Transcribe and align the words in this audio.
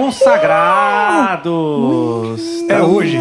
consagrados! 0.00 2.40
É 2.68 2.82
hoje. 2.82 3.18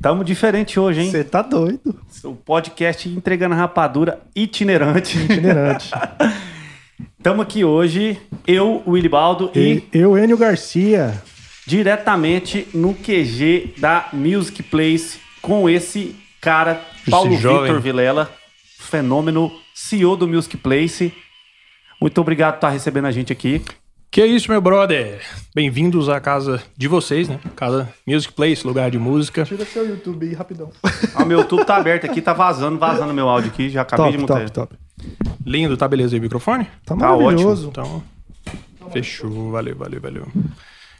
Tamo 0.00 0.22
diferente 0.22 0.78
hoje, 0.78 1.00
hein? 1.00 1.10
Você 1.10 1.24
tá 1.24 1.40
doido. 1.40 1.98
O 2.22 2.34
podcast 2.34 3.08
Entregando 3.08 3.54
Rapadura 3.54 4.20
itinerante. 4.36 5.18
Itinerante. 5.18 5.90
Tamo 7.22 7.40
aqui 7.40 7.64
hoje, 7.64 8.20
eu, 8.46 8.82
Willy 8.86 9.08
Baldo 9.08 9.50
e, 9.54 9.82
e 9.92 9.98
eu, 9.98 10.18
Enio 10.18 10.36
Garcia. 10.36 11.22
diretamente 11.66 12.68
no 12.74 12.92
QG 12.92 13.76
da 13.78 14.08
Music 14.12 14.62
Place 14.62 15.18
com 15.40 15.70
esse 15.70 16.14
cara, 16.38 16.82
Paulo 17.10 17.34
jovem. 17.36 17.62
Vitor 17.62 17.80
Vilela, 17.80 18.30
fenômeno, 18.78 19.50
CEO 19.74 20.18
do 20.18 20.28
Music 20.28 20.58
Place. 20.58 21.14
Muito 21.98 22.20
obrigado 22.20 22.54
por 22.54 22.58
estar 22.58 22.68
recebendo 22.68 23.06
a 23.06 23.10
gente 23.10 23.32
aqui. 23.32 23.62
Que 24.14 24.20
é 24.20 24.26
isso, 24.28 24.48
meu 24.48 24.60
brother? 24.60 25.20
Bem-vindos 25.52 26.08
à 26.08 26.20
casa 26.20 26.62
de 26.76 26.86
vocês, 26.86 27.28
né? 27.28 27.40
Casa 27.56 27.92
Music 28.06 28.32
Place, 28.32 28.64
lugar 28.64 28.88
de 28.88 28.96
música. 28.96 29.44
Tira 29.44 29.64
seu 29.64 29.88
YouTube 29.88 30.24
aí 30.24 30.32
rapidão. 30.34 30.70
Ah, 31.16 31.24
meu 31.24 31.44
tudo 31.44 31.64
tá 31.64 31.74
aberto 31.78 32.04
aqui, 32.04 32.22
tá 32.22 32.32
vazando, 32.32 32.78
vazando 32.78 33.12
meu 33.12 33.28
áudio 33.28 33.50
aqui, 33.50 33.68
já 33.68 33.82
acabei 33.82 34.12
de 34.12 34.18
top, 34.18 34.32
montar. 34.32 34.50
top, 34.50 34.70
top. 34.70 34.76
Lindo, 35.44 35.76
tá 35.76 35.88
beleza 35.88 36.14
aí 36.14 36.20
o 36.20 36.22
microfone? 36.22 36.62
Tá 36.86 36.94
Tá 36.94 36.96
maravilhoso. 36.96 37.70
Então, 37.70 38.04
fechou. 38.92 39.50
Valeu, 39.50 39.74
valeu, 39.74 40.00
valeu. 40.00 40.28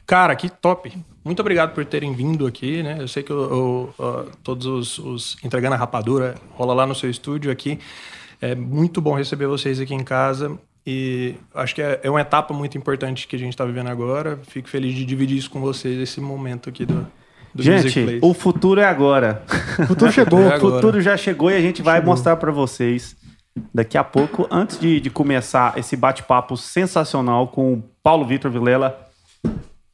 Cara, 0.04 0.34
que 0.34 0.48
top. 0.48 0.92
Muito 1.24 1.38
obrigado 1.38 1.72
por 1.72 1.84
terem 1.84 2.12
vindo 2.16 2.48
aqui, 2.48 2.82
né? 2.82 2.96
Eu 2.98 3.06
sei 3.06 3.22
que 3.22 3.32
o- 3.32 3.90
ó, 3.96 4.24
todos 4.42 4.66
os, 4.66 4.98
os 4.98 5.36
Entregando 5.44 5.76
a 5.76 5.78
Rapadura 5.78 6.34
rola 6.50 6.74
lá 6.74 6.84
no 6.84 6.96
seu 6.96 7.08
estúdio 7.08 7.52
aqui. 7.52 7.78
É 8.42 8.56
muito 8.56 9.00
bom 9.00 9.14
receber 9.14 9.46
vocês 9.46 9.78
aqui 9.78 9.94
em 9.94 10.02
casa. 10.02 10.58
E 10.86 11.34
acho 11.54 11.74
que 11.74 11.82
é, 11.82 12.00
é 12.02 12.10
uma 12.10 12.20
etapa 12.20 12.52
muito 12.52 12.76
importante 12.76 13.26
que 13.26 13.36
a 13.36 13.38
gente 13.38 13.52
está 13.52 13.64
vivendo 13.64 13.88
agora. 13.88 14.38
Fico 14.48 14.68
feliz 14.68 14.94
de 14.94 15.04
dividir 15.04 15.38
isso 15.38 15.50
com 15.50 15.60
vocês, 15.60 15.98
esse 15.98 16.20
momento 16.20 16.68
aqui 16.68 16.84
do, 16.84 17.06
do 17.54 17.64
Music 17.64 17.88
Gente, 17.88 18.04
Place. 18.04 18.20
o 18.22 18.34
futuro 18.34 18.80
é 18.80 18.84
agora. 18.84 19.42
O 19.78 19.86
futuro 19.86 20.12
chegou. 20.12 20.40
É 20.40 20.56
O 20.56 20.60
futuro 20.60 21.00
já 21.00 21.16
chegou 21.16 21.50
e 21.50 21.56
a 21.56 21.60
gente 21.60 21.80
vai 21.80 22.02
mostrar 22.02 22.36
pra 22.36 22.52
vocês 22.52 23.16
daqui 23.72 23.96
a 23.96 24.04
pouco, 24.04 24.46
antes 24.50 24.78
de, 24.78 25.00
de 25.00 25.10
começar 25.10 25.78
esse 25.78 25.96
bate-papo 25.96 26.56
sensacional 26.56 27.48
com 27.48 27.74
o 27.74 27.84
Paulo 28.02 28.26
Vitor 28.26 28.50
Vilela. 28.50 29.08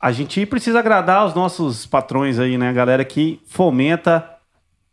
A 0.01 0.13
gente 0.13 0.45
precisa 0.47 0.79
agradar 0.79 1.27
os 1.27 1.35
nossos 1.35 1.85
patrões 1.85 2.39
aí, 2.39 2.57
né? 2.57 2.73
Galera 2.73 3.05
que 3.05 3.41
fomenta 3.47 4.29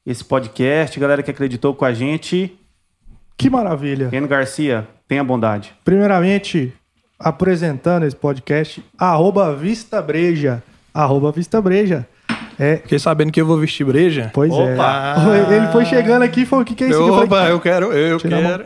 esse 0.06 0.23
podcast, 0.23 1.00
galera 1.00 1.23
que 1.23 1.32
acreditou 1.32 1.73
com 1.73 1.86
a 1.86 1.94
gente. 1.94 2.58
Que 3.38 3.50
maravilha. 3.50 4.09
Reno 4.09 4.28
Garcia, 4.28 4.88
tenha 5.08 5.23
bondade. 5.23 5.73
Primeiramente, 5.83 6.73
apresentando 7.19 8.05
esse 8.05 8.16
podcast, 8.16 8.83
arroba 8.97 9.55
Vista 9.55 10.02
Breja. 10.02 10.61
Arroba 10.94 11.31
Vista 11.31 11.61
Breja. 11.61 12.08
É, 12.59 12.77
Fiquei 12.77 12.97
sabendo 12.97 13.31
que 13.31 13.39
eu 13.39 13.45
vou 13.45 13.58
vestir 13.58 13.86
breja. 13.86 14.31
pois 14.33 14.52
Opa! 14.52 15.16
é. 15.52 15.55
Ele 15.55 15.67
foi 15.67 15.86
chegando 15.86 16.23
aqui 16.23 16.41
e 16.41 16.45
falou: 16.45 16.64
o 16.64 16.66
que, 16.66 16.73
que 16.73 16.86
é 16.86 16.89
isso? 16.89 16.99
aqui?" 16.99 17.08
Eu 17.09 17.14
Opa, 17.16 17.27
falei, 17.27 17.52
eu 17.53 17.59
quero, 17.59 17.94
eu 17.94 18.19
quero. 18.19 18.64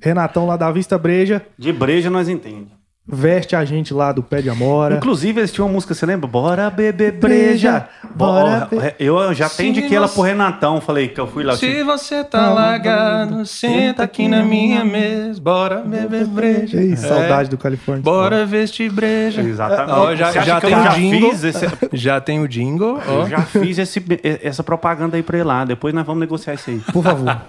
Renatão 0.00 0.46
lá 0.46 0.56
da 0.56 0.70
Vista 0.70 0.96
Breja, 0.96 1.42
De 1.58 1.72
breja 1.72 2.08
nós 2.08 2.28
entendemos. 2.28 2.77
Veste 3.10 3.56
a 3.56 3.64
gente 3.64 3.94
lá 3.94 4.12
do 4.12 4.22
Pé 4.22 4.42
de 4.42 4.50
Amora. 4.50 4.96
Inclusive, 4.96 5.40
eles 5.40 5.50
tinham 5.52 5.66
uma 5.66 5.72
música, 5.72 5.94
você 5.94 6.04
lembra? 6.04 6.28
Bora 6.28 6.68
beber 6.70 7.12
breja. 7.12 7.88
Bora 8.14 8.68
be- 8.70 8.94
Eu 8.98 9.32
já 9.32 9.46
atendi 9.46 9.82
que 9.82 9.94
ela 9.94 10.06
você- 10.06 10.14
pro 10.14 10.22
Renatão. 10.22 10.80
Falei 10.80 11.08
que 11.08 11.20
eu 11.20 11.26
fui 11.26 11.42
lá. 11.44 11.56
Se 11.56 11.66
tipo, 11.66 11.84
você 11.86 12.22
tá 12.22 12.52
largado, 12.52 13.46
senta 13.46 14.02
aqui 14.02 14.28
na 14.28 14.42
minha 14.42 14.84
mesa, 14.84 15.40
bora 15.40 15.76
beber 15.82 16.26
breja. 16.26 16.78
Ei, 16.80 16.92
É, 16.92 16.96
saudade 16.96 17.48
do 17.48 17.56
Califórnia. 17.56 18.02
Bora 18.02 18.44
vestir 18.44 18.90
breja. 18.92 19.40
Exatamente. 19.40 20.16
Já, 20.16 20.60
tem 20.60 20.70
já 20.70 20.88
jingle. 20.90 21.30
esse- 21.32 21.68
Já 21.92 22.20
tem 22.20 22.40
o 22.40 22.48
jingle. 22.48 23.00
Eu 23.06 23.28
já 23.28 23.40
fiz 23.42 23.78
esse- 23.78 24.02
essa 24.42 24.62
propaganda 24.62 25.16
aí 25.16 25.22
pra 25.22 25.38
ele 25.38 25.44
lá. 25.46 25.64
Depois 25.64 25.94
nós 25.94 26.04
vamos 26.04 26.20
negociar 26.20 26.54
isso 26.54 26.70
aí. 26.70 26.78
Por 26.92 27.02
favor. 27.02 27.40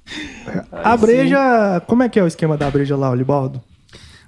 a 0.72 0.96
breja, 0.96 1.82
como 1.86 2.02
é 2.02 2.08
que 2.08 2.18
é 2.18 2.22
o 2.22 2.26
esquema 2.26 2.56
da 2.56 2.70
breja 2.70 2.96
lá, 2.96 3.10
Olibaldo? 3.10 3.60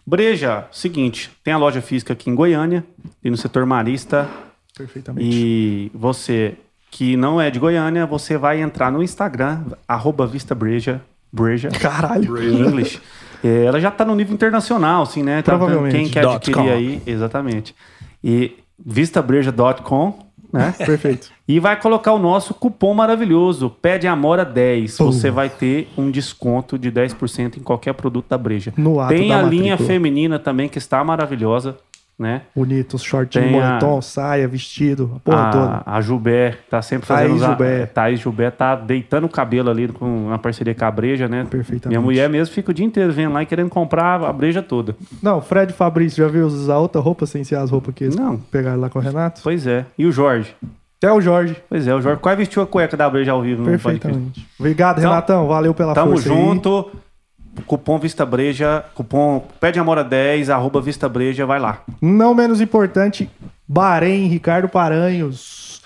Breja, 0.06 0.66
seguinte, 0.70 1.30
tem 1.42 1.52
a 1.52 1.58
loja 1.58 1.82
física 1.82 2.12
aqui 2.12 2.30
em 2.30 2.34
Goiânia, 2.34 2.84
e 3.24 3.30
no 3.30 3.36
setor 3.36 3.66
marista. 3.66 4.28
Perfeitamente. 4.76 5.28
E 5.28 5.90
você 5.92 6.54
que 6.90 7.16
não 7.16 7.40
é 7.40 7.50
de 7.50 7.58
Goiânia, 7.58 8.06
você 8.06 8.38
vai 8.38 8.60
entrar 8.60 8.90
no 8.90 9.02
Instagram, 9.02 9.64
arroba 9.86 10.26
Vista 10.26 10.54
Breja, 10.54 11.02
Breja, 11.32 11.68
Caralho. 11.68 12.40
em 12.42 12.60
inglês. 12.60 13.00
É, 13.44 13.64
ela 13.64 13.80
já 13.80 13.90
tá 13.90 14.04
no 14.04 14.14
nível 14.14 14.32
internacional, 14.32 15.02
assim, 15.02 15.22
né? 15.22 15.42
Tá? 15.42 15.56
Provavelmente. 15.56 15.94
Quem 15.94 16.08
quer 16.08 16.26
adquirir 16.26 16.70
aí, 16.70 17.02
exatamente. 17.06 17.74
E 18.22 18.56
vistabreja.com, 18.78 20.25
né? 20.56 20.74
Perfeito. 20.84 21.30
E 21.46 21.60
vai 21.60 21.78
colocar 21.78 22.12
o 22.12 22.18
nosso 22.18 22.54
cupom 22.54 22.94
maravilhoso, 22.94 23.70
Pede 23.70 24.06
Amora 24.06 24.44
10. 24.44 24.98
Uh. 24.98 25.04
Você 25.06 25.30
vai 25.30 25.48
ter 25.48 25.88
um 25.96 26.10
desconto 26.10 26.78
de 26.78 26.90
10% 26.90 27.58
em 27.58 27.60
qualquer 27.60 27.94
produto 27.94 28.26
da 28.28 28.38
Breja. 28.38 28.72
No 28.76 29.00
ato 29.00 29.14
Tem 29.14 29.32
a 29.32 29.42
linha 29.42 29.76
feminina 29.76 30.38
também, 30.38 30.68
que 30.68 30.78
está 30.78 31.02
maravilhosa, 31.04 31.76
né? 32.18 32.42
Bonito, 32.54 32.96
a- 32.96 33.40
moletom, 33.50 34.00
saia, 34.00 34.48
vestido, 34.48 35.12
a 35.16 35.20
porra 35.20 35.50
toda. 35.50 35.82
A, 35.84 35.96
a 35.96 36.00
Gilbert 36.00 36.58
tá 36.70 36.80
sempre 36.80 37.06
Thaís 37.06 37.20
fazendo... 37.22 37.36
os 37.36 37.42
a- 37.42 37.46
Gilbert. 37.48 37.86
Thaís 37.92 38.20
Gilbert 38.20 38.52
tá 38.52 38.74
deitando 38.74 39.24
o 39.24 39.28
cabelo 39.28 39.68
ali 39.70 39.88
com, 39.88 40.30
na 40.30 40.38
parceria 40.38 40.74
com 40.74 40.84
a 40.84 40.90
Breja, 40.90 41.28
né? 41.28 41.44
Perfeitamente. 41.48 41.88
Minha 41.88 42.00
mulher 42.00 42.28
mesmo 42.30 42.54
fica 42.54 42.70
o 42.70 42.74
dia 42.74 42.86
inteiro 42.86 43.12
vendo 43.12 43.32
lá 43.34 43.42
e 43.42 43.46
querendo 43.46 43.68
comprar 43.68 44.22
a 44.22 44.32
Breja 44.32 44.62
toda. 44.62 44.96
Não, 45.22 45.40
Fred 45.42 45.72
Fabrício 45.72 46.24
já 46.24 46.30
viu 46.30 46.46
usar 46.46 46.78
outra 46.78 47.00
roupa 47.00 47.26
sem 47.26 47.44
ser 47.44 47.56
as 47.56 47.70
roupas 47.70 47.94
que 47.94 48.04
eles 48.04 48.16
Não. 48.16 48.38
pegaram 48.38 48.80
lá 48.80 48.88
com 48.88 48.98
o 48.98 49.02
Renato? 49.02 49.40
Pois 49.42 49.66
é. 49.66 49.84
E 49.98 50.06
o 50.06 50.12
Jorge? 50.12 50.54
Até 50.98 51.12
o 51.12 51.20
Jorge, 51.20 51.54
Pois 51.68 51.86
é, 51.86 51.94
o 51.94 52.00
Jorge 52.00 52.18
quase 52.22 52.38
vestiu 52.38 52.62
a 52.62 52.66
cueca 52.66 52.96
da 52.96 53.08
Breja 53.10 53.30
ao 53.32 53.42
vivo 53.42 53.62
perfeitamente. 53.64 54.48
Obrigado, 54.58 54.98
Então, 54.98 55.10
Renatão, 55.10 55.46
valeu 55.46 55.74
pela 55.74 55.92
Tamo 55.92 56.12
força 56.12 56.32
aí. 56.32 56.34
junto. 56.34 56.90
Cupom 57.64 57.98
Vista 57.98 58.26
Breja, 58.26 58.84
cupom 58.94 59.46
Pede 59.60 59.78
Amora 59.78 60.04
10, 60.04 60.50
arroba 60.50 60.80
Vista 60.80 61.08
Breja, 61.08 61.46
vai 61.46 61.58
lá. 61.58 61.82
Não 62.00 62.34
menos 62.34 62.60
importante, 62.60 63.30
Bahrein, 63.66 64.26
Ricardo 64.26 64.68
Paranhos, 64.68 65.82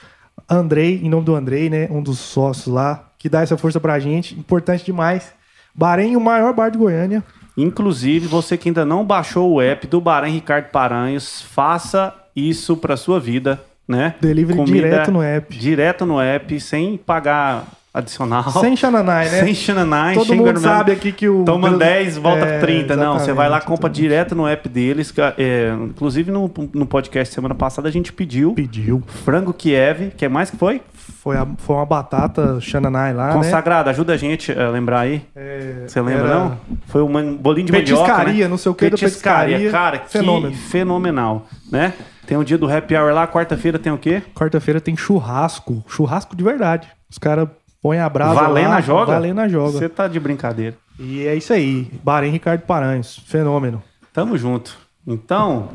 Andrei, 0.49 1.01
em 1.03 1.09
nome 1.09 1.25
do 1.25 1.35
Andrei, 1.35 1.71
né? 1.71 1.89
Um 1.91 2.03
dos 2.03 2.19
sócios 2.19 2.67
lá, 2.67 3.11
que 3.19 3.29
dá 3.29 3.43
essa 3.43 3.57
força 3.57 3.79
pra 3.79 3.99
gente. 3.99 4.39
Importante 4.39 4.85
demais. 4.85 5.33
Bahrein, 5.75 6.17
o 6.17 6.21
maior 6.21 6.53
bar 6.53 6.71
de 6.71 6.79
Goiânia. 6.79 7.23
Inclusive, 7.57 8.27
você 8.27 8.57
que 8.57 8.69
ainda 8.69 8.85
não 8.85 9.05
baixou 9.05 9.53
o 9.53 9.61
app 9.61 9.87
do 9.87 10.01
Bahrein 10.01 10.33
Ricardo 10.33 10.71
Paranhos, 10.71 11.43
faça 11.43 12.15
isso 12.35 12.77
pra 12.77 12.97
sua 12.97 13.21
vida, 13.21 13.61
né? 13.87 14.15
Delivery 14.21 14.65
direto 14.65 15.11
no 15.11 15.23
app. 15.23 15.57
Direto 15.57 16.07
no 16.07 16.21
app, 16.21 16.61
sem 16.61 16.97
pagar 16.97 17.65
adicional. 17.93 18.51
Sem 18.53 18.77
Xananai, 18.77 19.28
né? 19.28 19.41
Sem 19.45 19.55
xananai. 19.55 20.15
Todo 20.15 20.34
mundo 20.34 20.47
mesmo. 20.47 20.61
sabe 20.61 20.93
aqui 20.93 21.12
que 21.12 21.28
o. 21.28 21.45
Toma 21.45 21.71
10, 21.77 22.17
volta 22.19 22.45
É, 22.47 22.61
30. 22.61 22.97
Não, 22.97 23.19
você 23.19 23.33
vai 23.33 23.49
lá, 23.49 23.59
compra 23.61 23.89
exatamente. 23.89 24.01
direto 24.01 24.34
no 24.34 24.47
app 24.47 24.69
deles. 24.69 25.11
que, 25.11 25.21
é, 25.21 25.75
inclusive, 25.84 26.31
no, 26.31 26.51
no 26.73 26.87
podcast 26.87 27.34
semana 27.34 27.55
passada, 27.55 27.89
a 27.89 27.93
gente 27.93 28.12
pediu 28.12 28.53
Pediu. 28.55 29.03
frango 29.25 29.53
Kiev, 29.53 30.11
que 30.17 30.25
é 30.25 30.28
mais 30.28 30.51
que 30.51 30.56
foi? 30.56 30.81
Foi, 30.95 31.37
a- 31.37 31.47
foi 31.59 31.77
uma 31.77 31.84
batata 31.87 32.59
Xananai 32.61 33.12
lá, 33.12 33.28
né? 33.28 33.33
Consagrado, 33.34 33.91
ajuda 33.91 34.12
a 34.15 34.17
gente 34.17 34.53
a 34.53 34.71
lembrar 34.71 35.01
aí. 35.01 35.22
É, 35.34 35.84
Você 35.87 36.01
lembra, 36.01 36.28
era 36.28 36.39
não? 36.39 36.59
Foi 36.87 37.03
um 37.03 37.37
bolinho 37.37 37.67
de 37.67 37.72
mandioca, 37.72 38.05
Petiscaria, 38.05 38.45
né? 38.45 38.49
não 38.51 38.57
sei 38.57 38.71
o 38.72 38.75
que 38.75 38.89
da 38.89 38.97
petiscaria. 38.97 39.71
Cara, 39.71 39.98
que 39.98 40.10
Fenômeno. 40.10 40.54
fenomenal, 40.54 41.47
né? 41.71 41.92
Tem 42.27 42.39
o 42.39 42.45
dia 42.45 42.57
do 42.57 42.71
happy 42.72 42.95
hour 42.97 43.13
lá, 43.13 43.27
quarta-feira 43.27 43.77
tem 43.78 43.92
o 43.92 43.98
quê? 43.98 44.22
Quarta-feira 44.34 44.81
tem 44.81 44.97
churrasco. 44.97 45.84
Churrasco 45.89 46.37
de 46.37 46.45
verdade. 46.45 46.89
Os 47.10 47.19
caras 47.19 47.48
põem 47.82 47.98
a 47.98 48.09
brasa 48.09 48.34
Valendo 48.34 48.68
lá. 48.71 48.80
joga? 48.80 49.12
Valendo 49.12 49.41
a 49.41 49.48
joga. 49.48 49.72
Você 49.72 49.88
tá 49.88 50.06
de 50.09 50.18
brincadeira. 50.21 50.77
E 50.98 51.27
é 51.27 51.34
isso 51.34 51.53
aí. 51.53 51.91
Bahrein 52.04 52.30
Ricardo 52.32 52.62
Paranhos. 52.62 53.21
Fenômeno. 53.27 53.82
Tamo 54.12 54.36
junto. 54.36 54.77
Então, 55.06 55.71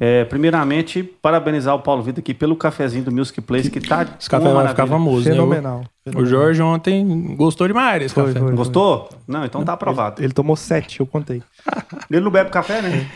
é, 0.00 0.24
primeiramente, 0.24 1.02
parabenizar 1.02 1.74
o 1.76 1.78
Paulo 1.80 2.02
Vida 2.02 2.18
aqui 2.18 2.34
pelo 2.34 2.56
cafezinho 2.56 3.04
do 3.04 3.12
Music 3.12 3.40
Place, 3.40 3.70
que 3.70 3.80
tá 3.80 4.04
Esse 4.18 4.28
café 4.28 4.48
uma 4.48 4.54
vai 4.62 4.68
ficar 4.68 4.86
famoso, 4.86 5.24
né? 5.28 5.30
Fenomenal. 5.34 5.84
O, 6.14 6.26
Jorge 6.26 6.60
ontem 6.60 7.34
gostou 7.36 7.68
demais 7.68 8.00
desse 8.00 8.14
Foi, 8.14 8.24
café. 8.26 8.40
foi. 8.40 8.52
Gostou? 8.52 9.08
Não, 9.28 9.44
então 9.44 9.64
tá 9.64 9.72
aprovado. 9.74 10.22
Ele 10.22 10.32
tomou 10.32 10.56
sete, 10.56 10.98
eu 11.00 11.06
contei. 11.06 11.40
Ele 12.10 12.20
não 12.20 12.30
bebe 12.32 12.50
café, 12.50 12.82
né? 12.82 13.06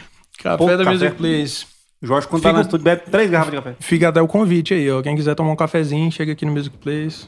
Café 0.43 0.57
Pouco 0.57 0.73
da 0.77 0.85
café. 0.85 0.91
Music 0.93 1.17
Place. 1.17 1.67
Jorge, 2.01 2.29
quando 2.29 2.43
tá 2.43 2.49
Fica- 2.51 2.59
no 2.59 2.63
estúdio, 2.65 2.85
bebe 2.85 3.03
três 3.11 3.29
garrafas 3.29 3.51
de 3.53 3.57
café. 3.61 3.75
Fica 3.81 4.09
até 4.09 4.23
o 4.23 4.29
convite 4.29 4.73
aí, 4.73 4.89
ó. 4.91 5.03
Quem 5.03 5.17
quiser 5.17 5.35
tomar 5.35 5.51
um 5.51 5.57
cafezinho, 5.57 6.11
chega 6.13 6.33
aqui 6.33 6.47
no 6.47 6.53
Music 6.53 6.77
Place. 6.79 7.27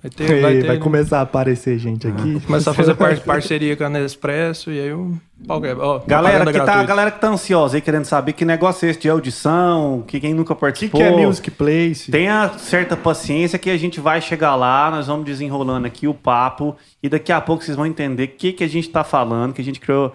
Vai 0.00 0.10
ter, 0.12 0.30
Ei, 0.30 0.40
vai 0.40 0.52
vai, 0.54 0.62
ter. 0.62 0.68
né? 0.68 0.76
começar 0.76 1.18
a 1.18 1.22
aparecer 1.22 1.76
gente 1.78 2.06
aqui. 2.06 2.38
Começar 2.46 2.70
a 2.70 2.74
fazer 2.74 2.94
par- 2.94 3.18
parceria 3.20 3.76
com 3.76 3.82
a 3.84 3.88
Nespresso 3.88 4.70
e 4.70 4.80
aí 4.80 4.92
o 4.92 5.18
pau 5.46 5.60
quebra. 5.60 5.84
Ó, 5.84 6.00
Galera 6.06 6.52
que, 6.52 6.60
tá, 6.60 6.84
galera 6.84 7.10
que 7.10 7.20
tá 7.20 7.28
ansiosa 7.28 7.76
aí, 7.76 7.80
querendo 7.80 8.04
saber 8.04 8.32
que 8.34 8.44
negócio 8.44 8.86
é 8.86 8.90
esse 8.90 9.00
de 9.00 9.08
audição, 9.10 10.04
que 10.06 10.20
quem 10.20 10.32
nunca 10.34 10.52
O 10.52 10.56
que, 10.56 10.60
participou. 10.60 11.00
que 11.00 11.04
é 11.06 11.10
Music 11.10 11.50
Place? 11.50 12.10
Tenha 12.12 12.48
certa 12.58 12.96
paciência 12.96 13.58
que 13.58 13.70
a 13.70 13.76
gente 13.76 13.98
vai 14.00 14.20
chegar 14.20 14.54
lá, 14.54 14.88
nós 14.90 15.08
vamos 15.08 15.24
desenrolando 15.26 15.86
aqui 15.86 16.06
o 16.06 16.14
papo 16.14 16.76
e 17.02 17.08
daqui 17.08 17.32
a 17.32 17.40
pouco 17.40 17.64
vocês 17.64 17.76
vão 17.76 17.84
entender 17.86 18.24
o 18.24 18.28
que, 18.28 18.52
que 18.52 18.62
a 18.64 18.68
gente 18.68 18.88
tá 18.88 19.02
falando, 19.02 19.52
que 19.52 19.60
a 19.60 19.64
gente 19.64 19.80
criou 19.80 20.14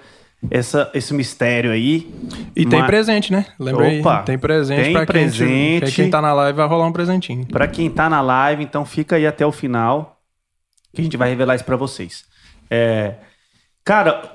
essa, 0.51 0.89
esse 0.93 1.13
mistério 1.13 1.71
aí. 1.71 2.11
E 2.55 2.65
tem 2.65 2.79
Mas- 2.79 2.87
presente, 2.87 3.31
né? 3.31 3.45
Lembra 3.59 3.87
Opa, 3.99 4.19
aí? 4.19 4.25
Tem 4.25 4.37
presente 4.37 4.83
tem 4.83 4.93
pra 4.93 5.05
quem, 5.05 5.13
presente. 5.13 5.79
pra 5.81 5.91
quem 5.91 6.09
tá 6.09 6.21
na 6.21 6.33
live 6.33 6.57
vai 6.57 6.67
rolar 6.67 6.85
um 6.87 6.91
presentinho. 6.91 7.45
Pra 7.47 7.67
quem 7.67 7.89
tá 7.89 8.09
na 8.09 8.21
live, 8.21 8.63
então 8.63 8.85
fica 8.85 9.15
aí 9.15 9.25
até 9.27 9.45
o 9.45 9.51
final, 9.51 10.19
que 10.93 11.01
a 11.01 11.03
gente 11.03 11.17
vai 11.17 11.29
revelar 11.29 11.55
isso 11.55 11.65
pra 11.65 11.75
vocês. 11.75 12.25
É, 12.69 13.15
cara, 13.83 14.31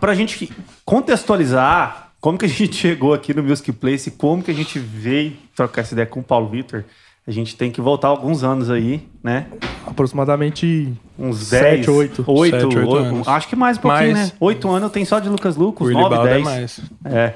pra 0.00 0.14
gente 0.14 0.50
contextualizar 0.84 2.12
como 2.20 2.38
que 2.38 2.46
a 2.46 2.48
gente 2.48 2.72
chegou 2.76 3.12
aqui 3.14 3.34
no 3.34 3.42
Music 3.42 3.70
Place 3.72 4.08
e 4.08 4.12
como 4.12 4.42
que 4.42 4.50
a 4.50 4.54
gente 4.54 4.78
veio 4.78 5.36
trocar 5.54 5.82
essa 5.82 5.94
ideia 5.94 6.06
com 6.06 6.20
o 6.20 6.24
Paulo 6.24 6.48
Vitor, 6.48 6.84
a 7.26 7.30
gente 7.30 7.56
tem 7.56 7.70
que 7.70 7.80
voltar 7.80 8.08
alguns 8.08 8.44
anos 8.44 8.70
aí, 8.70 9.06
né? 9.22 9.46
Aproximadamente 9.86 10.92
Uns 11.18 11.38
Sete, 11.38 11.86
10, 11.86 11.88
oito. 11.88 12.24
8, 12.26 12.60
Sete, 12.60 12.78
oito 12.78 12.96
anos. 12.96 13.28
acho 13.28 13.48
que 13.48 13.56
mais 13.56 13.78
um 13.78 13.80
pouquinho, 13.80 14.12
Mais. 14.12 14.30
né? 14.30 14.36
8 14.40 14.68
anos 14.68 14.82
eu 14.82 14.90
tenho 14.90 15.06
só 15.06 15.18
de 15.18 15.28
Lucas 15.28 15.56
Lucas, 15.56 15.86
Willy 15.86 16.00
9, 16.00 16.14
Balda 16.14 16.30
é 16.30 16.34
10. 16.34 16.44
mais. 16.44 16.80
É. 17.04 17.34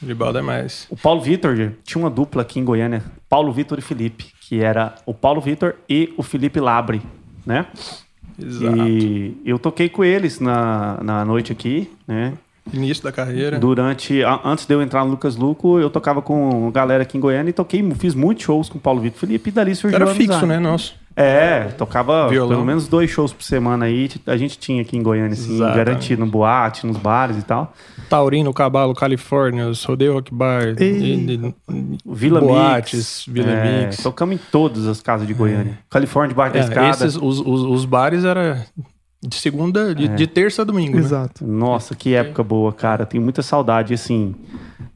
O 0.00 0.04
Willy 0.04 0.14
Balda 0.14 0.38
é 0.38 0.42
mais. 0.42 0.86
O 0.90 0.96
Paulo 0.96 1.20
Vitor 1.20 1.72
tinha 1.84 2.02
uma 2.02 2.10
dupla 2.10 2.42
aqui 2.42 2.58
em 2.58 2.64
Goiânia, 2.64 3.04
Paulo 3.28 3.52
Vitor 3.52 3.78
e 3.78 3.82
Felipe, 3.82 4.26
que 4.40 4.60
era 4.60 4.94
o 5.06 5.14
Paulo 5.14 5.40
Vitor 5.40 5.74
e 5.88 6.12
o 6.16 6.22
Felipe 6.22 6.58
Labre, 6.58 7.00
né? 7.46 7.66
Exato. 8.42 8.88
E 8.88 9.36
eu 9.44 9.58
toquei 9.58 9.88
com 9.88 10.02
eles 10.02 10.40
na, 10.40 10.98
na 11.02 11.24
noite 11.24 11.52
aqui, 11.52 11.90
né? 12.08 12.32
Início 12.72 13.02
da 13.04 13.12
carreira. 13.12 13.58
Durante, 13.58 14.22
a- 14.22 14.40
antes 14.44 14.66
de 14.66 14.74
eu 14.74 14.80
entrar 14.82 15.04
no 15.04 15.10
Lucas 15.12 15.36
Luco, 15.36 15.78
eu 15.78 15.90
tocava 15.90 16.20
com 16.22 16.70
galera 16.70 17.02
aqui 17.02 17.16
em 17.16 17.20
Goiânia 17.20 17.50
e 17.50 17.52
toquei, 17.52 17.82
fiz 17.94 18.14
muitos 18.14 18.44
shows 18.44 18.68
com 18.68 18.78
o 18.78 18.80
Paulo 18.80 19.00
Vitor 19.00 19.18
Felipe 19.20 19.48
e 19.48 19.52
dali 19.52 19.74
surgiu 19.74 19.96
Era 19.96 20.06
fixo, 20.08 20.32
amizade. 20.32 20.46
né? 20.46 20.58
Nosso. 20.58 20.98
É, 21.16 21.64
tocava 21.76 22.28
Violão. 22.28 22.50
pelo 22.50 22.64
menos 22.64 22.86
dois 22.88 23.10
shows 23.10 23.32
por 23.32 23.42
semana 23.42 23.84
aí, 23.86 24.08
a 24.26 24.36
gente 24.36 24.56
tinha 24.58 24.80
aqui 24.80 24.96
em 24.96 25.02
Goiânia, 25.02 25.32
assim, 25.32 25.54
Exatamente. 25.56 25.76
garantido, 25.76 26.24
no 26.24 26.30
boate, 26.30 26.86
nos 26.86 26.96
bares 26.96 27.36
e 27.36 27.42
tal. 27.42 27.74
Taurino, 28.08 28.54
Cabalo, 28.54 28.94
Califórnia, 28.94 29.70
Rodeio 29.86 30.14
Rock 30.14 30.32
Bar, 30.32 30.76
E- 30.80 31.34
e- 31.34 31.54
Vila 32.06 32.40
Boates, 32.40 33.24
Mix. 33.26 33.26
Vila 33.28 33.50
é, 33.50 33.86
Mix. 33.86 33.96
Tocamos 34.02 34.36
em 34.36 34.40
todas 34.50 34.86
as 34.86 35.02
casas 35.02 35.26
de 35.26 35.34
Goiânia. 35.34 35.78
Califórnia, 35.90 36.28
debaixo 36.30 36.54
da 36.54 36.60
É, 36.60 36.62
escada. 36.62 36.88
esses, 36.90 37.16
os, 37.16 37.40
os, 37.40 37.62
os 37.62 37.84
bares 37.84 38.24
era 38.24 38.64
de 39.22 39.36
segunda, 39.36 39.90
É. 39.90 39.94
de, 39.94 40.08
de 40.08 40.26
terça 40.26 40.62
a 40.62 40.64
domingo, 40.64 40.94
né? 40.96 41.00
Exato. 41.02 41.46
Nossa, 41.46 41.94
que 41.94 42.14
época 42.14 42.42
boa, 42.42 42.72
cara. 42.72 43.04
Tenho 43.04 43.22
muita 43.22 43.42
saudade, 43.42 43.92
assim. 43.94 44.34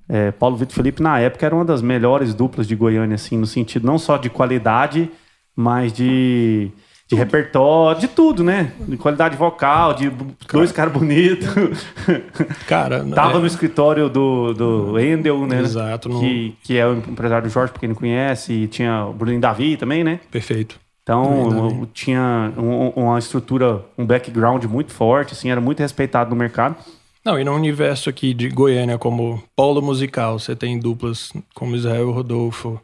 é, 0.08 0.30
Paulo 0.32 0.56
Vitor 0.56 0.74
Felipe, 0.74 1.02
na 1.02 1.18
época, 1.18 1.44
era 1.46 1.54
uma 1.54 1.64
das 1.64 1.82
melhores 1.82 2.34
duplas 2.34 2.66
de 2.66 2.74
Goiânia, 2.74 3.14
assim, 3.16 3.36
no 3.36 3.46
sentido 3.46 3.86
não 3.86 3.98
só 3.98 4.16
de 4.16 4.30
qualidade, 4.30 5.10
mas 5.56 5.92
de, 5.92 6.70
de 7.08 7.14
repertório, 7.16 8.00
de 8.00 8.08
tudo, 8.08 8.42
né? 8.42 8.72
De 8.88 8.96
qualidade 8.96 9.36
vocal, 9.36 9.92
de 9.94 10.10
dois 10.52 10.72
caras 10.72 10.92
bonitos. 10.92 11.46
Cara, 12.66 13.04
Tava 13.04 13.36
é, 13.36 13.40
no 13.40 13.46
escritório 13.46 14.08
do, 14.08 14.52
do 14.54 14.98
Endel, 14.98 15.46
né? 15.46 15.60
Exato, 15.60 16.08
no- 16.08 16.20
Que, 16.20 16.56
que 16.62 16.76
é 16.78 16.86
o 16.86 16.94
empresário 16.96 17.46
do 17.48 17.52
Jorge, 17.52 17.72
pra 17.72 17.80
quem 17.80 17.88
não 17.88 17.96
conhece, 17.96 18.52
e 18.52 18.66
tinha 18.66 19.04
o 19.06 19.12
Bruno 19.12 19.38
Davi 19.40 19.76
também, 19.76 20.02
né? 20.02 20.20
Perfeito. 20.30 20.78
Então, 21.04 21.68
eu 21.80 21.86
tinha 21.92 22.50
um- 22.56 22.88
uma 22.96 23.18
estrutura, 23.18 23.84
um 23.96 24.06
background 24.06 24.64
muito 24.64 24.90
forte, 24.90 25.34
assim, 25.34 25.50
era 25.50 25.60
muito 25.60 25.80
respeitado 25.80 26.30
no 26.30 26.36
mercado. 26.36 26.76
Não, 27.22 27.38
e 27.38 27.44
no 27.44 27.54
universo 27.54 28.08
aqui 28.08 28.32
de 28.34 28.48
Goiânia, 28.48 28.96
como 28.98 29.42
polo 29.54 29.82
musical, 29.82 30.38
você 30.38 30.56
tem 30.56 30.78
duplas 30.78 31.30
como 31.54 31.76
Israel 31.76 32.08
e 32.08 32.12
Rodolfo. 32.12 32.80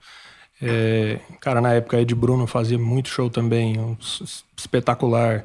É, 0.63 1.19
cara, 1.41 1.63
na 1.63 1.73
época 1.73 1.99
Ed 1.99 2.15
Bruno 2.15 2.47
fazia 2.47 2.79
muito 2.79 3.09
show 3.09 3.31
também, 3.31 3.79
um 3.79 3.97
espetacular. 4.57 5.43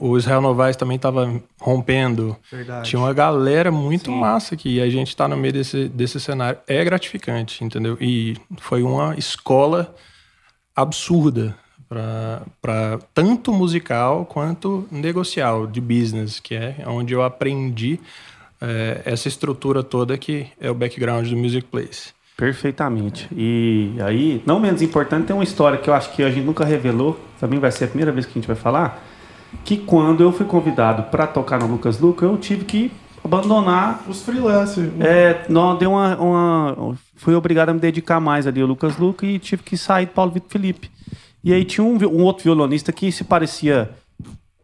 O 0.00 0.16
Israel 0.16 0.40
Novaes 0.40 0.76
também 0.76 0.96
estava 0.96 1.40
rompendo. 1.60 2.36
Verdade. 2.50 2.88
Tinha 2.88 3.00
uma 3.00 3.12
galera 3.12 3.70
muito 3.70 4.10
massa 4.10 4.54
aqui. 4.54 4.76
E 4.76 4.80
a 4.80 4.88
gente 4.88 5.14
tá 5.14 5.28
no 5.28 5.36
meio 5.36 5.52
desse, 5.52 5.88
desse 5.88 6.18
cenário. 6.18 6.58
É 6.66 6.82
gratificante, 6.84 7.62
entendeu? 7.62 7.98
E 8.00 8.36
foi 8.58 8.82
uma 8.82 9.14
escola 9.18 9.94
absurda 10.74 11.54
para 11.88 12.98
tanto 13.14 13.52
musical 13.52 14.24
quanto 14.26 14.86
negocial, 14.90 15.66
de 15.66 15.80
business, 15.80 16.40
que 16.40 16.54
é 16.54 16.76
onde 16.86 17.14
eu 17.14 17.22
aprendi 17.22 18.00
é, 18.60 19.02
essa 19.04 19.28
estrutura 19.28 19.82
toda 19.82 20.16
que 20.18 20.46
é 20.60 20.70
o 20.70 20.74
background 20.74 21.28
do 21.28 21.36
Music 21.36 21.66
Place. 21.66 22.14
Perfeitamente. 22.36 23.28
E 23.34 23.94
aí, 24.04 24.42
não 24.44 24.60
menos 24.60 24.82
importante, 24.82 25.26
tem 25.26 25.34
uma 25.34 25.44
história 25.44 25.78
que 25.78 25.88
eu 25.88 25.94
acho 25.94 26.12
que 26.12 26.22
a 26.22 26.30
gente 26.30 26.44
nunca 26.44 26.64
revelou, 26.64 27.18
também 27.40 27.58
vai 27.58 27.70
ser 27.72 27.84
a 27.84 27.88
primeira 27.88 28.12
vez 28.12 28.26
que 28.26 28.32
a 28.32 28.34
gente 28.34 28.46
vai 28.46 28.56
falar, 28.56 29.02
que 29.64 29.76
quando 29.76 30.22
eu 30.22 30.32
fui 30.32 30.44
convidado 30.44 31.04
para 31.04 31.26
tocar 31.26 31.58
no 31.58 31.66
Lucas 31.66 31.98
Luca, 31.98 32.26
eu 32.26 32.36
tive 32.36 32.64
que 32.66 32.92
abandonar. 33.24 34.04
Os 34.06 34.22
freelancers. 34.22 34.90
É, 35.00 35.46
não, 35.48 35.76
deu 35.76 35.92
uma, 35.92 36.16
uma- 36.16 36.98
Fui 37.14 37.34
obrigado 37.34 37.70
a 37.70 37.74
me 37.74 37.80
dedicar 37.80 38.20
mais 38.20 38.46
ali 38.46 38.60
ao 38.60 38.66
Lucas 38.68 38.98
Luca 38.98 39.24
e 39.26 39.38
tive 39.38 39.62
que 39.62 39.76
sair 39.76 40.04
do 40.06 40.12
Paulo 40.12 40.30
Vitor 40.32 40.50
Felipe. 40.50 40.90
E 41.46 41.52
aí 41.54 41.64
tinha 41.64 41.84
um, 41.84 41.96
um 42.08 42.22
outro 42.24 42.42
violonista 42.44 42.92
que 42.92 43.12
se 43.12 43.22
parecia 43.22 43.88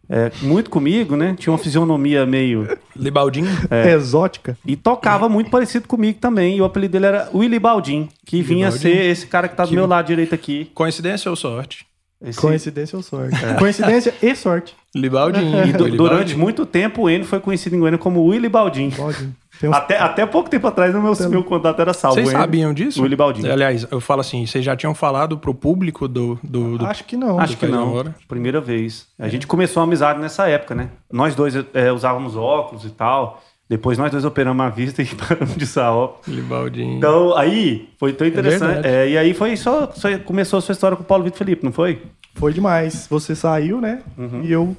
é, 0.08 0.32
muito 0.42 0.68
comigo, 0.68 1.16
né? 1.16 1.34
Tinha 1.38 1.52
uma 1.52 1.58
fisionomia 1.58 2.26
meio. 2.26 2.68
Libaldinho? 2.96 3.46
Exótica. 3.94 4.58
E 4.66 4.74
tocava 4.76 5.28
muito 5.28 5.48
parecido 5.48 5.86
comigo 5.86 6.18
também. 6.20 6.56
E 6.56 6.60
o 6.60 6.64
apelido 6.64 6.92
dele 6.92 7.06
era 7.06 7.30
Willy 7.32 7.58
Baldin, 7.58 8.08
que 8.26 8.42
vinha 8.42 8.66
Baldin. 8.68 8.82
ser 8.82 8.96
esse 9.06 9.26
cara 9.28 9.48
que 9.48 9.56
tá 9.56 9.64
do 9.64 9.72
meu 9.72 9.86
lado 9.86 10.06
direito 10.08 10.34
aqui. 10.34 10.70
Coincidência 10.74 11.30
ou 11.30 11.36
sorte? 11.36 11.86
Esse- 12.20 12.38
Coincidência 12.40 12.96
ou 12.96 13.02
sorte? 13.02 13.36
Coincidência 13.58 14.14
e 14.22 14.34
sorte. 14.34 14.74
Libaldinho. 14.94 15.56
E 15.66 15.72
Willy 15.72 15.96
durante 15.96 16.18
Baldin. 16.18 16.36
muito 16.36 16.66
tempo 16.66 17.02
o 17.02 17.10
Enio 17.10 17.26
foi 17.26 17.40
conhecido 17.40 17.74
em 17.76 17.78
Goiânia 17.78 17.98
como 17.98 18.24
Willy 18.24 18.48
Baldin. 18.48 18.90
Pode. 18.90 19.28
Uns... 19.62 19.72
Até, 19.72 19.98
até 19.98 20.26
pouco 20.26 20.48
tempo 20.50 20.66
atrás 20.66 20.94
o 20.94 21.00
meu, 21.00 21.14
meu 21.28 21.44
contato 21.44 21.80
era 21.80 21.92
salvo. 21.92 22.16
Vocês 22.16 22.30
sabiam 22.30 22.72
disso? 22.72 23.02
Willy 23.02 23.14
Baldin. 23.16 23.46
Aliás, 23.48 23.86
eu 23.90 24.00
falo 24.00 24.20
assim, 24.20 24.44
vocês 24.46 24.64
já 24.64 24.74
tinham 24.74 24.94
falado 24.94 25.38
pro 25.38 25.54
público 25.54 26.08
do... 26.08 26.38
do, 26.42 26.78
do- 26.78 26.86
Acho 26.86 27.04
que 27.04 27.16
não. 27.16 27.38
Acho 27.38 27.56
que 27.56 27.66
não. 27.66 28.04
Primeira 28.26 28.60
vez. 28.60 29.06
A 29.18 29.28
gente 29.28 29.46
começou 29.46 29.80
a 29.80 29.84
amizade 29.84 30.18
nessa 30.20 30.48
época, 30.48 30.74
né? 30.74 30.88
Nós 31.12 31.34
dois 31.34 31.54
é, 31.74 31.92
usávamos 31.92 32.36
óculos 32.36 32.84
e 32.84 32.90
tal. 32.90 33.42
Depois 33.68 33.96
nós 33.96 34.10
dois 34.10 34.24
operamos 34.24 34.66
a 34.66 34.68
vista 34.68 35.00
e 35.02 35.06
paramos 35.06 35.54
de 35.56 35.64
usar 35.64 35.90
óculos. 35.92 36.26
Libaldinho. 36.26 36.96
Então, 36.98 37.36
aí 37.36 37.88
foi 37.98 38.12
tão 38.12 38.26
interessante. 38.26 38.60
verdade. 38.60 38.88
É, 38.88 39.08
e 39.10 39.16
aí 39.18 39.32
foi 39.32 39.56
só, 39.56 39.90
só 39.94 40.08
começou 40.18 40.58
a 40.58 40.62
sua 40.62 40.72
história 40.72 40.96
com 40.96 41.02
o 41.02 41.06
Paulo 41.06 41.24
Vitor 41.24 41.38
Felipe, 41.38 41.64
não 41.64 41.72
foi? 41.72 42.02
Foi 42.34 42.52
demais. 42.52 43.06
Você 43.08 43.34
saiu, 43.34 43.80
né? 43.80 44.02
Uhum. 44.18 44.42
E 44.42 44.50
eu 44.50 44.76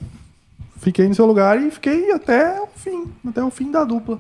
fiquei 0.78 1.08
no 1.08 1.16
seu 1.16 1.26
lugar 1.26 1.60
e 1.62 1.72
fiquei 1.72 2.12
até 2.12 2.60
o 2.62 2.68
fim. 2.76 3.06
Até 3.28 3.44
o 3.44 3.50
fim 3.50 3.72
da 3.72 3.84
dupla. 3.84 4.20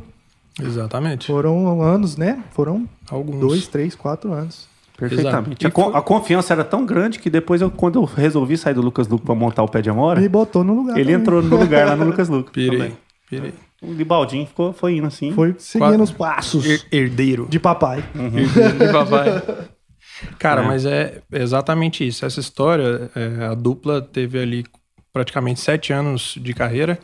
Exatamente. 0.61 1.27
Foram 1.27 1.81
anos, 1.81 2.15
né? 2.17 2.43
Foram 2.51 2.87
Alguns. 3.09 3.39
dois, 3.39 3.67
três, 3.67 3.95
quatro 3.95 4.31
anos. 4.33 4.67
Perfeitamente. 4.97 5.65
A, 5.65 5.71
foi- 5.71 5.95
a 5.95 6.01
confiança 6.01 6.53
era 6.53 6.63
tão 6.63 6.85
grande 6.85 7.17
que 7.19 7.29
depois, 7.29 7.61
eu, 7.61 7.71
quando 7.71 7.99
eu 7.99 8.03
resolvi 8.05 8.55
sair 8.57 8.73
do 8.75 8.81
Lucas 8.81 9.07
Luco 9.07 9.25
pra 9.25 9.33
montar 9.33 9.63
o 9.63 9.67
Pé 9.67 9.81
de 9.81 9.89
Amora, 9.89 10.21
Me 10.21 10.29
botou 10.29 10.63
no 10.63 10.73
lugar. 10.75 10.95
ele 10.97 11.05
também. 11.05 11.21
entrou 11.21 11.41
no 11.41 11.57
lugar 11.57 11.87
lá 11.87 11.95
no 11.95 12.05
Lucas 12.05 12.29
Luco. 12.29 12.51
Pirei. 12.53 12.77
também. 12.77 12.97
Pirei. 13.29 13.53
O 13.81 13.91
Libaldinho 13.91 14.45
ficou, 14.45 14.71
foi 14.71 14.95
indo 14.97 15.07
assim. 15.07 15.33
Foi 15.33 15.55
seguindo 15.57 15.87
Quatro- 15.89 16.03
os 16.03 16.11
passos 16.11 16.65
Her- 16.65 16.85
herdeiro. 16.91 17.47
de 17.49 17.59
papai. 17.59 18.01
de 18.13 18.91
papai. 18.93 19.41
Cara, 20.39 20.61
É. 20.61 20.65
mas 20.65 20.85
é 20.85 21.21
exatamente 21.33 22.07
isso. 22.07 22.25
Essa 22.25 22.39
história, 22.39 23.09
é, 23.15 23.45
a 23.47 23.53
dupla 23.55 24.01
teve 24.01 24.39
ali 24.39 24.63
praticamente 25.11 25.59
sete 25.59 25.91
anos 25.91 26.35
de 26.39 26.53
carreira 26.53 26.97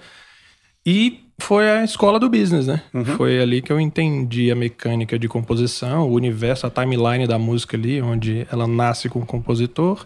e 0.85 1.19
foi 1.39 1.69
a 1.69 1.83
escola 1.83 2.19
do 2.19 2.29
business, 2.29 2.67
né? 2.67 2.81
Foi 3.15 3.39
ali 3.39 3.61
que 3.61 3.71
eu 3.71 3.79
entendi 3.79 4.51
a 4.51 4.55
mecânica 4.55 5.17
de 5.17 5.27
composição, 5.27 6.07
o 6.09 6.13
universo, 6.13 6.67
a 6.67 6.69
timeline 6.69 7.25
da 7.27 7.39
música 7.39 7.75
ali, 7.77 8.01
onde 8.01 8.45
ela 8.51 8.67
nasce 8.67 9.09
com 9.09 9.19
o 9.19 9.25
compositor, 9.25 10.05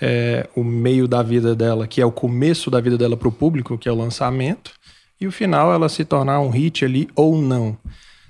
é, 0.00 0.48
o 0.54 0.62
meio 0.62 1.08
da 1.08 1.22
vida 1.22 1.54
dela, 1.54 1.86
que 1.86 2.00
é 2.00 2.06
o 2.06 2.12
começo 2.12 2.70
da 2.70 2.80
vida 2.80 2.98
dela 2.98 3.16
para 3.16 3.28
o 3.28 3.32
público, 3.32 3.78
que 3.78 3.88
é 3.88 3.92
o 3.92 3.96
lançamento, 3.96 4.72
e 5.20 5.26
o 5.26 5.32
final 5.32 5.72
ela 5.72 5.88
se 5.88 6.04
tornar 6.04 6.40
um 6.40 6.50
hit 6.50 6.84
ali 6.84 7.08
ou 7.14 7.40
não. 7.40 7.76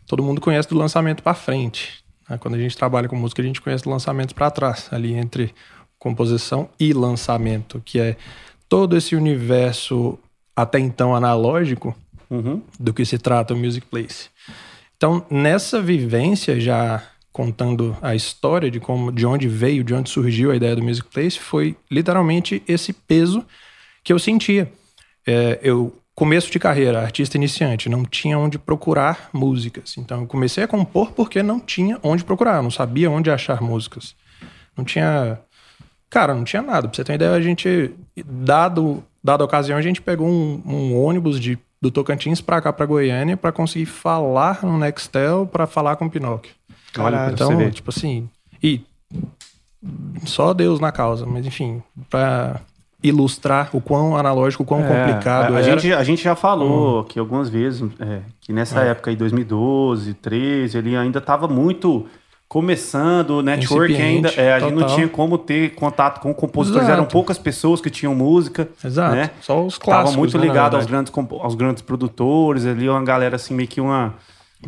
Todo 0.06 0.22
mundo 0.22 0.40
conhece 0.40 0.68
do 0.68 0.76
lançamento 0.76 1.22
para 1.22 1.34
frente. 1.34 2.04
né? 2.28 2.38
Quando 2.38 2.54
a 2.54 2.58
gente 2.58 2.76
trabalha 2.76 3.08
com 3.08 3.16
música, 3.16 3.42
a 3.42 3.44
gente 3.44 3.60
conhece 3.60 3.84
do 3.84 3.90
lançamento 3.90 4.34
para 4.34 4.50
trás, 4.50 4.88
ali 4.92 5.14
entre 5.14 5.52
composição 5.98 6.68
e 6.78 6.92
lançamento, 6.92 7.82
que 7.84 7.98
é 7.98 8.16
todo 8.68 8.96
esse 8.96 9.16
universo 9.16 10.18
até 10.54 10.78
então 10.78 11.14
analógico 11.14 11.94
Uhum. 12.30 12.62
do 12.78 12.92
que 12.92 13.04
se 13.04 13.18
trata 13.18 13.54
o 13.54 13.56
Music 13.56 13.86
Place. 13.86 14.28
Então, 14.96 15.24
nessa 15.30 15.80
vivência, 15.80 16.58
já 16.58 17.02
contando 17.32 17.96
a 18.00 18.14
história 18.14 18.70
de 18.70 18.80
como, 18.80 19.12
de 19.12 19.26
onde 19.26 19.46
veio, 19.46 19.84
de 19.84 19.92
onde 19.92 20.08
surgiu 20.08 20.50
a 20.50 20.56
ideia 20.56 20.74
do 20.74 20.82
Music 20.82 21.06
Place, 21.08 21.38
foi 21.38 21.76
literalmente 21.90 22.62
esse 22.66 22.92
peso 22.92 23.44
que 24.02 24.12
eu 24.12 24.18
sentia. 24.18 24.72
É, 25.26 25.58
eu 25.62 25.94
começo 26.14 26.50
de 26.50 26.58
carreira, 26.58 27.02
artista 27.02 27.36
iniciante, 27.36 27.90
não 27.90 28.04
tinha 28.04 28.38
onde 28.38 28.58
procurar 28.58 29.28
músicas. 29.32 29.96
Então, 29.98 30.22
eu 30.22 30.26
comecei 30.26 30.64
a 30.64 30.68
compor 30.68 31.12
porque 31.12 31.42
não 31.42 31.60
tinha 31.60 31.98
onde 32.02 32.24
procurar, 32.24 32.62
não 32.62 32.70
sabia 32.70 33.10
onde 33.10 33.30
achar 33.30 33.60
músicas. 33.60 34.14
Não 34.74 34.84
tinha 34.84 35.38
Cara, 36.08 36.34
não 36.34 36.44
tinha 36.44 36.62
nada. 36.62 36.88
Pra 36.88 36.96
você 36.96 37.04
ter 37.04 37.12
uma 37.12 37.16
ideia, 37.16 37.32
a 37.32 37.40
gente, 37.40 37.92
dado, 38.24 39.04
dada 39.22 39.42
a 39.42 39.46
ocasião, 39.46 39.76
a 39.76 39.82
gente 39.82 40.00
pegou 40.00 40.26
um, 40.26 40.62
um 40.64 41.02
ônibus 41.02 41.40
de 41.40 41.58
do 41.80 41.90
Tocantins 41.90 42.40
pra 42.40 42.60
cá, 42.60 42.72
pra 42.72 42.86
Goiânia, 42.86 43.36
pra 43.36 43.52
conseguir 43.52 43.86
falar 43.86 44.60
no 44.62 44.78
Nextel, 44.78 45.46
pra 45.46 45.66
falar 45.66 45.96
com 45.96 46.06
o 46.06 46.10
Pinóquio. 46.10 46.52
Olha, 46.98 47.30
Então, 47.30 47.70
tipo 47.70 47.90
assim, 47.90 48.28
e 48.62 48.80
só 50.24 50.54
Deus 50.54 50.80
na 50.80 50.90
causa, 50.90 51.26
mas 51.26 51.44
enfim, 51.46 51.82
pra 52.08 52.60
ilustrar 53.02 53.68
o 53.74 53.80
quão 53.80 54.16
analógico, 54.16 54.62
o 54.62 54.66
quão 54.66 54.80
É, 54.82 54.88
complicado 54.88 55.54
a, 55.54 55.58
a 55.58 55.60
era. 55.60 55.78
gente, 55.78 55.92
a 55.92 56.02
gente 56.02 56.22
já 56.24 56.34
falou 56.34 57.00
aqui 57.00 57.18
algumas 57.18 57.48
vezes 57.48 57.88
é, 58.00 58.20
que 58.40 58.52
nessa 58.52 58.82
É. 58.82 58.88
época 58.88 59.10
aí, 59.10 59.16
2012, 59.16 60.14
13, 60.14 60.78
ele 60.78 60.96
ainda 60.96 61.18
estava 61.18 61.46
muito 61.46 62.06
começando, 62.48 63.30
o 63.30 63.42
network 63.42 63.94
ainda. 63.94 64.28
É, 64.36 64.52
a 64.52 64.60
gente 64.60 64.74
não 64.74 64.86
tinha 64.86 65.08
como 65.08 65.36
ter 65.36 65.74
contato 65.74 66.20
com 66.20 66.32
compositores, 66.32 66.86
Exato. 66.86 67.00
eram 67.00 67.08
poucas 67.10 67.38
pessoas 67.38 67.80
que 67.80 67.90
tinham 67.90 68.14
música. 68.14 68.68
Exato, 68.84 69.14
né? 69.16 69.30
só 69.40 69.64
os 69.64 69.78
Tava 69.78 69.84
clássicos. 70.02 70.16
muito 70.16 70.38
né, 70.38 70.46
ligado 70.46 70.74
aos 70.76 70.86
verdade. 70.86 71.10
grandes, 71.12 71.40
aos 71.42 71.54
grandes 71.54 71.82
produtores, 71.82 72.64
ali 72.64 72.88
uma 72.88 73.02
galera 73.04 73.36
assim, 73.36 73.54
meio 73.54 73.68
que 73.68 73.80
uma. 73.80 74.14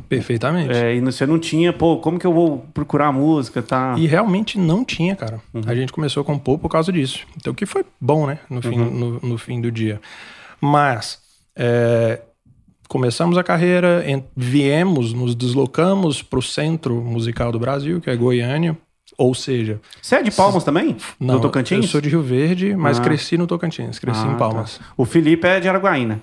Perfeitamente. 0.08 0.72
É, 0.76 0.94
e 0.94 1.00
você 1.00 1.26
não 1.26 1.38
tinha, 1.38 1.72
pô, 1.72 1.96
como 1.96 2.18
que 2.18 2.26
eu 2.26 2.32
vou 2.32 2.58
procurar 2.74 3.10
música? 3.10 3.62
Tá? 3.62 3.94
E 3.96 4.06
realmente 4.06 4.58
não 4.58 4.84
tinha, 4.84 5.16
cara. 5.16 5.40
Uhum. 5.52 5.62
A 5.66 5.74
gente 5.74 5.92
começou 5.92 6.20
a 6.20 6.24
compor 6.24 6.58
por 6.58 6.68
causa 6.68 6.92
disso. 6.92 7.20
Então, 7.36 7.52
o 7.52 7.56
que 7.56 7.64
foi 7.64 7.84
bom, 8.00 8.26
né? 8.26 8.38
No 8.50 8.60
fim, 8.60 8.78
Uhum. 8.78 8.90
no, 8.90 9.20
no 9.20 9.38
fim 9.38 9.60
do 9.60 9.72
dia. 9.72 10.00
Mas, 10.60 11.18
é, 11.56 12.20
começamos 12.88 13.36
a 13.38 13.44
carreira, 13.44 14.04
viemos, 14.36 15.12
nos 15.12 15.34
deslocamos 15.34 16.22
para 16.22 16.38
o 16.38 16.42
centro 16.42 16.94
musical 16.96 17.52
do 17.52 17.58
Brasil, 17.58 18.00
que 18.00 18.10
é 18.10 18.16
Goiânia. 18.16 18.76
Ou 19.16 19.34
seja, 19.34 19.80
Você 20.02 20.16
é 20.16 20.22
de 20.22 20.30
Palmas 20.30 20.64
também? 20.64 20.96
não, 21.18 21.36
do 21.36 21.40
Tocantins? 21.42 21.84
eu 21.84 21.90
sou 21.90 22.00
de 22.00 22.08
Rio 22.08 22.22
Verde, 22.22 22.74
mas 22.76 22.98
Ah. 22.98 23.02
cresci 23.02 23.36
no 23.38 23.46
Tocantins, 23.46 23.98
cresci 23.98 24.22
Ah, 24.26 24.32
em 24.32 24.36
Palmas. 24.36 24.78
tá. 24.78 24.84
O 24.96 25.04
Felipe 25.04 25.46
é 25.46 25.58
de 25.60 25.68
Araguaína. 25.68 26.20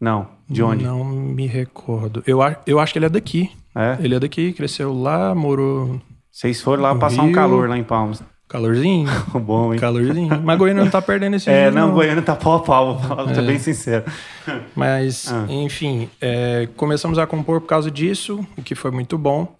Não, 0.00 0.28
de 0.48 0.62
onde? 0.62 0.84
Não 0.84 1.02
me 1.04 1.46
recordo. 1.46 2.22
Eu, 2.26 2.38
eu 2.66 2.78
acho 2.78 2.92
que 2.92 2.98
ele 2.98 3.06
é 3.06 3.10
daqui. 3.10 3.50
É? 3.74 3.96
Ele 4.00 4.14
é 4.14 4.20
daqui, 4.20 4.52
cresceu 4.52 4.92
lá, 4.92 5.34
morou 5.34 6.00
Vocês 6.30 6.60
foram 6.60 6.82
lá 6.82 6.94
passar 6.94 7.22
um 7.22 7.26
Rio. 7.26 7.34
calor 7.34 7.68
lá 7.68 7.76
em 7.78 7.82
Palmas. 7.84 8.22
Calorzinho. 8.48 9.08
Bom, 9.40 9.72
hein? 9.72 9.78
calorzinho. 9.80 10.40
Mas 10.42 10.58
Goiânia 10.58 10.84
não 10.84 10.90
tá 10.90 11.02
perdendo 11.02 11.36
esse 11.36 11.48
É, 11.50 11.70
dia, 11.70 11.80
não, 11.80 11.92
Goiânia 11.92 12.22
tá 12.22 12.36
pau 12.36 12.54
a 12.54 12.60
pau, 12.60 12.98
vou 12.98 13.28
É. 13.28 13.42
bem 13.42 13.58
sincero. 13.58 14.04
Mas, 14.74 15.30
Ah. 15.32 15.46
enfim, 15.48 16.08
é, 16.20 16.68
começamos 16.76 17.18
a 17.18 17.26
compor 17.26 17.60
por 17.60 17.66
causa 17.66 17.90
disso, 17.90 18.46
o 18.56 18.62
que 18.62 18.74
foi 18.74 18.90
muito 18.90 19.16
bom. 19.18 19.54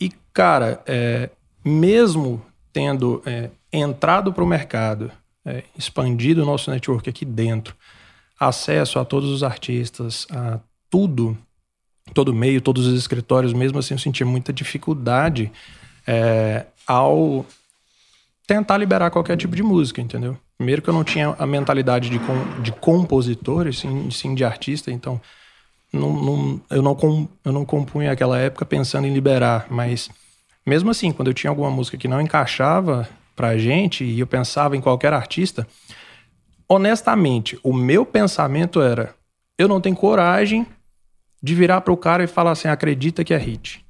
E, 0.00 0.10
cara, 0.32 0.80
é, 0.86 1.30
mesmo 1.64 2.42
tendo 2.72 3.22
é, 3.26 3.50
entrado 3.72 4.32
para 4.32 4.44
o 4.44 4.46
mercado, 4.46 5.10
é, 5.44 5.62
expandido 5.78 6.42
o 6.42 6.46
nosso 6.46 6.70
network 6.70 7.08
aqui 7.08 7.24
dentro, 7.24 7.74
acesso 8.38 8.98
a 8.98 9.04
todos 9.04 9.30
os 9.30 9.42
artistas, 9.42 10.26
a 10.30 10.58
tudo, 10.90 11.36
todo 12.12 12.34
meio, 12.34 12.60
todos 12.60 12.86
os 12.86 12.98
escritórios, 12.98 13.52
mesmo 13.52 13.78
assim 13.78 13.94
eu 13.94 13.98
sentia 13.98 14.26
muita 14.26 14.52
dificuldade 14.52 15.50
é, 16.06 16.66
ao 16.86 17.44
tentar 18.46 18.76
liberar 18.78 19.10
qualquer 19.10 19.36
tipo 19.36 19.56
de 19.56 19.62
música, 19.62 20.00
entendeu? 20.00 20.36
Primeiro 20.56 20.80
que 20.82 20.88
eu 20.88 20.94
não 20.94 21.04
tinha 21.04 21.34
a 21.38 21.46
mentalidade 21.46 22.08
de, 22.08 22.18
com, 22.18 22.62
de 22.62 22.72
compositor, 22.72 23.72
sim, 23.74 24.10
sim 24.10 24.34
de 24.34 24.44
artista, 24.44 24.90
então 24.90 25.20
não, 25.92 26.12
não- 26.12 26.60
eu, 26.70 26.82
não 26.82 26.94
com, 26.94 27.28
eu 27.44 27.52
não 27.52 27.64
compunha 27.64 28.10
naquela 28.10 28.38
época 28.38 28.64
pensando 28.64 29.06
em 29.06 29.12
liberar, 29.14 29.66
mas 29.70 30.08
mesmo 30.64 30.90
assim, 30.90 31.12
quando 31.12 31.28
eu 31.28 31.34
tinha 31.34 31.50
alguma 31.50 31.70
música 31.70 31.96
que 31.96 32.08
não 32.08 32.20
encaixava 32.20 33.08
pra 33.34 33.58
gente 33.58 34.04
e 34.04 34.20
eu 34.20 34.26
pensava 34.26 34.76
em 34.76 34.80
qualquer 34.80 35.12
artista, 35.12 35.66
honestamente, 36.68 37.58
o 37.62 37.72
meu 37.72 38.04
pensamento 38.04 38.80
era: 38.80 39.14
eu 39.58 39.68
não 39.68 39.80
tenho 39.80 39.96
coragem 39.96 40.66
de 41.42 41.54
virar 41.54 41.80
pro 41.82 41.96
cara 41.96 42.24
e 42.24 42.26
falar 42.26 42.52
assim, 42.52 42.68
acredita 42.68 43.22
que 43.24 43.34
é 43.34 43.38
hit. 43.38 43.85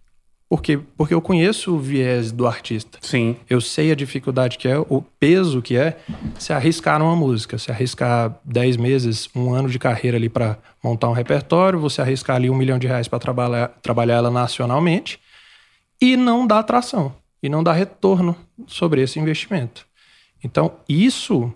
Por 0.49 0.63
quê? 0.63 0.79
Porque 0.97 1.13
eu 1.13 1.21
conheço 1.21 1.75
o 1.75 1.79
viés 1.79 2.31
do 2.31 2.47
artista. 2.47 2.99
Sim. 3.03 3.37
Eu 3.51 3.61
sei 3.61 3.91
a 3.91 3.97
dificuldade 3.97 4.57
que 4.59 4.69
é, 4.69 4.79
o 4.79 5.03
peso 5.19 5.61
que 5.61 5.77
é 5.77 5.99
se 6.39 6.53
arriscar 6.53 7.01
numa 7.01 7.17
música, 7.17 7.59
se 7.59 7.71
arriscar 7.73 8.39
10 8.45 8.77
meses, 8.77 9.29
um 9.35 9.53
ano 9.53 9.69
de 9.69 9.79
carreira 9.79 10.17
ali 10.17 10.29
para 10.29 10.57
montar 10.83 11.09
um 11.09 11.13
repertório, 11.13 11.81
você 11.81 12.01
arriscar 12.01 12.37
ali 12.37 12.49
um 12.49 12.55
milhão 12.55 12.79
de 12.79 12.87
reais 12.87 13.09
para 13.09 13.19
trabalhar, 13.19 13.69
trabalhar 13.83 14.15
ela 14.17 14.31
nacionalmente 14.31 15.19
e 16.01 16.17
não 16.17 16.47
dar 16.47 16.61
atração, 16.61 17.13
e 17.43 17.49
não 17.49 17.65
dar 17.65 17.73
retorno 17.73 18.37
sobre 18.69 19.03
esse 19.03 19.19
investimento. 19.19 19.85
Então, 20.45 20.75
isso 20.89 21.53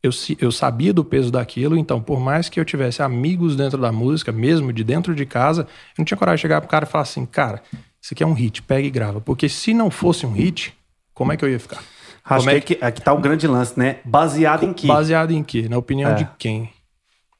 eu, 0.00 0.12
se- 0.12 0.38
eu 0.40 0.52
sabia 0.52 0.92
do 0.92 1.04
peso 1.04 1.32
daquilo, 1.32 1.76
então, 1.76 2.00
por 2.00 2.20
mais 2.20 2.48
que 2.48 2.60
eu 2.60 2.64
tivesse 2.64 3.02
amigos 3.02 3.56
dentro 3.56 3.80
da 3.80 3.90
música, 3.90 4.30
mesmo 4.30 4.72
de 4.72 4.84
dentro 4.84 5.12
de 5.12 5.26
casa, 5.26 5.62
eu 5.62 5.94
não 5.98 6.04
tinha 6.04 6.16
coragem 6.16 6.36
de 6.36 6.42
chegar 6.42 6.60
pro 6.60 6.70
cara 6.70 6.84
e 6.84 6.88
falar 6.88 7.02
assim, 7.02 7.26
cara, 7.26 7.62
isso 8.02 8.14
aqui 8.14 8.22
é 8.22 8.26
um 8.26 8.32
hit, 8.32 8.62
pega 8.62 8.86
e 8.86 8.90
grava. 8.90 9.20
Porque 9.20 9.48
se 9.48 9.72
não 9.74 9.90
fosse 9.90 10.24
um 10.26 10.32
hit, 10.32 10.74
como 11.14 11.32
é 11.32 11.36
que 11.36 11.44
eu 11.44 11.48
ia 11.50 11.58
ficar? 11.58 11.82
Acho 12.24 12.44
Como 12.44 12.50
é 12.50 12.60
que, 12.60 12.74
aqui, 12.74 12.84
aqui 12.84 13.00
tá 13.02 13.12
o 13.12 13.18
grande 13.20 13.46
lance, 13.46 13.78
né? 13.78 13.96
Baseado 14.04 14.64
em 14.64 14.72
que? 14.72 14.86
Baseado 14.86 15.30
em 15.30 15.42
quê? 15.42 15.66
Na 15.68 15.78
opinião 15.78 16.10
É. 16.10 16.14
de 16.14 16.28
quem? 16.38 16.70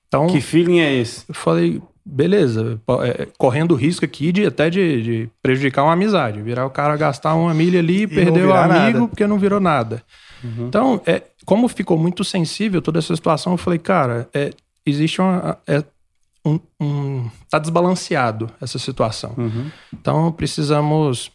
Então, 0.06 0.26
Que 0.28 0.40
feeling 0.40 0.80
é 0.80 0.94
esse? 0.94 1.24
eu 1.28 1.34
falei, 1.34 1.82
beleza, 2.04 2.80
é, 3.04 3.28
correndo 3.36 3.72
o 3.72 3.74
risco 3.76 4.04
aqui 4.06 4.32
de 4.32 4.46
até 4.46 4.70
de, 4.70 5.02
de 5.02 5.30
prejudicar 5.42 5.84
uma 5.84 5.92
amizade, 5.92 6.40
virar 6.40 6.64
o 6.64 6.70
cara 6.70 6.96
gastar 6.96 7.34
uma 7.34 7.52
milha 7.52 7.78
ali, 7.80 8.06
não 8.06 8.14
perder 8.14 8.46
o 8.46 8.54
amigo 8.54 8.98
nada. 9.00 9.08
porque 9.08 9.26
não 9.26 9.38
virou 9.38 9.60
nada. 9.60 10.02
Então, 10.60 11.02
é, 11.04 11.22
como 11.44 11.68
ficou 11.68 11.98
muito 11.98 12.24
sensível 12.24 12.80
toda 12.80 12.98
essa 13.00 13.14
situação, 13.14 13.52
eu 13.52 13.58
falei, 13.58 13.78
cara, 13.78 14.28
é, 14.32 14.50
existe 14.86 15.20
uma. 15.20 15.58
É, 15.66 15.82
um, 16.44 16.58
um- 16.80 17.30
tá 17.50 17.58
desbalanceado 17.58 18.50
essa 18.60 18.78
situação. 18.78 19.34
Uhum. 19.36 19.70
Então, 19.92 20.32
precisamos. 20.32 21.30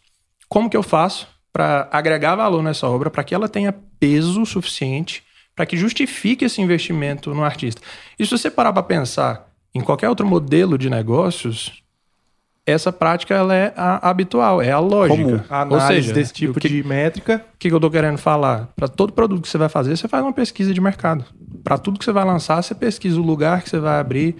Como 0.48 0.68
que 0.70 0.76
eu 0.76 0.82
faço 0.82 1.26
para 1.52 1.88
agregar 1.92 2.34
valor 2.36 2.62
nessa 2.62 2.86
obra, 2.88 3.10
para 3.10 3.24
que 3.24 3.34
ela 3.34 3.48
tenha 3.48 3.72
peso 3.98 4.44
suficiente, 4.44 5.22
para 5.54 5.66
que 5.66 5.76
justifique 5.76 6.44
esse 6.44 6.60
investimento 6.60 7.32
no 7.34 7.44
artista? 7.44 7.80
E 8.18 8.24
se 8.24 8.30
você 8.36 8.50
parar 8.50 8.72
para 8.72 8.82
pensar 8.82 9.48
em 9.74 9.80
qualquer 9.80 10.08
outro 10.08 10.26
modelo 10.26 10.76
de 10.78 10.88
negócios, 10.90 11.82
essa 12.66 12.92
prática 12.92 13.34
ela 13.34 13.54
é 13.54 13.72
a 13.76 14.08
habitual, 14.08 14.62
é 14.62 14.70
a 14.70 14.78
lógica. 14.78 15.44
Ou 15.48 15.54
Análise 15.54 15.86
seja, 15.86 16.12
desse 16.14 16.32
tipo 16.32 16.56
o 16.56 16.60
que, 16.60 16.68
de 16.68 16.82
métrica. 16.82 17.44
o 17.54 17.58
que 17.58 17.68
eu 17.70 17.80
tô 17.80 17.90
querendo 17.90 18.16
falar? 18.18 18.68
Para 18.74 18.88
todo 18.88 19.12
produto 19.12 19.42
que 19.42 19.48
você 19.48 19.58
vai 19.58 19.68
fazer, 19.68 19.96
você 19.96 20.08
faz 20.08 20.22
uma 20.22 20.32
pesquisa 20.32 20.72
de 20.72 20.80
mercado. 20.80 21.24
Para 21.62 21.76
tudo 21.76 21.98
que 21.98 22.04
você 22.04 22.12
vai 22.12 22.24
lançar, 22.24 22.62
você 22.62 22.74
pesquisa 22.74 23.20
o 23.20 23.22
lugar 23.24 23.62
que 23.62 23.68
você 23.70 23.78
vai 23.78 23.98
abrir, 23.98 24.36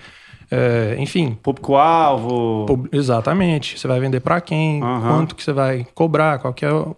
é, 0.54 0.96
enfim, 0.98 1.36
Público-alvo. 1.42 2.66
Pub- 2.66 2.88
Exatamente. 2.92 3.78
Você 3.78 3.88
vai 3.88 3.98
vender 4.00 4.20
para 4.20 4.40
quem, 4.40 4.82
Aham. 4.82 5.08
quanto 5.08 5.34
que 5.34 5.42
você 5.42 5.52
vai 5.52 5.86
cobrar, 5.94 6.38
qual 6.38 6.52
que 6.54 6.64
é 6.64 6.72
o... 6.72 6.96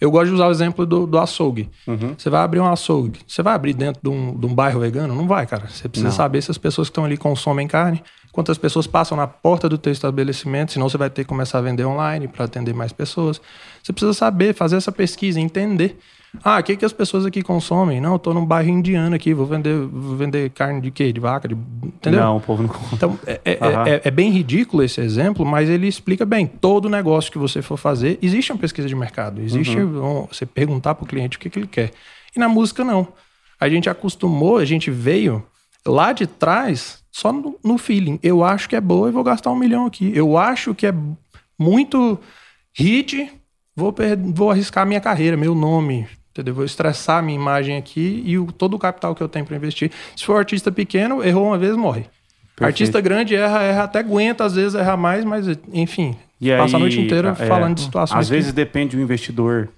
Eu 0.00 0.10
gosto 0.10 0.26
de 0.28 0.34
usar 0.34 0.48
o 0.48 0.50
exemplo 0.50 0.84
do, 0.84 1.06
do 1.06 1.18
açougue. 1.18 1.70
Uhum. 1.86 2.14
Você 2.18 2.28
vai 2.28 2.42
abrir 2.42 2.60
um 2.60 2.66
açougue. 2.70 3.20
Você 3.26 3.42
vai 3.42 3.54
abrir 3.54 3.72
dentro 3.72 4.02
de 4.02 4.08
um, 4.08 4.36
de 4.36 4.44
um 4.44 4.54
bairro 4.54 4.80
vegano? 4.80 5.14
Não 5.14 5.26
vai, 5.26 5.46
cara. 5.46 5.66
Você 5.68 5.88
precisa 5.88 6.08
Não. 6.10 6.14
saber 6.16 6.42
se 6.42 6.50
as 6.50 6.58
pessoas 6.58 6.88
que 6.88 6.90
estão 6.90 7.04
ali 7.04 7.16
consomem 7.16 7.66
carne, 7.66 8.02
quantas 8.32 8.58
pessoas 8.58 8.86
passam 8.86 9.16
na 9.16 9.26
porta 9.26 9.68
do 9.68 9.78
teu 9.78 9.92
estabelecimento, 9.92 10.72
senão 10.72 10.88
você 10.88 10.98
vai 10.98 11.08
ter 11.08 11.22
que 11.22 11.28
começar 11.28 11.58
a 11.58 11.62
vender 11.62 11.84
online 11.86 12.28
para 12.28 12.44
atender 12.44 12.74
mais 12.74 12.92
pessoas. 12.92 13.40
Você 13.82 13.92
precisa 13.92 14.12
saber, 14.12 14.54
fazer 14.54 14.76
essa 14.76 14.92
pesquisa, 14.92 15.40
entender. 15.40 15.98
Ah, 16.42 16.58
o 16.58 16.62
que, 16.62 16.76
que 16.76 16.84
as 16.84 16.92
pessoas 16.92 17.24
aqui 17.24 17.42
consomem? 17.42 18.00
Não, 18.00 18.14
eu 18.14 18.18
tô 18.18 18.34
num 18.34 18.44
bairro 18.44 18.68
indiano 18.68 19.14
aqui, 19.14 19.32
vou 19.32 19.46
vender, 19.46 19.76
vou 19.86 20.16
vender 20.16 20.50
carne 20.50 20.80
de 20.80 20.90
quê? 20.90 21.12
De 21.12 21.20
vaca? 21.20 21.46
De... 21.48 21.54
Entendeu? 21.54 22.20
Não, 22.20 22.36
o 22.36 22.40
povo 22.40 22.62
não 22.62 22.68
conta. 22.68 22.88
Então, 22.94 23.18
é, 23.26 23.40
é- 23.44 23.58
é- 23.88 24.00
é 24.04 24.10
bem 24.10 24.30
ridículo 24.30 24.82
esse 24.82 25.00
exemplo, 25.00 25.44
mas 25.46 25.68
ele 25.70 25.86
explica 25.86 26.26
bem. 26.26 26.46
Todo 26.46 26.88
negócio 26.88 27.30
que 27.30 27.38
você 27.38 27.62
for 27.62 27.76
fazer, 27.76 28.18
existe 28.20 28.52
uma 28.52 28.58
pesquisa 28.58 28.88
de 28.88 28.94
mercado. 28.94 29.40
Existe 29.40 29.78
um- 29.78 30.26
você 30.26 30.44
perguntar 30.44 30.94
para 30.94 31.04
o 31.04 31.06
cliente 31.08 31.36
o 31.36 31.40
que, 31.40 31.48
que 31.48 31.58
ele 31.58 31.66
quer. 31.66 31.92
E 32.36 32.38
na 32.38 32.48
música, 32.48 32.82
não. 32.84 33.08
A 33.60 33.68
gente 33.68 33.88
acostumou, 33.88 34.58
a 34.58 34.64
gente 34.64 34.90
veio 34.90 35.42
lá 35.86 36.12
de 36.12 36.26
trás 36.26 37.02
só 37.10 37.32
no, 37.32 37.56
no 37.64 37.78
feeling. 37.78 38.18
Eu 38.22 38.42
acho 38.44 38.68
que 38.68 38.74
é 38.76 38.80
boa 38.80 39.08
e 39.08 39.12
vou 39.12 39.22
gastar 39.22 39.50
um 39.50 39.56
milhão 39.56 39.86
aqui. 39.86 40.10
Eu 40.14 40.36
acho 40.36 40.74
que 40.74 40.86
é 40.86 40.94
muito 41.58 42.18
hit, 42.76 43.30
vou, 43.74 43.94
vou 44.34 44.50
arriscar 44.50 44.86
minha 44.86 45.00
carreira, 45.00 45.36
meu 45.36 45.54
nome. 45.54 46.06
Entendeu? 46.34 46.52
Vou 46.52 46.64
estressar 46.64 47.22
minha 47.22 47.38
imagem 47.38 47.76
aqui 47.76 48.20
e 48.26 48.36
o- 48.36 48.50
todo 48.50 48.74
o 48.74 48.78
capital 48.78 49.14
que 49.14 49.22
eu 49.22 49.28
tenho 49.28 49.46
para 49.46 49.56
investir. 49.56 49.92
Se 50.16 50.24
for 50.24 50.36
artista 50.36 50.72
pequeno, 50.72 51.22
errou 51.22 51.46
uma 51.46 51.56
vez, 51.56 51.76
morre. 51.76 52.06
Artista 52.60 53.00
grande 53.00 53.36
erra, 53.36 53.62
erra 53.62 53.84
até 53.84 54.00
aguenta, 54.00 54.44
às 54.44 54.54
vezes 54.56 54.74
erra 54.74 54.96
mais, 54.96 55.24
mas 55.24 55.46
enfim, 55.72 56.16
E 56.40 56.50
passa 56.56 56.74
a 56.74 56.78
aí, 56.78 56.80
noite 56.82 57.00
inteira 57.00 57.36
é, 57.38 57.46
falando 57.46 57.76
de 57.76 57.82
situações. 57.82 58.18
Às 58.20 58.26
que- 58.26 58.34
vezes 58.34 58.52
depende 58.52 58.96
do 58.96 59.02
investidor 59.02 59.68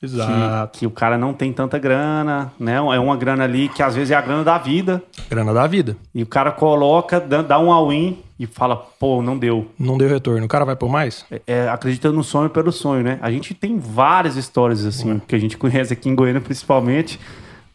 Exato. 0.00 0.78
que 0.78 0.86
o 0.86 0.90
cara 0.90 1.18
não 1.18 1.32
tem 1.34 1.52
tanta 1.52 1.78
grana, 1.78 2.52
né? 2.58 2.74
É 2.76 2.98
uma 3.00 3.16
grana 3.16 3.44
ali 3.44 3.68
que 3.68 3.82
às 3.82 3.94
vezes 3.96 4.10
é 4.10 4.14
a 4.14 4.20
grana 4.20 4.44
da 4.44 4.56
vida. 4.58 5.02
Grana 5.28 5.52
da 5.52 5.66
vida. 5.66 5.96
E 6.14 6.22
o 6.22 6.26
cara 6.26 6.52
coloca, 6.52 7.18
dá 7.20 7.42
dá 7.42 7.58
um 7.58 7.72
all-in 7.72 8.18
e 8.38 8.46
fala, 8.46 8.76
pô, 8.76 9.20
não 9.20 9.36
deu. 9.36 9.66
Não 9.78 9.98
deu 9.98 10.08
retorno. 10.08 10.44
O 10.44 10.48
cara 10.48 10.64
vai 10.64 10.76
por 10.76 10.88
mais? 10.88 11.24
É, 11.46 11.68
acredita 11.68 12.12
no 12.12 12.22
sonho 12.22 12.48
pelo 12.48 12.70
sonho, 12.70 13.02
né? 13.02 13.18
A 13.20 13.30
gente 13.30 13.52
tem 13.54 13.78
várias 13.78 14.36
histórias 14.36 14.84
assim, 14.86 15.20
que 15.26 15.34
a 15.34 15.38
gente 15.38 15.56
conhece 15.56 15.92
aqui 15.92 16.08
em 16.08 16.14
Goiânia, 16.14 16.40
principalmente, 16.40 17.18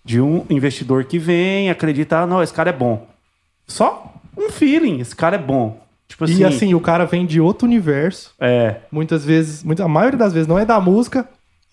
de 0.06 0.22
um 0.22 0.46
investidor 0.50 1.03
que 1.03 1.20
vem, 1.20 1.70
acredita, 1.70 2.20
ah, 2.20 2.25
não, 2.27 2.42
esse 2.42 2.53
cara 2.53 2.70
é 2.70 2.74
bom. 2.74 3.06
só 3.68 4.13
um 4.38 4.50
feeling. 4.50 5.00
Esse 5.01 5.15
cara 5.15 5.36
é 5.36 5.39
bom. 5.39 5.82
Tipo 6.08 6.24
assim, 6.25 6.39
E 6.42 6.46
assim, 6.46 6.74
o 6.74 6.80
cara 6.80 7.06
vem 7.06 7.25
de 7.25 7.39
outro 7.42 7.68
universo. 7.68 8.32
é, 8.39 8.77
Muitas 8.92 9.25
vezes, 9.25 9.63
muita- 9.63 9.84
a 9.84 9.88
maioria 9.88 10.18
das 10.18 10.32
vezes 10.34 10.48
não 10.48 10.58
é 10.60 10.65
da 10.65 10.80
música. 10.80 11.27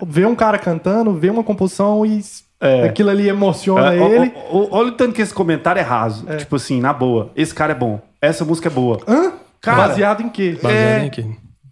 Vê 0.07 0.25
um 0.27 0.35
cara 0.35 0.59
cantando, 0.59 1.13
vê 1.15 1.31
uma 1.31 1.43
composição 1.45 2.05
e 2.05 2.21
É. 2.61 2.85
aquilo 2.85 3.11
ali 3.11 3.29
emociona 3.29 3.95
É, 3.95 3.99
ele. 3.99 4.33
ó, 4.51 4.59
ó, 4.59 4.67
Olha 4.79 4.89
o 4.89 4.93
tanto 4.93 5.13
que 5.15 5.23
esse 5.23 5.33
comentário 5.35 5.81
é 5.81 5.83
raso. 5.83 6.27
Tipo 6.37 6.57
assim, 6.57 6.81
na 6.81 6.93
boa. 6.93 7.31
Esse 7.37 7.55
cara 7.55 7.73
é 7.73 7.75
bom. 7.75 8.01
Essa 8.21 8.45
música 8.45 8.69
é 8.69 8.71
boa. 8.71 8.99
Hã? 9.09 9.33
Cara, 9.61 9.89
Baseado 9.89 10.23
em 10.23 10.29
quê? 10.29 10.59
Baseado 10.63 11.03
É. 11.03 11.05
em 11.07 11.11
quê? 11.11 11.25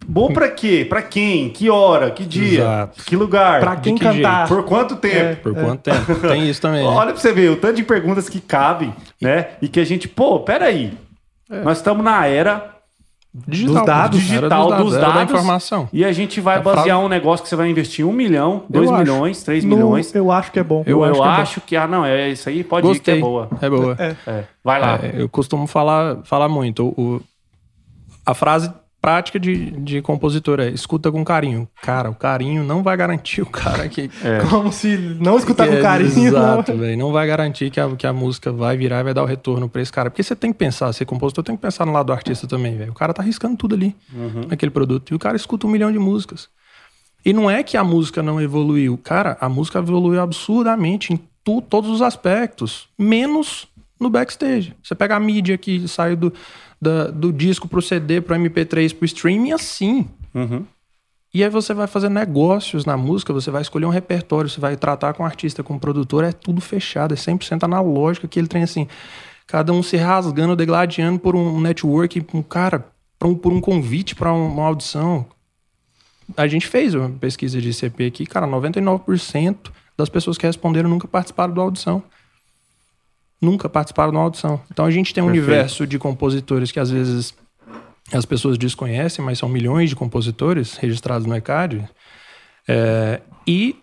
Bom 0.07 0.33
pra 0.33 0.49
quê? 0.49 0.85
Pra 0.89 1.03
quem? 1.03 1.49
Que 1.49 1.69
hora? 1.69 2.09
Que 2.09 2.25
dia? 2.25 2.61
Exato. 2.61 3.03
Que 3.05 3.15
lugar? 3.15 3.59
Pra 3.59 3.75
quem 3.75 3.93
que 3.95 4.03
cantar. 4.03 4.47
Por 4.47 4.63
quanto 4.63 4.95
tempo? 4.95 5.41
Por 5.43 5.53
quanto 5.53 5.81
tempo? 5.81 6.15
Tem 6.27 6.49
isso 6.49 6.59
também. 6.61 6.81
né? 6.81 6.87
Olha 6.89 7.11
pra 7.11 7.21
você 7.21 7.31
ver 7.31 7.51
o 7.51 7.55
tanto 7.55 7.75
de 7.75 7.83
perguntas 7.83 8.27
que 8.27 8.39
cabem, 8.41 8.91
né? 9.21 9.49
E 9.61 9.67
que 9.67 9.79
a 9.79 9.85
gente, 9.85 10.07
pô, 10.07 10.39
peraí. 10.39 10.93
Nós 11.63 11.77
estamos 11.77 12.03
na 12.03 12.25
era 12.25 12.75
Digital, 13.31 13.75
Dos 13.75 13.85
dados. 13.85 14.19
Digital 14.19 14.67
dos 14.83 14.93
era 14.95 15.05
da 15.05 15.13
dados 15.13 15.29
informação. 15.31 15.87
e 15.93 16.03
a 16.03 16.11
gente 16.11 16.41
vai 16.41 16.57
A 16.57 16.61
basear 16.61 16.83
frase- 16.85 17.05
um 17.05 17.07
negócio 17.07 17.43
que 17.43 17.49
você 17.49 17.55
vai 17.55 17.69
investir 17.69 18.03
um 18.05 18.11
milhão, 18.11 18.63
dois 18.67 18.89
acho. 18.89 18.97
milhões, 18.99 19.43
três 19.43 19.63
No- 19.63 19.75
milhões. 19.75 20.13
eu 20.15 20.31
acho 20.31 20.51
que 20.51 20.57
é 20.59 20.63
bom. 20.63 20.81
Eu, 20.85 21.03
eu 21.05 21.11
que 21.13 21.19
é 21.19 21.21
bom. 21.21 21.29
acho 21.29 21.61
que, 21.61 21.75
ah, 21.75 21.87
não, 21.87 22.03
é 22.03 22.29
isso 22.29 22.49
aí, 22.49 22.63
pode 22.63 22.87
ir 22.87 22.89
que 22.89 22.95
Gostei. 22.97 23.17
é 23.17 23.21
boa. 23.21 23.47
É 23.61 23.69
boa. 23.69 23.95
É. 23.99 24.15
É, 24.25 24.43
vai 24.63 24.81
lá. 24.81 24.99
É, 25.03 25.13
eu 25.21 25.29
costumo 25.29 25.67
falar, 25.67 26.17
falar 26.23 26.49
muito. 26.49 26.87
O, 26.97 27.01
o- 27.17 27.21
a 28.25 28.33
frase 28.33 28.73
prática 29.01 29.39
de, 29.39 29.71
de 29.71 30.01
compositor 30.01 30.59
é 30.59 30.69
escuta 30.69 31.11
com 31.11 31.23
carinho. 31.23 31.67
Cara, 31.81 32.09
o 32.09 32.15
carinho 32.15 32.63
não 32.63 32.83
vai 32.83 32.95
garantir 32.97 33.41
o 33.41 33.45
cara 33.45 33.87
que. 33.87 34.09
Como 34.49 34.71
se 34.71 34.97
não 35.19 35.37
escutar 35.37 35.67
com 35.67 35.73
é- 35.75 35.81
carinho. 35.81 36.27
Exato, 36.27 36.71
não. 36.73 36.79
velho. 36.79 36.97
Não 36.97 37.11
vai 37.11 37.25
garantir 37.27 37.69
que 37.69 37.79
a, 37.79 37.95
que 37.95 38.05
a 38.05 38.13
música 38.13 38.51
vai 38.51 38.75
virar 38.77 38.99
e 38.99 39.03
vai 39.03 39.13
dar 39.13 39.23
o 39.23 39.25
retorno 39.25 39.69
pra 39.69 39.81
esse 39.81 39.91
cara. 39.91 40.09
Porque 40.09 40.23
você 40.23 40.35
tem 40.35 40.51
que 40.51 40.57
pensar, 40.57 40.91
ser 40.93 41.05
compositor 41.05 41.43
tem 41.43 41.55
que 41.55 41.61
pensar 41.61 41.85
no 41.85 41.91
lado 41.91 42.07
do 42.07 42.13
artista 42.13 42.45
também, 42.47 42.75
velho. 42.77 42.91
O 42.91 42.95
cara 42.95 43.13
tá 43.13 43.21
arriscando 43.21 43.55
tudo 43.57 43.75
ali 43.75 43.95
naquele 44.47 44.71
produto. 44.71 45.11
E 45.11 45.15
o 45.15 45.19
cara 45.19 45.35
escuta 45.35 45.65
um 45.65 45.69
milhão 45.69 45.91
de 45.91 45.99
músicas. 45.99 46.49
E 47.25 47.33
não 47.33 47.49
é 47.49 47.63
que 47.63 47.75
a 47.75 47.83
música 47.83 48.23
não 48.23 48.39
evoluiu. 48.41 48.97
Cara, 48.97 49.37
a 49.41 49.49
música 49.49 49.79
evoluiu 49.79 50.21
absurdamente 50.21 51.13
em 51.13 51.19
tu- 51.43 51.61
todos 51.61 51.89
os 51.89 52.01
aspectos, 52.01 52.87
menos 52.97 53.67
no 53.99 54.09
backstage. 54.09 54.73
Você 54.81 54.95
pega 54.95 55.17
a 55.17 55.19
mídia 55.19 55.57
que 55.57 55.85
saiu 55.87 56.15
do, 56.15 56.33
da- 56.81 57.07
do 57.07 57.31
disco 57.31 57.67
pro 57.67 57.81
CD, 57.81 58.21
pro 58.21 58.35
MP3, 58.35 58.93
pro 58.93 59.05
streaming, 59.05 59.51
assim. 59.51 60.07
Uhum. 60.33 60.65
E 61.33 61.43
aí 61.43 61.49
você 61.49 61.73
vai 61.73 61.85
fazer 61.85 62.09
negócios 62.09 62.85
na 62.85 62.97
música, 62.97 63.31
você 63.31 63.51
vai 63.51 63.61
escolher 63.61 63.85
um 63.85 63.89
repertório, 63.91 64.49
você 64.49 64.59
vai 64.59 64.75
tratar 64.75 65.13
com 65.13 65.21
o 65.21 65.25
artista, 65.25 65.61
com 65.61 65.75
o 65.75 65.79
produtor, 65.79 66.23
é 66.23 66.31
tudo 66.31 66.59
fechado, 66.59 67.13
é 67.13 67.17
100% 67.17 67.63
analógico, 67.63 68.25
aquele 68.25 68.47
trem 68.47 68.63
assim, 68.63 68.87
cada 69.45 69.71
um 69.71 69.83
se 69.83 69.95
rasgando, 69.95 70.55
degladiando 70.55 71.19
por 71.19 71.35
um 71.35 71.61
network, 71.61 72.25
um 72.33 72.41
cara, 72.41 72.83
por 73.19 73.27
um, 73.27 73.35
por 73.35 73.53
um 73.53 73.61
convite 73.61 74.15
para 74.15 74.33
uma 74.33 74.65
audição. 74.65 75.25
A 76.35 76.47
gente 76.47 76.65
fez 76.67 76.95
uma 76.95 77.09
pesquisa 77.09 77.61
de 77.61 77.69
ICP 77.69 78.05
aqui, 78.05 78.25
cara, 78.25 78.47
99% 78.47 79.71
das 79.97 80.09
pessoas 80.09 80.37
que 80.37 80.47
responderam 80.47 80.89
nunca 80.89 81.07
participaram 81.07 81.53
da 81.53 81.61
audição. 81.61 82.01
Nunca 83.41 83.69
participaram 83.69 84.11
da 84.11 84.19
audição. 84.19 84.61
Então 84.71 84.85
a 84.85 84.91
gente 84.91 85.13
tem 85.13 85.23
um 85.23 85.27
Perfeito. 85.27 85.47
universo 85.47 85.87
de 85.87 85.97
compositores 85.97 86.71
que 86.71 86.79
às 86.79 86.89
vezes 86.91 87.33
as 88.11 88.25
pessoas 88.25 88.57
desconhecem, 88.57 89.23
mas 89.23 89.37
são 89.37 89.47
milhões 89.47 89.89
de 89.89 89.95
compositores 89.95 90.75
registrados 90.75 91.25
no 91.25 91.35
ECAD. 91.35 91.87
É, 92.67 93.21
e, 93.47 93.75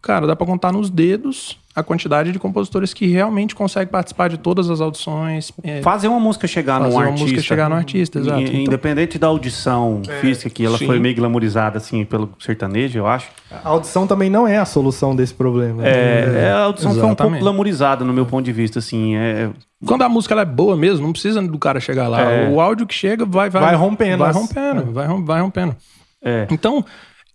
cara, 0.00 0.26
dá 0.26 0.34
pra 0.34 0.46
contar 0.46 0.72
nos 0.72 0.88
dedos 0.88 1.58
a 1.76 1.82
quantidade 1.82 2.32
de 2.32 2.38
compositores 2.38 2.94
que 2.94 3.06
realmente 3.06 3.54
conseguem 3.54 3.88
participar 3.92 4.28
de 4.30 4.38
todas 4.38 4.70
as 4.70 4.80
audições. 4.80 5.52
é, 5.62 5.82
Fazer 5.82 6.08
uma 6.08 6.18
música 6.18 6.46
chegar 6.46 6.78
fazer 6.80 6.88
num 6.90 6.96
uma 6.96 7.02
artista. 7.04 7.22
música 7.24 7.42
chegar 7.42 7.68
no 7.68 7.76
artista, 7.76 8.18
exato. 8.18 8.40
Então- 8.40 8.60
Independente 8.60 9.18
da 9.18 9.26
audição 9.26 10.00
física, 10.22 10.48
que 10.48 10.64
ela 10.64 10.78
sim. 10.78 10.86
foi 10.86 10.98
meio 10.98 11.14
glamorizada, 11.14 11.76
assim, 11.76 12.02
pelo 12.06 12.30
sertanejo, 12.40 12.98
eu 12.98 13.06
acho. 13.06 13.28
A 13.62 13.68
audição 13.68 14.06
também 14.06 14.30
não 14.30 14.48
é 14.48 14.56
a 14.56 14.64
solução 14.64 15.14
desse 15.14 15.34
problema. 15.34 15.82
né? 15.82 15.88
É, 15.90 16.44
é, 16.46 16.50
a 16.50 16.60
audição 16.60 16.90
foi 16.92 16.98
um 17.00 17.02
pouco 17.08 17.12
Exatamente. 17.22 17.40
glamourizada 17.42 18.04
no 18.06 18.12
meu 18.14 18.24
ponto 18.24 18.44
de 18.44 18.52
vista, 18.52 18.78
assim. 18.78 19.14
É, 19.14 19.50
Quando 19.84 20.00
a 20.02 20.08
música 20.08 20.32
ela 20.32 20.42
é 20.42 20.46
boa 20.46 20.74
mesmo, 20.76 21.04
não 21.04 21.12
precisa 21.12 21.42
do 21.42 21.58
cara 21.58 21.78
chegar 21.78 22.08
lá. 22.08 22.22
É. 22.22 22.48
O 22.48 22.58
áudio 22.58 22.86
que 22.86 22.94
chega 22.94 23.26
vai, 23.26 23.50
vai, 23.50 23.60
Vai 23.62 23.74
rompendo 23.74 24.18
Vai 24.18 24.30
as- 24.30 24.36
rompendo, 24.36 24.92
vai, 24.92 25.06
rom- 25.06 25.24
vai 25.24 25.40
rompendo. 25.42 25.76
é, 26.24 26.46
Então, 26.50 26.82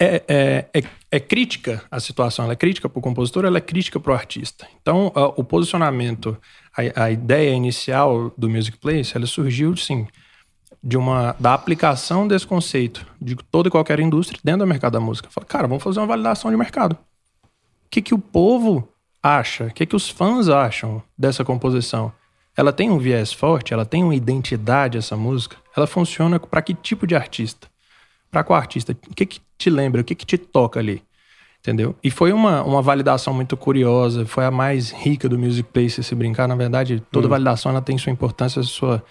é, 0.04 0.24
é, 0.28 0.80
é, 0.80 0.84
é 1.12 1.20
crítica 1.20 1.84
a 1.92 2.00
situação, 2.00 2.46
ela 2.46 2.54
é 2.54 2.56
crítica 2.56 2.90
para 2.90 2.98
o 2.98 3.02
compositor, 3.02 3.46
ela 3.46 3.60
é 3.60 3.62
crítica 3.62 4.00
para 4.00 4.12
o 4.12 4.16
artista. 4.16 4.68
Então, 4.82 5.12
a- 5.14 5.28
o 5.28 5.44
posicionamento, 5.44 6.36
a, 6.76 7.04
a 7.04 7.12
ideia 7.12 7.52
inicial 7.54 8.34
do 8.36 8.50
Music 8.50 8.78
Place, 8.80 9.16
ela 9.16 9.28
surgiu, 9.28 9.78
sim, 9.78 10.08
de 10.84 10.98
uma, 10.98 11.36
da 11.40 11.54
aplicação 11.54 12.28
desse 12.28 12.48
conceito 12.48 13.06
de 13.22 13.36
toda 13.36 13.68
e 13.68 13.72
qualquer 13.72 14.00
indústria 14.00 14.40
dentro 14.44 14.62
do 14.66 14.68
mercado 14.68 14.94
da 14.94 15.00
música. 15.00 15.30
Fala, 15.30 15.46
cara, 15.46 15.68
vamos 15.68 15.84
fazer 15.84 16.00
uma 16.00 16.08
validação 16.08 16.50
de 16.50 16.58
mercado. 16.58 16.94
O 16.94 17.90
que, 17.92 18.02
que 18.02 18.14
o 18.14 18.18
povo 18.20 18.88
acha? 19.22 19.66
O 19.66 19.72
que, 19.72 19.86
que 19.86 19.96
os 19.96 20.10
fãs 20.10 20.50
acham 20.50 21.04
dessa 21.16 21.46
composição? 21.46 22.12
Ela 22.58 22.74
tem 22.74 22.90
um 22.90 22.98
viés 22.98 23.32
forte? 23.32 23.74
Ela 23.74 23.86
tem 23.86 24.04
uma 24.04 24.16
identidade, 24.16 24.98
essa 24.98 25.16
música? 25.16 25.58
Ela 25.78 25.86
funciona 25.86 26.40
para 26.40 26.62
que 26.64 26.74
tipo 26.74 27.06
de 27.06 27.16
artista? 27.16 27.70
Para 28.32 28.44
qual 28.44 28.58
artista? 28.58 28.96
O 29.10 29.14
que, 29.14 29.26
que 29.26 29.40
te 29.58 29.70
lembra? 29.70 30.02
O 30.02 30.04
que, 30.04 30.16
que 30.16 30.26
te 30.26 30.38
toca 30.38 30.80
ali? 30.80 31.04
Entendeu? 31.60 31.96
E 32.04 32.10
foi 32.10 32.34
uma, 32.34 32.64
uma 32.64 32.82
validação 32.82 33.34
muito 33.36 33.56
curiosa, 33.56 34.26
foi 34.26 34.46
a 34.46 34.50
mais 34.50 34.90
rica 34.90 35.30
do 35.30 35.38
Music 35.38 35.70
Place, 35.72 36.02
se 36.04 36.16
brincar. 36.16 36.48
Na 36.48 36.56
verdade, 36.56 37.04
toda 37.12 37.28
validação 37.28 37.72
ela 37.72 37.82
tem 37.82 38.00
sua 38.00 38.12
importância, 38.12 38.64
sua, 38.64 39.04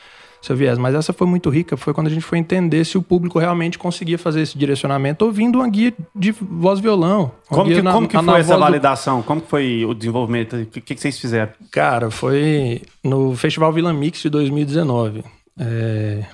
seu 0.43 0.57
viés. 0.57 0.77
Mas 0.77 0.97
essa 0.97 1.13
foi 1.13 1.29
muito 1.29 1.49
rica, 1.49 1.77
foi 1.77 1.95
quando 1.95 2.09
a 2.09 2.11
gente 2.11 2.25
foi 2.25 2.39
entender 2.39 2.85
se 2.85 2.99
o 2.99 3.03
público 3.03 3.39
realmente 3.39 3.79
conseguia 3.79 4.19
fazer 4.19 4.41
esse 4.41 4.59
direcionamento 4.59 5.25
ouvindo 5.25 5.61
uma 5.61 5.69
guia 5.69 5.95
de 6.13 6.33
voz 6.33 6.81
violão. 6.81 7.31
Como 7.49 7.71
que, 7.71 7.81
na- 7.83 7.93
como 7.93 8.09
que 8.09 8.17
foi 8.17 8.25
essa 8.25 8.33
voz 8.49 8.49
do- 8.49 8.59
validação? 8.59 9.23
Como 9.23 9.41
que 9.41 9.47
foi 9.49 9.85
o 9.85 9.95
desenvolvimento? 9.95 10.57
O 10.57 10.67
que, 10.67 10.81
que 10.81 11.01
vocês 11.01 11.21
fizeram? 11.21 11.53
Cara, 11.71 12.11
foi 12.11 12.83
no 13.05 13.37
Festival 13.37 13.73
Vila 13.73 13.93
Mix 13.93 14.23
de 14.23 14.29
2019. 14.29 15.23
É, 15.57 16.25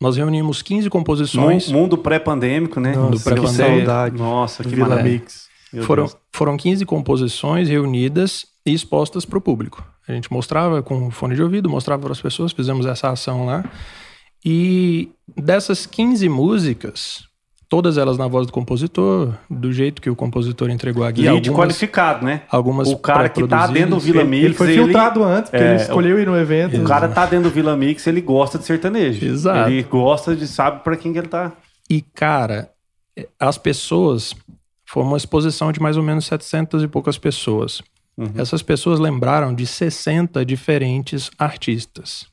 Nós 0.00 0.16
reunimos 0.16 0.62
15 0.62 0.88
composições. 0.88 1.70
Mu- 1.72 1.80
Mundo 1.80 1.98
pré-pandêmico, 1.98 2.78
né? 2.78 2.94
Nossa, 2.94 3.10
Do 3.10 3.20
pré-pandêmico. 3.20 3.86
Saudade. 3.86 4.16
Nossa, 4.16 4.62
que 4.62 4.68
Vila 4.70 4.88
maravilha. 4.88 5.14
Mix. 5.18 5.48
Meu 5.72 5.82
Foram, 5.84 6.04
Deus. 6.04 6.16
foram 6.32 6.56
15 6.56 6.86
composições 6.86 7.68
reunidas 7.68 8.46
e 8.64 8.72
expostas 8.72 9.24
para 9.24 9.38
o 9.38 9.40
público. 9.40 9.84
A 10.06 10.12
gente 10.12 10.32
mostrava 10.32 10.82
com 10.82 11.10
fone 11.10 11.34
de 11.34 11.42
ouvido, 11.42 11.68
mostrava 11.68 12.02
para 12.02 12.12
as 12.12 12.20
pessoas, 12.20 12.52
fizemos 12.52 12.86
essa 12.86 13.10
ação 13.10 13.44
lá. 13.44 13.64
E 14.44 15.10
dessas 15.36 15.84
15 15.84 16.28
músicas, 16.28 17.24
todas 17.68 17.98
elas 17.98 18.16
na 18.16 18.26
voz 18.26 18.46
do 18.46 18.52
compositor, 18.52 19.34
do 19.48 19.72
jeito 19.72 20.00
que 20.00 20.08
o 20.08 20.16
compositor 20.16 20.70
entregou 20.70 21.04
a 21.04 21.10
guia. 21.10 21.32
Lead 21.32 21.48
algumas, 21.48 21.66
qualificado, 21.66 22.24
né? 22.24 22.42
algumas 22.50 22.88
O 22.88 22.96
cara 22.96 23.28
que 23.28 23.46
tá 23.46 23.66
dentro 23.66 23.96
do. 23.96 24.00
Vila 24.00 24.24
Mix, 24.24 24.44
Ele 24.44 24.54
foi 24.54 24.74
filtrado 24.74 25.22
antes, 25.22 25.50
porque 25.50 25.64
é, 25.64 25.74
ele 25.74 25.82
escolheu 25.82 26.20
ir 26.20 26.26
no 26.26 26.36
evento. 26.36 26.80
O 26.80 26.84
cara 26.84 27.08
tá 27.08 27.26
dentro 27.26 27.50
do 27.50 27.54
Vila 27.54 27.76
Mix, 27.76 28.06
ele 28.06 28.20
gosta 28.20 28.58
de 28.58 28.64
sertanejo. 28.64 29.24
Exato. 29.24 29.70
Ele 29.70 29.82
gosta 29.82 30.34
de 30.34 30.46
sabe 30.46 30.82
pra 30.82 30.96
quem 30.96 31.12
que 31.12 31.18
ele 31.18 31.28
tá. 31.28 31.52
E, 31.90 32.00
cara, 32.00 32.70
as 33.38 33.58
pessoas. 33.58 34.34
Foi 34.90 35.02
uma 35.02 35.18
exposição 35.18 35.70
de 35.70 35.80
mais 35.80 35.98
ou 35.98 36.02
menos 36.02 36.24
700 36.24 36.82
e 36.82 36.88
poucas 36.88 37.18
pessoas. 37.18 37.82
Essas 38.34 38.62
pessoas 38.62 38.98
lembraram 38.98 39.54
de 39.54 39.64
60 39.64 40.44
diferentes 40.44 41.30
artistas. 41.38 42.26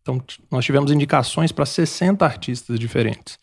Então, 0.00 0.22
nós 0.50 0.64
tivemos 0.64 0.90
indicações 0.90 1.52
para 1.52 1.66
60 1.66 2.24
artistas 2.24 2.78
diferentes. 2.78 3.38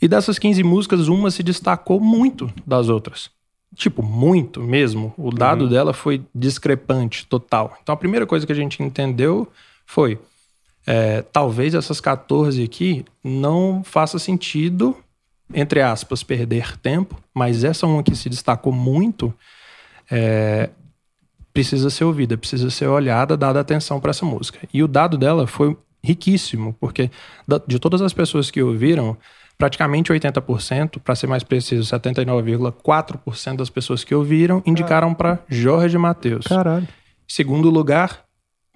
E 0.00 0.06
dessas 0.06 0.38
15 0.38 0.62
músicas, 0.62 1.08
uma 1.08 1.30
se 1.30 1.42
destacou 1.42 2.00
muito 2.00 2.52
das 2.66 2.88
outras. 2.88 3.30
Tipo, 3.74 4.02
muito 4.02 4.62
mesmo. 4.62 5.12
O 5.16 5.30
dado 5.30 5.68
dela 5.68 5.92
foi 5.92 6.22
discrepante, 6.34 7.26
total. 7.26 7.76
Então, 7.82 7.92
a 7.92 7.98
primeira 7.98 8.26
coisa 8.26 8.46
que 8.46 8.52
a 8.52 8.56
gente 8.56 8.82
entendeu 8.82 9.46
foi: 9.84 10.18
é, 10.86 11.22
talvez 11.22 11.74
essas 11.74 12.00
14 12.00 12.62
aqui 12.62 13.04
não 13.22 13.82
faça 13.84 14.18
sentido, 14.18 14.96
entre 15.52 15.82
aspas, 15.82 16.22
perder 16.22 16.78
tempo, 16.78 17.20
mas 17.34 17.62
essa 17.62 17.86
uma 17.86 18.02
que 18.02 18.14
se 18.16 18.30
destacou 18.30 18.72
muito 18.72 19.34
é, 20.10 20.70
precisa 21.52 21.90
ser 21.90 22.04
ouvida, 22.04 22.38
precisa 22.38 22.70
ser 22.70 22.86
olhada, 22.86 23.36
dada 23.36 23.60
atenção 23.60 24.00
para 24.00 24.10
essa 24.10 24.24
música. 24.24 24.60
E 24.72 24.82
o 24.82 24.88
dado 24.88 25.18
dela 25.18 25.46
foi 25.46 25.76
riquíssimo, 26.02 26.74
porque 26.80 27.10
de 27.66 27.78
todas 27.78 28.00
as 28.00 28.12
pessoas 28.12 28.50
que 28.50 28.62
ouviram, 28.62 29.16
praticamente 29.58 30.12
80%, 30.12 31.00
para 31.00 31.16
ser 31.16 31.26
mais 31.26 31.42
preciso, 31.42 31.92
79,4% 31.92 33.56
das 33.56 33.68
pessoas 33.68 34.04
que 34.04 34.14
ouviram 34.14 34.62
indicaram 34.64 35.12
para 35.12 35.40
Jorge 35.48 35.98
Mateus. 35.98 36.46
Caralho. 36.46 36.86
Segundo 37.26 37.68
lugar, 37.68 38.24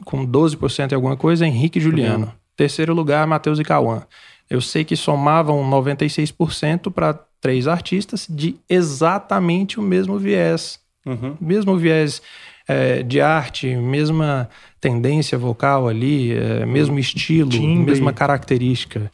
com 0.05 0.27
12% 0.27 0.91
e 0.91 0.95
alguma 0.95 1.17
coisa, 1.17 1.47
Henrique 1.47 1.79
e 1.79 1.83
Juliano. 1.83 2.33
Terceiro 2.57 2.93
lugar, 2.93 3.27
Matheus 3.27 3.61
e 3.61 3.65
Cauã. 3.65 4.03
Eu 4.51 4.61
sei 4.61 4.85
que 4.85 4.97
somavam 4.97 5.63
96% 5.71 6.93
para 6.93 7.15
três 7.41 7.67
artistas 7.67 8.27
de 8.29 8.57
exatamente 8.69 9.79
o 9.79 9.83
mesmo 9.83 10.19
viés. 10.19 10.81
Uhum. 11.07 11.37
Mesmo 11.41 11.77
viés 11.77 12.21
é, 12.69 13.03
de 13.03 13.21
arte, 13.21 13.75
mesma 13.75 14.49
tendência 14.81 15.39
vocal 15.39 15.89
ali, 15.89 16.33
é, 16.33 16.67
mesmo 16.67 16.99
estilo, 16.99 17.51
Timbre. 17.51 17.93
mesma 17.93 18.13
característica. 18.13 19.11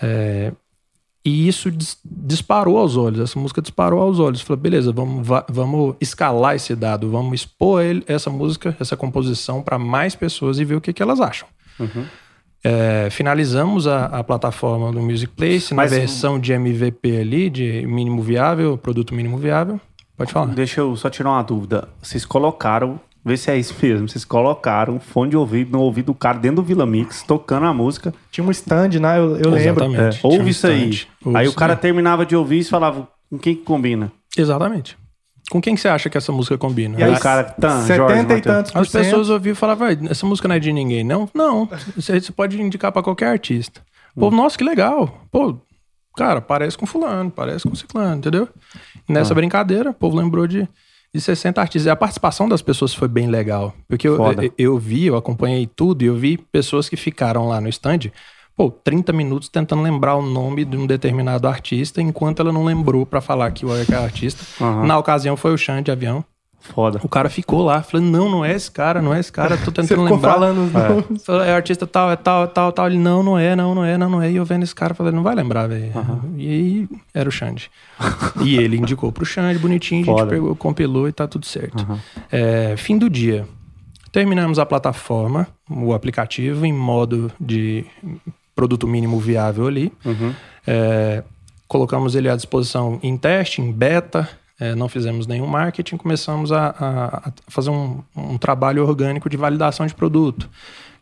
É, 0.00 0.52
e 1.28 1.48
isso 1.48 1.70
dis- 1.70 1.98
disparou 2.04 2.78
aos 2.78 2.96
olhos, 2.96 3.20
essa 3.20 3.38
música 3.38 3.60
disparou 3.60 4.00
aos 4.00 4.18
olhos. 4.18 4.40
Falei, 4.40 4.60
beleza, 4.62 4.92
vamos, 4.92 5.26
va- 5.26 5.44
vamos 5.48 5.94
escalar 6.00 6.54
esse 6.56 6.74
dado, 6.74 7.10
vamos 7.10 7.40
expor 7.40 7.82
ele- 7.82 8.04
essa 8.06 8.30
música, 8.30 8.76
essa 8.80 8.96
composição 8.96 9.62
para 9.62 9.78
mais 9.78 10.14
pessoas 10.14 10.58
e 10.58 10.64
ver 10.64 10.76
o 10.76 10.80
que, 10.80 10.92
que 10.92 11.02
elas 11.02 11.20
acham. 11.20 11.48
É, 12.64 13.08
finalizamos 13.10 13.86
a, 13.86 14.06
a 14.06 14.24
plataforma 14.24 14.90
do 14.90 15.00
Music 15.00 15.32
Place 15.32 15.72
na 15.72 15.82
Mas- 15.82 15.92
versão 15.92 16.38
de 16.40 16.52
MVP 16.52 17.16
ali, 17.20 17.48
de 17.48 17.86
mínimo 17.86 18.20
viável, 18.20 18.76
produto 18.76 19.14
mínimo 19.14 19.38
viável. 19.38 19.80
Pode 20.16 20.32
falar. 20.32 20.46
Deixa 20.52 20.80
eu 20.80 20.96
só 20.96 21.08
tirar 21.08 21.30
uma 21.30 21.42
dúvida. 21.42 21.88
Vocês 22.02 22.24
colocaram, 22.24 23.00
vê 23.28 23.36
se 23.36 23.50
é 23.50 23.56
isso 23.56 23.74
mesmo, 23.80 24.08
vocês 24.08 24.24
colocaram 24.24 24.98
fone 24.98 25.30
de 25.30 25.36
ouvido 25.36 25.70
no 25.72 25.80
ouvido 25.80 26.06
do 26.06 26.14
cara 26.14 26.38
dentro 26.38 26.56
do 26.56 26.62
Vila 26.62 26.84
Mix, 26.86 27.22
tocando 27.22 27.66
a 27.66 27.72
música. 27.72 28.12
Tinha 28.30 28.44
um 28.46 28.50
stand, 28.50 28.98
né? 29.00 29.18
Eu, 29.18 29.36
eu 29.36 29.50
lembro. 29.50 29.84
É, 29.94 30.10
Tinha 30.10 30.28
um 30.30 30.34
ouve 30.36 30.50
isso 30.50 30.66
aí. 30.66 30.84
ouve 31.24 31.38
aí 31.38 31.46
o 31.46 31.52
cara 31.52 31.74
aí. 31.74 31.78
terminava 31.78 32.26
de 32.26 32.34
ouvir 32.34 32.60
e 32.60 32.64
falava 32.64 33.06
com 33.30 33.38
quem 33.38 33.54
que 33.54 33.62
combina. 33.62 34.10
Exatamente. 34.36 34.96
Com 35.50 35.62
quem 35.62 35.74
que 35.74 35.80
você 35.80 35.88
acha 35.88 36.10
que 36.10 36.18
essa 36.18 36.30
música 36.30 36.58
combina? 36.58 36.98
E 37.00 37.02
aí, 37.02 37.14
o 37.14 37.20
cara, 37.20 37.44
tá, 37.44 37.80
70 37.82 37.96
Jorge, 37.96 38.32
e 38.34 38.40
tantos 38.42 38.72
por 38.72 38.82
As 38.82 38.88
pessoas 38.88 39.30
ouviam 39.30 39.52
e 39.52 39.56
falavam, 39.56 39.86
"Vai, 39.86 39.98
essa 40.10 40.26
música 40.26 40.46
não 40.46 40.56
é 40.56 40.58
de 40.58 40.70
ninguém, 40.72 41.02
não? 41.02 41.28
Não, 41.32 41.66
você 41.96 42.20
você 42.20 42.32
pode 42.32 42.60
indicar 42.60 42.92
pra 42.92 43.02
qualquer 43.02 43.28
artista. 43.28 43.80
Pô, 44.14 44.30
nossa, 44.30 44.58
que 44.58 44.64
legal. 44.64 45.22
Pô, 45.30 45.56
cara, 46.16 46.40
parece 46.40 46.76
com 46.76 46.84
fulano, 46.84 47.30
parece 47.30 47.66
com 47.66 47.74
ciclano, 47.74 48.16
entendeu? 48.16 48.48
Nessa 49.08 49.34
brincadeira, 49.34 49.90
o 49.90 49.94
povo 49.94 50.16
lembrou 50.18 50.46
de, 50.46 50.68
de 51.14 51.20
60 51.20 51.60
artistas. 51.60 51.86
E 51.86 51.90
a 51.90 51.96
participação 51.96 52.48
das 52.48 52.62
pessoas 52.62 52.94
foi 52.94 53.08
bem 53.08 53.28
legal. 53.28 53.74
Porque 53.88 54.06
eu, 54.06 54.16
eu, 54.16 54.52
eu 54.58 54.78
vi, 54.78 55.06
eu 55.06 55.16
acompanhei 55.16 55.66
tudo 55.66 56.02
e 56.02 56.06
eu 56.06 56.16
vi 56.16 56.36
pessoas 56.36 56.88
que 56.88 56.96
ficaram 56.96 57.48
lá 57.48 57.60
no 57.60 57.68
stand, 57.68 58.10
pô, 58.56 58.70
30 58.70 59.12
minutos 59.12 59.48
tentando 59.48 59.82
lembrar 59.82 60.16
o 60.16 60.22
nome 60.22 60.64
de 60.64 60.76
um 60.76 60.86
determinado 60.86 61.46
artista, 61.46 62.02
enquanto 62.02 62.40
ela 62.40 62.52
não 62.52 62.64
lembrou 62.64 63.06
pra 63.06 63.20
falar 63.20 63.50
que 63.52 63.64
o 63.64 63.70
é 63.74 63.94
artista. 63.94 64.44
Aham. 64.60 64.84
Na 64.86 64.98
ocasião 64.98 65.36
foi 65.36 65.52
o 65.52 65.58
Xande 65.58 65.84
de 65.84 65.90
avião. 65.90 66.24
Foda. 66.60 67.00
O 67.02 67.08
cara 67.08 67.30
ficou 67.30 67.62
lá, 67.62 67.82
falando, 67.82 68.06
não, 68.10 68.28
não 68.28 68.44
é 68.44 68.52
esse 68.54 68.70
cara, 68.70 69.00
não 69.00 69.14
é 69.14 69.20
esse 69.20 69.32
cara, 69.32 69.56
tô 69.56 69.70
tentando 69.70 70.02
lembrar. 70.02 70.32
falando 70.32 70.70
nomes. 70.70 71.24
Falou, 71.24 71.42
É 71.42 71.52
artista 71.54 71.86
tal, 71.86 72.10
é 72.10 72.16
tal, 72.16 72.44
é 72.44 72.46
tal, 72.48 72.72
tal. 72.72 72.86
Ele, 72.88 72.98
não, 72.98 73.22
não 73.22 73.38
é, 73.38 73.54
não, 73.56 73.74
não 73.74 73.84
é, 73.84 73.96
não, 73.96 74.10
não 74.10 74.22
é. 74.22 74.30
E 74.30 74.36
eu 74.36 74.44
vendo 74.44 74.64
esse 74.64 74.74
cara, 74.74 74.92
falei, 74.92 75.12
não 75.12 75.22
vai 75.22 75.34
lembrar, 75.34 75.66
velho. 75.68 75.92
E 76.36 76.48
aí, 76.48 76.88
era 77.14 77.28
o 77.28 77.32
Xande. 77.32 77.70
e 78.44 78.56
ele 78.56 78.76
indicou 78.76 79.10
pro 79.12 79.24
Xande, 79.24 79.58
bonitinho, 79.58 80.02
a 80.02 80.04
gente 80.04 80.14
Foda. 80.18 80.30
pegou, 80.30 80.54
compilou 80.56 81.08
e 81.08 81.12
tá 81.12 81.26
tudo 81.26 81.46
certo. 81.46 81.86
É, 82.30 82.74
fim 82.76 82.98
do 82.98 83.08
dia. 83.08 83.46
Terminamos 84.12 84.58
a 84.58 84.66
plataforma, 84.66 85.46
o 85.70 85.94
aplicativo, 85.94 86.66
em 86.66 86.72
modo 86.72 87.30
de 87.40 87.84
produto 88.54 88.86
mínimo 88.86 89.18
viável 89.20 89.66
ali. 89.66 89.92
É, 90.66 91.22
colocamos 91.68 92.14
ele 92.14 92.28
à 92.28 92.34
disposição 92.34 92.98
em 93.02 93.16
teste, 93.16 93.62
em 93.62 93.70
beta, 93.70 94.28
é, 94.60 94.74
não 94.74 94.88
fizemos 94.88 95.26
nenhum 95.26 95.46
marketing, 95.46 95.96
começamos 95.96 96.50
a, 96.52 96.68
a- 96.70 97.28
a 97.28 97.32
fazer 97.48 97.70
um, 97.70 98.02
um 98.16 98.36
trabalho 98.38 98.82
orgânico 98.86 99.28
de 99.28 99.36
validação 99.36 99.86
de 99.86 99.94
produto, 99.94 100.48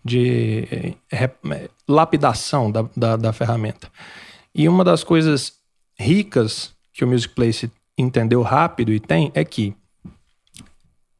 de 0.04 0.94
rep- 1.10 1.38
eh, 1.50 1.68
lapidação 1.88 2.70
da, 2.70 2.84
da, 2.96 3.16
da 3.16 3.32
ferramenta. 3.32 3.90
E 4.54 4.68
uma 4.68 4.84
das 4.84 5.02
coisas 5.02 5.54
ricas 5.98 6.72
que 6.92 7.04
o 7.04 7.08
Music 7.08 7.34
Place 7.34 7.70
entendeu 7.98 8.42
rápido 8.42 8.92
e 8.92 9.00
tem 9.00 9.30
é 9.34 9.44
que 9.44 9.74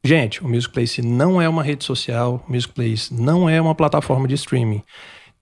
Gente, 0.03 0.41
o 0.41 0.47
Music 0.47 0.71
Place 0.73 1.01
não 1.01 1.41
é 1.41 1.49
uma 1.49 1.61
rede 1.63 1.83
social, 1.83 2.41
o 2.47 2.51
Music 2.51 2.71
Place 2.73 3.13
não 3.13 3.49
é 3.49 3.59
uma 3.59 3.75
plataforma 3.75 4.25
de 4.27 4.35
streaming. 4.35 4.81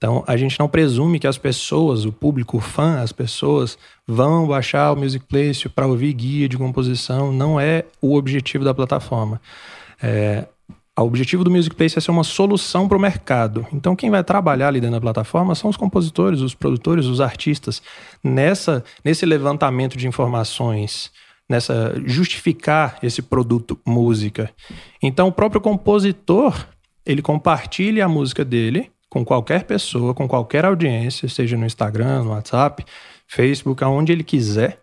Então, 0.05 0.23
a 0.27 0.37
gente 0.37 0.59
não 0.59 0.67
presume 0.67 1.17
que 1.17 1.25
as 1.25 1.35
pessoas, 1.35 2.05
o 2.05 2.11
público 2.11 2.57
o 2.57 2.61
fã, 2.61 2.99
as 2.99 3.11
pessoas 3.11 3.75
vão 4.05 4.45
baixar 4.45 4.93
o 4.93 4.95
Music 4.95 5.25
Place 5.25 5.67
para 5.67 5.87
ouvir 5.87 6.13
guia 6.13 6.47
de 6.47 6.59
composição. 6.59 7.33
Não 7.33 7.59
é 7.59 7.85
o 7.99 8.13
objetivo 8.15 8.63
da 8.63 8.71
plataforma. 8.71 9.41
É, 9.99 10.45
o 10.95 11.01
objetivo 11.01 11.43
do 11.43 11.49
Music 11.49 11.75
Place 11.75 11.97
é 11.97 12.01
ser 12.01 12.11
uma 12.11 12.23
solução 12.23 12.87
para 12.87 12.95
o 12.95 13.01
mercado. 13.01 13.65
Então, 13.73 13.95
quem 13.95 14.11
vai 14.11 14.23
trabalhar 14.23 14.67
ali 14.67 14.79
dentro 14.79 14.93
da 14.93 15.01
plataforma 15.01 15.55
são 15.55 15.71
os 15.71 15.75
compositores, 15.75 16.39
os 16.39 16.53
produtores, 16.53 17.07
os 17.07 17.19
artistas. 17.19 17.81
Nessa, 18.23 18.83
nesse 19.03 19.25
levantamento 19.25 19.97
de 19.97 20.07
informações, 20.07 21.11
nessa 21.49 21.95
justificar 22.05 22.99
esse 23.01 23.23
produto 23.23 23.75
música. 23.83 24.51
Então, 25.01 25.29
o 25.29 25.31
próprio 25.31 25.59
compositor 25.59 26.67
ele 27.03 27.23
compartilha 27.23 28.05
a 28.05 28.09
música 28.09 28.45
dele 28.45 28.91
com 29.09 29.23
qualquer 29.23 29.63
pessoa, 29.63 30.13
com 30.13 30.27
qualquer 30.27 30.65
audiência, 30.65 31.27
seja 31.29 31.57
no 31.57 31.65
Instagram, 31.65 32.23
no 32.23 32.31
WhatsApp, 32.31 32.85
Facebook, 33.27 33.83
aonde 33.83 34.11
ele 34.11 34.23
quiser, 34.23 34.79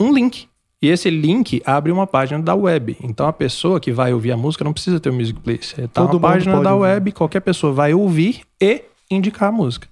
um 0.00 0.12
link. 0.12 0.48
E 0.80 0.88
esse 0.88 1.08
link 1.08 1.62
abre 1.64 1.92
uma 1.92 2.08
página 2.08 2.42
da 2.42 2.56
web. 2.56 2.96
Então 3.00 3.28
a 3.28 3.32
pessoa 3.32 3.78
que 3.78 3.92
vai 3.92 4.12
ouvir 4.12 4.32
a 4.32 4.36
música 4.36 4.64
não 4.64 4.72
precisa 4.72 4.98
ter 4.98 5.10
o 5.10 5.14
Music 5.14 5.38
Place. 5.38 5.76
Tá 5.76 6.02
Todo 6.02 6.14
mundo 6.14 6.20
página 6.20 6.60
da 6.60 6.74
ouvir. 6.74 6.88
web, 6.88 7.12
qualquer 7.12 7.40
pessoa 7.40 7.72
vai 7.72 7.94
ouvir 7.94 8.40
e 8.60 8.82
indicar 9.08 9.50
a 9.50 9.52
música. 9.52 9.86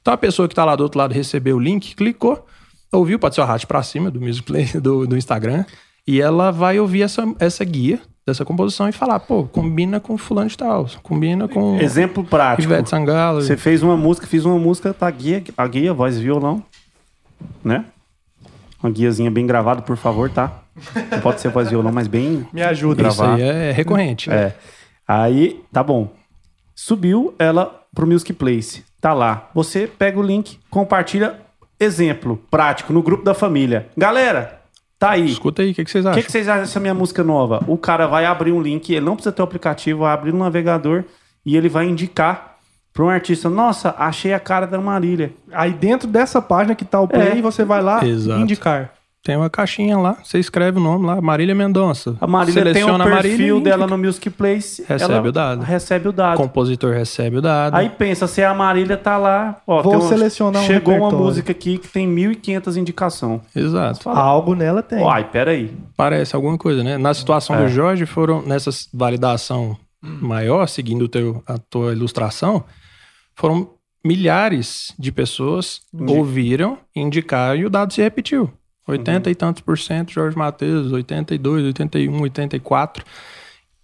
Então 0.00 0.14
a 0.14 0.16
pessoa 0.16 0.46
que 0.46 0.52
está 0.52 0.64
lá 0.64 0.76
do 0.76 0.84
outro 0.84 0.98
lado 0.98 1.12
recebeu 1.12 1.56
o 1.56 1.60
link, 1.60 1.96
clicou, 1.96 2.46
ouviu, 2.92 3.18
pode 3.18 3.34
ser 3.34 3.40
o 3.40 3.44
arraste 3.44 3.66
para 3.66 3.82
cima 3.82 4.12
do 4.12 4.20
Music 4.20 4.46
Play 4.46 4.66
do, 4.80 5.08
do 5.08 5.16
Instagram, 5.16 5.64
e 6.06 6.20
ela 6.20 6.52
vai 6.52 6.78
ouvir 6.78 7.02
essa, 7.02 7.24
essa 7.40 7.64
guia 7.64 8.00
dessa 8.28 8.44
composição 8.44 8.88
e 8.88 8.92
falar, 8.92 9.20
pô, 9.20 9.44
combina 9.44 9.98
com 9.98 10.16
fulano 10.16 10.48
de 10.48 10.56
tal, 10.56 10.86
combina 11.02 11.48
com 11.48 11.78
Exemplo 11.78 12.22
prático. 12.22 12.72
Ivete 12.72 12.88
Sangalo. 12.88 13.42
Você 13.42 13.56
fez 13.56 13.82
uma 13.82 13.96
música, 13.96 14.26
fiz 14.26 14.44
uma 14.44 14.58
música, 14.58 14.92
tá 14.92 15.06
a 15.06 15.10
guia, 15.10 15.42
a 15.56 15.66
guia, 15.66 15.92
voz 15.92 16.16
e 16.16 16.22
violão, 16.22 16.62
né? 17.64 17.84
Uma 18.82 18.92
guiazinha 18.92 19.30
bem 19.30 19.46
gravada, 19.46 19.82
por 19.82 19.96
favor, 19.96 20.30
tá? 20.30 20.62
Não 21.10 21.20
pode 21.20 21.40
ser 21.40 21.48
voz 21.48 21.66
e 21.66 21.70
violão, 21.70 21.90
mas 21.90 22.06
bem 22.06 22.46
Me 22.52 22.62
ajuda. 22.62 23.08
Isso 23.08 23.18
gravar. 23.18 23.34
aí 23.34 23.42
é 23.42 23.72
recorrente. 23.72 24.30
É. 24.30 24.54
Aí, 25.06 25.60
tá 25.72 25.82
bom. 25.82 26.08
Subiu 26.74 27.34
ela 27.38 27.82
pro 27.94 28.06
Music 28.06 28.32
Place. 28.34 28.84
Tá 29.00 29.12
lá. 29.12 29.48
Você 29.54 29.86
pega 29.86 30.18
o 30.18 30.22
link, 30.22 30.58
compartilha. 30.70 31.40
Exemplo 31.80 32.42
prático 32.50 32.92
no 32.92 33.02
grupo 33.02 33.24
da 33.24 33.34
família. 33.34 33.88
Galera, 33.96 34.57
tá 34.98 35.10
aí. 35.10 35.26
Escuta 35.30 35.62
aí, 35.62 35.70
o 35.70 35.74
que, 35.74 35.84
que 35.84 35.90
vocês 35.90 36.04
O 36.04 36.08
acham? 36.08 36.20
que, 36.20 36.26
que 36.26 36.32
vocês 36.32 36.48
acham 36.48 36.62
dessa 36.62 36.80
minha 36.80 36.94
música 36.94 37.22
nova? 37.22 37.62
O 37.66 37.76
cara 37.78 38.06
vai 38.06 38.24
abrir 38.24 38.52
um 38.52 38.60
link, 38.60 38.90
ele 38.92 39.04
não 39.04 39.14
precisa 39.14 39.32
ter 39.32 39.42
o 39.42 39.44
aplicativo, 39.44 40.00
vai 40.00 40.12
abrir 40.12 40.32
no 40.32 40.38
navegador 40.40 41.04
e 41.46 41.56
ele 41.56 41.68
vai 41.68 41.86
indicar 41.86 42.56
para 42.92 43.04
um 43.04 43.08
artista: 43.08 43.48
Nossa, 43.48 43.94
achei 43.98 44.32
a 44.34 44.40
cara 44.40 44.66
da 44.66 44.80
Marília. 44.80 45.32
Aí 45.52 45.72
dentro 45.72 46.08
dessa 46.08 46.42
página 46.42 46.74
que 46.74 46.84
tá 46.84 47.00
o 47.00 47.06
play, 47.08 47.38
É. 47.38 47.42
você 47.42 47.64
vai 47.64 47.80
lá 47.82 48.04
Exato. 48.04 48.40
indicar. 48.40 48.92
Tem 49.28 49.36
uma 49.36 49.50
caixinha 49.50 49.98
lá, 49.98 50.16
você 50.24 50.38
escreve 50.38 50.78
o 50.78 50.80
nome 50.82 51.04
lá, 51.04 51.20
Marília 51.20 51.54
Mendonça. 51.54 52.16
A 52.18 52.26
Marília 52.26 52.62
tem 52.62 52.72
o 52.72 52.74
Seleciona 52.76 53.04
perfil 53.04 53.56
Marília 53.56 53.60
dela 53.60 53.86
no 53.86 53.98
Music 53.98 54.30
Place. 54.30 54.82
Recebe 54.88 55.12
ela 55.12 55.28
o 55.28 55.32
dado. 55.32 55.62
Recebe 55.62 56.08
o 56.08 56.12
dado. 56.12 56.34
O 56.36 56.42
compositor 56.44 56.94
recebe 56.94 57.36
o 57.36 57.42
dado. 57.42 57.74
Aí 57.76 57.90
pensa, 57.90 58.26
se 58.26 58.42
a 58.42 58.54
Marília 58.54 58.96
tá 58.96 59.18
lá, 59.18 59.60
ó, 59.66 59.82
Vou 59.82 59.92
tem 59.92 60.00
uma- 60.00 60.08
selecionar 60.08 60.62
um 60.62 60.66
Chegou 60.66 60.94
uma 60.94 61.00
repertório. 61.00 61.26
música 61.26 61.52
aqui 61.52 61.76
que 61.76 61.86
tem 61.88 62.08
1.500 62.08 62.78
indicação. 62.78 63.42
Exato. 63.54 64.08
Algo 64.08 64.54
nela 64.54 64.82
tem. 64.82 65.00
Uai, 65.02 65.24
peraí. 65.30 65.76
Parece 65.94 66.34
alguma 66.34 66.56
coisa, 66.56 66.82
né? 66.82 66.96
Na 66.96 67.12
situação 67.12 67.54
É. 67.56 67.64
do 67.64 67.68
Jorge, 67.68 68.06
foram 68.06 68.40
nessa 68.40 68.70
validação 68.94 69.76
maior, 70.02 70.66
seguindo 70.68 71.02
o 71.02 71.08
teu, 71.08 71.42
a 71.46 71.58
tua 71.58 71.92
ilustração, 71.92 72.64
foram 73.36 73.68
milhares 74.02 74.94
de 74.98 75.12
pessoas 75.12 75.82
ouviram, 76.08 76.78
indicaram 76.96 77.60
e 77.60 77.66
o 77.66 77.68
dado 77.68 77.92
se 77.92 78.00
repetiu. 78.00 78.50
80 78.88 79.30
e 79.30 79.34
tantos 79.34 79.62
por 79.62 79.78
cento, 79.78 80.12
Jorge 80.12 80.36
Matheus, 80.36 80.90
82, 80.90 81.66
81, 81.66 82.20
84. 82.22 83.04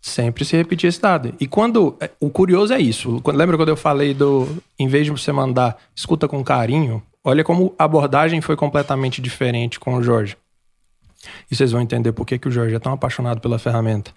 Sempre 0.01 0.45
se 0.45 0.57
repetia 0.57 0.89
esse 0.89 1.01
dado. 1.01 1.35
E 1.41 1.47
quando. 1.47 1.97
é, 2.01 2.11
O 2.21 2.29
curioso 2.31 2.73
é 2.73 2.81
isso. 2.81 3.23
Lembra 3.27 3.57
quando 3.57 3.71
eu 3.71 3.77
falei 3.77 4.13
do. 4.13 4.47
Em 4.79 4.89
vez 4.89 5.07
de 5.07 5.11
você 5.11 5.33
mandar 5.33 5.77
escuta 5.95 6.29
com 6.29 6.43
carinho, 6.45 7.03
olha 7.23 7.43
como 7.43 7.75
a 7.79 7.85
abordagem 7.85 8.41
foi 8.41 8.57
completamente 8.57 9.23
diferente 9.23 9.81
com 9.81 9.95
o 9.95 10.03
Jorge. 10.03 10.37
E 11.51 11.57
vocês 11.57 11.73
vão 11.73 11.81
entender 11.81 12.13
por 12.13 12.27
que, 12.27 12.39
que 12.39 12.49
o 12.49 12.51
Jorge 12.51 12.75
é 12.75 12.79
tão 12.79 12.93
apaixonado 12.93 13.41
pela 13.41 13.59
ferramenta. 13.59 14.11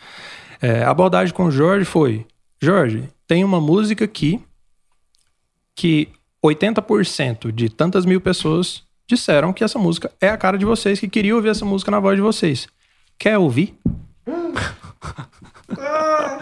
É, 0.61 0.83
a 0.83 0.89
abordagem 0.89 1.33
com 1.33 1.45
o 1.45 1.51
Jorge 1.51 1.85
foi: 1.85 2.25
Jorge, 2.61 3.09
tem 3.25 3.43
uma 3.43 3.61
música 3.61 4.03
aqui 4.03 4.41
que 5.75 6.09
80% 6.43 7.51
de 7.51 7.69
tantas 7.69 8.05
mil 8.05 8.19
pessoas 8.19 8.83
disseram 9.07 9.53
que 9.53 9.63
essa 9.63 9.79
música 9.79 10.11
é 10.19 10.29
a 10.29 10.37
cara 10.37 10.57
de 10.57 10.65
vocês, 10.65 10.99
que 10.99 11.07
queriam 11.07 11.37
ouvir 11.37 11.49
essa 11.49 11.65
música 11.65 11.89
na 11.91 11.99
voz 11.99 12.15
de 12.15 12.21
vocês. 12.21 12.67
Quer 13.17 13.37
ouvir? 13.37 13.77
Ai, 15.77 16.39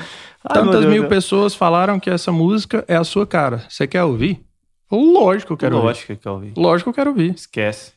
Tantas 0.53 0.81
Deus, 0.81 0.85
mil 0.85 1.01
Deus. 1.03 1.09
pessoas 1.09 1.55
falaram 1.55 1.99
que 1.99 2.09
essa 2.09 2.31
música 2.31 2.83
é 2.87 2.95
a 2.95 3.03
sua 3.03 3.25
cara. 3.25 3.65
Você 3.69 3.87
quer 3.87 4.03
ouvir? 4.03 4.43
Lógico 4.91 5.47
que 5.47 5.53
eu 5.53 5.57
quero 5.57 5.75
ouvir. 5.77 5.87
Lógico 5.87 6.15
que 6.15 6.27
eu 6.27 6.31
ouvi. 6.33 6.53
Lógico 6.55 6.83
que 6.85 6.89
eu 6.89 6.93
quero 7.03 7.09
ouvir. 7.11 7.33
Esquece. 7.35 7.93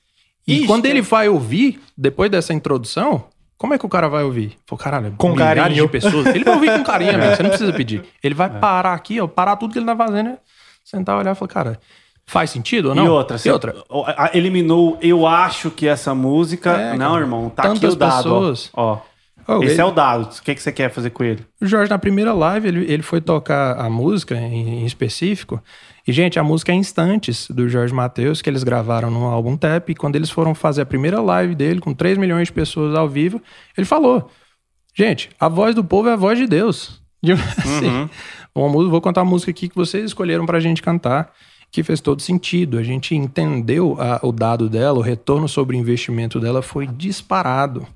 E 0.46 0.58
Ixi, 0.58 0.66
quando 0.66 0.86
ele 0.86 1.02
vai 1.02 1.28
ouvir, 1.28 1.78
depois 1.96 2.30
dessa 2.30 2.54
introdução, 2.54 3.24
Como 3.58 3.74
é 3.74 3.78
que 3.78 3.84
o 3.84 3.88
cara 3.88 4.08
vai 4.08 4.22
ouvir? 4.22 4.56
Pô, 4.64 4.76
caralho, 4.76 5.12
Com 5.18 5.32
milhares 5.32 5.62
carinho. 5.64 5.84
de 5.86 5.90
pessoas. 5.90 6.26
Ele 6.26 6.44
vai 6.44 6.54
ouvir 6.54 6.70
com 6.78 6.84
carinho, 6.84 7.10
amigo. 7.16 7.34
Você 7.36 7.42
não 7.42 7.50
precisa 7.50 7.72
pedir. 7.72 8.04
Ele 8.22 8.34
vai 8.34 8.48
parar 8.48 8.94
aqui, 8.94 9.20
ó, 9.20 9.26
parar 9.26 9.56
tudo 9.56 9.72
que 9.72 9.78
ele 9.80 9.84
tá 9.86 9.96
fazendo, 9.96 10.38
sentar, 10.84 11.18
olhar 11.18 11.32
e 11.32 11.34
falar, 11.34 11.48
cara, 11.48 11.80
faz 12.28 12.50
sentido 12.50 12.90
ou 12.90 12.94
não? 12.94 13.04
E 13.04 13.08
outra, 13.08 13.36
E 13.44 13.50
outra. 13.50 13.74
a- 14.16 14.30
eliminou, 14.34 14.96
eu 15.00 15.26
acho 15.26 15.70
que 15.70 15.88
essa 15.88 16.14
música. 16.14 16.70
É, 16.72 16.96
não, 16.96 17.10
cara. 17.12 17.20
irmão, 17.22 17.50
tá 17.50 17.62
aqui 17.64 17.86
o 17.86 17.96
dado. 17.96 18.22
pessoas. 18.22 18.70
Ó. 18.74 18.98
Ó. 19.48 19.56
Oh, 19.56 19.62
Esse 19.62 19.72
ele- 19.76 19.80
é 19.80 19.84
o 19.86 19.90
dado. 19.90 20.24
O 20.30 20.42
que, 20.42 20.54
que 20.54 20.62
você 20.62 20.70
quer 20.70 20.90
fazer 20.90 21.08
com 21.08 21.24
ele? 21.24 21.42
O 21.60 21.64
Jorge, 21.64 21.88
na 21.88 21.98
primeira 21.98 22.34
live, 22.34 22.68
ele, 22.68 22.92
ele 22.92 23.02
foi 23.02 23.18
tocar 23.18 23.80
a 23.80 23.88
música 23.88 24.34
em, 24.36 24.82
em 24.82 24.84
específico. 24.84 25.58
E, 26.06 26.12
gente, 26.12 26.38
a 26.38 26.44
música 26.44 26.70
é 26.70 26.74
Instantes, 26.74 27.48
do 27.50 27.66
Jorge 27.66 27.94
Matheus, 27.94 28.42
que 28.42 28.50
eles 28.50 28.62
gravaram 28.62 29.10
no 29.10 29.24
álbum 29.24 29.56
Tap. 29.56 29.88
E 29.88 29.94
quando 29.94 30.16
eles 30.16 30.28
foram 30.28 30.54
fazer 30.54 30.82
a 30.82 30.86
primeira 30.86 31.20
live 31.22 31.54
dele, 31.54 31.80
com 31.80 31.94
3 31.94 32.18
milhões 32.18 32.48
de 32.48 32.52
pessoas 32.52 32.94
ao 32.94 33.08
vivo, 33.08 33.40
ele 33.76 33.86
falou: 33.86 34.30
Gente, 34.94 35.30
a 35.40 35.48
voz 35.48 35.74
do 35.74 35.82
povo 35.82 36.08
é 36.10 36.12
a 36.12 36.16
voz 36.16 36.38
de 36.38 36.46
Deus. 36.46 37.00
De- 37.22 37.32
assim, 37.56 38.08
uma 38.54 38.68
música- 38.68 38.90
vou 38.90 39.00
contar 39.00 39.22
uma 39.22 39.30
música 39.30 39.50
aqui 39.50 39.68
que 39.68 39.74
vocês 39.76 40.04
escolheram 40.04 40.44
pra 40.44 40.60
gente 40.60 40.82
cantar, 40.82 41.30
que 41.70 41.82
fez 41.82 42.00
todo 42.00 42.22
sentido. 42.22 42.78
A 42.78 42.82
gente 42.82 43.14
entendeu 43.14 43.96
a- 44.00 44.20
o 44.22 44.32
dado 44.32 44.68
dela, 44.68 44.98
o 44.98 45.02
retorno 45.02 45.48
sobre 45.48 45.76
o 45.76 45.78
investimento 45.80 46.40
dela 46.40 46.62
foi 46.62 46.86
disparado 46.86 47.86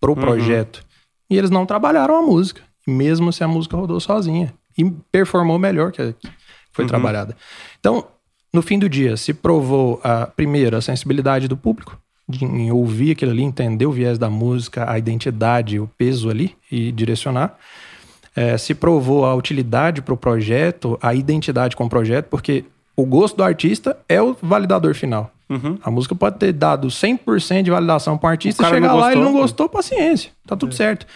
pro 0.00 0.14
projeto. 0.16 0.84
E 1.28 1.36
eles 1.36 1.50
não 1.50 1.66
trabalharam 1.66 2.16
a 2.16 2.22
música, 2.22 2.62
mesmo 2.86 3.32
se 3.32 3.44
a 3.44 3.48
música 3.48 3.76
rodou 3.76 4.00
sozinha. 4.00 4.52
E 4.78 4.88
performou 5.12 5.58
melhor 5.58 5.92
que 5.92 6.00
a 6.00 6.12
que 6.12 6.28
foi 6.72 6.84
trabalhada. 6.86 7.36
Então, 7.78 8.06
no 8.52 8.62
fim 8.62 8.78
do 8.78 8.88
dia, 8.88 9.16
se 9.16 9.34
provou, 9.34 10.00
a, 10.02 10.26
primeiro, 10.26 10.76
a 10.76 10.80
sensibilidade 10.80 11.48
do 11.48 11.56
público, 11.56 11.98
de 12.28 12.44
em 12.44 12.70
ouvir 12.70 13.12
aquilo 13.12 13.32
ali, 13.32 13.42
entender 13.42 13.86
o 13.86 13.92
viés 13.92 14.18
da 14.18 14.30
música, 14.30 14.90
a 14.90 14.96
identidade, 14.98 15.80
o 15.80 15.88
peso 15.98 16.30
ali 16.30 16.56
e 16.70 16.92
direcionar. 16.92 17.56
É, 18.34 18.56
se 18.56 18.74
provou 18.74 19.26
a 19.26 19.34
utilidade 19.34 20.00
para 20.00 20.14
o 20.14 20.16
projeto, 20.16 20.96
a 21.02 21.12
identidade 21.12 21.74
com 21.74 21.84
o 21.84 21.88
projeto, 21.88 22.26
porque 22.26 22.64
o 23.00 23.06
gosto 23.06 23.36
do 23.36 23.42
artista 23.42 23.96
é 24.08 24.20
o 24.20 24.36
validador 24.40 24.94
final. 24.94 25.30
A 25.82 25.90
música 25.90 26.14
pode 26.14 26.38
ter 26.38 26.52
dado 26.52 26.88
100% 26.88 27.62
de 27.62 27.70
validação 27.70 28.16
para 28.16 28.28
o 28.28 28.30
artista, 28.30 28.68
chegar 28.68 28.94
lá 28.94 29.10
e 29.10 29.16
ele 29.16 29.24
não 29.24 29.32
gostou, 29.32 29.68
paciência, 29.68 30.30
tá 30.46 30.56
tudo 30.56 30.74
certo. 30.74 31.06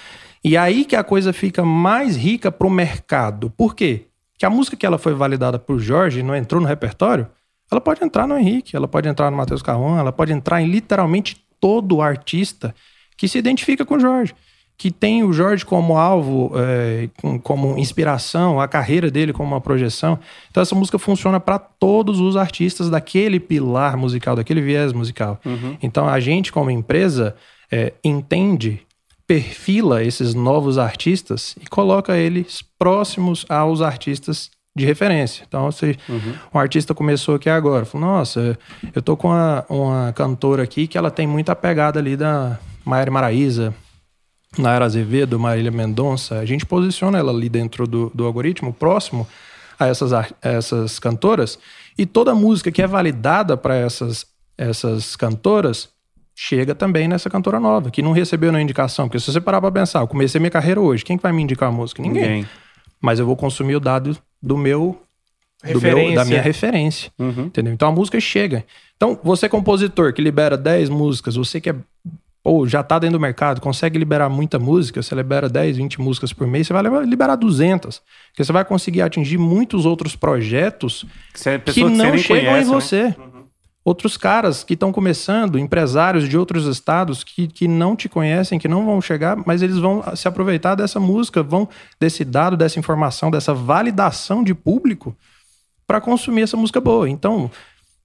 E 0.43 0.57
aí 0.57 0.85
que 0.85 0.97
a 0.97 1.05
coisa 1.05 1.33
fica 1.33 1.65
mais 1.65 2.17
rica 2.17 2.51
pro 2.51 2.69
mercado. 2.69 3.51
Por 3.57 3.75
quê? 3.75 4.07
Que 4.37 4.45
a 4.45 4.51
música 4.51 4.77
que 4.77 4.85
ela 4.85 4.99
foi 4.99 5.15
validada 5.15 5.59
por 5.59 5.79
Jorge 5.79 6.21
e 6.21 6.23
não 6.23 6.35
entrou 6.35 6.61
no 6.61 6.67
repertório, 6.67 7.29
ela 7.71 7.81
pode 7.81 8.03
entrar 8.03 8.27
no 8.27 8.37
Henrique, 8.37 8.75
ela 8.75 8.89
pode 8.89 9.09
entrar 9.09 9.31
no 9.31 9.37
Matheus 9.37 9.63
Carron, 9.63 9.99
ela 9.99 10.13
pode 10.13 10.33
entrar 10.33 10.61
em 10.61 10.67
literalmente 10.67 11.37
todo 11.61 12.03
artista 12.03 12.75
que 13.17 13.29
se 13.29 13.39
identifica 13.39 13.85
com 13.85 13.95
o 13.95 14.01
Jorge. 14.01 14.35
Que 14.77 14.91
tem 14.91 15.23
o 15.23 15.33
Jorge 15.33 15.65
como 15.65 15.97
alvo, 15.97 16.51
é, 16.57 17.09
com- 17.21 17.39
como 17.39 17.79
inspiração, 17.79 18.61
a 18.61 18.67
carreira 18.67 19.11
dele 19.11 19.33
como 19.33 19.49
uma 19.49 19.61
projeção. 19.61 20.19
Então 20.51 20.63
essa 20.63 20.75
música 20.75 20.99
funciona 20.99 21.39
para 21.39 21.59
todos 21.59 22.19
os 22.21 22.37
artistas 22.37 22.91
daquele 22.91 23.39
pilar 23.39 23.97
musical, 23.97 24.35
daquele 24.35 24.61
viés 24.61 24.93
musical. 24.93 25.41
Então 25.81 26.09
a 26.09 26.19
gente, 26.19 26.53
como 26.53 26.71
empresa, 26.71 27.37
é, 27.71 27.93
entende 28.03 28.81
perfila 29.27 30.03
esses 30.05 30.35
novos 30.35 30.77
artistas 30.77 31.55
e 31.61 31.67
coloca 31.67 32.17
eles 32.17 32.63
próximos 32.79 33.47
aos 33.49 33.81
artistas 33.81 34.51
de 34.77 34.85
referência. 34.85 35.45
Então, 35.47 35.71
se 35.71 35.97
um 36.53 36.59
artista 36.59 36.93
começou 36.95 37.37
aqui 37.37 37.49
agora, 37.49 37.85
falou, 37.85 38.09
nossa, 38.09 38.59
eu 38.95 39.01
tô 39.01 39.17
com 39.17 39.29
uma, 39.29 39.65
uma 39.69 40.13
cantora 40.13 40.65
aqui 40.65 40.87
que 40.89 40.99
ela 40.99 41.11
tem 41.13 41.27
muita 41.29 41.55
pegada 41.55 41.99
ali 42.01 42.17
da 42.17 42.59
Maíra 42.85 43.11
Maraíza, 43.11 43.73
Naira 44.59 44.85
Azevedo, 44.85 45.39
Marília 45.39 45.71
Mendonça, 45.71 46.39
a 46.39 46.45
gente 46.45 46.65
posiciona 46.67 47.19
ela 47.19 47.33
ali 47.33 47.49
dentro 47.49 47.87
do, 47.87 48.11
do 48.15 48.25
algoritmo, 48.25 48.73
próximo 48.73 49.27
a 49.79 49.87
essas, 49.87 50.13
ar- 50.13 50.33
essas 50.41 50.99
cantoras, 50.99 51.59
e 51.99 52.07
toda 52.07 52.35
música 52.35 52.71
que 52.71 52.81
é 52.83 52.87
validada 52.87 53.57
para 53.57 53.75
essas, 53.77 54.27
essas 54.57 55.17
cantoras 55.17 55.89
chega 56.37 56.75
também 56.75 57.07
nessa 57.09 57.29
cantora 57.31 57.59
nova, 57.61 57.91
que 57.91 58.03
não 58.03 58.13
recebeu 58.13 58.51
nenhuma 58.51 58.63
indicação. 58.65 59.07
Porque 59.09 59.21
se 59.21 59.33
você 59.33 59.41
parar 59.41 59.61
para 59.61 59.71
pensar, 59.73 60.01
eu 60.01 60.09
comecei 60.09 60.41
minha 60.41 60.51
carreira 60.51 60.81
hoje, 60.81 61.05
quem 61.05 61.17
que 61.17 61.23
vai 61.23 61.33
me 61.33 61.43
indicar 61.43 61.69
a 61.69 61.73
música? 61.73 62.03
Ninguém. 62.03 62.23
Ninguém. 62.23 62.49
Mas 63.01 63.19
eu 63.19 63.27
vou 63.27 63.37
consumir 63.37 63.77
o 63.77 63.81
dado 63.81 64.17
do 64.43 64.57
meu, 64.57 65.01
meu 65.63 66.15
da 66.17 66.25
minha 66.25 66.43
referência. 66.43 67.13
Entendeu? 67.47 67.73
Então 67.73 67.89
a 67.89 67.93
música 67.93 68.19
chega. 68.21 68.65
Então, 68.97 69.19
você 69.23 69.49
compositor 69.49 70.13
que 70.13 70.23
libera 70.23 70.57
10 70.57 70.89
músicas, 70.89 71.35
você 71.37 71.61
que 71.61 71.71
é 71.71 71.75
ou 72.45 72.69
já 72.69 72.83
tá 72.83 72.99
dentro 72.99 73.17
do 73.19 73.21
mercado, 73.23 73.59
consegue 73.59 73.99
liberar 73.99 74.29
muita 74.29 74.59
música, 74.59 75.03
você 75.03 75.15
libera 75.15 75.49
10, 75.49 75.79
20 75.79 75.99
músicas 75.99 76.31
por 76.31 76.47
mês, 76.47 76.67
você 76.67 76.75
vai 76.75 77.07
liberar 77.07 77.37
200. 77.37 78.03
Porque 78.29 78.45
você 78.45 78.53
vai 78.53 78.65
conseguir 78.67 79.01
atingir 79.01 79.39
muitos 79.39 79.87
outros 79.87 80.15
projetos 80.15 81.07
Que, 81.33 81.73
que 81.73 81.85
não 81.85 82.19
chegam 82.19 82.45
conhece, 82.53 82.69
em 82.69 82.71
né? 82.71 82.81
você. 82.81 83.17
Outros 83.83 84.17
caras 84.19 84.63
que 84.63 84.75
estão 84.75 84.93
começando, 84.93 85.59
empresários 85.59 86.29
de 86.29 86.37
outros 86.37 86.67
estados 86.67 87.25
que, 87.25 87.47
que 87.47 87.67
não 87.67 87.97
te 87.97 88.09
conhecem, 88.09 88.59
que 88.59 88.69
não 88.69 88.85
vão 88.85 89.01
chegar, 89.01 89.37
mas 89.47 89.63
eles 89.63 89.79
vão 89.79 90.03
se 90.15 90.29
aproveitar 90.29 90.75
dessa 90.75 91.01
música, 91.01 91.43
vão 91.43 91.69
desse 91.99 92.25
dado, 92.25 92.57
dessa 92.57 92.79
informação, 92.79 93.31
dessa 93.31 93.55
validação 93.55 94.45
de 94.45 94.55
público 94.55 95.17
para 95.87 96.01
consumir 96.01 96.43
essa 96.43 96.57
música 96.57 96.81
boa. 96.81 97.09
Então, 97.09 97.51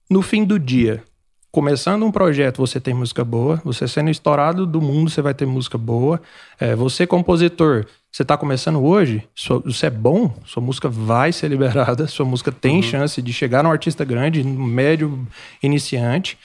no 0.08 0.20
fim 0.20 0.44
do 0.44 0.58
dia, 0.58 1.02
começando 1.50 2.04
um 2.04 2.12
projeto, 2.12 2.58
você 2.58 2.80
tem 2.80 2.94
música 2.94 3.24
boa. 3.24 3.60
Você 3.64 3.86
sendo 3.88 4.10
estourado 4.10 4.66
do 4.66 4.80
mundo, 4.80 5.10
você 5.10 5.20
vai 5.20 5.34
ter 5.34 5.46
música 5.46 5.76
boa. 5.76 6.20
É, 6.58 6.74
você, 6.74 7.06
compositor, 7.06 7.86
você 8.10 8.22
está 8.22 8.36
começando 8.36 8.82
hoje, 8.82 9.26
sua- 9.34 9.60
você 9.60 9.86
é 9.86 9.90
bom, 9.90 10.34
sua 10.44 10.62
música 10.62 10.88
vai 10.88 11.32
ser 11.32 11.48
liberada, 11.50 12.06
sua 12.06 12.26
música 12.26 12.52
tem 12.52 12.82
chance 12.82 13.20
de 13.20 13.32
chegar 13.32 13.62
num 13.62 13.70
artista 13.70 14.04
grande, 14.04 14.42
no 14.44 14.64
médio 14.64 15.26
iniciante. 15.62 16.38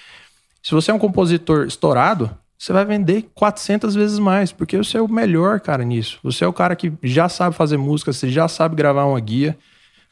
Se 0.62 0.72
você 0.72 0.92
é 0.92 0.94
um 0.94 1.00
compositor 1.00 1.66
estourado, 1.68 2.32
você 2.58 2.74
vai 2.74 2.86
vender 2.86 3.26
400 3.36 3.94
vezes 3.94 4.18
mais, 4.18 4.52
porque 4.52 4.78
você 4.78 4.98
é 4.98 5.02
o 5.02 5.08
melhor 5.08 5.60
cara 5.60 5.84
nisso. 5.84 6.20
Você 6.24 6.44
é 6.44 6.48
o 6.48 6.54
cara 6.54 6.76
que 6.76 6.92
já 7.04 7.30
sabe 7.30 7.56
fazer 7.56 7.78
música, 7.78 8.12
você 8.12 8.30
já 8.30 8.48
sabe 8.48 8.76
gravar 8.76 9.06
uma 9.06 9.20
guia, 9.20 9.58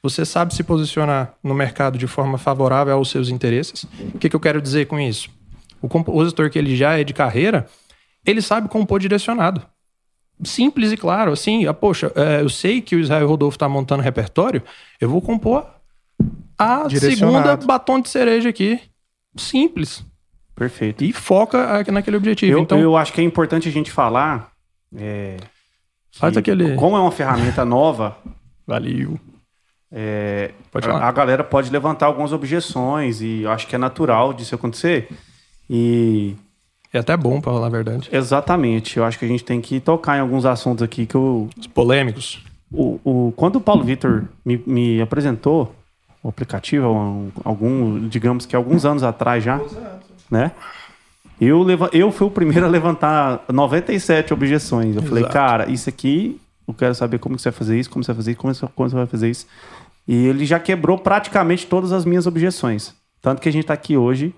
você 0.03 0.25
sabe 0.25 0.53
se 0.53 0.61
posicionar 0.63 1.33
no 1.41 1.53
mercado 1.53 1.97
de 1.97 2.07
forma 2.07 2.37
favorável 2.37 2.93
aos 2.93 3.09
seus 3.09 3.29
interesses. 3.29 3.85
O 4.13 4.19
que, 4.19 4.29
que 4.29 4.35
eu 4.35 4.39
quero 4.39 4.61
dizer 4.61 4.85
com 4.85 4.99
isso? 4.99 5.29
O 5.81 5.87
compositor 5.87 6.49
que 6.49 6.59
ele 6.59 6.75
já 6.75 6.99
é 6.99 7.05
de 7.05 7.13
carreira, 7.13 7.67
ele 8.25 8.41
sabe 8.41 8.67
compor 8.67 8.99
direcionado. 8.99 9.65
Simples 10.43 10.91
e 10.91 10.97
claro, 10.97 11.31
assim, 11.31 11.65
ah, 11.67 11.73
poxa, 11.73 12.11
é, 12.15 12.41
eu 12.41 12.49
sei 12.49 12.81
que 12.81 12.97
o 12.97 12.99
Israel 12.99 13.27
Rodolfo 13.27 13.55
está 13.55 13.69
montando 13.69 14.03
repertório, 14.03 14.61
eu 14.99 15.07
vou 15.07 15.21
compor 15.21 15.65
a 16.57 16.89
segunda 16.89 17.55
batom 17.55 18.01
de 18.01 18.09
cereja 18.09 18.49
aqui. 18.49 18.81
Simples. 19.37 20.03
Perfeito. 20.53 21.03
E 21.03 21.13
foca 21.13 21.83
naquele 21.91 22.17
objetivo. 22.17 22.51
Eu, 22.51 22.59
então, 22.59 22.79
eu 22.79 22.97
acho 22.97 23.13
que 23.13 23.21
é 23.21 23.23
importante 23.23 23.69
a 23.69 23.71
gente 23.71 23.89
falar. 23.89 24.51
é, 24.95 25.37
faz 26.11 26.33
que 26.33 26.39
aquele. 26.39 26.75
Como 26.75 26.95
é 26.97 26.99
uma 26.99 27.11
ferramenta 27.11 27.63
nova, 27.63 28.17
Valeu. 28.65 29.19
É, 29.93 30.51
Pode 30.71 30.89
a, 30.89 31.07
a 31.07 31.11
galera 31.11 31.43
pode 31.43 31.69
levantar 31.69 32.07
algumas 32.07 32.33
objeções 32.33 33.21
e 33.21 33.41
eu 33.43 33.51
acho 33.51 33.67
que 33.67 33.75
é 33.75 33.77
natural 33.77 34.33
disso 34.33 34.55
acontecer. 34.55 35.07
E 35.69 36.35
É 36.91 36.99
até 36.99 37.15
bom, 37.15 37.39
pra 37.39 37.53
falar 37.53 37.67
a 37.67 37.69
verdade. 37.69 38.09
exatamente, 38.11 38.97
eu 38.97 39.03
acho 39.05 39.17
que 39.19 39.25
a 39.25 39.27
gente 39.27 39.43
tem 39.43 39.61
que 39.61 39.79
tocar 39.79 40.17
em 40.17 40.19
alguns 40.21 40.45
assuntos 40.45 40.81
aqui 40.83 41.05
que 41.05 41.15
eu, 41.15 41.49
Os 41.57 41.67
polêmicos. 41.67 42.43
o, 42.71 42.99
o- 43.03 43.33
quando 43.35 43.57
o 43.57 43.61
Paulo 43.61 43.83
Vitor 43.83 44.23
me, 44.45 44.61
me 44.65 45.01
apresentou 45.01 45.73
o 46.23 46.29
aplicativo, 46.29 46.87
um- 46.91 47.31
algum, 47.43 48.07
digamos 48.07 48.45
que 48.45 48.55
alguns 48.55 48.85
anos 48.85 49.03
atrás 49.03 49.43
já, 49.43 49.59
né? 50.29 50.51
Eu, 51.41 51.61
leva, 51.63 51.89
eu 51.91 52.11
fui 52.11 52.27
o 52.27 52.31
primeiro 52.31 52.65
a 52.65 52.69
levantar 52.69 53.43
97 53.51 54.33
objeções. 54.33 54.95
Eu 54.95 55.01
falei, 55.01 55.23
Exato. 55.23 55.33
cara, 55.33 55.69
isso 55.69 55.89
aqui, 55.89 56.39
eu 56.67 56.73
quero 56.73 56.93
saber 56.95 57.17
como 57.19 57.35
que 57.35 57.41
você 57.41 57.49
vai 57.49 57.57
fazer 57.57 57.77
isso, 57.79 57.89
como 57.89 58.03
você 58.03 58.11
vai 58.13 58.15
fazer 58.17 58.31
isso, 58.31 58.39
como 58.75 58.89
você 58.89 58.95
vai 58.95 59.07
fazer 59.07 59.29
isso. 59.29 59.45
E 60.07 60.27
ele 60.27 60.45
já 60.45 60.59
quebrou 60.59 60.97
praticamente 60.97 61.65
todas 61.65 61.91
as 61.91 62.05
minhas 62.05 62.27
objeções. 62.27 62.93
Tanto 63.21 63.41
que 63.41 63.47
a 63.47 63.51
gente 63.51 63.65
tá 63.65 63.73
aqui 63.73 63.95
hoje 63.95 64.33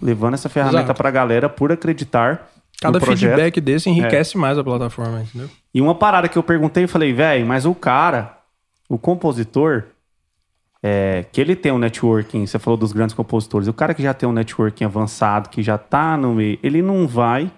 levando 0.00 0.34
essa 0.34 0.48
ferramenta 0.48 0.84
Exato. 0.84 0.96
pra 0.96 1.10
galera 1.10 1.48
por 1.48 1.70
acreditar 1.70 2.50
Cada 2.80 2.98
feedback 2.98 3.60
desse 3.60 3.90
enriquece 3.90 4.38
mais 4.38 4.56
a 4.56 4.64
plataforma, 4.64 5.20
entendeu? 5.20 5.50
E 5.74 5.80
uma 5.82 5.94
parada 5.94 6.28
que 6.28 6.38
eu 6.38 6.42
perguntei, 6.42 6.84
eu 6.84 6.88
falei, 6.88 7.12
velho, 7.12 7.46
mas 7.46 7.66
o 7.66 7.74
cara, 7.74 8.38
o 8.88 8.96
compositor, 8.96 9.84
é, 10.82 11.26
que 11.30 11.40
ele 11.40 11.54
tem 11.54 11.70
um 11.70 11.78
networking, 11.78 12.46
você 12.46 12.58
falou 12.58 12.78
dos 12.78 12.92
grandes 12.92 13.14
compositores, 13.14 13.68
o 13.68 13.74
cara 13.74 13.92
que 13.92 14.02
já 14.02 14.14
tem 14.14 14.26
um 14.26 14.32
networking 14.32 14.84
avançado, 14.84 15.50
que 15.50 15.62
já 15.62 15.76
tá 15.76 16.16
no 16.16 16.34
meio, 16.34 16.58
ele 16.62 16.80
não 16.80 17.06
vai 17.06 17.50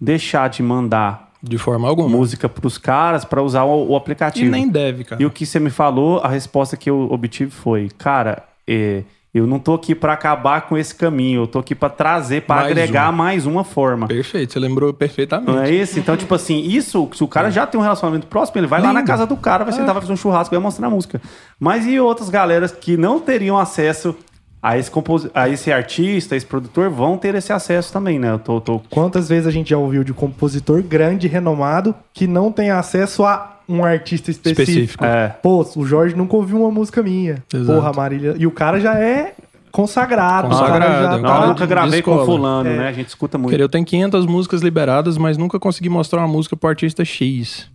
deixar 0.00 0.48
de 0.48 0.62
mandar 0.62 1.27
De 1.42 1.56
forma 1.58 1.88
alguma. 1.88 2.08
música 2.08 2.48
pros 2.48 2.78
caras 2.78 3.24
pra 3.24 3.42
usar 3.42 3.64
o, 3.64 3.88
o 3.90 3.94
E 3.94 3.96
aplicativo. 3.96 4.50
nem 4.50 4.68
deve, 4.68 5.04
cara. 5.04 5.22
E 5.22 5.26
o 5.26 5.30
que 5.30 5.46
você 5.46 5.60
me 5.60 5.70
falou, 5.70 6.18
a 6.18 6.28
resposta 6.28 6.76
que 6.76 6.90
eu 6.90 7.08
obtive 7.12 7.50
foi, 7.50 7.88
cara, 7.96 8.42
é, 8.66 9.02
Eu 9.34 9.46
não 9.46 9.58
tô 9.58 9.74
aqui 9.74 9.94
para 9.94 10.14
acabar 10.14 10.62
com 10.62 10.76
esse 10.76 10.92
caminho, 10.94 11.42
eu 11.42 11.46
tô 11.46 11.58
aqui 11.58 11.74
para 11.74 11.90
trazer, 11.90 12.42
para 12.42 12.62
agregar 12.62 13.04
uma. 13.10 13.12
mais 13.12 13.44
uma 13.46 13.62
forma. 13.62 14.08
Perfeito, 14.08 14.54
você 14.54 14.58
lembrou 14.58 14.92
perfeitamente. 14.92 15.50
Não 15.52 15.62
é 15.62 15.70
esse? 15.72 16.00
Então, 16.00 16.16
tipo 16.16 16.34
assim, 16.34 16.60
isso, 16.66 17.08
se 17.14 17.22
o 17.22 17.28
cara 17.28 17.50
já 17.50 17.66
tem 17.66 17.78
um 17.78 17.82
relacionamento 17.82 18.26
próximo, 18.26 18.58
ele 18.58 18.66
vai 18.66 18.80
lá 18.80 18.90
na 18.92 19.00
Lindo. 19.00 19.06
casa 19.06 19.26
do 19.26 19.36
cara, 19.36 19.64
vai 19.64 19.72
sentar, 19.74 19.92
vai 19.92 20.00
fazer 20.00 20.12
um 20.14 20.16
churrasco, 20.16 20.52
vai 20.54 20.62
mostrar 20.62 20.86
a 20.86 20.90
música. 20.90 21.20
Mas 21.60 21.86
e 21.86 22.00
outras 22.00 22.30
galeras 22.30 22.72
que 22.72 22.96
não 22.96 23.20
teriam 23.20 23.58
acesso 23.58 24.16
a 24.62 24.76
esse, 24.76 24.90
compos... 24.90 25.28
a 25.34 25.48
esse 25.48 25.72
artista, 25.72 26.34
esse 26.36 26.46
produtor, 26.46 26.90
vão 26.90 27.16
ter 27.16 27.34
esse 27.34 27.52
acesso 27.52 27.92
também, 27.92 28.18
né? 28.18 28.32
Eu 28.32 28.38
tô, 28.38 28.60
tô... 28.60 28.80
Quantas 28.90 29.28
vezes 29.28 29.46
a 29.46 29.50
gente 29.50 29.70
já 29.70 29.78
ouviu 29.78 30.02
de 30.02 30.12
compositor 30.12 30.82
grande, 30.82 31.28
renomado, 31.28 31.94
que 32.12 32.26
não 32.26 32.50
tem 32.50 32.70
acesso 32.70 33.24
a 33.24 33.58
um 33.68 33.84
artista 33.84 34.30
específico? 34.30 34.62
Específico. 34.70 35.04
É. 35.04 35.28
Pô, 35.42 35.64
o 35.76 35.86
Jorge 35.86 36.16
nunca 36.16 36.36
ouviu 36.36 36.60
uma 36.60 36.70
música 36.70 37.02
minha. 37.02 37.42
Exato. 37.52 37.80
Porra, 37.80 37.92
Marília. 37.92 38.34
E 38.38 38.46
o 38.46 38.50
cara 38.50 38.80
já 38.80 38.94
é 38.98 39.34
consagrado. 39.70 40.48
Consagrado, 40.48 41.22
tá... 41.22 41.46
nunca 41.46 41.66
gravei 41.66 42.02
com 42.02 42.24
fulano, 42.24 42.68
É. 42.68 42.76
né? 42.78 42.88
A 42.88 42.92
gente 42.92 43.08
escuta 43.08 43.38
muito. 43.38 43.54
Eu 43.58 43.68
tenho 43.68 43.84
500 43.84 44.26
músicas 44.26 44.60
liberadas, 44.62 45.16
mas 45.16 45.36
nunca 45.36 45.58
consegui 45.60 45.88
mostrar 45.88 46.20
uma 46.20 46.28
música 46.28 46.56
pro 46.56 46.68
artista 46.68 47.04
X. 47.04 47.68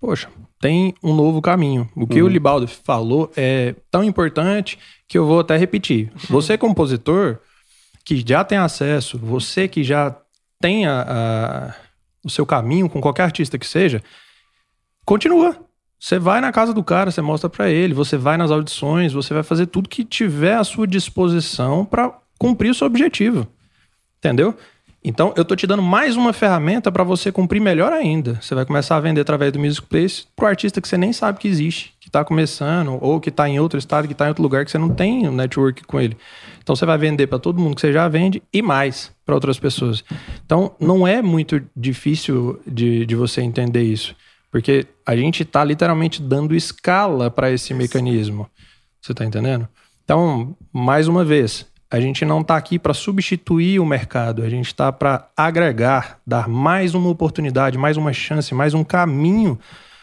Poxa, 0.00 0.28
tem 0.60 0.94
um 1.02 1.14
novo 1.14 1.42
caminho. 1.42 1.88
O 1.94 2.06
que 2.06 2.22
o 2.22 2.28
Libaldo 2.28 2.66
falou 2.66 3.30
é 3.36 3.74
tão 3.90 4.02
importante 4.04 4.78
que 5.08 5.18
eu 5.18 5.26
vou 5.26 5.40
até 5.40 5.56
repetir. 5.56 6.10
Você, 6.28 6.56
compositor, 6.56 7.38
que 8.04 8.22
já 8.26 8.42
tem 8.44 8.58
acesso, 8.58 9.18
você 9.18 9.68
que 9.68 9.82
já 9.84 10.16
tem 10.60 10.86
a- 10.86 11.02
a- 11.08 11.74
o 12.24 12.30
seu 12.30 12.46
caminho 12.46 12.88
com 12.88 13.00
qualquer 13.00 13.24
artista 13.24 13.58
que 13.58 13.66
seja, 13.66 14.02
continua. 15.04 15.56
Você 15.98 16.18
vai 16.18 16.40
na 16.40 16.52
casa 16.52 16.72
do 16.74 16.82
cara, 16.84 17.10
você 17.10 17.22
mostra 17.22 17.48
pra 17.48 17.70
ele, 17.70 17.94
você 17.94 18.16
vai 18.16 18.36
nas 18.36 18.50
audições, 18.50 19.12
você 19.12 19.32
vai 19.32 19.42
fazer 19.42 19.66
tudo 19.66 19.88
que 19.88 20.04
tiver 20.04 20.54
à 20.56 20.64
sua 20.64 20.86
disposição 20.86 21.84
pra 21.84 22.18
cumprir 22.38 22.70
o 22.70 22.74
seu 22.74 22.86
objetivo. 22.86 23.46
Entendeu? 24.18 24.54
Então, 25.06 25.34
eu 25.36 25.44
tô 25.44 25.54
te 25.54 25.66
dando 25.66 25.82
mais 25.82 26.16
uma 26.16 26.32
ferramenta 26.32 26.90
para 26.90 27.04
você 27.04 27.30
cumprir 27.30 27.60
melhor 27.60 27.92
ainda. 27.92 28.40
Você 28.40 28.54
vai 28.54 28.64
começar 28.64 28.96
a 28.96 29.00
vender 29.00 29.20
através 29.20 29.52
do 29.52 29.58
Music 29.58 29.86
Place 29.86 30.24
pro 30.34 30.46
artista 30.46 30.80
que 30.80 30.88
você 30.88 30.96
nem 30.96 31.12
sabe 31.12 31.38
que 31.38 31.46
existe, 31.46 31.92
que 32.00 32.10
tá 32.10 32.24
começando, 32.24 32.96
ou 33.02 33.20
que 33.20 33.30
tá 33.30 33.46
em 33.46 33.60
outro 33.60 33.78
estado, 33.78 34.08
que 34.08 34.14
tá 34.14 34.24
em 34.24 34.28
outro 34.28 34.42
lugar 34.42 34.64
que 34.64 34.70
você 34.70 34.78
não 34.78 34.88
tem 34.88 35.28
um 35.28 35.32
network 35.32 35.84
com 35.84 36.00
ele. 36.00 36.16
Então, 36.62 36.74
você 36.74 36.86
vai 36.86 36.96
vender 36.96 37.26
para 37.26 37.38
todo 37.38 37.60
mundo 37.60 37.74
que 37.74 37.82
você 37.82 37.92
já 37.92 38.08
vende 38.08 38.42
e 38.50 38.62
mais 38.62 39.12
para 39.26 39.34
outras 39.34 39.58
pessoas. 39.58 40.02
Então, 40.46 40.74
não 40.80 41.06
é 41.06 41.20
muito 41.20 41.60
difícil 41.76 42.58
de, 42.66 43.04
de 43.04 43.14
você 43.14 43.42
entender 43.42 43.82
isso, 43.82 44.16
porque 44.50 44.86
a 45.04 45.14
gente 45.14 45.44
tá 45.44 45.62
literalmente 45.62 46.22
dando 46.22 46.56
escala 46.56 47.30
para 47.30 47.50
esse 47.50 47.74
mecanismo. 47.74 48.48
Você 49.02 49.12
tá 49.12 49.22
entendendo? 49.22 49.68
Então, 50.02 50.56
mais 50.72 51.08
uma 51.08 51.26
vez, 51.26 51.66
a 51.94 52.00
gente 52.00 52.24
não 52.24 52.40
está 52.40 52.56
aqui 52.56 52.76
para 52.76 52.92
substituir 52.92 53.78
o 53.78 53.86
mercado, 53.86 54.42
a 54.42 54.48
gente 54.48 54.66
está 54.66 54.90
para 54.90 55.28
agregar, 55.36 56.18
dar 56.26 56.48
mais 56.48 56.92
uma 56.92 57.08
oportunidade, 57.08 57.78
mais 57.78 57.96
uma 57.96 58.12
chance, 58.12 58.52
mais 58.52 58.74
um 58.74 58.82
caminho 58.82 59.56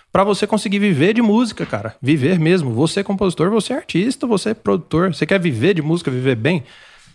para 0.10 0.23
você 0.23 0.47
conseguir 0.47 0.80
viver 0.80 1.13
de 1.13 1.21
música, 1.21 1.65
cara. 1.65 1.93
Viver 2.01 2.39
mesmo. 2.39 2.71
Você 2.71 3.01
é 3.01 3.04
compositor, 3.04 3.49
você 3.49 3.73
é 3.73 3.75
artista, 3.75 4.25
você 4.25 4.51
é 4.51 4.54
produtor. 4.54 5.13
Você 5.13 5.25
quer 5.25 5.38
viver 5.38 5.73
de 5.73 5.82
música, 5.82 6.10
viver 6.10 6.36
bem? 6.36 6.63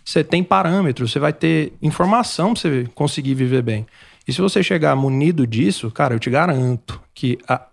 Você 0.05 0.23
tem 0.23 0.43
parâmetros, 0.43 1.11
você 1.11 1.17
vai 1.17 1.33
ter 1.33 1.73
informação 1.81 2.53
para 2.53 2.61
você 2.61 2.87
conseguir 2.93 3.33
viver 3.33 3.63
bem. 3.63 3.87
E 4.27 4.33
se 4.33 4.39
você 4.39 4.61
chegar 4.61 4.95
munido 4.95 5.47
disso, 5.47 5.89
cara, 5.89 6.13
eu 6.13 6.19
te 6.19 6.29
garanto 6.29 7.01
que 7.15 7.39
a- 7.47 7.65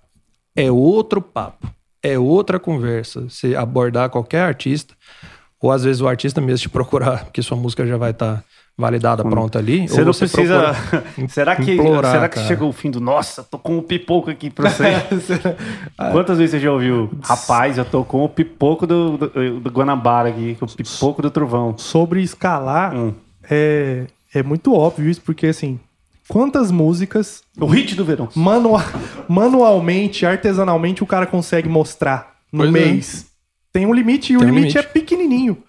é 0.57 0.73
outro 0.73 1.21
papo, 1.21 1.71
é 2.03 2.19
outra 2.19 2.59
conversa. 2.59 3.29
Você 3.29 3.55
abordar 3.55 4.09
qualquer 4.09 4.40
artista, 4.40 4.95
ou 5.62 5.71
às 5.73 5.85
vezes 5.85 6.01
o 6.03 6.09
artista 6.09 6.40
mesmo 6.40 6.59
te 6.62 6.69
procurar, 6.69 7.25
porque 7.25 7.43
sua 7.43 7.57
música 7.57 7.87
já 7.87 7.97
vai 7.97 8.11
estar 8.11 8.45
validada, 8.77 9.23
pronta 9.23 9.59
ali. 9.61 9.87
Você 9.88 10.01
ou 10.01 10.07
não 10.07 10.12
você 10.12 10.27
precisa. 10.27 10.75
será 11.29 11.55
que, 11.57 11.73
implorar, 11.75 12.11
será 12.12 12.29
que 12.29 12.35
cara. 12.37 12.47
chegou 12.49 12.69
o 12.69 12.73
fim 12.73 12.90
do. 12.90 13.01
Nossa, 13.01 13.43
tô 13.45 13.57
com 13.59 13.79
o 13.79 13.83
pipoco 13.83 14.31
aqui 14.31 14.51
pra 14.51 14.69
você. 14.69 14.85
Quantas 16.12 16.38
vezes 16.38 16.53
você 16.53 16.61
já 16.61 16.73
ouviu? 16.73 17.11
Rapaz, 17.23 17.79
eu 17.79 17.85
tô 17.85 18.05
com 18.05 18.25
o 18.25 18.29
pipoco 18.29 18.87
do, 18.87 19.17
do, 19.17 19.61
do 19.61 19.71
Guanabara 19.71 20.29
aqui, 20.29 20.57
com 20.59 20.67
o 20.67 20.69
pipoco 20.69 21.23
do 21.23 21.31
Trovão. 21.31 21.77
Sobre 21.79 22.21
escalar, 22.23 22.95
Hum. 22.95 23.14
é, 23.49 24.07
é 24.35 24.43
muito 24.43 24.75
óbvio 24.75 25.09
isso, 25.09 25.21
porque 25.23 25.47
assim, 25.47 25.79
quantas 26.29 26.71
músicas 26.73 27.43
O 27.61 27.67
hit 27.67 27.95
do 27.95 28.05
verão. 28.05 28.29
manua- 28.35 28.85
manualmente, 29.29 30.27
artesanalmente, 30.27 31.03
o 31.03 31.07
cara 31.07 31.27
consegue 31.27 31.69
mostrar 31.69 32.35
no 32.53 32.64
Pois 32.71 32.75
é. 32.75 32.79
Tem 33.75 33.85
um 33.85 33.93
limite 33.93 34.33
e 34.33 34.37
o 34.37 34.41
um 34.41 34.45
limite, 34.45 34.61
limite. 34.61 34.79
é 34.79 34.83
pequenininho. 34.85 35.63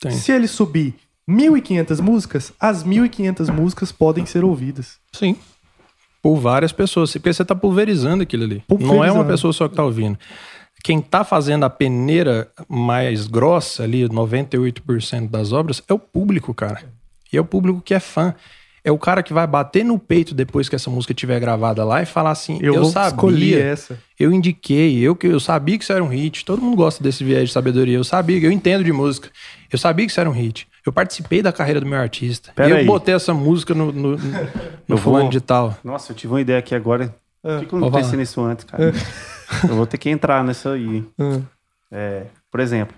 Tem. 0.00 0.12
Se 0.12 0.32
ele 0.32 0.48
subir 0.48 0.94
1.500 1.28 2.00
músicas, 2.00 2.52
as 2.58 2.82
1.500 2.82 3.52
músicas 3.52 3.92
podem 3.92 4.24
ser 4.24 4.42
ouvidas. 4.42 4.96
Sim. 5.12 5.36
Por 6.22 6.36
várias 6.36 6.72
pessoas. 6.72 7.12
Porque 7.12 7.30
você 7.30 7.44
tá 7.44 7.54
pulverizando 7.54 8.22
aquilo 8.22 8.44
ali. 8.44 8.64
Não 8.66 8.76
é 8.76 8.78
Pulverizando. 8.78 9.14
uma 9.14 9.24
pessoa 9.26 9.52
só 9.52 9.68
que 9.68 9.76
tá 9.76 9.84
ouvindo. 9.84 10.18
Quem 10.82 11.02
tá 11.02 11.22
fazendo 11.22 11.64
a 11.64 11.70
peneira 11.70 12.50
mais 12.66 13.26
grossa 13.26 13.82
ali, 13.82 14.08
98% 14.08 15.28
das 15.28 15.52
obras, 15.52 15.82
é 15.86 15.92
o 15.92 15.98
público, 15.98 16.54
cara. 16.54 16.82
E 17.30 17.36
é 17.36 17.40
o 17.40 17.44
público 17.44 17.82
que 17.82 17.92
é 17.92 18.00
fã. 18.00 18.34
É 18.82 18.90
o 18.90 18.98
cara 18.98 19.22
que 19.22 19.32
vai 19.32 19.46
bater 19.46 19.84
no 19.84 19.98
peito 19.98 20.34
depois 20.34 20.68
que 20.68 20.74
essa 20.74 20.88
música 20.90 21.12
estiver 21.12 21.38
gravada 21.38 21.84
lá 21.84 22.02
e 22.02 22.06
falar 22.06 22.30
assim: 22.30 22.58
Eu, 22.62 22.74
Eu, 22.74 22.84
sabia. 22.86 23.62
essa. 23.62 23.98
Eu 24.18 24.32
indiquei, 24.32 24.98
eu 25.00 25.14
que 25.14 25.26
eu 25.26 25.38
sabia 25.40 25.76
que 25.76 25.84
isso 25.84 25.92
era 25.92 26.02
um 26.02 26.08
hit. 26.08 26.44
Todo 26.44 26.62
mundo 26.62 26.76
gosta 26.76 27.02
desse 27.02 27.22
viés 27.24 27.48
de 27.48 27.52
sabedoria. 27.52 27.96
Eu 27.96 28.04
sabia, 28.04 28.38
eu 28.38 28.50
entendo 28.50 28.82
de 28.84 28.92
música. 28.92 29.28
Eu 29.70 29.78
sabia 29.78 30.06
que 30.06 30.10
isso 30.12 30.20
era 30.20 30.28
um 30.30 30.32
hit. 30.32 30.66
Eu 30.84 30.92
participei 30.92 31.42
da 31.42 31.52
carreira 31.52 31.80
do 31.80 31.86
meu 31.86 31.98
artista. 31.98 32.52
Pera 32.54 32.68
e 32.68 32.72
eu 32.72 32.76
aí. 32.78 32.86
botei 32.86 33.14
essa 33.14 33.34
música 33.34 33.74
no, 33.74 33.92
no, 33.92 34.16
no 34.16 34.38
Eu 34.88 34.96
fulano 34.96 35.24
vou- 35.24 35.30
de 35.30 35.40
tal. 35.40 35.76
Nossa, 35.84 36.12
eu 36.12 36.16
tive 36.16 36.32
uma 36.32 36.40
ideia 36.40 36.58
aqui 36.58 36.74
agora. 36.74 37.14
Por 37.42 37.60
que, 37.60 37.66
que 37.66 37.72
eu 37.74 37.80
não 37.80 37.90
pensei 37.90 38.18
nisso 38.18 38.40
antes, 38.42 38.64
cara? 38.64 38.92
eu 39.68 39.74
vou 39.74 39.86
ter 39.86 39.98
que 39.98 40.08
entrar 40.10 40.42
nessa 40.44 40.72
aí. 40.72 41.04
Hum. 41.18 41.42
É, 41.90 42.24
por 42.50 42.60
exemplo, 42.60 42.94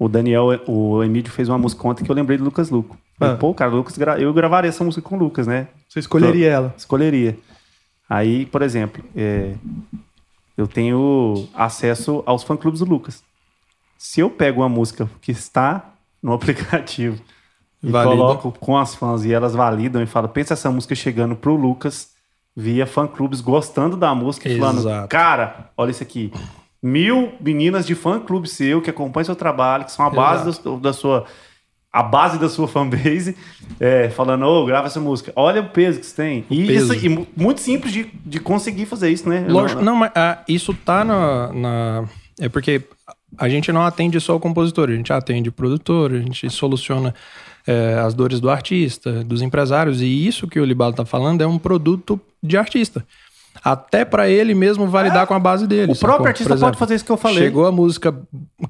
o 0.00 0.08
Daniel, 0.08 0.46
o 0.66 1.04
Emílio 1.04 1.30
fez 1.30 1.46
uma 1.50 1.58
música 1.58 1.86
ontem 1.86 2.02
que 2.02 2.10
eu 2.10 2.14
lembrei 2.14 2.38
do 2.38 2.42
Lucas 2.44 2.70
Luco. 2.70 2.96
Ah. 3.20 3.36
Pô, 3.38 3.52
cara, 3.52 3.70
Lucas 3.70 3.98
eu 4.18 4.32
gravaria 4.32 4.70
essa 4.70 4.82
música 4.82 5.06
com 5.06 5.14
o 5.14 5.18
Lucas, 5.18 5.46
né? 5.46 5.68
Você 5.86 6.00
escolheria 6.00 6.48
ela. 6.48 6.74
Escolheria. 6.74 7.38
Aí, 8.08 8.46
por 8.46 8.62
exemplo, 8.62 9.04
é, 9.14 9.52
eu 10.56 10.66
tenho 10.66 11.46
acesso 11.54 12.22
aos 12.24 12.42
fã-clubes 12.42 12.80
do 12.80 12.86
Lucas. 12.86 13.22
Se 13.98 14.20
eu 14.20 14.30
pego 14.30 14.62
uma 14.62 14.70
música 14.70 15.06
que 15.20 15.32
está 15.32 15.92
no 16.22 16.32
aplicativo 16.32 17.20
e 17.82 17.90
Valida. 17.90 18.16
coloco 18.16 18.52
com 18.58 18.78
as 18.78 18.94
fãs 18.94 19.26
e 19.26 19.34
elas 19.34 19.54
validam 19.54 20.02
e 20.02 20.06
falam, 20.06 20.30
pensa 20.30 20.54
essa 20.54 20.70
música 20.70 20.94
chegando 20.94 21.36
pro 21.36 21.54
Lucas 21.54 22.08
via 22.56 22.86
fã-clubes 22.86 23.42
gostando 23.42 23.98
da 23.98 24.14
música 24.14 24.48
e 24.48 24.58
falando, 24.58 25.08
cara, 25.08 25.70
olha 25.76 25.90
isso 25.90 26.02
aqui. 26.02 26.32
Mil 26.82 27.32
meninas 27.40 27.86
de 27.86 27.94
fã-clube 27.94 28.48
seu 28.48 28.80
que 28.80 28.88
acompanham 28.90 29.26
seu 29.26 29.36
trabalho, 29.36 29.84
que 29.84 29.92
são 29.92 30.04
a 30.06 30.10
base 30.10 30.62
do- 30.62 30.78
da 30.78 30.92
sua 30.92 31.26
a 31.92 32.04
base 32.04 32.38
da 32.38 32.48
sua 32.48 32.68
fanbase, 32.68 33.36
é, 33.80 34.08
falando, 34.10 34.44
ô, 34.46 34.64
grava 34.64 34.86
essa 34.86 35.00
música. 35.00 35.32
Olha 35.34 35.60
o 35.60 35.70
peso 35.70 35.98
que 35.98 36.06
você 36.06 36.14
tem. 36.14 36.44
E, 36.48 36.72
isso, 36.72 36.94
e 36.94 37.08
mu- 37.08 37.26
muito 37.36 37.60
simples 37.60 37.92
de, 37.92 38.04
de 38.24 38.38
conseguir 38.38 38.86
fazer 38.86 39.10
isso, 39.10 39.28
né? 39.28 39.44
Lógico, 39.48 39.82
não, 39.82 39.96
mas 39.96 40.12
ah, 40.14 40.38
isso 40.48 40.72
tá 40.72 41.04
na, 41.04 41.52
na- 41.52 42.04
É 42.38 42.48
porque 42.48 42.80
a 43.36 43.48
gente 43.48 43.72
não 43.72 43.82
atende 43.82 44.20
só 44.20 44.36
o 44.36 44.40
compositor, 44.40 44.88
a 44.88 44.94
gente 44.94 45.12
atende 45.12 45.48
o 45.48 45.52
produtor, 45.52 46.12
a 46.12 46.18
gente 46.20 46.48
soluciona 46.48 47.12
é, 47.66 47.94
as 47.98 48.14
dores 48.14 48.38
do 48.38 48.48
artista, 48.48 49.24
dos 49.24 49.42
empresários, 49.42 50.00
e 50.00 50.06
isso 50.26 50.46
que 50.46 50.60
o 50.60 50.64
Libalo 50.64 50.94
tá 50.94 51.04
falando 51.04 51.42
é 51.42 51.46
um 51.46 51.58
produto 51.58 52.20
de 52.40 52.56
artista. 52.56 53.04
Até 53.62 54.04
para 54.04 54.28
ele 54.28 54.54
mesmo 54.54 54.86
validar 54.86 55.26
com 55.26 55.34
a 55.34 55.38
base 55.38 55.66
dele. 55.66 55.92
O 55.92 55.96
próprio 55.96 56.12
sacou? 56.12 56.26
artista 56.26 56.54
Por 56.54 56.60
pode 56.60 56.78
fazer 56.78 56.94
isso 56.94 57.04
que 57.04 57.12
eu 57.12 57.16
falei. 57.16 57.38
Chegou 57.38 57.66
a 57.66 57.72
música 57.72 58.14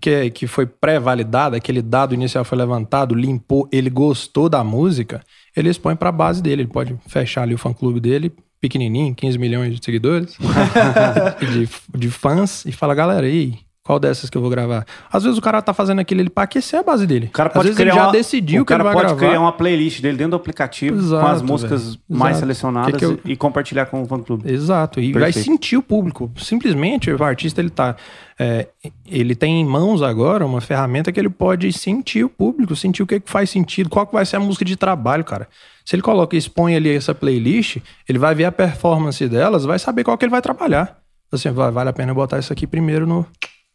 que, 0.01 0.11
é- 0.11 0.31
que 0.31 0.47
foi 0.47 0.67
pré-validada, 0.67 1.57
aquele 1.57 1.81
dado 1.81 2.14
inicial 2.14 2.45
foi 2.45 2.59
levantado, 2.59 3.14
limpou, 3.14 3.69
ele 3.71 3.89
gostou 3.89 4.49
da 4.49 4.64
música, 4.64 5.21
ele 5.57 5.69
expõe 5.69 5.95
para 5.95 6.09
a 6.09 6.12
base 6.12 6.43
dele. 6.43 6.62
Ele 6.62 6.71
pode 6.71 6.97
fechar 7.07 7.43
ali 7.43 7.55
o 7.55 7.59
fã-clube 7.59 8.01
dele, 8.01 8.33
pequenininho, 8.61 9.14
15 9.14 9.39
milhões 9.39 9.75
de 9.79 9.85
seguidores, 9.85 10.37
de, 11.41 11.69
de 11.99 12.11
fãs, 12.11 12.64
e 12.67 12.73
fala, 12.73 12.95
galera, 12.95 13.27
e 13.29 13.31
aí, 13.31 13.59
qual 13.91 13.99
dessas 13.99 14.30
que 14.30 14.36
eu 14.36 14.41
vou 14.41 14.49
gravar? 14.51 14.86
Às 15.12 15.24
vezes 15.24 15.36
o 15.36 15.43
cara 15.43 15.61
tá 15.61 15.74
fazendo 15.74 15.99
aquilo 15.99 16.20
ali 16.20 16.30
para 16.30 16.45
aquecer 16.45 16.78
a 16.78 16.82
base 16.84 17.09
dele. 17.09 17.26
O 17.26 17.30
cara 17.32 17.49
Às 17.49 17.53
pode 17.55 17.64
vezes 17.64 17.76
criar 17.76 17.91
ele 17.93 17.99
já 18.01 18.07
uma, 18.07 18.12
decidiu 18.12 18.62
o 18.62 18.64
que 18.64 18.72
ele 18.72 18.78
cara 18.78 18.84
vai 18.84 18.93
pode 18.93 19.07
gravar. 19.14 19.26
criar 19.26 19.41
uma 19.41 19.53
playlist 19.53 20.01
dele 20.01 20.16
dentro 20.16 20.30
do 20.30 20.36
aplicativo 20.36 20.97
com 20.97 21.03
Exato, 21.03 21.26
as 21.26 21.43
músicas 21.43 21.84
velho. 21.86 22.01
mais 22.09 22.36
Exato. 22.36 22.41
selecionadas 22.41 22.93
Que 22.93 22.99
que 22.99 23.05
eu- 23.05 23.18
e 23.24 23.36
compartilhar 23.36 23.86
com 23.86 24.01
o 24.01 24.07
fã-clube. 24.07 24.49
Exato, 24.49 25.01
e 25.01 25.12
vai 25.12 25.24
Perfeito. 25.24 25.45
sentir 25.45 25.76
o 25.76 25.82
público. 25.82 26.30
Simplesmente 26.36 27.11
o 27.11 27.24
artista 27.24 27.61
ele 27.61 27.70
tá, 27.70 27.97
é, 28.38 28.68
ele 29.05 29.34
tem 29.34 29.61
em 29.61 29.64
mãos 29.64 30.03
agora 30.03 30.47
uma 30.47 30.61
ferramenta 30.61 31.11
que 31.11 31.18
ele 31.18 31.28
pode 31.28 31.72
sentir 31.72 32.22
o 32.24 32.28
público, 32.28 32.76
sentir 32.76 33.03
o 33.03 33.07
que, 33.09 33.18
que 33.18 33.28
faz 33.30 33.51
sentido, 33.51 33.91
qual 33.91 34.07
que 34.07 34.12
vai 34.12 34.24
ser 34.24 34.36
a 34.36 34.41
música 34.41 34.64
de 34.64 34.76
trabalho, 34.76 35.24
cara. 35.24 35.49
Se 35.84 35.97
ele 35.97 36.03
coloca 36.03 36.36
e 36.36 36.38
expõe 36.38 36.76
ali 36.76 36.95
essa 36.95 37.12
playlist, 37.12 37.78
ele 38.09 38.18
vai 38.20 38.34
ver 38.36 38.45
a 38.45 38.53
performance 38.53 39.26
delas, 39.28 39.64
vai 39.64 39.78
saber 39.80 40.05
qual 40.05 40.16
que 40.16 40.24
ele 40.24 40.30
vai 40.30 40.41
trabalhar. 40.41 40.97
Assim, 41.32 41.51
vai- 41.51 41.70
vale 41.70 41.91
a 41.91 41.93
pena 41.93 42.12
botar 42.12 42.38
isso 42.41 42.53
aqui 42.53 42.66
primeiro 42.66 43.07
no, 43.07 43.24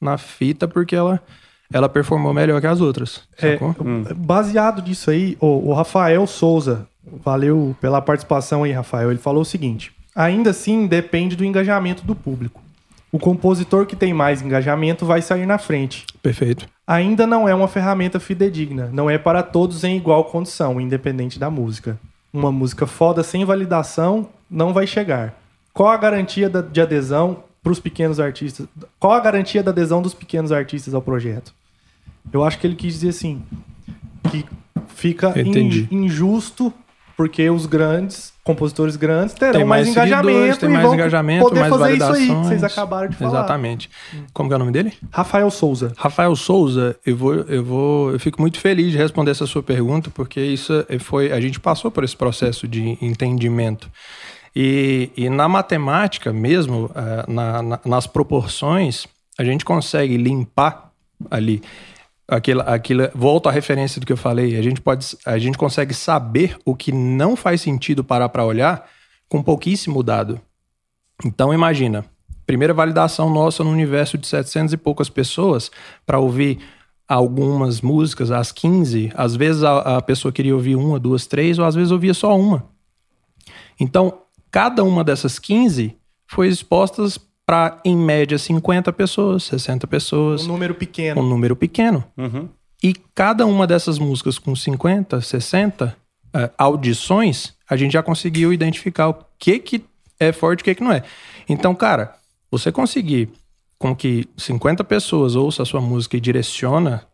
na 0.05 0.17
fita 0.17 0.67
porque 0.67 0.95
ela 0.95 1.19
ela 1.73 1.89
performou 1.89 2.31
melhor 2.33 2.61
que 2.61 2.67
as 2.67 2.79
outras. 2.79 3.23
É, 3.41 3.53
sacou? 3.57 3.75
baseado 4.15 4.81
nisso 4.87 5.09
aí, 5.09 5.35
o, 5.41 5.69
o 5.69 5.73
Rafael 5.73 6.25
Souza, 6.27 6.87
valeu 7.23 7.75
pela 7.81 8.01
participação 8.01 8.63
aí, 8.63 8.71
Rafael. 8.71 9.09
Ele 9.09 9.19
falou 9.19 9.41
o 9.41 9.45
seguinte: 9.45 9.91
ainda 10.15 10.51
assim 10.51 10.85
depende 10.87 11.35
do 11.35 11.43
engajamento 11.43 12.05
do 12.05 12.15
público. 12.15 12.61
O 13.11 13.17
compositor 13.19 13.85
que 13.85 13.95
tem 13.95 14.13
mais 14.13 14.41
engajamento 14.41 15.05
vai 15.05 15.21
sair 15.21 15.45
na 15.45 15.57
frente. 15.57 16.05
Perfeito. 16.21 16.67
Ainda 16.85 17.25
não 17.25 17.47
é 17.47 17.55
uma 17.55 17.67
ferramenta 17.67 18.19
fidedigna, 18.19 18.89
não 18.91 19.09
é 19.09 19.17
para 19.17 19.41
todos 19.41 19.83
em 19.83 19.95
igual 19.97 20.25
condição, 20.25 20.79
independente 20.81 21.39
da 21.39 21.49
música. 21.49 21.97
Uma 22.33 22.51
música 22.51 22.85
foda 22.85 23.23
sem 23.23 23.45
validação 23.45 24.27
não 24.51 24.73
vai 24.73 24.85
chegar. 24.85 25.33
Qual 25.73 25.89
a 25.89 25.97
garantia 25.97 26.49
da- 26.49 26.61
de 26.61 26.81
adesão 26.81 27.44
para 27.65 27.71
os 27.71 27.79
pequenos 27.79 28.19
artistas? 28.19 28.67
Qual 28.99 29.11
a 29.11 29.19
garantia 29.19 29.63
da 29.63 29.71
adesão 29.71 29.99
dos 29.99 30.13
pequenos 30.13 30.51
artistas 30.51 30.93
ao 30.93 31.01
projeto? 31.01 31.51
Eu 32.31 32.43
acho 32.43 32.59
que 32.59 32.67
ele 32.67 32.75
quis 32.75 32.93
dizer 32.93 33.09
assim 33.09 33.41
que 34.29 34.45
fica 34.89 35.33
in- 35.41 35.87
injusto 35.89 36.71
porque 37.17 37.49
os 37.49 37.65
grandes 37.65 38.33
compositores 38.43 38.95
grandes 38.97 39.33
terão 39.33 39.53
Tem 39.53 39.63
mais, 39.65 39.85
mais 39.87 39.95
engajamento 39.97 40.59
tem 40.59 40.69
e 40.69 40.71
mais 40.73 40.85
vão 40.85 40.93
engajamento, 40.93 41.43
poder 41.47 41.59
mais 41.61 41.73
fazer 41.75 41.93
isso 41.95 42.03
aí 42.13 42.27
que 42.27 42.33
vocês 42.35 42.63
acabaram 42.63 43.09
de 43.09 43.15
falar. 43.15 43.31
Exatamente. 43.31 43.89
Como 44.31 44.51
é 44.53 44.55
o 44.55 44.59
nome 44.59 44.71
dele? 44.71 44.93
Rafael 45.09 45.49
Souza. 45.49 45.93
Rafael 45.97 46.35
Souza, 46.35 46.95
eu 47.03 47.15
vou, 47.17 47.33
eu 47.33 47.63
vou, 47.63 48.11
eu 48.11 48.19
fico 48.19 48.39
muito 48.39 48.59
feliz 48.59 48.91
de 48.91 48.97
responder 48.97 49.31
essa 49.31 49.47
sua 49.47 49.63
pergunta, 49.63 50.11
porque 50.13 50.39
isso 50.39 50.73
foi, 50.99 51.31
a 51.31 51.39
gente 51.41 51.59
passou 51.59 51.89
por 51.89 52.03
esse 52.03 52.15
processo 52.15 52.67
de 52.67 52.95
entendimento. 53.01 53.89
E, 54.55 55.11
e 55.17 55.29
na 55.29 55.49
matemática 55.49 56.31
mesmo, 56.31 56.89
eh, 56.95 57.25
na- 57.27 57.61
na- 57.61 57.79
nas 57.85 58.07
proporções, 58.07 59.05
a 59.37 59.43
gente 59.43 59.65
consegue 59.65 60.15
limpar 60.15 60.91
ali 61.29 61.61
aquilo, 62.27 62.61
aquilo, 62.61 63.09
volto 63.13 63.49
à 63.49 63.51
referência 63.51 63.99
do 63.99 64.05
que 64.07 64.13
eu 64.13 64.17
falei, 64.17 64.57
a 64.57 64.61
gente 64.61 64.79
pode, 64.79 65.17
a 65.25 65.37
gente 65.37 65.57
consegue 65.57 65.93
saber 65.93 66.57
o 66.65 66.73
que 66.75 66.91
não 66.91 67.35
faz 67.35 67.61
sentido 67.61 68.03
parar 68.03 68.29
para 68.29 68.45
olhar 68.45 68.87
com 69.27 69.43
pouquíssimo 69.43 70.01
dado. 70.01 70.39
Então 71.25 71.53
imagina, 71.53 72.05
primeira 72.45 72.73
validação 72.73 73.29
nossa 73.29 73.63
no 73.63 73.69
universo 73.71 74.17
de 74.17 74.25
700 74.27 74.73
e 74.73 74.77
poucas 74.77 75.09
pessoas 75.09 75.69
para 76.05 76.19
ouvir 76.19 76.59
algumas 77.07 77.81
músicas, 77.81 78.31
as 78.31 78.51
15, 78.51 79.11
às 79.15 79.35
vezes 79.35 79.63
a, 79.63 79.97
a 79.97 80.01
pessoa 80.01 80.31
queria 80.31 80.55
ouvir 80.55 80.75
uma, 80.75 80.99
duas, 80.99 81.27
três, 81.27 81.59
ou 81.59 81.65
às 81.65 81.75
vezes 81.75 81.91
ouvia 81.91 82.13
só 82.13 82.35
uma. 82.37 82.65
Então, 83.79 84.21
cada 84.55 84.85
uma 84.85 85.03
dessas 85.03 85.37
15 85.37 85.97
foi 86.25 86.47
expostas 86.47 87.19
para, 87.45 87.77
em 87.83 87.97
média, 87.97 88.37
50 88.39 88.93
pessoas, 88.93 89.43
60 89.43 89.85
pessoas, 89.85 90.43
Um 90.45 90.47
número 90.47 90.73
pequeno. 90.73 91.19
um 91.21 91.27
número 91.27 91.57
pequeno. 91.57 92.05
Uhum. 92.17 92.47
E 92.81 92.93
cada 93.13 93.45
uma 93.45 93.67
dessas 93.67 93.99
músicas 93.99 94.39
com 94.39 94.55
50, 94.55 95.19
60 95.19 95.93
eh, 96.33 96.49
audições, 96.57 97.53
a 97.69 97.75
gente 97.75 97.91
já 97.91 98.01
conseguiu 98.01 98.53
identificar 98.53 99.09
o 99.09 99.15
que, 99.37 99.59
que 99.59 99.83
é 100.17 100.31
forte 100.31 100.61
e 100.61 100.63
o 100.63 100.63
que, 100.63 100.75
que 100.75 100.83
não 100.85 100.93
é. 100.93 101.03
Então, 101.49 101.75
cara, 101.75 102.15
você 102.49 102.71
conseguir 102.71 103.27
com 103.77 103.93
que 103.93 104.25
50 104.37 104.85
pessoas 104.85 105.35
ouçam 105.35 105.63
a 105.63 105.65
sua 105.65 105.81
música 105.81 106.15
e 106.15 106.21
direciona, 106.21 107.05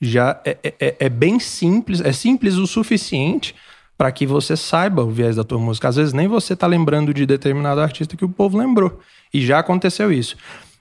já 0.00 0.40
é, 0.44 0.56
é- 0.62 0.74
é- 0.78 0.96
é 1.00 1.08
bem 1.08 1.40
simples, 1.40 2.00
é 2.00 2.12
simples 2.12 2.54
o 2.54 2.66
suficiente 2.68 3.56
para 4.04 4.12
que 4.12 4.26
você 4.26 4.54
saiba 4.54 5.02
o 5.02 5.10
viés 5.10 5.34
da 5.34 5.42
tua 5.42 5.58
música. 5.58 5.88
Às 5.88 5.96
vezes 5.96 6.12
nem 6.12 6.28
você 6.28 6.54
tá 6.54 6.66
lembrando 6.66 7.14
de 7.14 7.24
determinado 7.24 7.80
artista 7.80 8.18
que 8.18 8.24
o 8.24 8.28
povo 8.28 8.58
lembrou. 8.58 9.00
E 9.32 9.40
já 9.40 9.60
aconteceu 9.60 10.12
isso. 10.12 10.36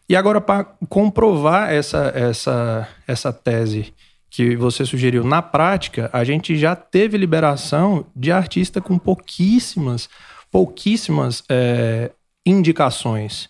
E 0.09 0.15
agora, 0.17 0.41
para 0.41 0.65
comprovar 0.89 1.71
essa, 1.71 2.11
essa, 2.13 2.86
essa 3.07 3.32
tese 3.32 3.93
que 4.30 4.57
você 4.57 4.86
sugeriu 4.86 5.24
na 5.24 5.41
prática, 5.41 6.09
a 6.11 6.26
gente 6.26 6.57
já 6.57 6.76
teve 6.76 7.17
liberação 7.17 8.05
de 8.13 8.30
artista 8.30 8.82
com 8.82 8.99
pouquíssimas, 8.99 10.09
pouquíssimas 10.51 11.45
é, 11.47 12.11
indicações. 12.45 13.49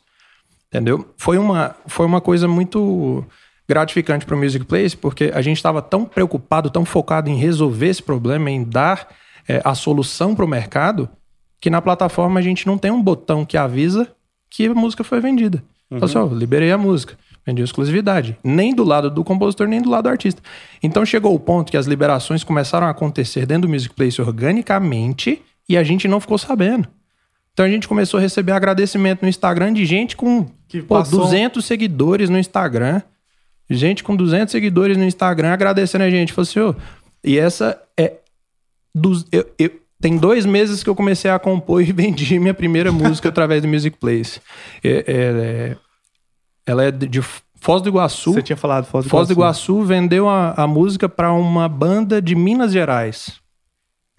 Entendeu? 0.67 1.11
Foi 1.17 1.39
uma, 1.39 1.75
foi 1.87 2.05
uma 2.05 2.21
coisa 2.21 2.47
muito 2.47 3.25
gratificante 3.67 4.23
para 4.23 4.35
o 4.35 4.37
Music 4.37 4.65
Place, 4.65 4.95
porque 4.95 5.31
a 5.33 5.41
gente 5.41 5.57
estava 5.57 5.81
tão 5.81 6.05
preocupado, 6.05 6.69
tão 6.69 6.85
focado 6.85 7.27
em 7.27 7.37
resolver 7.37 7.87
esse 7.87 8.03
problema, 8.03 8.51
em 8.51 8.63
dar 8.63 9.07
é, 9.47 9.61
a 9.63 9.75
solução 9.75 10.33
para 10.35 10.45
o 10.45 10.47
mercado, 10.47 11.09
que 11.59 11.69
na 11.69 11.81
plataforma 11.81 12.39
a 12.39 12.43
gente 12.43 12.65
não 12.67 12.77
tem 12.77 12.91
um 12.91 13.01
botão 13.01 13.45
que 13.45 13.57
avisa 13.57 14.07
que 14.49 14.67
a 14.67 14.73
música 14.73 15.03
foi 15.03 15.19
vendida. 15.19 15.63
Então, 15.89 16.05
assim, 16.05 16.17
ó, 16.17 16.25
liberei 16.25 16.71
a 16.71 16.77
música, 16.77 17.17
vendi 17.45 17.61
a 17.61 17.65
exclusividade. 17.65 18.37
Nem 18.43 18.73
do 18.73 18.83
lado 18.83 19.09
do 19.11 19.23
compositor, 19.23 19.67
nem 19.67 19.81
do 19.81 19.89
lado 19.89 20.03
do 20.03 20.09
artista. 20.09 20.41
Então 20.81 21.05
chegou 21.05 21.33
o 21.35 21.39
ponto 21.39 21.71
que 21.71 21.77
as 21.77 21.85
liberações 21.85 22.43
começaram 22.43 22.87
a 22.87 22.89
acontecer 22.89 23.45
dentro 23.45 23.67
do 23.67 23.71
Music 23.73 23.93
Place 23.93 24.19
organicamente 24.21 25.41
e 25.67 25.77
a 25.77 25.83
gente 25.83 26.07
não 26.07 26.19
ficou 26.19 26.37
sabendo. 26.37 26.87
Então 27.53 27.65
a 27.65 27.69
gente 27.69 27.87
começou 27.87 28.17
a 28.17 28.21
receber 28.21 28.51
agradecimento 28.51 29.21
no 29.21 29.29
Instagram 29.29 29.71
de 29.73 29.85
gente 29.85 30.15
com 30.17 30.47
Que 30.67 30.81
pô, 30.81 30.95
passou- 30.95 31.19
200 31.19 31.63
seguidores 31.63 32.29
no 32.29 32.39
Instagram. 32.39 33.01
Gente 33.69 34.03
com 34.03 34.15
200 34.15 34.51
seguidores 34.51 34.97
no 34.97 35.03
Instagram 35.03 35.53
agradecendo 35.53 36.03
a 36.03 36.09
gente. 36.09 36.33
Falou 36.33 36.43
assim, 36.49 36.59
ô, 36.59 36.75
e 37.23 37.37
essa 37.37 37.79
é. 37.95 38.13
Dos, 38.93 39.25
eu, 39.31 39.45
eu- 39.57 39.71
tem 39.99 40.17
dois 40.17 40.45
meses 40.45 40.83
que 40.83 40.89
eu 40.89 40.95
comecei 40.95 41.31
a 41.31 41.39
compor 41.39 41.81
e 41.81 41.85
vendi 41.93 42.37
minha 42.39 42.53
primeira 42.53 42.91
música 42.91 43.29
através 43.29 43.61
do 43.61 43.67
Music 43.67 43.97
Place. 43.97 44.39
É- 44.83 45.03
é- 45.07 45.77
ela 46.65 46.83
é 46.83 46.91
de 46.91 47.07
de 47.07 47.21
Foz 47.21 47.81
do 47.81 47.87
Iguaçu. 47.89 48.33
Você 48.33 48.41
tinha 48.41 48.57
falado 48.57 48.85
Foz 48.85 49.05
do 49.05 49.09
Foz 49.09 49.27
do 49.29 49.33
Iguaçu. 49.33 49.71
Iguaçu 49.73 49.85
vendeu 49.87 50.27
a, 50.27 50.51
a 50.57 50.67
música 50.67 51.07
para 51.07 51.31
uma 51.31 51.69
banda 51.69 52.21
de 52.21 52.35
Minas 52.35 52.73
Gerais. 52.73 53.39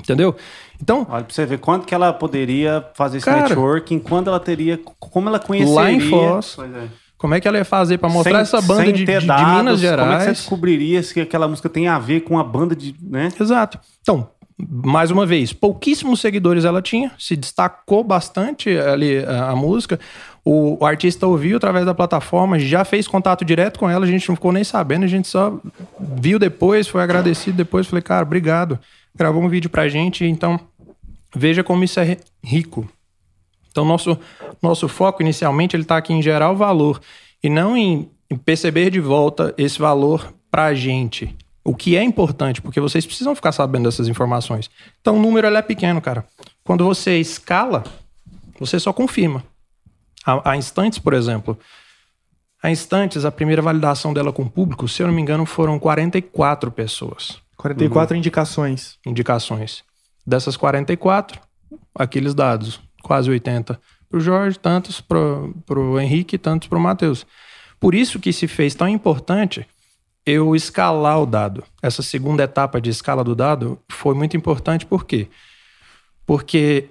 Entendeu? 0.00 0.34
Então, 0.82 1.06
Olha, 1.08 1.24
pra 1.24 1.32
você 1.34 1.46
ver 1.46 1.58
quanto 1.58 1.86
que 1.86 1.94
ela 1.94 2.12
poderia 2.12 2.84
fazer 2.94 3.18
esse 3.18 3.26
Cara, 3.26 3.42
networking, 3.42 3.98
quando 3.98 4.28
ela 4.28 4.40
teria, 4.40 4.78
como 4.98 5.28
ela 5.28 5.38
conheceria. 5.38 5.74
Lá 5.74 5.90
em 5.92 6.00
Foz, 6.00 6.54
Pois 6.56 6.74
é. 6.74 6.88
como 7.16 7.34
é 7.34 7.40
que 7.40 7.46
ela 7.46 7.56
ia 7.58 7.64
fazer 7.64 7.98
para 7.98 8.08
mostrar 8.08 8.44
Sem- 8.44 8.58
essa 8.58 8.60
banda 8.66 8.92
de, 8.92 9.04
ter 9.04 9.20
de- 9.20 9.26
dados, 9.26 9.44
Minas 9.44 9.56
Como 9.62 9.70
é 9.70 9.74
que 9.74 9.80
você 9.80 9.86
Gerais? 9.88 10.26
descobriria 10.38 11.02
se 11.02 11.20
aquela 11.20 11.46
música 11.46 11.68
tem 11.68 11.86
a 11.88 11.98
ver 11.98 12.20
com 12.22 12.38
a 12.38 12.44
banda 12.44 12.74
de. 12.74 12.94
Né? 13.00 13.28
Exato. 13.38 13.78
Então, 14.00 14.28
mais 14.56 15.10
uma 15.10 15.26
vez, 15.26 15.52
pouquíssimos 15.52 16.20
seguidores 16.20 16.64
ela 16.64 16.80
tinha, 16.80 17.10
se 17.18 17.34
destacou 17.34 18.04
bastante 18.04 18.70
ali 18.78 19.18
a, 19.18 19.50
a 19.50 19.56
música. 19.56 19.98
O, 20.44 20.76
o 20.80 20.86
artista 20.86 21.26
ouviu 21.26 21.56
através 21.56 21.84
da 21.84 21.94
plataforma, 21.94 22.58
já 22.58 22.84
fez 22.84 23.08
contato 23.08 23.44
direto 23.44 23.78
com 23.78 23.90
ela, 23.90 24.04
a 24.04 24.08
gente 24.08 24.28
não 24.28 24.36
ficou 24.36 24.52
nem 24.52 24.62
sabendo, 24.62 25.04
a 25.04 25.08
gente 25.08 25.26
só 25.26 25.58
viu 25.98 26.38
depois, 26.38 26.86
foi 26.86 27.02
agradecido 27.02 27.56
depois. 27.56 27.86
Falei, 27.86 28.02
cara, 28.02 28.22
obrigado. 28.22 28.78
Gravou 29.14 29.42
um 29.42 29.48
vídeo 29.48 29.70
pra 29.70 29.88
gente, 29.88 30.24
então 30.24 30.60
veja 31.34 31.64
como 31.64 31.82
isso 31.82 31.98
é 31.98 32.04
ri- 32.04 32.18
rico. 32.42 32.88
Então, 33.70 33.84
nosso, 33.84 34.16
nosso 34.62 34.86
foco 34.86 35.20
inicialmente 35.20 35.74
ele 35.74 35.82
está 35.82 35.96
aqui 35.96 36.12
em 36.12 36.22
gerar 36.22 36.52
o 36.52 36.56
valor 36.56 37.00
e 37.42 37.48
não 37.50 37.76
em, 37.76 38.08
em 38.30 38.36
perceber 38.36 38.90
de 38.90 39.00
volta 39.00 39.52
esse 39.58 39.80
valor 39.80 40.32
para 40.48 40.66
a 40.66 40.74
gente. 40.74 41.34
O 41.64 41.74
que 41.74 41.96
é 41.96 42.02
importante, 42.02 42.60
porque 42.60 42.80
vocês 42.80 43.06
precisam 43.06 43.34
ficar 43.34 43.50
sabendo 43.50 43.84
dessas 43.84 44.06
informações. 44.06 44.70
Então, 45.00 45.16
o 45.16 45.20
número 45.20 45.46
ele 45.46 45.56
é 45.56 45.62
pequeno, 45.62 46.00
cara. 46.00 46.26
Quando 46.62 46.84
você 46.84 47.18
escala, 47.18 47.82
você 48.58 48.78
só 48.78 48.92
confirma. 48.92 49.42
A, 50.26 50.52
a 50.52 50.56
Instantes, 50.56 50.98
por 50.98 51.14
exemplo. 51.14 51.58
A 52.62 52.70
Instantes, 52.70 53.24
a 53.24 53.32
primeira 53.32 53.62
validação 53.62 54.12
dela 54.12 54.32
com 54.32 54.42
o 54.42 54.50
público, 54.50 54.86
se 54.88 55.02
eu 55.02 55.06
não 55.06 55.14
me 55.14 55.22
engano, 55.22 55.46
foram 55.46 55.78
44 55.78 56.70
pessoas. 56.70 57.42
44 57.56 58.16
indicações. 58.16 58.98
indicações. 59.06 59.82
Dessas 60.26 60.56
44, 60.56 61.40
aqueles 61.94 62.34
dados, 62.34 62.80
quase 63.02 63.30
80 63.30 63.80
para 64.08 64.18
o 64.18 64.20
Jorge, 64.20 64.58
tantos 64.58 65.00
para 65.00 65.18
o 65.18 65.98
Henrique, 65.98 66.38
tantos 66.38 66.68
para 66.68 66.78
o 66.78 66.80
Matheus. 66.80 67.26
Por 67.80 67.94
isso 67.94 68.20
que 68.20 68.32
se 68.32 68.46
fez 68.46 68.74
tão 68.74 68.88
importante 68.88 69.66
eu 70.26 70.56
escalar 70.56 71.20
o 71.20 71.26
dado. 71.26 71.64
Essa 71.82 72.02
segunda 72.02 72.42
etapa 72.44 72.80
de 72.80 72.90
escala 72.90 73.22
do 73.22 73.34
dado 73.34 73.78
foi 73.88 74.14
muito 74.14 74.36
importante, 74.36 74.86
por 74.86 75.04
quê? 75.04 75.28
Porque 76.26 76.88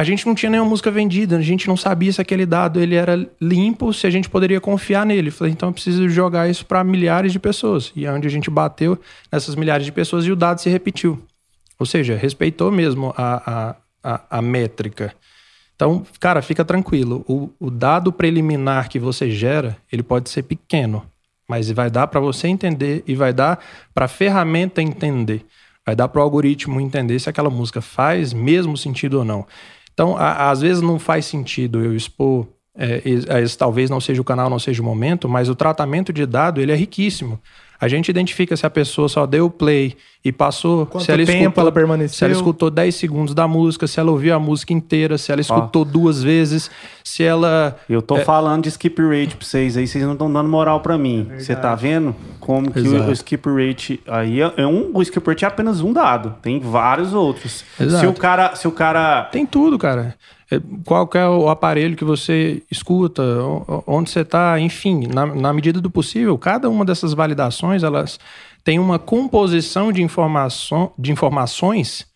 a 0.00 0.04
gente 0.04 0.26
não 0.26 0.34
tinha 0.34 0.48
nenhuma 0.48 0.70
música 0.70 0.90
vendida, 0.90 1.36
a 1.36 1.42
gente 1.42 1.68
não 1.68 1.76
sabia 1.76 2.10
se 2.10 2.22
aquele 2.22 2.46
dado 2.46 2.80
ele 2.80 2.94
era 2.94 3.28
limpo, 3.38 3.92
se 3.92 4.06
a 4.06 4.10
gente 4.10 4.30
poderia 4.30 4.58
confiar 4.58 5.04
nele. 5.04 5.30
Falei, 5.30 5.52
então 5.52 5.68
eu 5.68 5.72
preciso 5.74 6.08
jogar 6.08 6.48
isso 6.48 6.64
para 6.64 6.82
milhares 6.82 7.32
de 7.32 7.38
pessoas. 7.38 7.92
E 7.94 8.06
é 8.06 8.12
onde 8.12 8.26
a 8.26 8.30
gente 8.30 8.48
bateu 8.48 8.98
nessas 9.30 9.54
milhares 9.54 9.84
de 9.84 9.92
pessoas 9.92 10.24
e 10.24 10.32
o 10.32 10.36
dado 10.36 10.58
se 10.58 10.70
repetiu. 10.70 11.22
Ou 11.78 11.84
seja, 11.84 12.16
respeitou 12.16 12.72
mesmo 12.72 13.12
a, 13.14 13.76
a, 14.02 14.14
a, 14.14 14.38
a 14.38 14.42
métrica. 14.42 15.14
Então, 15.76 16.02
cara, 16.18 16.40
fica 16.40 16.64
tranquilo. 16.64 17.22
O, 17.28 17.50
o 17.60 17.70
dado 17.70 18.10
preliminar 18.10 18.88
que 18.88 18.98
você 18.98 19.30
gera, 19.30 19.76
ele 19.92 20.02
pode 20.02 20.30
ser 20.30 20.44
pequeno, 20.44 21.04
mas 21.50 21.68
vai 21.72 21.90
dar 21.90 22.06
para 22.06 22.20
você 22.20 22.46
entender 22.46 23.02
e 23.08 23.16
vai 23.16 23.32
dar 23.32 23.58
para 23.92 24.04
a 24.04 24.08
ferramenta 24.08 24.80
entender. 24.80 25.44
Vai 25.84 25.96
dar 25.96 26.06
para 26.06 26.20
o 26.20 26.22
algoritmo 26.22 26.80
entender 26.80 27.18
se 27.18 27.28
aquela 27.28 27.50
música 27.50 27.80
faz 27.82 28.32
mesmo 28.32 28.76
sentido 28.76 29.14
ou 29.18 29.24
não. 29.24 29.44
Então, 29.92 30.16
a- 30.16 30.48
às 30.48 30.60
vezes 30.60 30.80
não 30.80 30.96
faz 30.96 31.26
sentido 31.26 31.84
eu 31.84 31.92
expor 31.96 32.46
é, 32.80 33.02
esse 33.42 33.58
talvez 33.58 33.90
não 33.90 34.00
seja 34.00 34.20
o 34.20 34.24
canal, 34.24 34.48
não 34.48 34.58
seja 34.58 34.80
o 34.80 34.84
momento, 34.84 35.28
mas 35.28 35.50
o 35.50 35.54
tratamento 35.54 36.12
de 36.12 36.24
dado 36.24 36.60
ele 36.60 36.72
é 36.72 36.74
riquíssimo. 36.74 37.38
A 37.80 37.88
gente 37.88 38.10
identifica 38.10 38.54
se 38.56 38.66
a 38.66 38.70
pessoa 38.70 39.08
só 39.08 39.24
deu 39.24 39.46
o 39.46 39.50
play 39.50 39.96
e 40.22 40.30
passou. 40.30 40.84
Quanto 40.84 41.04
se 41.04 41.10
ela 41.10 41.24
tempo 41.24 41.38
escutou, 41.40 41.62
ela 41.62 41.72
permaneceu. 41.72 42.18
Se 42.18 42.24
ela 42.24 42.32
escutou 42.34 42.70
10 42.70 42.94
segundos 42.94 43.34
da 43.34 43.48
música, 43.48 43.86
se 43.86 43.98
ela 43.98 44.10
ouviu 44.10 44.34
a 44.34 44.38
música 44.38 44.74
inteira, 44.74 45.16
se 45.16 45.32
ela 45.32 45.40
escutou 45.40 45.82
duas 45.82 46.22
vezes, 46.22 46.70
se 47.02 47.22
ela. 47.22 47.74
Eu 47.88 48.02
tô 48.02 48.16
falando 48.18 48.64
de 48.64 48.68
skip 48.68 49.00
rate 49.00 49.34
pra 49.34 49.46
vocês 49.46 49.78
aí, 49.78 49.86
vocês 49.86 50.04
não 50.04 50.12
estão 50.12 50.30
dando 50.30 50.50
moral 50.50 50.80
pra 50.80 50.98
mim. 50.98 51.30
Você 51.38 51.56
tá 51.56 51.74
vendo 51.74 52.14
como 52.38 52.70
que 52.70 52.80
o, 52.80 52.96
Exato. 52.96 53.10
o 53.10 53.12
skip 53.12 53.48
rate 53.48 54.00
aí 54.06 54.42
é, 54.42 54.52
é 54.58 54.66
um, 54.66 54.90
o 54.92 55.00
skip 55.00 55.26
rate 55.26 55.46
é 55.46 55.48
apenas 55.48 55.80
um 55.80 55.90
dado, 55.90 56.34
tem 56.42 56.60
vários 56.60 57.14
outros. 57.14 57.64
Exato. 57.80 58.00
Se 58.00 58.06
o 58.06 58.12
cara, 58.12 58.54
se 58.56 58.68
o 58.68 58.72
cara 58.72 59.24
Tem 59.32 59.46
tudo, 59.46 59.78
cara. 59.78 60.16
É, 60.50 60.60
Qual 60.84 61.08
é 61.14 61.28
o 61.28 61.48
aparelho 61.48 61.96
que 61.96 62.04
você 62.04 62.62
escuta, 62.70 63.22
onde 63.86 64.10
você 64.10 64.20
está, 64.20 64.58
enfim, 64.58 65.06
na, 65.06 65.26
na 65.26 65.52
medida 65.52 65.80
do 65.80 65.90
possível, 65.90 66.36
cada 66.36 66.68
uma 66.68 66.84
dessas 66.84 67.14
validações, 67.14 67.82
elas 67.82 68.18
têm 68.64 68.78
uma 68.78 68.98
composição 68.98 69.92
de, 69.92 70.02
informação, 70.02 70.92
de 70.98 71.12
informações 71.12 72.06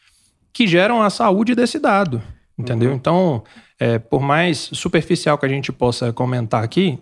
que 0.52 0.66
geram 0.66 1.02
a 1.02 1.10
saúde 1.10 1.54
desse 1.54 1.78
dado, 1.78 2.22
entendeu? 2.58 2.92
Então, 2.92 3.42
é, 3.78 3.98
por 3.98 4.20
mais 4.20 4.70
superficial 4.72 5.36
que 5.38 5.46
a 5.46 5.48
gente 5.48 5.72
possa 5.72 6.12
comentar 6.12 6.62
aqui, 6.62 6.98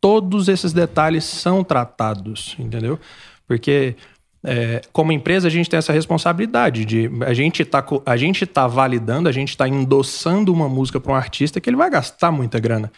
todos 0.00 0.48
esses 0.48 0.72
detalhes 0.72 1.24
são 1.24 1.62
tratados, 1.62 2.56
entendeu? 2.58 2.98
Porque 3.46 3.96
é, 4.46 4.80
como 4.92 5.10
empresa 5.12 5.48
a 5.48 5.50
gente 5.50 5.68
tem 5.68 5.76
essa 5.78 5.92
responsabilidade 5.92 6.84
de 6.84 7.10
a 7.26 7.34
gente 7.34 7.64
tá 7.64 7.84
a 8.06 8.16
gente 8.16 8.46
tá 8.46 8.66
validando, 8.66 9.28
a 9.28 9.32
gente 9.32 9.50
está 9.50 9.68
endossando 9.68 10.52
uma 10.52 10.68
música 10.68 11.00
para 11.00 11.12
um 11.12 11.16
artista 11.16 11.60
que 11.60 11.68
ele 11.68 11.76
vai 11.76 11.90
gastar 11.90 12.30
muita 12.30 12.58
grana. 12.60 12.90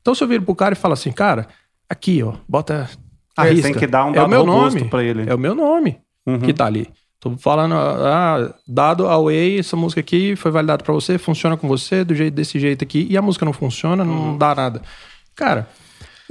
Então 0.00 0.14
se 0.14 0.22
eu 0.24 0.28
viro 0.28 0.42
pro 0.42 0.54
cara 0.54 0.72
e 0.74 0.76
falo 0.76 0.94
assim, 0.94 1.12
cara, 1.12 1.46
aqui 1.88 2.22
ó, 2.22 2.34
bota 2.48 2.88
a 3.36 3.46
É, 3.46 3.50
risca. 3.50 3.68
tem 3.70 3.78
que 3.78 3.86
dar 3.86 4.04
um 4.06 4.14
é 4.14 4.22
o 4.22 4.28
meu 4.28 4.44
nome 4.46 4.84
pra 4.88 5.02
ele. 5.02 5.28
É 5.28 5.34
o 5.34 5.38
meu 5.38 5.54
nome 5.54 5.98
Uhum. 6.26 6.38
que 6.38 6.52
tá 6.54 6.66
ali. 6.66 6.88
Tô 7.18 7.36
falando, 7.36 7.74
ah, 7.74 8.52
dado 8.66 9.06
away, 9.08 9.58
essa 9.58 9.76
música 9.76 10.00
aqui 10.00 10.34
foi 10.36 10.50
validada 10.50 10.82
para 10.84 10.92
você, 10.92 11.18
funciona 11.18 11.56
com 11.56 11.66
você 11.68 12.04
do 12.04 12.14
jeito 12.14 12.34
desse 12.34 12.58
jeito 12.58 12.82
aqui, 12.84 13.06
e 13.08 13.16
a 13.16 13.22
música 13.22 13.44
não 13.44 13.52
funciona, 13.52 14.02
Uhum. 14.04 14.26
não 14.30 14.38
dá 14.38 14.54
nada. 14.54 14.82
Cara, 15.36 15.68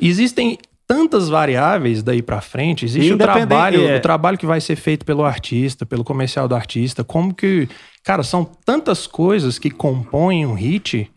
existem 0.02 0.58
tantas 0.92 1.30
variáveis 1.30 2.04
daí 2.04 2.22
para 2.22 2.42
frente, 2.42 2.84
existe 2.84 3.14
o 3.14 3.18
trabalho, 3.18 3.88
é. 3.88 3.96
o 3.96 4.02
trabalho 4.02 4.38
que 4.38 4.46
vai 4.46 4.60
ser 4.60 4.76
feito 4.76 5.06
pelo 5.06 5.24
artista, 5.24 5.86
pelo 5.86 6.04
comercial 6.04 6.50
do 6.50 6.56
artista, 6.56 7.02
como 7.02 7.34
que, 7.34 7.70
cara, 8.04 8.24
são 8.24 8.44
tantas 8.44 9.08
coisas 9.08 9.58
que 9.58 9.72
compõem 9.72 10.46
um 10.46 10.54
hit. 10.54 11.10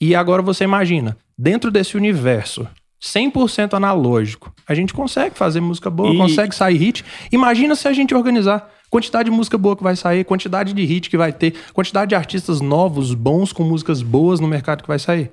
E 0.00 0.14
agora 0.14 0.40
você 0.40 0.62
imagina, 0.62 1.16
dentro 1.36 1.68
desse 1.68 1.96
universo 1.96 2.68
100% 3.02 3.74
analógico, 3.74 4.54
a 4.68 4.72
gente 4.72 4.94
consegue 4.94 5.36
fazer 5.36 5.60
música 5.60 5.90
boa, 5.90 6.14
E- 6.14 6.16
consegue 6.16 6.54
sair 6.54 6.76
hit. 6.76 7.04
Imagina 7.32 7.74
se 7.74 7.88
a 7.88 7.92
gente 7.92 8.14
organizar 8.14 8.72
quantidade 8.88 9.28
de 9.28 9.36
música 9.36 9.58
boa 9.58 9.76
que 9.76 9.82
vai 9.82 9.96
sair, 9.96 10.24
quantidade 10.24 10.72
de 10.72 10.84
hit 10.84 11.10
que 11.10 11.16
vai 11.16 11.32
ter, 11.32 11.54
quantidade 11.72 12.10
de 12.10 12.14
artistas 12.14 12.60
novos, 12.60 13.14
bons 13.14 13.52
com 13.52 13.64
músicas 13.64 14.00
boas 14.00 14.38
no 14.38 14.46
mercado 14.46 14.82
que 14.82 14.88
vai 14.88 15.00
sair. 15.00 15.28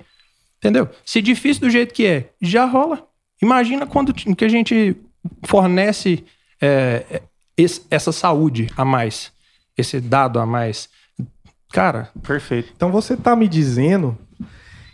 Entendeu? 0.58 0.88
Se 1.04 1.22
difícil 1.22 1.60
do 1.60 1.70
jeito 1.70 1.94
que 1.94 2.04
é, 2.04 2.30
já 2.42 2.64
rola. 2.64 3.13
Imagina 3.44 3.86
quando 3.86 4.14
que 4.14 4.44
a 4.44 4.48
gente 4.48 4.96
fornece 5.44 6.24
é, 6.60 7.04
é, 7.10 7.22
esse- 7.56 7.82
essa 7.90 8.10
saúde 8.10 8.70
a 8.76 8.84
mais, 8.84 9.30
esse 9.76 10.00
dado 10.00 10.40
a 10.40 10.46
mais. 10.46 10.88
Cara, 11.72 12.10
Perfeito. 12.22 12.72
Então 12.74 12.90
você 12.90 13.16
tá 13.16 13.36
me 13.36 13.46
dizendo 13.46 14.16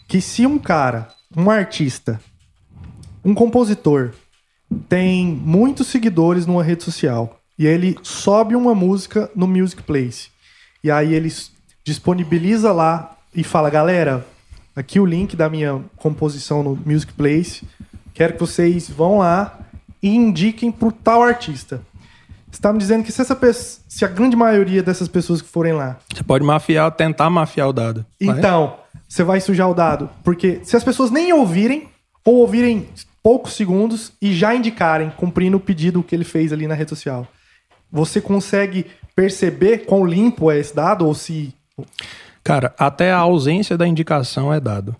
que 0.08 0.20
se 0.20 0.46
um 0.46 0.58
cara, 0.58 1.08
um 1.36 1.48
artista, 1.50 2.20
um 3.24 3.34
compositor, 3.34 4.12
tem 4.88 5.26
muitos 5.26 5.86
seguidores 5.86 6.44
numa 6.46 6.62
rede 6.64 6.82
social 6.82 7.40
e 7.58 7.66
ele 7.66 7.96
sobe 8.02 8.56
uma 8.56 8.74
música 8.74 9.30
no 9.36 9.46
Music 9.46 9.82
Place 9.82 10.28
e 10.82 10.90
aí 10.90 11.14
ele 11.14 11.30
disponibiliza 11.84 12.72
lá 12.72 13.16
e 13.34 13.44
fala, 13.44 13.70
galera, 13.70 14.26
aqui 14.74 14.98
o 14.98 15.06
link 15.06 15.36
da 15.36 15.48
minha 15.48 15.84
composição 15.96 16.62
no 16.62 16.74
Music 16.86 17.12
Place, 17.12 17.62
quero 18.20 18.34
que 18.34 18.40
vocês 18.40 18.86
vão 18.86 19.16
lá 19.16 19.58
e 20.02 20.14
indiquem 20.14 20.70
pro 20.70 20.92
tal 20.92 21.22
artista. 21.22 21.80
Você 22.50 22.58
está 22.58 22.70
me 22.70 22.78
dizendo 22.78 23.02
que 23.02 23.10
se, 23.10 23.18
essa 23.18 23.34
pessoa, 23.34 23.82
se 23.88 24.04
a 24.04 24.08
grande 24.08 24.36
maioria 24.36 24.82
dessas 24.82 25.08
pessoas 25.08 25.40
que 25.40 25.48
forem 25.48 25.72
lá 25.72 25.96
você 26.12 26.22
pode 26.22 26.44
mafiar, 26.44 26.90
tentar 26.92 27.30
mafiar 27.30 27.70
o 27.70 27.72
dado. 27.72 28.04
Vai? 28.20 28.36
então, 28.36 28.76
você 29.08 29.24
vai 29.24 29.40
sujar 29.40 29.70
o 29.70 29.74
dado. 29.74 30.10
Porque 30.22 30.60
se 30.64 30.76
as 30.76 30.84
pessoas 30.84 31.10
nem 31.10 31.32
ouvirem, 31.32 31.88
ou 32.22 32.36
ouvirem 32.40 32.88
poucos 33.22 33.54
segundos 33.54 34.12
e 34.20 34.34
já 34.34 34.54
indicarem, 34.54 35.10
cumprindo 35.16 35.56
o 35.56 35.60
pedido 35.60 36.02
que 36.02 36.14
ele 36.14 36.24
fez 36.24 36.52
ali 36.52 36.66
na 36.66 36.74
rede 36.74 36.90
social, 36.90 37.26
você 37.90 38.20
consegue 38.20 38.84
perceber 39.16 39.86
quão 39.86 40.04
limpo 40.04 40.50
é 40.50 40.58
esse 40.58 40.76
dado? 40.76 41.06
Ou 41.06 41.14
se 41.14 41.54
Cara, 42.44 42.74
até 42.78 43.12
a 43.12 43.18
ausência 43.18 43.78
da 43.78 43.88
indicação 43.88 44.52
é 44.52 44.60
dado. 44.60 44.94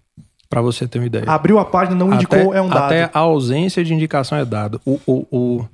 Pra 0.51 0.61
você 0.61 0.87
ter 0.87 0.99
uma 0.99 1.07
ideia. 1.07 1.25
abriu 1.29 1.59
a 1.61 1.65
página 1.65 1.97
não 1.97 2.13
indicou, 2.13 2.37
até, 2.51 2.59
é 2.59 2.61
um 2.61 2.69
dado. 2.69 2.85
Até 2.87 3.11
a 3.15 3.19
ausência 3.21 3.85
de 3.85 3.95
indicação 3.95 4.37
é 4.37 4.45
dado. 4.45 4.81
O, 4.85 5.01
o, 5.07 5.27
o- 5.31 5.69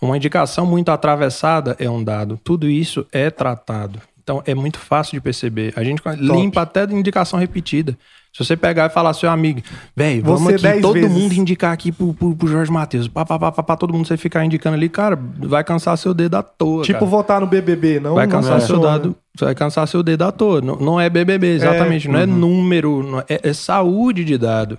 uma 0.00 0.16
indicação 0.16 0.64
muito 0.66 0.90
atravessada 0.90 1.74
é 1.80 1.88
um 1.90 2.04
dado. 2.04 2.38
Tudo 2.44 2.68
isso 2.68 3.06
é 3.10 3.30
tratado. 3.30 3.98
Então 4.22 4.42
é 4.46 4.54
muito 4.54 4.78
fácil 4.78 5.14
de 5.14 5.20
perceber. 5.22 5.72
A 5.74 5.82
gente 5.82 6.02
limpa 6.18 6.60
até 6.60 6.86
de 6.86 6.94
indicação 6.94 7.38
repetida. 7.38 7.96
Se 8.38 8.44
você 8.44 8.56
pegar 8.56 8.86
e 8.86 8.90
falar, 8.90 9.12
seu 9.14 9.28
amigo, 9.28 9.60
velho, 9.96 10.22
vamos 10.22 10.42
Você 10.42 10.64
aqui, 10.68 10.80
todo 10.80 10.92
vezes. 10.94 11.10
mundo 11.10 11.32
indicar 11.32 11.72
aqui 11.72 11.90
pro, 11.90 12.14
pro, 12.14 12.36
pro 12.36 12.46
Jorge 12.46 12.70
Matheus. 12.70 13.08
Pá, 13.08 13.26
pá, 13.26 13.36
pá, 13.36 13.50
pá, 13.50 13.76
todo 13.76 13.92
mundo 13.92 14.06
você 14.06 14.16
ficar 14.16 14.44
indicando 14.44 14.76
ali, 14.76 14.88
cara, 14.88 15.18
vai 15.40 15.64
cansar 15.64 15.98
seu 15.98 16.14
dedo 16.14 16.36
à 16.36 16.42
toa. 16.44 16.84
tipo 16.84 17.00
cara. 17.00 17.10
votar 17.10 17.40
no 17.40 17.48
BBB, 17.48 17.98
não 17.98 18.14
Vai 18.14 18.26
não 18.28 18.30
cansar 18.36 18.60
seu 18.60 18.76
funciona. 18.76 18.98
dado, 18.98 19.16
vai 19.40 19.56
cansar 19.56 19.88
seu 19.88 20.04
dedo 20.04 20.22
à 20.22 20.30
toa. 20.30 20.60
Não, 20.60 20.76
não 20.76 21.00
é 21.00 21.10
BBB, 21.10 21.48
exatamente. 21.48 22.06
não 22.06 22.20
é 22.20 22.26
número, 22.26 23.02
não 23.02 23.18
é, 23.18 23.24
é 23.28 23.52
saúde 23.52 24.24
de 24.24 24.38
dado. 24.38 24.78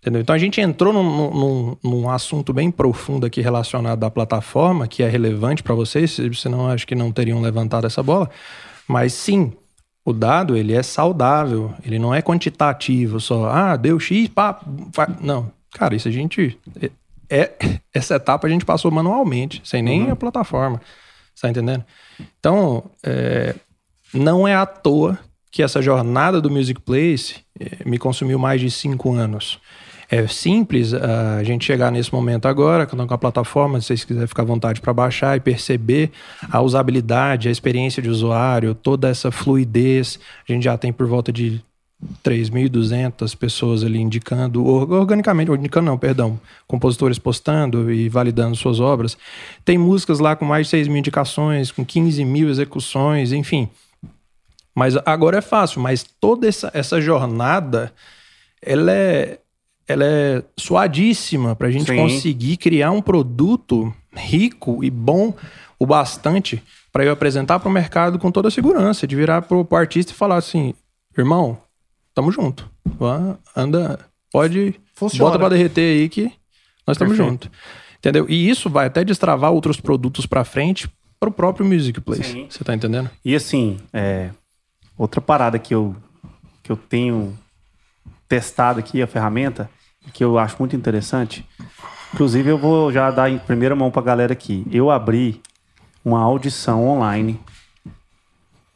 Entendeu? 0.00 0.22
Então 0.22 0.32
a 0.32 0.38
gente 0.38 0.60
entrou 0.60 0.92
num, 0.92 1.02
num, 1.02 1.76
num 1.82 2.08
assunto 2.08 2.52
bem 2.52 2.70
profundo 2.70 3.26
aqui 3.26 3.40
relacionado 3.40 4.04
à 4.04 4.10
plataforma, 4.10 4.86
que 4.86 5.02
é 5.02 5.08
relevante 5.08 5.64
para 5.64 5.74
vocês, 5.74 6.16
senão 6.34 6.68
acho 6.68 6.86
que 6.86 6.94
não 6.94 7.10
teriam 7.10 7.40
levantado 7.40 7.88
essa 7.88 8.04
bola. 8.04 8.30
Mas 8.86 9.12
sim, 9.14 9.52
o 10.04 10.12
dado 10.12 10.56
ele 10.56 10.72
é 10.74 10.82
saudável, 10.82 11.72
ele 11.84 11.98
não 11.98 12.14
é 12.14 12.22
quantitativo 12.22 13.20
só. 13.20 13.48
Ah, 13.50 13.76
deu 13.76 13.98
X, 14.00 14.28
pá, 14.28 14.58
fa- 14.92 15.14
não. 15.20 15.50
Cara, 15.72 15.94
isso 15.94 16.08
a 16.08 16.10
gente 16.10 16.58
é, 16.80 16.90
é- 17.28 17.80
essa 17.94 18.14
etapa 18.16 18.46
a 18.46 18.50
gente 18.50 18.64
passou 18.64 18.90
manualmente, 18.90 19.60
sem 19.64 19.82
nem 19.82 20.10
a 20.10 20.16
plataforma. 20.16 20.80
Você 21.34 21.42
tá 21.42 21.50
entendendo? 21.50 21.84
Então, 22.38 22.84
é, 23.02 23.54
não 24.12 24.46
é 24.48 24.54
à 24.54 24.66
toa 24.66 25.18
que 25.50 25.62
essa 25.62 25.80
jornada 25.82 26.40
do 26.40 26.50
Music 26.50 26.80
Place 26.80 27.36
eh, 27.58 27.78
me 27.84 27.98
consumiu 27.98 28.38
mais 28.38 28.60
de 28.60 28.70
cinco 28.70 29.12
anos. 29.12 29.58
É 30.12 30.26
simples 30.26 30.92
a 30.92 31.42
gente 31.44 31.64
chegar 31.64 31.92
nesse 31.92 32.12
momento 32.12 32.48
agora, 32.48 32.84
com 32.84 33.00
a 33.00 33.18
plataforma, 33.18 33.80
se 33.80 33.86
vocês 33.86 34.04
quiserem 34.04 34.26
ficar 34.26 34.42
à 34.42 34.46
vontade 34.46 34.80
para 34.80 34.92
baixar 34.92 35.36
e 35.36 35.40
perceber 35.40 36.10
a 36.50 36.60
usabilidade, 36.60 37.48
a 37.48 37.52
experiência 37.52 38.02
de 38.02 38.08
usuário, 38.08 38.74
toda 38.74 39.08
essa 39.08 39.30
fluidez. 39.30 40.18
A 40.48 40.52
gente 40.52 40.64
já 40.64 40.76
tem 40.76 40.92
por 40.92 41.06
volta 41.06 41.32
de 41.32 41.62
3.200 42.24 43.36
pessoas 43.36 43.84
ali 43.84 44.00
indicando, 44.00 44.66
or- 44.66 44.90
organicamente, 44.90 45.52
indicando 45.52 45.86
não, 45.86 45.98
perdão, 45.98 46.40
compositores 46.66 47.18
postando 47.18 47.92
e 47.92 48.08
validando 48.08 48.56
suas 48.56 48.80
obras. 48.80 49.16
Tem 49.64 49.78
músicas 49.78 50.18
lá 50.18 50.34
com 50.34 50.44
mais 50.44 50.66
de 50.66 50.70
6 50.70 50.88
mil 50.88 50.96
indicações, 50.96 51.70
com 51.70 51.84
15 51.84 52.24
mil 52.24 52.48
execuções, 52.48 53.32
enfim. 53.32 53.68
Mas 54.74 54.96
agora 55.04 55.38
é 55.38 55.42
fácil, 55.42 55.80
mas 55.80 56.04
toda 56.20 56.48
essa, 56.48 56.70
essa 56.74 57.00
jornada, 57.00 57.92
ela 58.62 58.92
é, 58.92 59.39
ela 59.90 60.04
é 60.04 60.42
suadíssima 60.56 61.56
para 61.56 61.66
a 61.66 61.70
gente 61.70 61.90
Sim. 61.90 61.96
conseguir 61.96 62.56
criar 62.56 62.92
um 62.92 63.02
produto 63.02 63.92
rico 64.14 64.84
e 64.84 64.90
bom 64.90 65.34
o 65.78 65.84
bastante 65.86 66.62
para 66.92 67.04
eu 67.04 67.12
apresentar 67.12 67.58
para 67.58 67.68
o 67.68 67.72
mercado 67.72 68.18
com 68.18 68.30
toda 68.30 68.48
a 68.48 68.50
segurança, 68.50 69.06
de 69.06 69.16
virar 69.16 69.42
para 69.42 69.56
o 69.56 69.76
artista 69.76 70.12
e 70.12 70.14
falar 70.14 70.36
assim, 70.36 70.74
irmão, 71.18 71.58
tamo 72.14 72.30
junto, 72.30 72.70
Vá, 72.84 73.36
anda, 73.56 73.98
pode, 74.32 74.74
Funciona. 74.94 75.24
bota 75.24 75.38
para 75.38 75.56
derreter 75.56 76.00
aí 76.00 76.08
que 76.08 76.32
nós 76.86 76.94
estamos 76.94 77.16
junto, 77.16 77.50
entendeu? 77.98 78.26
E 78.28 78.48
isso 78.48 78.70
vai 78.70 78.86
até 78.86 79.04
destravar 79.04 79.50
outros 79.50 79.80
produtos 79.80 80.24
para 80.24 80.44
frente 80.44 80.88
para 81.18 81.28
o 81.28 81.32
próprio 81.32 81.66
Music 81.66 82.00
Place, 82.00 82.24
Sim. 82.24 82.46
você 82.48 82.62
tá 82.62 82.74
entendendo? 82.74 83.10
E 83.24 83.34
assim, 83.34 83.78
é, 83.92 84.30
outra 84.96 85.20
parada 85.20 85.58
que 85.58 85.74
eu, 85.74 85.96
que 86.62 86.70
eu 86.70 86.76
tenho 86.76 87.36
testado 88.28 88.78
aqui, 88.78 89.02
a 89.02 89.06
ferramenta, 89.06 89.68
que 90.12 90.24
eu 90.24 90.38
acho 90.38 90.56
muito 90.58 90.74
interessante. 90.76 91.44
Inclusive, 92.12 92.50
eu 92.50 92.58
vou 92.58 92.92
já 92.92 93.10
dar 93.10 93.30
em 93.30 93.38
primeira 93.38 93.74
mão 93.76 93.90
pra 93.90 94.02
galera 94.02 94.32
aqui. 94.32 94.66
Eu 94.70 94.90
abri 94.90 95.40
uma 96.04 96.20
audição 96.20 96.86
online 96.88 97.38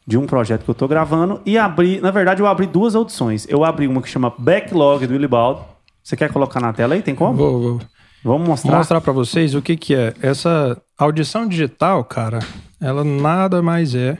de 0.07 0.17
um 0.17 0.25
projeto 0.27 0.63
que 0.63 0.69
eu 0.69 0.75
tô 0.75 0.87
gravando 0.87 1.41
e 1.45 1.57
abri, 1.57 1.99
na 1.99 2.11
verdade 2.11 2.39
eu 2.41 2.47
abri 2.47 2.67
duas 2.67 2.95
audições. 2.95 3.47
Eu 3.49 3.63
abri 3.63 3.87
uma 3.87 4.01
que 4.01 4.07
chama 4.09 4.31
Backlog 4.37 5.07
do 5.07 5.13
Willibaldo. 5.13 5.65
Você 6.03 6.15
quer 6.15 6.31
colocar 6.31 6.59
na 6.59 6.71
tela 6.71 6.93
aí? 6.93 7.01
Tem 7.01 7.15
como? 7.15 7.33
Vou, 7.35 7.61
vou. 7.61 7.81
Vamos 8.23 8.47
mostrar. 8.47 8.69
Vou 8.71 8.77
mostrar 8.79 9.01
para 9.01 9.11
vocês 9.13 9.55
o 9.55 9.61
que 9.61 9.75
que 9.75 9.95
é. 9.95 10.13
Essa 10.21 10.79
audição 10.97 11.47
digital, 11.47 12.03
cara, 12.03 12.39
ela 12.79 13.03
nada 13.03 13.61
mais 13.61 13.95
é 13.95 14.17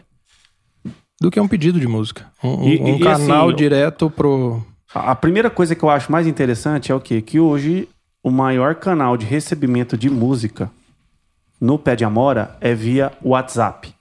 do 1.22 1.30
que 1.32 1.40
um 1.40 1.48
pedido 1.48 1.80
de 1.80 1.88
música. 1.88 2.26
Um, 2.44 2.68
E- 2.68 2.82
um 2.82 2.96
e, 2.96 3.00
canal 3.00 3.48
assim, 3.48 3.56
direto 3.56 4.10
pro... 4.10 4.64
A 4.94 5.16
primeira 5.16 5.50
coisa 5.50 5.76
que 5.76 5.84
eu 5.84 5.90
acho 5.90 6.12
mais 6.12 6.26
interessante 6.28 6.92
é 6.92 6.96
o 6.96 7.00
quê? 7.02 7.22
Que 7.22 7.40
hoje 7.40 7.88
o 8.24 8.32
maior 8.32 8.76
canal 8.76 9.18
de 9.18 9.26
recebimento 9.26 9.98
de 9.98 10.10
música 10.10 10.70
no 11.60 11.78
Pé 11.78 11.96
de 11.96 12.06
Amora 12.06 12.56
é 12.62 12.74
via 12.74 13.12
WhatsApp. 13.24 13.94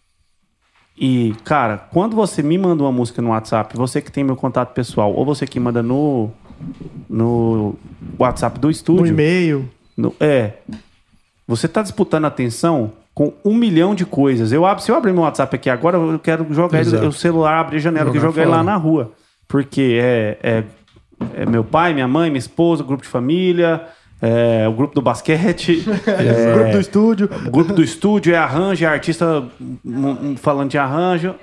E, 0.96 1.34
cara, 1.44 1.78
quando 1.90 2.14
você 2.14 2.42
me 2.42 2.56
manda 2.56 2.82
uma 2.84 2.92
música 2.92 3.20
no 3.20 3.30
WhatsApp, 3.30 3.76
você 3.76 4.00
que 4.00 4.12
tem 4.12 4.22
meu 4.22 4.36
contato 4.36 4.72
pessoal, 4.72 5.12
ou 5.12 5.24
você 5.24 5.44
que 5.46 5.58
manda 5.58 5.82
no, 5.82 6.30
no 7.08 7.74
WhatsApp 8.18 8.60
do 8.60 8.68
No 8.68 8.70
estúdio, 8.70 9.06
e-mail. 9.08 9.68
no- 9.96 10.14
é. 10.20 10.52
Você 11.48 11.66
tá 11.66 11.82
disputando 11.82 12.24
atenção 12.26 12.92
com 13.12 13.32
um 13.44 13.54
milhão 13.54 13.94
de 13.94 14.06
coisas. 14.06 14.52
Eu 14.52 14.64
abro, 14.64 14.82
se 14.82 14.90
eu 14.90 14.96
abrir 14.96 15.12
meu 15.12 15.22
WhatsApp 15.22 15.56
aqui 15.56 15.68
agora, 15.68 15.98
eu 15.98 16.18
quero 16.18 16.46
jogar 16.54 16.80
ele, 16.80 17.06
o 17.06 17.12
celular, 17.12 17.58
abrir 17.58 17.76
a 17.78 17.80
janela 17.80 18.06
Jogar 18.06 18.20
jogar 18.20 18.42
ele 18.42 18.50
lá 18.52 18.62
na 18.62 18.76
rua. 18.76 19.12
Porque 19.54 20.00
é, 20.02 20.36
é, 20.42 20.64
é 21.32 21.46
meu 21.46 21.62
pai, 21.62 21.94
minha 21.94 22.08
mãe, 22.08 22.28
minha 22.28 22.40
esposa, 22.40 22.82
o 22.82 22.84
grupo 22.84 23.04
de 23.04 23.08
família, 23.08 23.86
é, 24.20 24.66
o 24.66 24.72
grupo 24.72 24.96
do 24.96 25.00
basquete, 25.00 25.84
é, 26.08 26.52
Grupo 26.52 26.72
do 26.72 26.80
estúdio. 26.80 27.30
o 27.46 27.50
grupo 27.52 27.72
do 27.72 27.80
estúdio, 27.80 28.34
é 28.34 28.36
arranjo, 28.36 28.84
é 28.84 28.88
artista 28.88 29.44
falando 30.38 30.70
de 30.70 30.76
arranjo, 30.76 31.36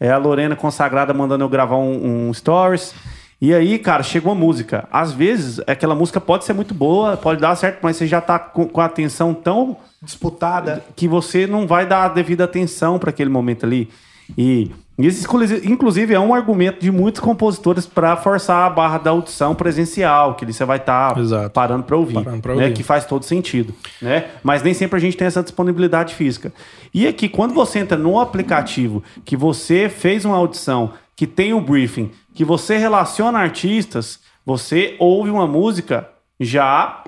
é 0.00 0.10
a 0.10 0.16
Lorena 0.16 0.56
consagrada 0.56 1.12
mandando 1.12 1.44
eu 1.44 1.50
gravar 1.50 1.76
um, 1.76 2.28
um 2.28 2.32
stories. 2.32 2.94
E 3.38 3.52
aí, 3.52 3.78
cara, 3.78 4.02
chega 4.02 4.26
uma 4.26 4.34
música. 4.34 4.88
Às 4.90 5.12
vezes, 5.12 5.60
aquela 5.66 5.94
música 5.94 6.18
pode 6.18 6.46
ser 6.46 6.54
muito 6.54 6.72
boa, 6.72 7.18
pode 7.18 7.42
dar 7.42 7.54
certo, 7.56 7.80
mas 7.82 7.94
você 7.94 8.06
já 8.06 8.22
tá 8.22 8.38
com, 8.38 8.66
com 8.66 8.80
a 8.80 8.86
atenção 8.86 9.34
tão 9.34 9.76
Disputada. 10.00 10.82
que 10.96 11.06
você 11.06 11.46
não 11.46 11.66
vai 11.66 11.84
dar 11.84 12.04
a 12.06 12.08
devida 12.08 12.44
atenção 12.44 12.98
para 12.98 13.10
aquele 13.10 13.28
momento 13.28 13.66
ali. 13.66 13.90
E 14.38 14.70
isso, 14.98 15.24
inclusive- 15.24 15.66
inclusive, 15.70 16.14
é 16.14 16.20
um 16.20 16.34
argumento 16.34 16.80
de 16.80 16.90
muitos 16.90 17.20
compositores 17.20 17.86
para 17.86 18.16
forçar 18.16 18.66
a 18.66 18.70
barra 18.70 18.98
da 18.98 19.10
audição 19.10 19.54
presencial, 19.54 20.34
que 20.34 20.44
você 20.44 20.64
vai 20.64 20.76
estar 20.76 21.16
Exato. 21.18 21.50
parando 21.50 21.84
para 21.84 21.96
ouvir, 21.96 22.14
Parando 22.22 22.46
né? 22.48 22.54
ouvir. 22.54 22.72
Que 22.74 22.82
faz 22.82 23.06
todo 23.06 23.24
sentido, 23.24 23.74
né? 24.02 24.26
Mas 24.42 24.62
nem 24.62 24.74
sempre 24.74 24.96
a 24.98 25.00
gente 25.00 25.16
tem 25.16 25.26
essa 25.26 25.42
disponibilidade 25.42 26.14
física. 26.14 26.52
E 26.92 27.06
aqui, 27.06 27.28
quando 27.28 27.54
você 27.54 27.78
entra 27.78 27.96
no 27.96 28.20
aplicativo, 28.20 29.02
que 29.24 29.36
você 29.36 29.88
fez 29.88 30.24
uma 30.24 30.36
audição, 30.36 30.92
que 31.16 31.26
tem 31.26 31.54
um 31.54 31.62
briefing, 31.62 32.10
que 32.34 32.44
você 32.44 32.76
relaciona 32.76 33.38
artistas, 33.38 34.20
você 34.44 34.96
ouve 34.98 35.30
uma 35.30 35.46
música, 35.46 36.08
já 36.38 37.02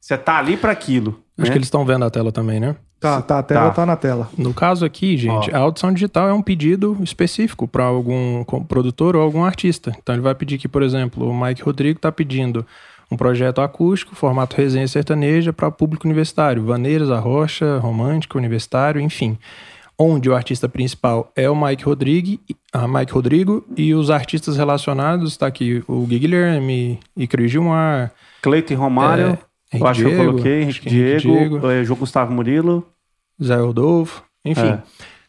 você 0.00 0.16
tá 0.16 0.38
ali 0.38 0.56
para 0.56 0.72
aquilo. 0.72 1.20
Acho 1.38 1.46
né? 1.48 1.52
que 1.52 1.58
eles 1.58 1.66
estão 1.66 1.84
vendo 1.84 2.04
a 2.04 2.10
tela 2.10 2.30
também, 2.30 2.60
né? 2.60 2.76
Tá, 3.04 3.22
tá, 3.22 3.38
a 3.38 3.42
tela 3.42 3.64
Tá. 3.66 3.70
tá, 3.70 3.86
na 3.86 3.96
tela. 3.96 4.28
No 4.36 4.52
caso 4.54 4.84
aqui, 4.84 5.16
gente, 5.16 5.54
a 5.54 5.58
audição 5.58 5.92
digital 5.92 6.28
é 6.28 6.32
um 6.32 6.42
pedido 6.42 6.96
específico 7.02 7.68
para 7.68 7.84
algum 7.84 8.44
produtor 8.66 9.14
ou 9.16 9.22
algum 9.22 9.44
artista. 9.44 9.92
Então 10.02 10.14
ele 10.14 10.22
vai 10.22 10.34
pedir 10.34 10.58
que, 10.58 10.68
por 10.68 10.82
exemplo, 10.82 11.28
o 11.28 11.38
Mike 11.38 11.62
Rodrigo 11.62 11.98
está 11.98 12.10
pedindo 12.10 12.64
um 13.10 13.16
projeto 13.16 13.60
acústico, 13.60 14.14
formato 14.16 14.56
resenha 14.56 14.88
sertaneja 14.88 15.52
para 15.52 15.70
público 15.70 16.06
universitário, 16.06 16.64
Vaneiras, 16.64 17.10
Arrocha, 17.10 17.78
Romântica, 17.78 18.38
Universitário, 18.38 19.00
enfim. 19.00 19.36
Onde 19.96 20.28
o 20.28 20.34
artista 20.34 20.68
principal 20.68 21.30
é 21.36 21.48
o 21.48 21.54
Mike 21.54 21.84
Rodrigo, 21.84 22.40
a 22.72 22.88
Mike 22.88 23.12
Rodrigo 23.12 23.64
e 23.76 23.94
os 23.94 24.10
artistas 24.10 24.56
relacionados, 24.56 25.30
está 25.32 25.46
aqui 25.46 25.84
o 25.86 26.00
Gui 26.06 26.18
Guilherme, 26.18 26.98
Icri 27.16 27.46
Gilmar, 27.46 28.10
Cleiton 28.42 28.74
Romário. 28.74 29.24
É, 29.24 29.28
eu 29.28 29.38
Henrique 29.72 29.86
acho 29.88 30.00
que 30.00 30.06
eu 30.06 30.10
Diego, 30.10 30.30
coloquei. 30.32 30.62
Henrique 30.62 30.80
que 30.80 30.88
Henrique 30.88 31.20
Diego, 31.22 31.50
Diego. 31.50 31.70
eh, 31.70 31.84
João 31.84 31.98
Gustavo 32.00 32.32
Murilo. 32.32 32.84
Zé 33.42 33.56
Rodolfo, 33.56 34.22
enfim. 34.44 34.68
É. 34.68 34.82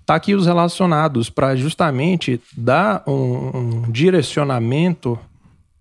Tá 0.05 0.15
aqui 0.15 0.35
os 0.35 0.45
relacionados 0.45 1.29
para 1.29 1.55
justamente 1.55 2.39
dar 2.55 3.03
um, 3.07 3.57
um 3.57 3.91
direcionamento 3.91 5.19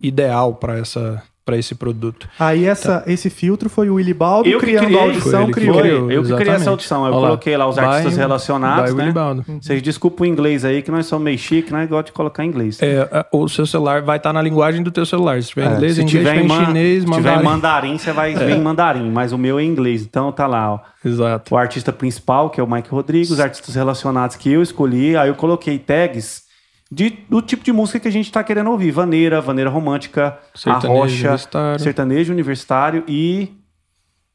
ideal 0.01 0.55
para 0.55 0.79
essa 0.79 1.23
para 1.45 1.59
esse 1.59 1.75
produto. 1.75 2.27
Aí 2.39 2.65
essa, 2.65 3.03
esse 3.07 3.29
filtro 3.29 3.69
foi 3.69 3.91
o 3.91 3.95
Willy 3.97 4.15
Baldo 4.15 4.49
Eu 4.49 4.59
que 4.59 4.67
criando 4.67 4.85
criei. 4.87 4.99
a 4.99 5.03
audição, 5.03 5.31
Foi 5.31 5.43
ele 5.43 5.53
que 5.53 5.61
criou. 5.61 5.77
Criou, 5.79 6.11
eu 6.11 6.23
que 6.23 6.29
criei 6.29 6.31
essa 6.33 6.43
exatamente. 6.43 6.69
audição. 6.69 6.99
Eu 7.01 7.13
Olha 7.13 7.15
lá. 7.21 7.27
coloquei 7.29 7.57
lá 7.57 7.67
os 7.69 7.79
artistas 7.79 8.17
relacionados, 8.17 8.95
né? 8.95 9.13
Baldo. 9.13 9.45
Vocês 9.61 9.83
desculpem 9.83 10.31
o 10.31 10.33
inglês 10.33 10.65
aí, 10.65 10.81
que 10.83 10.91
nós 10.91 11.05
somos 11.07 11.25
meio 11.25 11.37
chique, 11.39 11.73
né? 11.73 11.87
Gosto 11.87 12.07
de 12.07 12.13
colocar 12.13 12.45
em 12.45 12.49
inglês. 12.49 12.81
É, 12.83 13.09
é, 13.13 13.27
o 13.31 13.47
seu 13.49 13.67
celular 13.67 14.01
vai 14.03 14.17
estar 14.17 14.33
na 14.33 14.41
linguagem 14.41 14.83
do 14.83 14.91
teu 14.91 15.05
celular. 15.05 15.43
Se 15.43 15.51
tiver 15.51 15.71
É, 15.71 15.75
inglês, 15.75 15.95
se 15.97 16.01
inglês, 16.03 16.11
tiver 16.19 16.33
tiver 16.33 16.45
em, 16.45 16.49
man- 16.49 16.65
chinês, 16.67 17.03
se 17.05 17.11
tiver 17.11 17.19
em 17.19 17.23
mandarim. 17.23 17.45
mandarim, 17.45 17.99
você 17.99 18.13
vai 18.13 18.35
ver 18.35 18.57
em 18.57 18.61
mandarim, 18.63 19.11
mas 19.11 19.33
o 19.33 19.39
meu 19.39 19.59
é 19.59 19.63
em 19.63 19.69
inglês. 19.69 20.03
Então 20.03 20.33
tá 20.33 20.47
lá, 20.47 20.73
ó. 20.75 20.79
Exato. 21.05 21.55
O 21.55 21.59
artista 21.59 21.93
principal, 21.93 22.49
que 22.49 22.59
é 22.59 22.65
o 22.65 22.67
Mike 22.71 22.89
Rodrigues, 22.91 23.31
os 23.31 23.39
artistas 23.41 23.75
relacionados 23.75 24.37
que 24.37 24.51
eu 24.51 24.63
escolhi, 24.63 25.15
aí 25.17 25.29
eu 25.29 25.35
coloquei 25.35 25.79
tags 25.79 26.43
de, 26.91 27.11
do 27.29 27.41
tipo 27.43 27.65
de 27.65 27.73
música 27.73 27.99
que 28.01 28.09
a 28.09 28.13
gente 28.13 28.31
tá 28.31 28.43
querendo 28.45 28.71
ouvir. 28.71 28.91
Vaneira, 28.91 29.41
vaneira 29.41 29.71
romântica, 29.71 30.39
Sertanejo 30.55 30.87
arrocha, 30.93 31.15
universitário. 31.15 31.81
sertanejo 31.81 32.33
universitário 32.33 33.05
e 33.09 33.53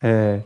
é, 0.01 0.41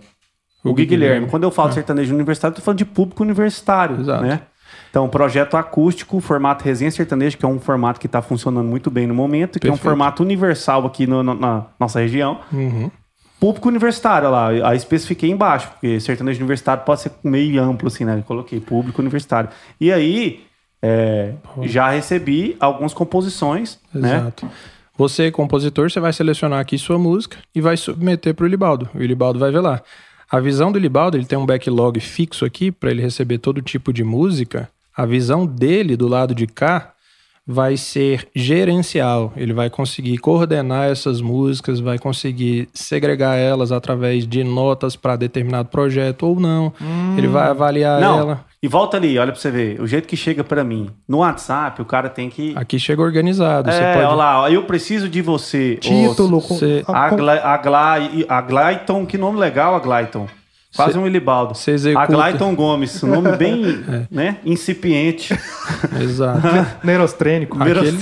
o, 0.64 0.74
Gui 0.74 0.86
Guilherme. 0.86 1.28
Quando 1.28 1.44
eu 1.44 1.52
falo 1.52 1.72
sertanejo 1.72 2.14
universitário, 2.14 2.54
eu 2.54 2.56
tô 2.58 2.62
falando 2.62 2.78
de 2.78 2.86
público 2.86 3.24
universitário, 3.24 4.00
Exato. 4.00 4.24
né? 4.24 4.42
Então, 4.90 5.08
projeto 5.10 5.58
acústico, 5.58 6.20
formato 6.20 6.64
resenha 6.64 6.90
sertanejo, 6.92 7.38
que 7.38 7.46
é 7.46 7.48
um 7.48 7.60
formato 7.60 8.00
que 8.00 8.06
está 8.06 8.22
funcionando 8.22 8.68
muito 8.68 8.92
bem 8.92 9.08
no 9.08 9.14
momento, 9.14 9.60
que 9.60 9.68
é 9.68 9.72
um 9.72 9.78
formato 9.78 10.22
universal 10.24 10.86
aqui 10.86 11.08
no- 11.08 11.24
no- 11.24 11.34
na 11.34 11.66
nossa 11.80 12.00
região. 12.00 12.40
Uhum. 12.52 12.92
Público 13.40 13.68
universitário, 13.68 14.30
olha 14.30 14.62
lá, 14.62 14.70
aí 14.70 14.78
especifiquei 14.78 15.30
embaixo, 15.30 15.68
porque 15.70 16.00
sertanejo 16.00 16.40
universitário 16.40 16.84
pode 16.84 17.02
ser 17.02 17.12
meio 17.24 17.62
amplo, 17.62 17.88
assim, 17.88 18.06
né? 18.06 18.18
Eu 18.20 18.24
coloquei 18.24 18.60
público 18.60 19.02
universitário. 19.02 19.50
E 19.82 19.92
aí, 19.92 20.44
é, 20.86 21.32
já 21.62 21.90
recebi 21.90 22.58
algumas 22.60 22.94
composições, 22.94 23.80
né? 23.94 24.18
Exato. 24.18 24.50
Você, 24.98 25.32
compositor, 25.32 25.90
você 25.90 26.00
vai 26.00 26.12
selecionar 26.12 26.60
aqui 26.60 26.78
sua 26.78 27.00
música 27.00 27.38
e 27.56 27.62
vai 27.62 27.78
submeter 27.78 28.36
para 28.36 28.44
o 28.44 28.48
Ilibaldo. 28.48 28.90
O 28.94 29.02
Ilibaldo 29.02 29.40
vai 29.40 29.50
ver 29.50 29.62
lá. 29.62 29.82
A 30.30 30.42
visão 30.42 30.74
do 30.74 30.78
Ilibaldo, 30.78 31.16
ele 31.16 31.26
tem 31.26 31.40
um 31.40 31.46
backlog 31.46 32.00
fixo 32.02 32.44
aqui 32.44 32.70
para 32.70 32.92
ele 32.92 33.02
receber 33.02 33.38
todo 33.38 33.62
tipo 33.62 33.94
de 33.94 34.04
música. 34.04 34.70
A 34.96 35.06
visão 35.06 35.46
dele 35.46 35.96
do 35.96 36.08
lado 36.08 36.36
de 36.36 36.46
cá 36.46 36.92
vai 37.48 37.78
ser 37.78 38.28
gerencial. 38.36 39.34
Ele 39.38 39.54
vai 39.54 39.70
conseguir 39.70 40.18
coordenar 40.18 40.90
essas 40.90 41.22
músicas, 41.22 41.80
vai 41.80 41.98
conseguir 41.98 42.68
segregar 42.74 43.36
elas 43.36 43.72
através 43.72 44.28
de 44.28 44.44
notas 44.44 44.96
para 44.96 45.16
determinado 45.16 45.70
projeto 45.70 46.24
ou 46.24 46.40
não. 46.40 46.74
Ele 47.18 47.28
vai 47.28 47.48
avaliar 47.50 48.02
Não, 48.02 48.20
ela. 48.20 48.46
E 48.64 48.68
volta 48.70 48.96
ali, 48.96 49.20
olha 49.20 49.34
pra 49.34 49.40
você 49.42 49.52
ver. 49.52 49.82
O 49.82 49.86
jeito 49.86 50.08
que 50.08 50.16
chega 50.16 50.42
pra 50.44 50.64
mim. 50.64 50.90
No 51.06 51.18
WhatsApp, 51.18 51.82
o 51.82 51.86
cara 51.86 52.08
tem 52.10 52.30
que. 52.30 52.54
Aqui 52.56 52.80
chega 52.80 53.02
organizado. 53.02 53.70
você 53.70 53.78
é, 53.78 53.94
pode... 53.94 54.06
olha 54.06 54.16
lá, 54.16 54.50
eu 54.50 54.64
preciso 54.64 55.10
de 55.10 55.22
você. 55.22 55.76
Título. 55.76 56.40
Você- 56.40 56.82
a- 56.88 57.08
A, 57.08 57.10
com- 57.10 57.18
Gla, 57.18 57.34
a, 57.44 57.58
Gla, 57.58 57.96
a 58.30 58.42
Glayton, 58.42 59.06
que 59.06 59.18
nome 59.18 59.38
legal, 59.38 59.76
a 59.76 59.80
Glayton. 59.80 60.28
Quase 60.76 60.94
Cê- 60.94 60.98
um 60.98 61.06
Ilibaldo. 61.06 61.54
cê 61.56 61.72
executa- 61.72 62.02
É. 62.02 62.04
A 62.06 62.08
Glayton 62.08 62.56
Gomes, 62.56 63.04
um 63.04 63.08
nome 63.10 63.36
bem 63.38 63.84
né, 64.10 64.38
incipiente. 64.46 65.38
Exato. 66.02 66.42
Neurostrênico. 66.84 67.58
Primeiro- 67.58 67.82
Aquele, 67.82 68.00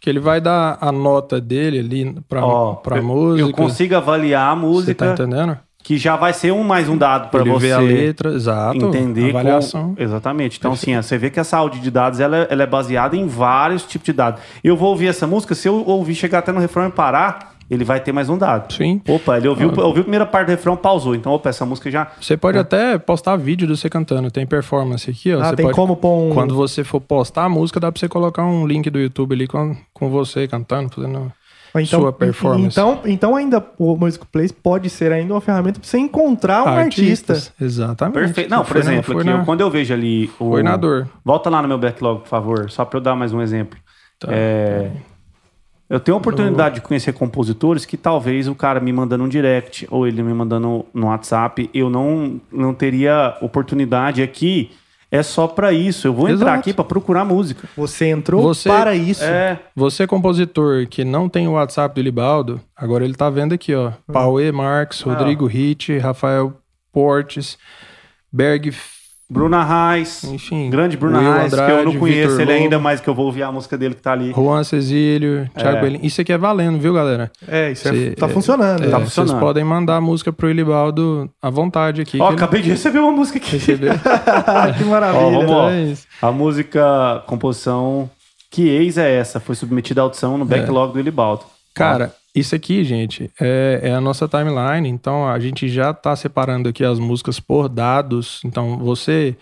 que 0.00 0.08
ele 0.08 0.20
vai 0.20 0.40
dar 0.40 0.78
a 0.80 0.90
nota 0.92 1.40
dele 1.40 1.80
ali 1.80 2.16
pra, 2.28 2.42
Ó, 2.46 2.74
pra 2.76 2.98
eu- 2.98 3.02
música. 3.02 3.48
Eu 3.48 3.52
consigo 3.52 3.96
avaliar 3.96 4.52
a 4.52 4.54
Você 4.54 4.94
tá 4.94 5.04
música, 5.06 5.12
entendendo? 5.24 5.58
Que 5.88 5.96
já 5.96 6.16
vai 6.16 6.34
ser 6.34 6.52
um 6.52 6.62
mais 6.62 6.86
um 6.86 6.98
dado 6.98 7.30
para 7.30 7.42
você 7.42 7.68
vê 7.68 7.72
a 7.72 7.78
letra, 7.78 8.34
exato. 8.34 8.76
entender. 8.76 9.32
com- 9.32 9.38
avaliação. 9.38 9.94
Exatamente. 9.96 10.58
Então, 10.58 10.72
assim, 10.72 10.94
ó, 10.94 11.00
você 11.00 11.16
vê 11.16 11.30
que 11.30 11.40
essa 11.40 11.56
áudio 11.56 11.80
de 11.80 11.90
dados 11.90 12.20
ela, 12.20 12.46
ela 12.50 12.62
é 12.62 12.66
baseada 12.66 13.16
em 13.16 13.26
vários 13.26 13.84
tipos 13.84 14.04
de 14.04 14.12
dados. 14.12 14.42
Eu 14.62 14.76
vou 14.76 14.90
ouvir 14.90 15.06
essa 15.06 15.26
música, 15.26 15.54
se 15.54 15.66
eu 15.66 15.82
ouvir 15.86 16.14
chegar 16.14 16.40
até 16.40 16.52
no 16.52 16.60
refrão 16.60 16.86
e 16.86 16.90
parar, 16.90 17.54
ele 17.70 17.84
vai 17.84 18.00
ter 18.00 18.12
mais 18.12 18.28
um 18.28 18.36
dado. 18.36 18.70
Sim. 18.70 19.00
Opa, 19.08 19.38
ele 19.38 19.48
ouviu, 19.48 19.68
ouviu 19.68 20.00
a 20.00 20.04
primeira 20.04 20.26
parte 20.26 20.48
do 20.48 20.50
refrão, 20.50 20.76
pausou. 20.76 21.14
Então, 21.14 21.32
opa, 21.32 21.48
essa 21.48 21.64
música 21.64 21.90
já. 21.90 22.08
Você 22.20 22.36
pode 22.36 22.58
até 22.58 22.98
postar 22.98 23.36
vídeo 23.36 23.66
de 23.66 23.74
você 23.74 23.88
cantando. 23.88 24.30
Tem 24.30 24.46
performance 24.46 25.10
aqui, 25.10 25.34
ó. 25.34 25.40
Ah, 25.40 25.44
você 25.46 25.56
tem 25.56 25.64
pode, 25.64 25.74
como 25.74 25.96
pôr 25.96 26.18
um... 26.18 26.34
Quando 26.34 26.54
você 26.54 26.84
for 26.84 27.00
postar 27.00 27.44
a 27.44 27.48
música, 27.48 27.80
dá 27.80 27.90
pra 27.90 27.98
você 27.98 28.10
colocar 28.10 28.44
um 28.44 28.66
link 28.66 28.90
do 28.90 28.98
YouTube 28.98 29.34
ali 29.34 29.46
com, 29.46 29.74
com 29.94 30.10
você 30.10 30.46
cantando, 30.46 30.90
fazendo. 30.94 31.32
Então, 31.74 32.00
sua 32.00 32.12
performance. 32.12 32.66
Então, 32.78 33.00
então 33.04 33.36
ainda 33.36 33.64
o 33.78 33.96
Music 33.96 34.24
Place 34.26 34.52
pode 34.52 34.88
ser 34.90 35.12
ainda 35.12 35.34
uma 35.34 35.40
ferramenta 35.40 35.78
para 35.80 35.88
você 35.88 35.98
encontrar 35.98 36.64
um 36.64 36.68
artista. 36.68 37.32
artistas. 37.34 37.52
Exatamente. 37.60 38.14
Perfeito. 38.14 38.50
Não, 38.50 38.58
por 38.64 38.68
Foi 38.68 38.82
na- 38.82 38.92
exemplo, 38.92 39.12
foi 39.12 39.22
aqui, 39.22 39.30
na- 39.30 39.38
eu- 39.38 39.44
quando 39.44 39.60
eu 39.60 39.70
vejo 39.70 39.92
ali. 39.94 40.30
O... 40.38 40.50
Foi 40.50 40.62
na 40.62 40.76
dor. 40.76 41.08
Volta 41.24 41.50
lá 41.50 41.60
no 41.62 41.68
meu 41.68 41.78
backlog, 41.78 42.20
por 42.22 42.28
favor, 42.28 42.70
só 42.70 42.84
para 42.84 42.98
eu 42.98 43.02
dar 43.02 43.14
mais 43.14 43.32
um 43.32 43.40
exemplo. 43.42 43.78
Tá. 44.18 44.28
É, 44.30 44.90
Eu 45.90 45.98
tenho 45.98 46.16
a 46.16 46.18
oportunidade 46.18 46.74
de 46.76 46.80
conhecer 46.82 47.14
compositores 47.14 47.86
que 47.86 47.96
talvez 47.96 48.46
o 48.46 48.54
cara 48.54 48.78
me 48.78 48.92
mandando 48.92 49.24
um 49.24 49.28
direct 49.28 49.86
ou 49.90 50.06
ele 50.06 50.22
me 50.22 50.34
mandando 50.34 50.84
no 50.92 51.06
WhatsApp, 51.06 51.70
eu 51.72 51.88
não, 51.88 52.38
não 52.52 52.74
teria 52.74 53.36
oportunidade 53.40 54.20
aqui 54.22 54.70
é 55.10 55.22
só 55.22 55.46
pra 55.46 55.72
isso. 55.72 56.06
Eu 56.06 56.12
vou 56.14 56.28
entrar 56.28 56.46
Exato. 56.52 56.58
aqui 56.60 56.72
pra 56.74 56.84
procurar 56.84 57.24
música. 57.24 57.68
Você 57.76 58.06
entrou 58.06 58.42
Você- 58.42 58.68
para 58.68 58.94
isso. 58.94 59.24
É, 59.24 59.58
Você, 59.74 60.06
compositor 60.06 60.86
que 60.86 61.04
não 61.04 61.28
tem 61.28 61.48
o 61.48 61.52
WhatsApp 61.52 61.94
do 61.94 62.02
Libaldo, 62.04 62.60
agora 62.76 63.04
ele 63.04 63.14
tá 63.14 63.28
vendo 63.30 63.52
aqui, 63.54 63.74
ó. 63.74 63.92
Pauê 64.12 64.50
Marques, 64.52 65.00
Rodrigo 65.00 65.46
Ritt, 65.46 65.96
Rafael 65.98 66.52
Portes, 66.92 67.56
Berg, 68.32 68.72
Bruna 69.30 69.62
Reis. 69.92 70.24
enfim. 70.24 70.70
Grande 70.70 70.96
Bruna 70.96 71.18
Will 71.18 71.32
Reis, 71.34 71.52
que 71.54 71.60
eu 71.60 71.66
não 71.68 71.78
Andrade, 71.80 71.98
conheço 71.98 72.20
Vitor 72.30 72.40
ele 72.40 72.52
Lobo, 72.52 72.62
ainda, 72.64 72.78
mas 72.78 73.00
que 73.00 73.08
eu 73.08 73.14
vou 73.14 73.26
ouvir 73.26 73.42
a 73.42 73.52
música 73.52 73.76
dele 73.76 73.94
que 73.94 74.00
tá 74.00 74.12
ali. 74.12 74.32
Juan 74.32 74.64
Cecílio, 74.64 75.50
Thiago 75.54 75.80
Belin. 75.82 76.00
Isso 76.02 76.20
aqui 76.20 76.32
é 76.32 76.38
valendo, 76.38 76.78
viu, 76.78 76.94
galera? 76.94 77.30
É, 77.46 77.70
isso 77.72 77.86
é- 77.88 77.92
Cê- 77.92 78.10
tá 78.12 78.26
funcionando. 78.28 78.84
É, 78.84 78.88
Tá 78.88 78.98
vocês 78.98 79.14
funcionando. 79.14 79.40
podem 79.40 79.64
mandar 79.64 79.96
a 79.96 80.00
música 80.00 80.32
pro 80.32 80.48
Ilibaldo 80.48 81.30
à 81.42 81.50
vontade 81.50 82.00
aqui. 82.00 82.18
Ó, 82.20 82.28
ele 82.28 82.36
acabei 82.36 82.62
de 82.62 82.70
receber 82.70 83.00
uma 83.00 83.12
música 83.12 83.38
aqui. 83.38 83.50
recebeu. 83.52 83.92
que 84.78 84.84
maravilha. 84.84 85.20
Ó, 85.20 85.30
vamos. 85.46 86.06
É. 86.22 86.26
A 86.26 86.32
música, 86.32 87.22
composição 87.26 88.08
Que 88.50 88.66
Ex 88.68 88.96
é 88.96 89.14
essa? 89.14 89.38
Foi 89.38 89.54
submetida 89.54 90.00
à 90.00 90.04
audição 90.04 90.38
no 90.38 90.44
backlog 90.46 90.94
do 90.94 90.98
Ilibaldo. 91.00 91.42
Cara, 91.74 92.12
isso 92.34 92.54
aqui, 92.54 92.84
gente, 92.84 93.30
é, 93.40 93.80
é 93.84 93.92
a 93.94 94.00
nossa 94.00 94.28
timeline. 94.28 94.88
Então, 94.88 95.26
a 95.28 95.38
gente 95.38 95.68
já 95.68 95.92
tá 95.92 96.14
separando 96.14 96.68
aqui 96.68 96.84
as 96.84 96.98
músicas 96.98 97.40
por 97.40 97.68
dados. 97.68 98.40
Então, 98.44 98.78
você, 98.78 99.34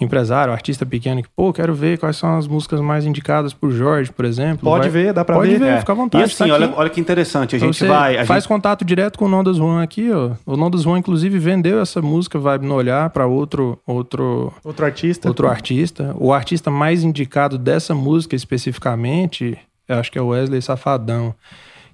empresário, 0.00 0.52
artista 0.52 0.84
pequeno, 0.86 1.22
que, 1.22 1.28
pô, 1.34 1.52
quero 1.52 1.74
ver 1.74 1.98
quais 1.98 2.16
são 2.16 2.36
as 2.36 2.46
músicas 2.46 2.80
mais 2.80 3.04
indicadas 3.06 3.52
por 3.54 3.70
Jorge, 3.72 4.12
por 4.12 4.24
exemplo. 4.26 4.64
Pode 4.64 4.88
ver, 4.90 5.12
dá 5.14 5.24
pra 5.24 5.36
Pode 5.36 5.50
ver. 5.52 5.58
ver, 5.58 5.68
É. 5.68 5.78
fica 5.80 5.92
à 5.92 5.94
vontade. 5.94 6.22
E 6.22 6.26
assim, 6.26 6.46
tá 6.48 6.54
olha, 6.54 6.72
olha 6.76 6.90
que 6.90 7.00
interessante. 7.00 7.56
A 7.56 7.58
Então 7.58 7.72
gente 7.72 7.84
vai. 7.86 8.18
A 8.18 8.26
faz 8.26 8.44
gente, 8.44 8.48
contato 8.48 8.84
direto 8.84 9.18
com 9.18 9.24
o 9.24 9.28
Nondas 9.28 9.56
Juan 9.56 9.82
aqui, 9.82 10.10
ó. 10.12 10.32
O 10.44 10.56
Nondas 10.56 10.82
Juan, 10.82 10.98
inclusive, 10.98 11.38
vendeu 11.38 11.80
essa 11.80 12.00
música 12.02 12.38
Vibe 12.38 12.66
no 12.66 12.74
Olhar 12.74 13.08
para 13.10 13.26
outro, 13.26 13.80
outro, 13.86 14.52
Outro 14.62 14.84
artista. 14.84 15.26
outro 15.28 15.48
artista. 15.48 16.14
O 16.18 16.32
artista 16.32 16.70
mais 16.70 17.02
indicado 17.02 17.56
dessa 17.58 17.94
música 17.94 18.36
especificamente, 18.36 19.56
eu 19.88 19.96
acho 19.96 20.12
que 20.12 20.18
é 20.18 20.22
o 20.22 20.28
Wesley 20.28 20.60
Safadão. 20.60 21.34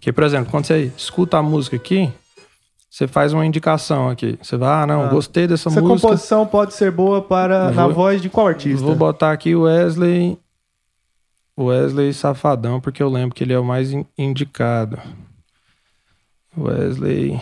Que, 0.03 0.13
por 0.13 0.25
exemplo, 0.25 0.51
quando 0.51 0.65
você 0.67 0.93
escuta 0.97 1.39
a 1.39 1.43
música 1.43 1.77
aqui, 1.77 2.13
você 2.91 3.07
faz 3.07 3.33
uma 3.33 3.47
indicação 3.47 4.09
aqui. 4.11 4.37
Você 4.43 4.57
vai, 4.57 4.83
ah, 4.83 4.87
não, 4.87 5.05
Ah. 5.05 5.09
gostei 5.09 5.47
dessa 5.47 5.69
Essa 5.69 5.81
música. 5.81 6.03
composição 6.09 6.45
pode 6.45 6.75
ser 6.75 6.91
boa 6.91 7.23
para 7.23 7.69
Eu 7.69 7.75
na 7.75 7.87
vou- 7.87 7.95
voz 7.95 8.21
de 8.21 8.29
qual 8.29 8.49
artista? 8.49 8.85
Vou 8.85 8.97
botar 8.97 9.31
aqui 9.31 9.55
o 9.55 9.63
Wesley. 9.63 10.37
Wesley 11.57 12.13
Safadão, 12.13 12.81
porque 12.81 13.01
eu 13.03 13.09
lembro 13.09 13.33
que 13.35 13.45
ele 13.45 13.53
é 13.53 13.59
o 13.59 13.65
mais 13.65 13.93
in- 13.93 14.05
indicado. 14.19 14.99
Wesley. 16.59 17.41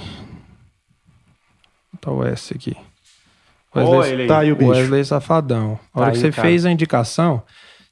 Tá 2.01 2.11
o 2.11 2.25
S 2.25 2.55
aqui. 2.55 2.77
Wesley, 3.75 4.23
aí. 4.23 4.27
Tá 4.29 4.39
aí 4.41 4.53
o 4.53 4.57
bicho. 4.57 4.71
Wesley 4.71 5.05
Safadão. 5.05 5.79
A 5.95 6.01
hora 6.01 6.11
Tá 6.11 6.13
que 6.13 6.19
aí, 6.19 6.23
você 6.23 6.31
cara. 6.31 6.49
fez 6.49 6.67
a 6.67 6.71
indicação, 6.71 7.43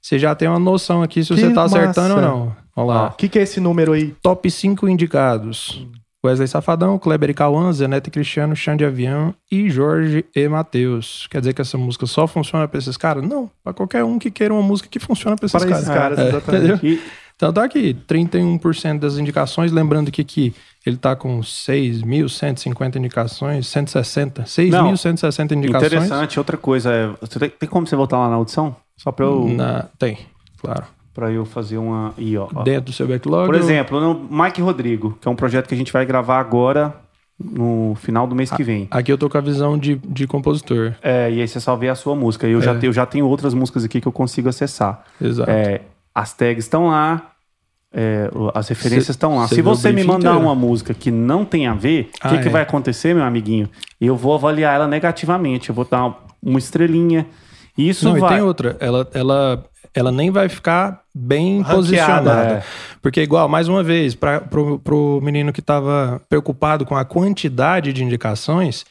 você 0.00 0.18
já 0.18 0.34
tem 0.34 0.48
uma 0.48 0.58
noção 0.58 1.02
aqui 1.02 1.24
se 1.24 1.34
Que 1.34 1.40
você 1.40 1.52
tá 1.54 1.64
acertando 1.64 2.14
ou 2.14 2.20
massa. 2.20 2.28
não. 2.34 2.56
Olha 2.78 2.86
lá. 2.86 3.08
O 3.08 3.12
que, 3.16 3.28
que 3.28 3.38
é 3.38 3.42
esse 3.42 3.60
número 3.60 3.92
aí? 3.92 4.14
Top 4.22 4.48
5 4.50 4.88
indicados. 4.88 5.84
Wesley 6.24 6.48
Safadão, 6.48 6.98
Kleber 6.98 7.30
e 7.30 7.34
Cauã, 7.34 7.72
Zenete 7.72 8.10
Cristiano, 8.10 8.54
Xande 8.54 8.84
Avião 8.84 9.32
e 9.50 9.70
Jorge 9.70 10.24
e 10.34 10.48
Matheus. 10.48 11.26
Quer 11.30 11.40
dizer 11.40 11.54
que 11.54 11.60
essa 11.62 11.78
música 11.78 12.06
só 12.06 12.26
funciona 12.26 12.66
pra 12.66 12.78
esses 12.78 12.96
caras? 12.96 13.22
Não, 13.22 13.48
pra 13.62 13.72
qualquer 13.72 14.02
um 14.04 14.18
que 14.18 14.30
queira 14.30 14.52
uma 14.52 14.62
música 14.62 14.88
que 14.88 14.98
funciona 14.98 15.36
pra 15.36 15.46
esses 15.46 15.52
Para 15.58 15.68
caras. 15.68 15.82
esses 15.84 15.94
caras, 15.94 16.18
É, 16.18 16.28
exatamente. 16.28 16.86
E- 16.86 17.00
Então 17.36 17.52
tá 17.52 17.62
aqui, 17.62 17.94
31% 18.08 18.98
das 18.98 19.16
indicações. 19.16 19.70
Lembrando 19.70 20.10
que 20.10 20.20
aqui 20.22 20.52
ele 20.84 20.96
tá 20.96 21.14
com 21.14 21.40
6.150 21.40 22.96
indicações, 22.98 23.66
160, 23.68 24.42
6.160 24.44 25.52
indicações. 25.54 25.92
interessante, 25.92 26.38
outra 26.40 26.56
coisa. 26.56 26.92
É, 26.92 27.26
tem, 27.38 27.48
tem 27.50 27.68
como 27.68 27.86
você 27.86 27.94
voltar 27.94 28.18
lá 28.18 28.28
na 28.28 28.34
audição? 28.34 28.74
Só 28.96 29.12
pra 29.12 29.24
eu, 29.24 29.48
Na- 29.48 29.84
tem, 29.98 30.18
claro. 30.60 30.84
Pra 31.18 31.32
eu 31.32 31.44
fazer 31.44 31.78
uma. 31.78 32.14
Ó. 32.54 32.62
Dentro 32.62 32.82
do 32.82 32.92
seu 32.92 33.08
backlog. 33.08 33.46
Por 33.46 33.56
exemplo, 33.56 34.00
no 34.00 34.14
Mike 34.30 34.62
Rodrigo, 34.62 35.18
que 35.20 35.26
é 35.26 35.30
um 35.30 35.34
projeto 35.34 35.66
que 35.66 35.74
a 35.74 35.76
gente 35.76 35.92
vai 35.92 36.06
gravar 36.06 36.38
agora 36.38 36.94
no 37.36 37.96
final 37.96 38.24
do 38.24 38.36
mês 38.36 38.52
que 38.52 38.62
vem. 38.62 38.86
Aqui 38.88 39.10
eu 39.10 39.18
tô 39.18 39.28
com 39.28 39.36
a 39.36 39.40
visão 39.40 39.76
de, 39.76 39.96
de 39.96 40.28
compositor. 40.28 40.94
É, 41.02 41.28
e 41.28 41.40
aí 41.40 41.48
você 41.48 41.58
só 41.58 41.74
vê 41.74 41.88
a 41.88 41.96
sua 41.96 42.14
música. 42.14 42.46
Eu, 42.46 42.60
já, 42.62 42.70
É. 42.70 42.74
tenho, 42.78 42.90
eu 42.90 42.92
já 42.92 43.04
tenho 43.04 43.26
outras 43.26 43.52
músicas 43.52 43.82
aqui 43.84 44.00
que 44.00 44.06
eu 44.06 44.12
consigo 44.12 44.48
acessar. 44.48 45.02
Exato. 45.20 45.50
É, 45.50 45.80
as 46.14 46.32
tags 46.32 46.64
estão 46.66 46.86
lá, 46.86 47.32
é, 47.92 48.30
as 48.54 48.68
referências 48.68 49.08
estão 49.10 49.38
lá. 49.38 49.48
Se 49.48 49.60
você 49.60 49.90
me 49.90 50.04
mandar 50.04 50.30
inteiro? 50.30 50.38
uma 50.46 50.54
música 50.54 50.94
que 50.94 51.10
não 51.10 51.44
tem 51.44 51.66
a 51.66 51.74
ver, 51.74 52.10
o 52.24 52.28
que, 52.28 52.36
Ah, 52.36 52.38
que 52.40 52.46
é. 52.48 52.50
vai 52.50 52.62
acontecer, 52.62 53.12
meu 53.12 53.24
amiguinho? 53.24 53.68
Eu 54.00 54.14
vou 54.14 54.34
avaliar 54.34 54.72
ela 54.76 54.86
negativamente. 54.86 55.68
Eu 55.70 55.74
vou 55.74 55.84
dar 55.84 56.16
uma 56.40 56.58
estrelinha. 56.60 57.26
E 57.76 57.88
Isso 57.88 58.04
Não, 58.08 58.16
e 58.16 58.20
vai. 58.20 58.34
tem 58.34 58.42
outra. 58.42 58.76
Ela, 58.80 59.08
ela, 59.14 59.64
ela 59.98 60.12
nem 60.12 60.30
vai 60.30 60.48
ficar 60.48 61.02
bem 61.14 61.58
Ranqueada, 61.58 61.76
posicionada. 61.76 62.40
é. 62.54 62.62
Porque, 63.02 63.20
igual, 63.22 63.48
mais 63.48 63.68
uma 63.68 63.82
vez, 63.82 64.14
para 64.14 64.40
pro, 64.40 64.78
pro 64.78 65.20
menino 65.22 65.52
que 65.52 65.60
estava 65.60 66.20
preocupado 66.28 66.84
com 66.84 66.96
a 66.96 67.04
quantidade 67.04 67.92
de 67.92 68.04
indicações, 68.04 68.84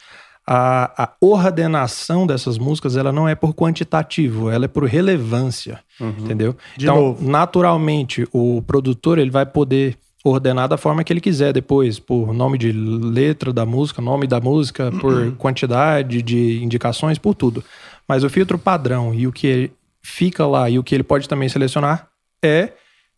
a, 0.46 1.04
a 1.04 1.12
ordenação 1.20 2.26
dessas 2.26 2.58
músicas 2.58 2.96
ela 2.96 3.12
não 3.12 3.28
é 3.28 3.36
por 3.36 3.54
quantitativo, 3.54 4.50
ela 4.50 4.66
é 4.66 4.68
por 4.68 4.86
relevância. 4.86 5.80
Entendeu? 6.00 6.56
De 6.78 6.86
então, 6.86 6.96
novo. 6.96 7.30
naturalmente, 7.30 8.28
o 8.32 8.62
produtor 8.62 9.18
ele 9.20 9.30
vai 9.30 9.46
poder 9.46 9.98
ordenar 10.24 10.68
da 10.68 10.78
forma 10.78 11.04
que 11.04 11.12
ele 11.12 11.22
quiser 11.22 11.54
depois, 11.54 12.00
por 12.00 12.34
nome 12.34 12.58
de 12.58 12.72
letra 12.72 13.52
da 13.52 13.66
música, 13.66 14.02
nome 14.02 14.28
da 14.28 14.40
música, 14.40 14.92
por 15.00 15.32
quantidade 15.38 16.22
de 16.22 16.64
indicações, 16.64 17.18
por 17.18 17.34
tudo. 17.36 17.64
Mas 18.08 18.24
o 18.24 18.30
filtro 18.30 18.58
padrão 18.58 19.14
e 19.14 19.28
o 19.28 19.32
que 19.32 19.72
fica 20.08 20.48
lá 20.48 20.70
e 20.70 20.80
o 20.80 20.84
que 20.84 20.96
ele 20.96 21.04
pode 21.04 21.28
também 21.28 21.50
selecionar 21.50 22.08
é 22.42 22.72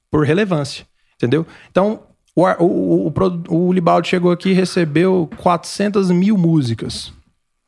por 0.10 0.26
relevância, 0.26 0.88
entendeu? 1.16 1.46
Então, 1.70 2.02
o, 2.36 2.44
o, 2.44 3.08
o, 3.08 3.68
o, 3.68 3.72
Libaldi 3.72 4.08
chegou 4.08 4.32
aqui 4.32 4.50
e 4.50 4.54
recebeu 4.54 5.30
400 5.38 6.10
mil 6.10 6.36
músicas. 6.36 7.14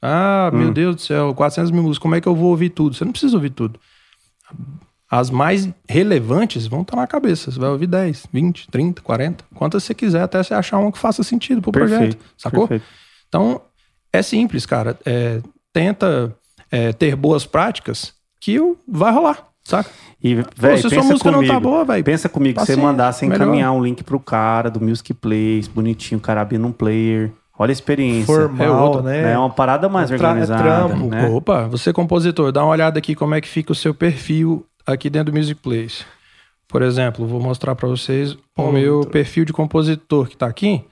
Ah, 0.02 0.50
meu 0.52 0.72
Deus 0.74 0.96
do 0.96 1.02
céu, 1.02 1.36
400 1.36 1.70
mil 1.70 1.84
músicas, 1.84 2.02
como 2.02 2.16
é 2.16 2.22
que 2.22 2.28
eu 2.28 2.36
vou 2.36 2.50
ouvir 2.50 2.70
tudo? 2.70 2.96
Você 2.96 3.06
não 3.06 3.12
precisa 3.12 3.38
ouvir 3.38 3.52
tudo. 3.52 3.80
As 5.10 5.30
mais 5.30 5.70
relevantes 5.88 6.66
vão 6.66 6.82
estar 6.82 6.96
na 6.96 7.06
cabeça. 7.06 7.52
Você 7.52 7.60
vai 7.60 7.70
ouvir 7.70 7.88
10, 7.88 8.28
20, 8.34 8.72
30, 8.72 9.02
40, 9.04 9.46
quantas 9.54 9.84
você 9.84 9.94
quiser, 9.94 10.24
até 10.24 10.42
você 10.42 10.54
achar 10.54 10.80
uma 10.80 10.92
que 10.92 10.98
faça 10.98 11.22
sentido 11.22 11.62
pro 11.62 11.72
projeto. 11.72 12.00
Perfeito. 12.00 12.26
Sacou? 12.38 12.68
perfeito. 12.68 12.92
Então, 13.28 13.62
é 14.12 14.24
simples, 14.24 14.66
cara. 14.66 14.98
É, 15.06 15.42
tenta 15.72 16.36
é, 16.72 16.92
ter 16.92 17.16
boas 17.16 17.46
práticas 17.46 18.20
que 18.42 18.60
o- 18.60 18.76
vai 18.88 19.14
rolar, 19.14 19.48
saca? 19.64 19.90
E, 20.22 20.36
Pô, 20.36 20.50
velho, 20.58 20.76
se 20.78 20.82
sua 20.82 20.90
pensa 20.90 21.04
música 21.14 21.32
comigo. 21.32 21.54
não 21.54 21.60
tá 21.60 21.60
boa, 21.62 21.86
velho. 21.86 22.04
Pensa 22.04 22.28
comigo, 22.28 22.56
que 22.56 22.60
você 22.66 22.74
paciência, 22.74 22.84
mandar, 22.84 23.12
você 23.14 23.26
melhor. 23.26 23.44
encaminhar 23.46 23.72
um 23.72 23.82
link 23.84 24.04
pro 24.04 24.20
cara 24.20 24.70
do 24.70 24.82
Music 24.82 25.14
Plays, 25.14 25.68
bonitinho, 25.68 26.18
o 26.20 26.22
cara 26.22 26.42
abrindo 26.42 26.68
um 26.68 26.72
player. 26.74 27.32
Olha 27.58 27.72
a 27.72 27.74
experiência. 27.74 28.26
Formal, 28.26 28.66
É 28.68 28.72
outra, 28.72 29.02
né? 29.04 29.32
É 29.34 29.38
uma 29.38 29.50
parada 29.50 29.88
mais 29.88 30.10
É 30.12 30.18
tra- 30.18 30.28
é 30.28 30.32
organizada. 30.32 30.64
trampo. 30.64 31.06
né? 31.08 31.28
Opa, 31.30 31.68
você 31.68 31.94
compositor, 31.94 32.52
dá 32.52 32.64
uma 32.64 32.72
olhada 32.72 32.98
aqui 32.98 33.14
como 33.16 33.36
é 33.36 33.40
que 33.42 33.48
fica 33.48 33.72
o 33.72 33.76
seu 33.76 33.94
perfil 33.94 34.66
aqui 34.86 35.10
dentro 35.10 35.32
do 35.32 35.38
Music 35.38 35.62
Place. 35.62 36.04
Por 36.68 36.82
exemplo, 36.82 37.28
vou 37.28 37.40
mostrar 37.40 37.76
para 37.76 37.88
vocês 37.88 38.32
o 38.32 38.38
Ponto. 38.56 38.74
meu 38.74 39.02
perfil 39.06 39.46
de 39.46 39.54
compositor 39.54 40.28
que 40.28 40.36
tá 40.38 40.48
aqui. 40.48 40.84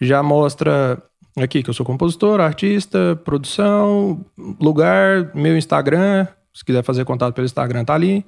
Já 0.00 0.22
mostra 0.22 1.02
aqui 1.36 1.62
que 1.62 1.70
eu 1.70 1.74
sou 1.74 1.84
compositor, 1.86 2.40
artista, 2.40 3.18
produção, 3.24 4.24
lugar, 4.60 5.30
meu 5.34 5.56
Instagram. 5.56 6.26
Se 6.54 6.64
quiser 6.64 6.84
fazer 6.84 7.04
contato 7.04 7.34
pelo 7.34 7.44
Instagram, 7.44 7.84
tá 7.84 7.94
ali. 7.94 8.24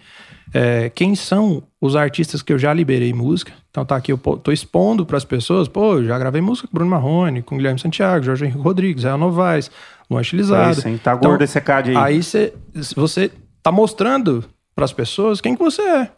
É, 0.52 0.90
quem 0.90 1.14
são 1.14 1.62
os 1.80 1.94
artistas 1.94 2.42
que 2.42 2.52
eu 2.52 2.58
já 2.58 2.72
liberei 2.74 3.12
música? 3.12 3.52
Então 3.70 3.84
tá 3.84 3.94
aqui, 3.94 4.10
eu 4.12 4.18
tô 4.18 4.50
expondo 4.50 5.06
para 5.06 5.16
as 5.16 5.24
pessoas. 5.24 5.68
Pô, 5.68 5.94
eu 5.98 6.04
já 6.06 6.18
gravei 6.18 6.40
música 6.40 6.66
com 6.66 6.74
Bruno 6.74 6.90
Marrone, 6.90 7.40
com 7.42 7.56
Guilherme 7.56 7.78
Santiago, 7.78 8.24
Jorge 8.24 8.44
Henrique 8.46 8.60
Rodrigues, 8.60 9.04
Rael 9.04 9.16
Novaes, 9.18 9.70
Luan 10.10 10.20
É 10.20 10.22
Estilizado. 10.22 10.72
isso, 10.72 10.88
hein? 10.88 10.98
Tá 11.02 11.14
Então, 11.14 11.30
gordo 11.30 11.44
esse 11.44 11.60
card 11.60 11.90
aí. 11.90 11.96
Aí 11.96 12.22
cê, 12.22 12.52
você 12.96 13.30
tá 13.62 13.70
mostrando 13.70 14.44
para 14.74 14.84
as 14.84 14.92
pessoas 14.92 15.40
quem 15.40 15.54
que 15.54 15.62
você 15.62 15.82
é. 15.82 16.10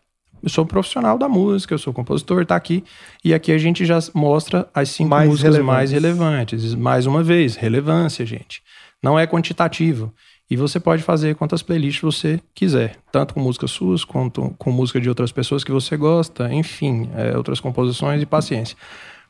Eu 0.43 0.49
sou 0.49 0.65
um 0.65 0.67
profissional 0.69 1.19
da 1.19 1.29
música, 1.29 1.75
eu 1.75 1.79
sou 1.79 1.93
compositor, 1.93 2.47
tá 2.47 2.55
aqui. 2.57 2.85
E 3.25 3.35
aqui 3.35 3.51
a 3.53 3.59
gente 3.59 3.85
já 3.85 3.99
mostra 4.15 4.69
as 4.73 4.89
cinco 4.89 5.11
Mais 5.11 5.29
músicas 5.29 5.55
relevantes. 5.57 5.75
mais 5.77 5.91
relevantes. 5.91 6.75
Mais 6.75 7.07
uma 7.07 7.23
vez, 7.25 7.57
relevância, 7.57 8.25
gente. 8.25 8.63
Não 9.03 9.19
é 9.19 9.27
quantitativo. 9.27 10.13
E 10.51 10.57
você 10.57 10.81
pode 10.81 11.03
fazer 11.03 11.35
quantas 11.35 11.63
playlists 11.63 12.01
você 12.01 12.41
quiser, 12.55 12.97
tanto 13.13 13.35
com 13.35 13.41
músicas 13.41 13.71
suas 13.71 14.03
quanto 14.03 14.55
com 14.59 14.71
música 14.73 14.99
de 14.99 15.09
outras 15.09 15.31
pessoas 15.31 15.63
que 15.63 15.71
você 15.71 15.97
gosta, 15.97 16.53
enfim, 16.53 17.11
é, 17.15 17.37
outras 17.37 17.61
composições 17.61 18.23
e 18.23 18.27
paciência. 18.27 18.77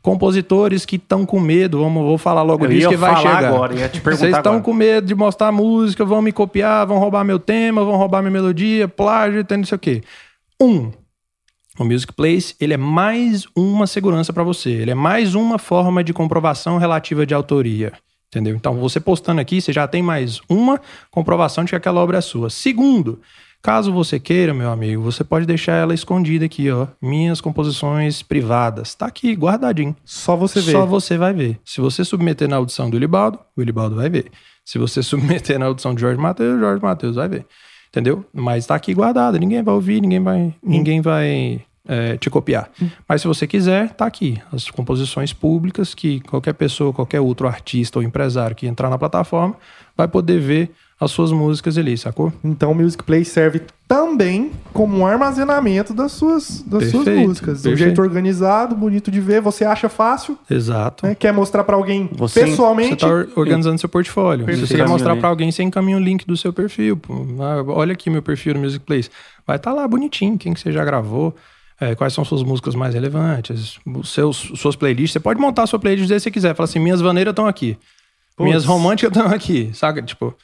Compositores 0.00 0.86
que 0.86 0.94
estão 0.94 1.26
com 1.26 1.40
medo, 1.40 1.80
vamos, 1.80 2.04
vou 2.04 2.16
falar 2.16 2.42
logo 2.42 2.64
Eu 2.64 2.70
disso 2.70 2.88
que 2.88 2.96
vai 2.96 3.16
falar 3.16 3.36
chegar. 3.36 3.48
agora, 3.48 3.74
ia 3.74 3.88
te 3.88 4.00
perguntar 4.00 4.26
Vocês 4.26 4.36
estão 4.36 4.62
com 4.62 4.72
medo 4.72 5.08
de 5.08 5.14
mostrar 5.14 5.50
música, 5.50 6.04
vão 6.04 6.22
me 6.22 6.30
copiar, 6.30 6.86
vão 6.86 6.98
roubar 6.98 7.24
meu 7.24 7.40
tema, 7.40 7.84
vão 7.84 7.96
roubar 7.96 8.22
minha 8.22 8.30
melodia, 8.30 8.86
plágio, 8.86 9.44
não 9.50 9.64
sei 9.64 9.76
o 9.76 9.78
quê. 9.78 10.02
Um, 10.60 10.92
o 11.78 11.84
Music 11.84 12.12
Place, 12.12 12.54
ele 12.60 12.74
é 12.74 12.76
mais 12.76 13.46
uma 13.56 13.88
segurança 13.88 14.32
para 14.32 14.44
você. 14.44 14.70
Ele 14.70 14.92
é 14.92 14.94
mais 14.94 15.34
uma 15.34 15.58
forma 15.58 16.02
de 16.04 16.12
comprovação 16.12 16.78
relativa 16.78 17.26
de 17.26 17.34
autoria. 17.34 17.92
Entendeu? 18.28 18.54
Então, 18.54 18.74
você 18.74 19.00
postando 19.00 19.40
aqui, 19.40 19.60
você 19.60 19.72
já 19.72 19.88
tem 19.88 20.02
mais 20.02 20.40
uma 20.48 20.80
comprovação 21.10 21.64
de 21.64 21.70
que 21.70 21.76
aquela 21.76 22.00
obra 22.00 22.18
é 22.18 22.20
sua. 22.20 22.50
Segundo, 22.50 23.20
caso 23.62 23.90
você 23.90 24.20
queira, 24.20 24.52
meu 24.52 24.70
amigo, 24.70 25.02
você 25.02 25.24
pode 25.24 25.46
deixar 25.46 25.72
ela 25.72 25.94
escondida 25.94 26.44
aqui, 26.44 26.70
ó. 26.70 26.88
Minhas 27.00 27.40
composições 27.40 28.22
privadas. 28.22 28.94
Tá 28.94 29.06
aqui, 29.06 29.34
guardadinho. 29.34 29.96
Só 30.04 30.36
você 30.36 30.60
vê. 30.60 30.72
Só 30.72 30.84
você 30.84 31.16
vai 31.16 31.32
ver. 31.32 31.58
Se 31.64 31.80
você 31.80 32.04
submeter 32.04 32.48
na 32.48 32.56
audição 32.56 32.90
do 32.90 32.98
Ilibaldo, 32.98 33.38
o 33.56 33.62
Ilibaldo 33.62 33.96
vai 33.96 34.10
ver. 34.10 34.30
Se 34.62 34.76
você 34.76 35.00
submeter 35.02 35.58
na 35.58 35.64
audição 35.66 35.94
de 35.94 36.00
Jorge 36.02 36.20
Matheus, 36.20 36.56
o 36.56 36.60
Jorge 36.60 36.82
Matheus 36.82 37.16
vai 37.16 37.28
ver. 37.28 37.46
Entendeu? 37.88 38.26
Mas 38.30 38.66
tá 38.66 38.74
aqui 38.74 38.92
guardado. 38.92 39.38
Ninguém 39.38 39.62
vai 39.62 39.74
ouvir, 39.74 40.02
ninguém 40.02 40.22
vai, 40.22 40.54
ninguém 40.62 41.00
vai 41.00 41.64
é, 41.88 42.16
te 42.18 42.28
copiar. 42.28 42.70
Mas 43.08 43.22
se 43.22 43.26
você 43.26 43.46
quiser, 43.46 43.90
tá 43.94 44.04
aqui. 44.04 44.38
As 44.52 44.70
composições 44.70 45.32
públicas 45.32 45.94
que 45.94 46.20
qualquer 46.20 46.52
pessoa, 46.52 46.92
qualquer 46.92 47.20
outro 47.20 47.48
artista 47.48 47.98
ou 47.98 48.02
empresário 48.02 48.54
que 48.54 48.66
entrar 48.66 48.90
na 48.90 48.98
plataforma 48.98 49.56
vai 49.96 50.06
poder 50.06 50.38
ver 50.38 50.70
as 51.00 51.12
suas 51.12 51.30
músicas 51.30 51.78
ali, 51.78 51.96
sacou? 51.96 52.32
Então 52.42 52.72
o 52.72 52.74
Music 52.74 53.02
Play 53.04 53.24
serve 53.24 53.62
também 53.86 54.50
como 54.72 54.98
um 54.98 55.06
armazenamento 55.06 55.94
das 55.94 56.10
suas, 56.12 56.60
das 56.62 56.90
suas 56.90 57.04
Perfeito, 57.04 57.28
músicas. 57.28 57.60
Um 57.60 57.62
perfeito. 57.62 57.78
jeito 57.78 58.02
organizado, 58.02 58.74
bonito 58.74 59.08
de 59.10 59.20
ver. 59.20 59.40
Você 59.40 59.64
acha 59.64 59.88
fácil, 59.88 60.36
Exato. 60.50 61.06
né? 61.06 61.14
quer 61.14 61.32
mostrar 61.32 61.62
pra 61.64 61.76
alguém 61.76 62.08
Você- 62.12 62.40
Você 62.40 62.46
pessoalmente. 62.50 62.96
tá 62.96 63.06
or- 63.08 63.28
organizando 63.36 63.78
seu 63.78 63.88
portfólio. 63.88 64.44
Perfeito. 64.44 64.66
Se 64.66 64.72
você 64.74 64.82
quer 64.82 64.88
mostrar 64.88 65.16
pra 65.16 65.28
alguém, 65.28 65.50
você 65.52 65.62
encaminha 65.62 65.96
o 65.96 66.00
link 66.00 66.26
do 66.26 66.36
seu 66.36 66.52
perfil. 66.52 67.00
Ah, 67.40 67.62
olha 67.68 67.92
aqui 67.92 68.10
meu 68.10 68.20
perfil 68.22 68.54
no 68.54 68.60
Music 68.60 68.84
Place. 68.84 69.08
Vai 69.46 69.56
estar 69.56 69.72
lá 69.72 69.86
bonitinho, 69.86 70.36
quem 70.36 70.52
que 70.52 70.60
você 70.60 70.72
já 70.72 70.84
gravou, 70.84 71.34
é, 71.80 71.94
quais 71.94 72.12
são 72.12 72.24
suas 72.24 72.42
músicas 72.42 72.74
mais 72.74 72.94
relevantes, 72.94 73.78
seus, 74.04 74.36
suas 74.56 74.74
playlists. 74.76 75.12
Você 75.12 75.20
pode 75.20 75.40
montar 75.40 75.62
a 75.62 75.66
sua 75.66 75.78
playlist 75.78 76.08
se 76.08 76.18
você 76.20 76.30
quiser. 76.30 76.54
Fala 76.54 76.64
assim, 76.68 76.78
minhas 76.78 77.00
vaneiras 77.00 77.32
estão 77.32 77.46
aqui. 77.46 77.76
Minhas 78.38 78.64
românticas 78.64 79.16
estão 79.16 79.32
aqui, 79.32 79.70
saca? 79.72 80.00
Tipo... 80.02 80.34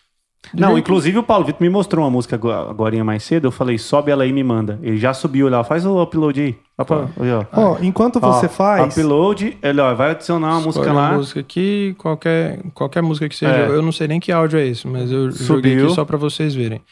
Não, 0.53 0.73
jeito- 0.73 0.81
inclusive 0.81 1.17
o 1.19 1.23
Paulo 1.23 1.47
Vitor 1.47 1.63
me 1.63 1.71
mostrou 1.71 2.05
uma 2.05 2.11
música 2.11 2.37
agora 2.37 3.03
mais 3.03 3.23
cedo. 3.23 3.47
Eu 3.47 3.51
falei, 3.51 3.79
sobe 3.79 4.11
ela 4.11 4.25
aí 4.25 4.29
e 4.29 4.33
me 4.33 4.45
manda. 4.45 4.79
Ele 4.83 4.99
já 4.99 5.15
subiu 5.15 5.49
lá, 5.49 5.65
faz 5.65 5.87
o 5.87 6.03
upload 6.03 6.39
aí. 6.39 6.59
Ó, 6.77 6.85
pra- 6.85 7.09
aí, 7.19 7.33
ó. 7.33 7.45
Ó, 7.53 7.79
enquanto 7.81 8.21
você 8.21 8.45
Ó, 8.45 8.49
faz. 8.51 8.95
Upload, 8.95 9.57
ele 9.63 9.81
ó, 9.81 9.95
vai 9.95 10.11
adicionar 10.11 10.49
uma 10.49 10.61
música 10.61 10.81
Escolhe 10.85 10.91
uma 10.91 11.11
lá. 11.11 11.17
música 11.17 11.41
aqui, 11.41 11.95
qualquer, 11.99 12.61
qualquer 12.75 13.03
música 13.03 13.27
que 13.29 13.35
seja. 13.37 13.53
É. 13.57 13.69
Eu 13.69 13.81
não 13.81 13.91
sei 13.91 14.07
nem 14.07 14.21
que 14.21 14.31
áudio 14.31 14.59
é 14.59 14.67
esse, 14.67 14.87
mas 14.87 15.11
eu 15.11 15.31
joguei 15.31 15.73
Subiu. 15.73 15.87
aqui 15.87 15.95
só 15.95 16.05
pra 16.05 16.19
vocês 16.19 16.55
verem. 16.55 16.83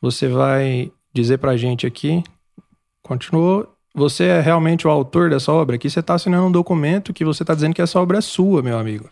Você 0.00 0.28
vai 0.28 0.92
dizer 1.12 1.38
pra 1.38 1.56
gente 1.56 1.86
aqui, 1.88 2.22
continuou. 3.02 3.66
Você 3.94 4.24
é 4.24 4.40
realmente 4.40 4.86
o 4.86 4.90
autor 4.90 5.30
dessa 5.30 5.52
obra? 5.52 5.76
Aqui 5.76 5.90
você 5.90 6.02
tá 6.02 6.14
assinando 6.14 6.46
um 6.46 6.52
documento 6.52 7.12
que 7.12 7.24
você 7.24 7.44
tá 7.44 7.54
dizendo 7.54 7.74
que 7.74 7.82
essa 7.82 8.00
obra 8.00 8.18
é 8.18 8.20
sua, 8.20 8.62
meu 8.62 8.78
amigo. 8.78 9.08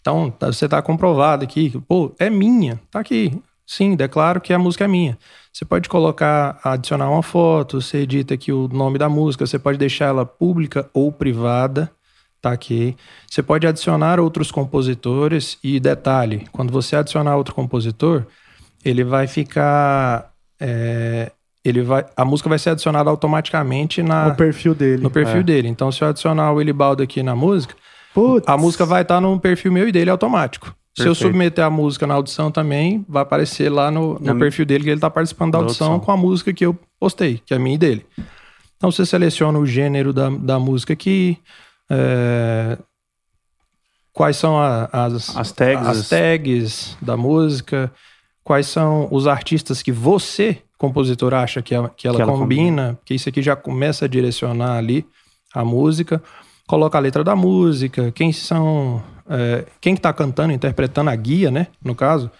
Então, 0.00 0.30
tá- 0.30 0.48
você 0.48 0.68
tá 0.68 0.80
comprovado 0.82 1.44
aqui, 1.44 1.70
pô, 1.88 2.12
é 2.18 2.28
minha, 2.30 2.80
tá 2.90 3.00
aqui. 3.00 3.40
Sim, 3.66 3.96
declaro 3.96 4.40
que 4.40 4.52
a 4.52 4.58
música 4.58 4.84
é 4.84 4.88
minha. 4.88 5.18
Você 5.52 5.64
pode 5.64 5.88
colocar, 5.88 6.60
adicionar 6.62 7.10
uma 7.10 7.22
foto, 7.22 7.80
você 7.80 7.98
edita 7.98 8.34
aqui 8.34 8.52
o 8.52 8.68
nome 8.68 8.98
da 8.98 9.08
música, 9.08 9.46
você 9.46 9.58
pode 9.58 9.78
deixar 9.78 10.06
ela 10.06 10.24
pública 10.24 10.88
ou 10.94 11.10
privada, 11.10 11.90
tá 12.40 12.52
aqui. 12.52 12.96
Você 13.28 13.42
pode 13.42 13.66
adicionar 13.66 14.20
outros 14.20 14.52
compositores 14.52 15.58
e 15.64 15.80
detalhe, 15.80 16.46
quando 16.52 16.72
você 16.72 16.94
adicionar 16.94 17.36
outro 17.36 17.54
compositor, 17.54 18.26
ele 18.84 19.02
vai 19.02 19.26
ficar, 19.26 20.32
é, 20.60 21.32
ele 21.68 21.82
vai, 21.82 22.04
a 22.16 22.24
música 22.24 22.48
vai 22.48 22.58
ser 22.58 22.70
adicionada 22.70 23.10
automaticamente 23.10 24.02
na, 24.02 24.28
No 24.28 24.34
perfil 24.36 24.74
dele. 24.74 25.02
no 25.02 25.10
perfil 25.10 25.40
É. 25.40 25.42
dele. 25.42 25.68
Então, 25.68 25.90
se 25.90 26.02
eu 26.02 26.08
adicionar 26.08 26.52
o 26.52 26.60
Elibaldo 26.60 27.02
aqui 27.02 27.22
na 27.22 27.34
música, 27.34 27.74
Putz. 28.14 28.46
a 28.48 28.56
música 28.56 28.84
vai 28.86 29.02
estar 29.02 29.20
no 29.20 29.38
perfil 29.40 29.72
meu 29.72 29.88
e 29.88 29.92
dele 29.92 30.10
automático. 30.10 30.68
Se 30.94 31.02
eu 31.02 31.06
Perfeito. 31.12 31.16
submeter 31.28 31.64
a 31.64 31.68
música 31.70 32.06
na 32.06 32.14
audição 32.14 32.50
também, 32.50 33.04
vai 33.08 33.22
aparecer 33.22 33.68
lá 33.70 33.90
no, 33.90 34.14
no 34.14 34.20
Na- 34.32 34.34
perfil 34.34 34.64
dele 34.64 34.84
que 34.84 34.90
ele 34.90 34.96
está 34.96 35.10
participando 35.10 35.52
da 35.52 35.58
da 35.58 35.64
audição, 35.64 35.88
audição. 35.92 36.04
com 36.06 36.12
a 36.12 36.16
música 36.16 36.52
que 36.54 36.64
eu 36.64 36.78
postei, 36.98 37.42
que 37.44 37.52
é 37.52 37.58
minha 37.58 37.74
e 37.74 37.78
dele. 37.78 38.06
Então 38.78 38.90
você 38.90 39.04
seleciona 39.04 39.58
o 39.58 39.66
gênero 39.66 40.12
da, 40.12 40.30
da 40.30 40.58
música 40.58 40.94
aqui, 40.94 41.38
é, 41.90 42.78
quais 44.12 44.36
são 44.36 44.58
a- 44.58 44.88
as, 44.92 45.36
As 45.36 45.52
tags. 45.52 45.86
as 45.86 46.08
tags 46.08 46.96
da 47.02 47.16
música, 47.16 47.92
quais 48.42 48.66
são 48.66 49.08
os 49.10 49.26
artistas 49.26 49.82
que 49.82 49.92
você, 49.92 50.62
compositor, 50.78 51.32
acha 51.34 51.62
que, 51.62 51.74
a- 51.74 51.88
que 51.88 52.06
ela 52.06 52.16
Que 52.16 52.22
ela 52.22 52.32
combina, 52.32 52.94
porque 52.94 53.14
isso 53.14 53.28
aqui 53.28 53.40
já 53.42 53.56
começa 53.56 54.04
a 54.04 54.08
direcionar 54.08 54.76
ali 54.76 55.06
a 55.54 55.64
música, 55.64 56.22
coloca 56.66 56.98
a 56.98 57.00
letra 57.00 57.22
da 57.24 57.34
música, 57.36 58.12
quem 58.12 58.32
são, 58.32 59.02
é, 59.28 59.64
quem 59.80 59.94
que 59.94 60.00
tá 60.00 60.12
cantando, 60.12 60.52
interpretando 60.52 61.08
a 61.10 61.16
guia, 61.16 61.50
né, 61.50 61.68
no 61.82 61.94
caso, 61.94 62.30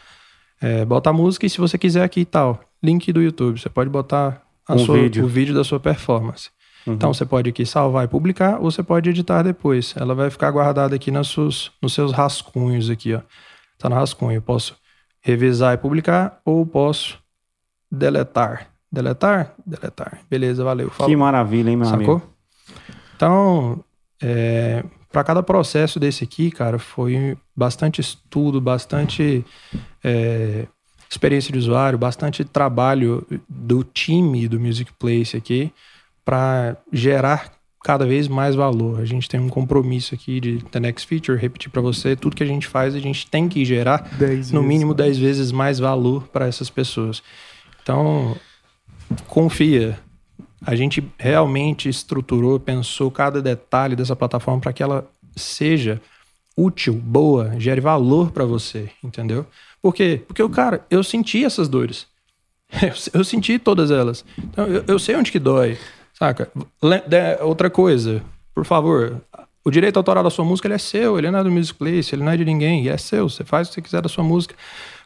é, 0.61 0.85
bota 0.85 1.11
a 1.11 1.13
música 1.13 1.47
e 1.47 1.51
se 1.51 1.59
você 1.59 1.79
quiser 1.79 2.03
aqui 2.03 2.21
e 2.21 2.25
tal, 2.25 2.61
link 2.83 3.13
do 3.13 3.23
YouTube, 3.23 3.59
você 3.61 3.69
pode 3.69 3.89
botar 3.91 4.43
Um 4.69 4.79
sua- 4.79 4.97
vídeo. 4.99 5.25
o 5.25 5.29
vídeo 5.29 5.55
da 5.55 5.63
sua 5.65 5.79
performance. 5.81 6.51
Uhum. 6.87 6.95
Então 6.95 7.13
você 7.13 7.25
pode 7.25 7.51
aqui 7.51 7.65
salvar 7.67 8.05
e 8.05 8.09
publicar, 8.09 8.59
ou 8.61 8.71
você 8.71 8.83
pode 8.83 9.11
editar 9.11 9.43
depois. 9.43 9.93
Ela 9.97 10.15
vai 10.15 10.31
ficar 10.31 10.51
guardada 10.53 10.95
aqui 10.95 11.11
nos 11.11 11.31
seus, 11.31 11.73
nos 11.83 11.93
seus 11.95 12.13
rascunhos 12.13 12.89
aqui, 12.91 13.13
ó. 13.15 13.21
Tá 13.79 13.89
no 13.89 13.97
rascunho. 13.97 14.37
Eu 14.37 14.43
posso 14.43 14.77
revisar 15.21 15.75
e 15.75 15.79
publicar, 15.79 16.41
ou 16.45 16.65
posso 16.65 17.19
deletar. 17.91 18.69
Deletar? 18.91 19.55
Deletar. 19.67 20.21
Beleza, 20.31 20.65
valeu. 20.65 20.91
Falou. 20.91 21.11
Que 21.11 21.17
maravilha, 21.17 21.71
hein, 21.71 21.77
meu 21.77 21.87
Sacou? 21.87 21.99
amigo? 21.99 22.23
Então, 23.17 23.85
é, 24.23 24.85
para 25.11 25.25
cada 25.25 25.43
processo 25.43 25.99
desse 25.99 26.25
aqui, 26.25 26.51
cara, 26.51 26.79
foi 26.79 27.37
bastante 27.55 28.01
estudo, 28.01 28.61
bastante 28.61 29.45
é, 30.05 30.67
experiência 31.11 31.53
de 31.53 31.59
usuário, 31.59 31.99
bastante 31.99 32.45
trabalho 32.45 33.27
do 33.49 33.83
time 33.83 34.49
do 34.49 34.61
Music 34.61 34.93
Place 34.99 35.37
aqui 35.37 35.73
para 36.25 36.77
gerar 36.93 37.53
cada 37.83 38.05
vez 38.05 38.27
mais 38.27 38.57
valor. 38.57 39.01
A 39.01 39.05
gente 39.05 39.29
tem 39.29 39.39
um 39.39 39.49
compromisso 39.49 40.15
aqui 40.15 40.41
de 40.41 40.59
The 40.73 40.81
Next 40.81 41.07
Feature, 41.07 41.39
repetir 41.39 41.71
para 41.71 41.81
você, 41.81 42.17
tudo 42.17 42.35
que 42.35 42.43
a 42.43 42.47
gente 42.47 42.67
faz, 42.67 42.95
a 42.95 42.99
gente 42.99 43.31
tem 43.31 43.49
que 43.49 43.65
gerar 43.65 44.09
Dez 44.19 44.51
no 44.51 44.63
mínimo 44.63 44.93
10 44.93 45.19
vezes 45.19 45.53
mais 45.53 45.79
valor 45.79 46.27
para 46.29 46.47
essas 46.47 46.69
pessoas. 46.69 47.23
Então, 47.87 48.37
confia. 49.29 49.97
A 50.67 50.75
gente 50.75 51.09
realmente 51.17 51.89
estruturou, 51.89 52.59
pensou 52.59 53.13
cada 53.13 53.41
detalhe 53.41 53.95
dessa 53.95 54.17
plataforma 54.17 54.61
para 54.61 54.73
que 54.73 54.83
ela 54.83 55.09
seja 55.37 56.01
útil, 56.57 56.95
boa, 56.95 57.55
gere 57.61 57.81
valor 57.81 58.33
para 58.33 58.45
você, 58.45 58.91
entendeu? 59.05 59.47
Por 59.81 59.95
quê? 59.95 60.21
Porque 60.27 60.47
cara, 60.49 60.85
eu 60.91 61.05
senti 61.05 61.45
essas 61.45 61.69
dores. 61.69 62.09
Eu, 62.83 63.21
eu 63.21 63.25
senti 63.25 63.61
todas 63.61 63.93
elas. 63.93 64.25
Então, 64.37 64.67
eu, 64.67 64.85
eu 64.89 64.99
sei 64.99 65.15
onde 65.15 65.31
que 65.31 65.39
dói, 65.39 65.79
saca? 66.13 66.51
Le- 66.83 67.05
outra 67.43 67.71
coisa, 67.71 68.21
por 68.53 68.65
favor, 68.65 69.23
o 69.65 69.71
direito 69.71 69.99
autoral 69.99 70.25
da 70.25 70.31
sua 70.31 70.45
música 70.45 70.67
ele 70.67 70.75
é 70.75 70.79
seu, 70.79 71.17
ele 71.17 71.31
não 71.31 71.39
é 71.39 71.45
do 71.45 71.51
Music 71.51 71.79
Place, 71.79 72.13
ele 72.13 72.25
não 72.25 72.33
é 72.33 72.37
de 72.37 72.45
ninguém, 72.45 72.89
é 72.89 72.97
seu, 72.99 73.29
você 73.29 73.45
faz 73.45 73.69
o 73.69 73.71
que 73.71 73.75
você 73.77 73.83
quiser 73.83 74.03
da 74.03 74.09
sua 74.09 74.25
música. 74.25 74.57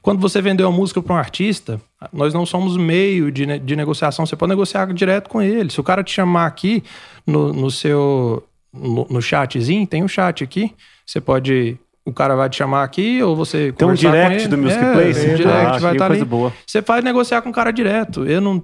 Quando 0.02 0.20
você 0.20 0.40
vendeu 0.40 0.66
a 0.66 0.72
música 0.72 1.02
para 1.02 1.14
um 1.14 1.18
artista, 1.18 1.80
nós 2.12 2.32
não 2.32 2.46
somos 2.46 2.76
meio 2.76 3.30
de, 3.30 3.58
de 3.58 3.76
negociação, 3.76 4.24
você 4.24 4.34
pode 4.36 4.50
negociar 4.50 4.86
direto 4.94 5.28
com 5.28 5.42
ele. 5.42 5.70
Se 5.70 5.78
o 5.80 5.84
cara 5.84 6.02
te 6.02 6.12
chamar 6.12 6.46
aqui 6.46 6.82
no, 7.26 7.52
no 7.52 7.70
seu 7.70 8.42
no, 8.72 9.06
no 9.10 9.20
chatzinho, 9.20 9.86
tem 9.86 10.02
um 10.02 10.08
chat 10.08 10.42
aqui, 10.44 10.72
você 11.04 11.20
pode 11.20 11.78
o 12.02 12.12
cara 12.14 12.34
vai 12.34 12.48
te 12.48 12.56
chamar 12.56 12.82
aqui 12.82 13.22
ou 13.22 13.36
você 13.36 13.72
Tem 13.72 13.86
um 13.86 13.92
direct 13.92 14.48
do 14.48 14.56
Music 14.56 14.82
É, 14.82 14.92
Place? 14.92 15.20
o 15.20 15.32
Ah, 15.32 15.36
direct 15.36 15.66
achei 15.66 15.80
vai 15.80 15.92
estar 15.92 16.06
coisa 16.08 16.22
ali. 16.22 16.30
boa. 16.30 16.52
Você 16.66 16.80
faz 16.80 17.04
negociar 17.04 17.42
com 17.42 17.50
o 17.50 17.52
cara 17.52 17.70
direto. 17.70 18.24
Eu 18.24 18.40
não, 18.40 18.62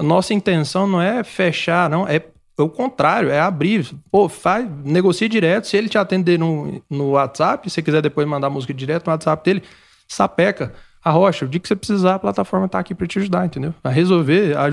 nossa 0.00 0.34
intenção 0.34 0.86
não 0.86 1.00
é 1.00 1.22
fechar, 1.22 1.88
não. 1.88 2.06
É 2.06 2.20
o 2.58 2.68
contrário, 2.68 3.30
é 3.30 3.40
abrir. 3.40 3.86
Pô, 4.10 4.28
faz, 4.28 4.66
negocie 4.84 5.28
direto. 5.28 5.66
Se 5.68 5.76
ele 5.76 5.88
te 5.88 5.96
atender 5.96 6.38
no, 6.38 6.82
no 6.90 7.10
WhatsApp, 7.12 7.70
se 7.70 7.74
você 7.74 7.82
quiser 7.82 8.02
depois 8.02 8.26
mandar 8.26 8.50
música 8.50 8.74
direto 8.74 9.06
no 9.06 9.12
WhatsApp 9.12 9.42
dele, 9.44 9.62
sapeca. 10.12 10.72
A 11.04 11.10
rocha, 11.10 11.44
o 11.44 11.48
dia 11.48 11.60
que 11.60 11.66
você 11.66 11.74
precisar, 11.74 12.14
a 12.14 12.18
plataforma 12.18 12.68
tá 12.68 12.78
aqui 12.78 12.94
para 12.94 13.06
te 13.06 13.18
ajudar, 13.18 13.44
entendeu? 13.46 13.74
A 13.82 13.88
resolver, 13.88 14.56
a 14.56 14.70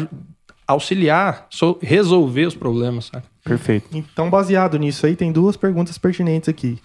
auxiliar, 0.68 1.48
so- 1.50 1.80
resolver 1.82 2.46
os 2.46 2.56
problemas, 2.56 3.06
sabe? 3.06 3.24
Perfeito. 3.44 3.88
Então, 3.92 4.30
baseado 4.30 4.78
nisso 4.78 5.06
aí, 5.06 5.16
tem 5.16 5.32
duas 5.32 5.58
perguntas 5.58 5.98
pertinentes 5.98 6.48
aqui. 6.50 6.78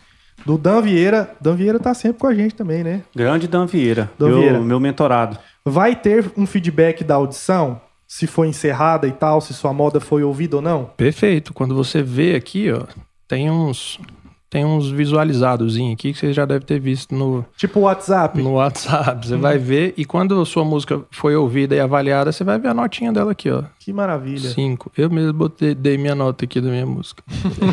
Do 0.46 0.56
Dan 0.56 0.80
Vieira. 0.80 1.30
Dan 1.40 1.54
Vieira 1.54 1.78
tá 1.78 1.92
sempre 1.94 2.18
com 2.20 2.26
a 2.26 2.34
gente 2.34 2.54
também, 2.54 2.82
né? 2.82 3.02
Grande 3.14 3.46
Dan 3.46 3.66
Vieira, 3.66 4.10
Dan 4.18 4.28
meu, 4.28 4.38
Vieira. 4.40 4.60
meu 4.60 4.80
mentorado. 4.80 5.38
Vai 5.64 5.94
ter 5.94 6.32
um 6.36 6.46
feedback 6.46 7.04
da 7.04 7.14
audição? 7.16 7.80
Se 8.06 8.26
foi 8.26 8.48
encerrada 8.48 9.06
e 9.06 9.12
tal, 9.12 9.40
se 9.40 9.52
sua 9.54 9.72
moda 9.72 10.00
foi 10.00 10.22
ouvida 10.22 10.56
ou 10.56 10.62
não? 10.62 10.84
Perfeito. 10.96 11.52
Quando 11.54 11.74
você 11.74 12.02
vê 12.02 12.34
aqui, 12.34 12.70
ó, 12.70 12.82
tem 13.28 13.50
uns 13.50 13.98
tem 14.54 14.64
uns 14.64 14.88
visualizados 14.88 15.74
aqui 15.74 16.12
que 16.12 16.14
você 16.14 16.32
já 16.32 16.44
deve 16.44 16.64
ter 16.64 16.78
visto 16.78 17.12
no, 17.12 17.44
Tipo 17.56 17.80
o 17.80 17.82
WhatsApp. 17.82 18.40
no 18.40 18.52
WhatsApp. 18.52 19.26
Você 19.26 19.36
vai 19.36 19.58
ver 19.58 19.94
e 19.96 20.04
quando 20.04 20.40
a 20.40 20.46
sua 20.46 20.64
música 20.64 21.00
foi 21.10 21.34
ouvida 21.34 21.74
e 21.74 21.80
avaliada, 21.80 22.30
você 22.30 22.44
vai 22.44 22.56
ver 22.56 22.68
a 22.68 22.74
notinha 22.74 23.12
dela 23.12 23.32
aqui, 23.32 23.50
ó. 23.50 23.64
Que 23.80 23.92
maravilha. 23.92 24.48
Cinco. 24.50 24.92
Eu 24.96 25.10
mesmo 25.10 25.32
botei, 25.32 25.74
dei 25.74 25.98
minha 25.98 26.14
nota 26.14 26.44
aqui 26.44 26.60
da 26.60 26.70
minha 26.70 26.86
música. 26.86 27.20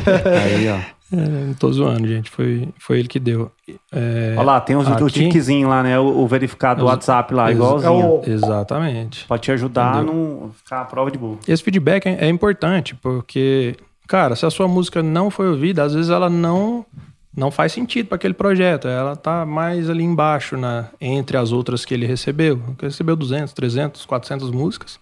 Aí, 0.44 0.68
ó. 0.70 0.80
É, 1.14 1.18
não 1.46 1.54
tô 1.54 1.72
zoando, 1.72 2.08
gente. 2.08 2.32
Foi, 2.32 2.70
foi 2.80 2.98
ele 3.00 3.08
que 3.08 3.20
deu. 3.20 3.52
É, 3.92 4.34
Olha 4.38 4.44
lá, 4.46 4.62
tem 4.62 4.76
os, 4.76 4.88
o 4.88 4.92
aqui- 4.94 5.12
tiquezinho 5.12 5.68
lá, 5.70 5.84
né? 5.84 6.00
O, 6.00 6.06
o 6.24 6.28
verificado 6.28 6.80
do 6.80 6.88
WhatsApp 6.88 7.32
lá, 7.34 7.50
ex- 7.50 7.58
igualzinho. 7.60 7.92
É 7.92 8.06
o- 8.06 8.22
Exatamente. 8.26 9.28
Pode 9.28 9.42
te 9.44 9.52
ajudar 9.52 9.98
a 9.98 10.02
não 10.04 10.50
ficar 10.56 10.82
a 10.82 10.86
prova 10.86 11.12
de 11.12 11.18
burro. 11.20 11.38
Esse 11.48 11.62
feedback 11.62 12.08
é, 12.08 12.26
é 12.26 12.30
importante, 12.30 12.96
porque, 12.96 13.76
cara, 14.12 14.36
se 14.36 14.45
a 14.45 14.49
sua 14.49 14.68
música 14.68 15.01
não 15.01 15.32
foi 15.32 15.47
ouvida, 15.47 15.84
às 15.84 15.93
vezes 15.93 16.12
ela 16.12 16.30
não 16.30 16.86
não 17.34 17.49
faz 17.49 17.72
sentido 17.72 18.07
para 18.07 18.18
aquele 18.18 18.34
projeto. 18.34 18.86
Ela 18.86 19.16
tá 19.16 19.45
mais 19.45 19.89
ali 19.89 20.03
embaixo, 20.03 20.57
na, 20.57 20.89
entre 20.99 21.38
as 21.38 21.53
outras 21.53 21.86
que 21.86 21.93
ele 21.93 22.05
recebeu. 22.05 22.62
Ele 22.68 22.76
recebeu 22.82 23.16
200, 23.16 23.53
300, 23.53 24.05
400 24.05 24.51
músicas. 24.51 24.99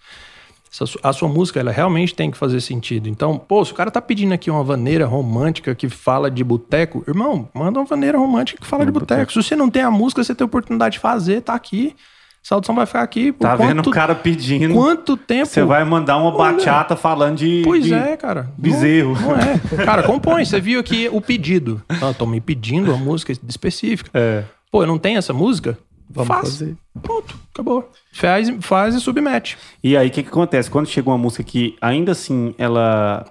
A 1.02 1.12
sua 1.12 1.28
música, 1.28 1.58
ela 1.58 1.72
realmente 1.72 2.14
tem 2.14 2.30
que 2.30 2.38
fazer 2.38 2.60
sentido. 2.60 3.08
Então, 3.08 3.36
pô, 3.36 3.64
se 3.64 3.72
o 3.72 3.74
cara 3.74 3.90
tá 3.90 4.00
pedindo 4.00 4.32
aqui 4.32 4.48
uma 4.48 4.62
vaneira 4.62 5.06
romântica 5.06 5.74
que 5.74 5.88
fala 5.88 6.30
de 6.30 6.44
boteco, 6.44 7.02
irmão, 7.08 7.48
manda 7.52 7.80
uma 7.80 7.84
vaneira 7.84 8.16
romântica 8.16 8.60
que 8.60 8.66
fala 8.68 8.86
de 8.86 8.92
boteco. 8.92 9.32
Se 9.32 9.42
você 9.42 9.56
não 9.56 9.68
tem 9.68 9.82
a 9.82 9.90
música, 9.90 10.22
você 10.22 10.36
tem 10.36 10.44
a 10.44 10.46
oportunidade 10.46 10.92
de 10.92 10.98
fazer, 11.00 11.40
tá 11.40 11.54
aqui. 11.54 11.96
Essa 12.42 12.54
audição 12.54 12.74
vai 12.74 12.86
ficar 12.86 13.02
aqui. 13.02 13.32
Tá 13.32 13.56
quanto, 13.56 13.68
vendo 13.68 13.86
o 13.88 13.90
cara 13.90 14.14
pedindo. 14.14 14.72
quanto 14.74 15.16
tempo... 15.16 15.46
Você 15.46 15.62
vai 15.62 15.84
mandar 15.84 16.16
uma 16.16 16.32
bachata 16.32 16.96
falando 16.96 17.36
de. 17.36 17.60
Pois 17.64 17.84
de- 17.84 17.92
é, 17.92 18.16
cara. 18.16 18.50
bezerro. 18.56 19.12
Não, 19.14 19.20
não 19.28 19.36
é. 19.36 19.60
Cara, 19.84 20.02
compõe. 20.02 20.44
Você 20.44 20.58
viu 20.60 20.80
aqui 20.80 21.08
o 21.12 21.20
pedido. 21.20 21.82
Ah, 21.88 22.14
tô 22.16 22.24
me 22.26 22.40
pedindo 22.40 22.92
uma 22.92 22.98
música 23.04 23.30
específica. 23.46 24.10
É. 24.14 24.44
Pô, 24.72 24.82
eu 24.82 24.86
não 24.86 24.98
tenho 24.98 25.18
essa 25.18 25.32
música? 25.34 25.76
Vamos 26.08 26.28
Faz. 26.28 26.40
fazer. 26.48 26.76
Pronto, 27.02 27.36
acabou. 27.52 27.88
Faz, 28.12 28.50
faz 28.60 28.94
e 28.94 29.00
submete. 29.00 29.56
E 29.84 29.96
aí, 29.96 30.08
o 30.08 30.10
que, 30.10 30.22
que 30.22 30.28
acontece? 30.28 30.70
Quando 30.70 30.88
chega 30.88 31.08
uma 31.08 31.18
música 31.18 31.44
que 31.44 31.76
ainda 31.80 32.12
assim 32.12 32.54
ela. 32.58 33.24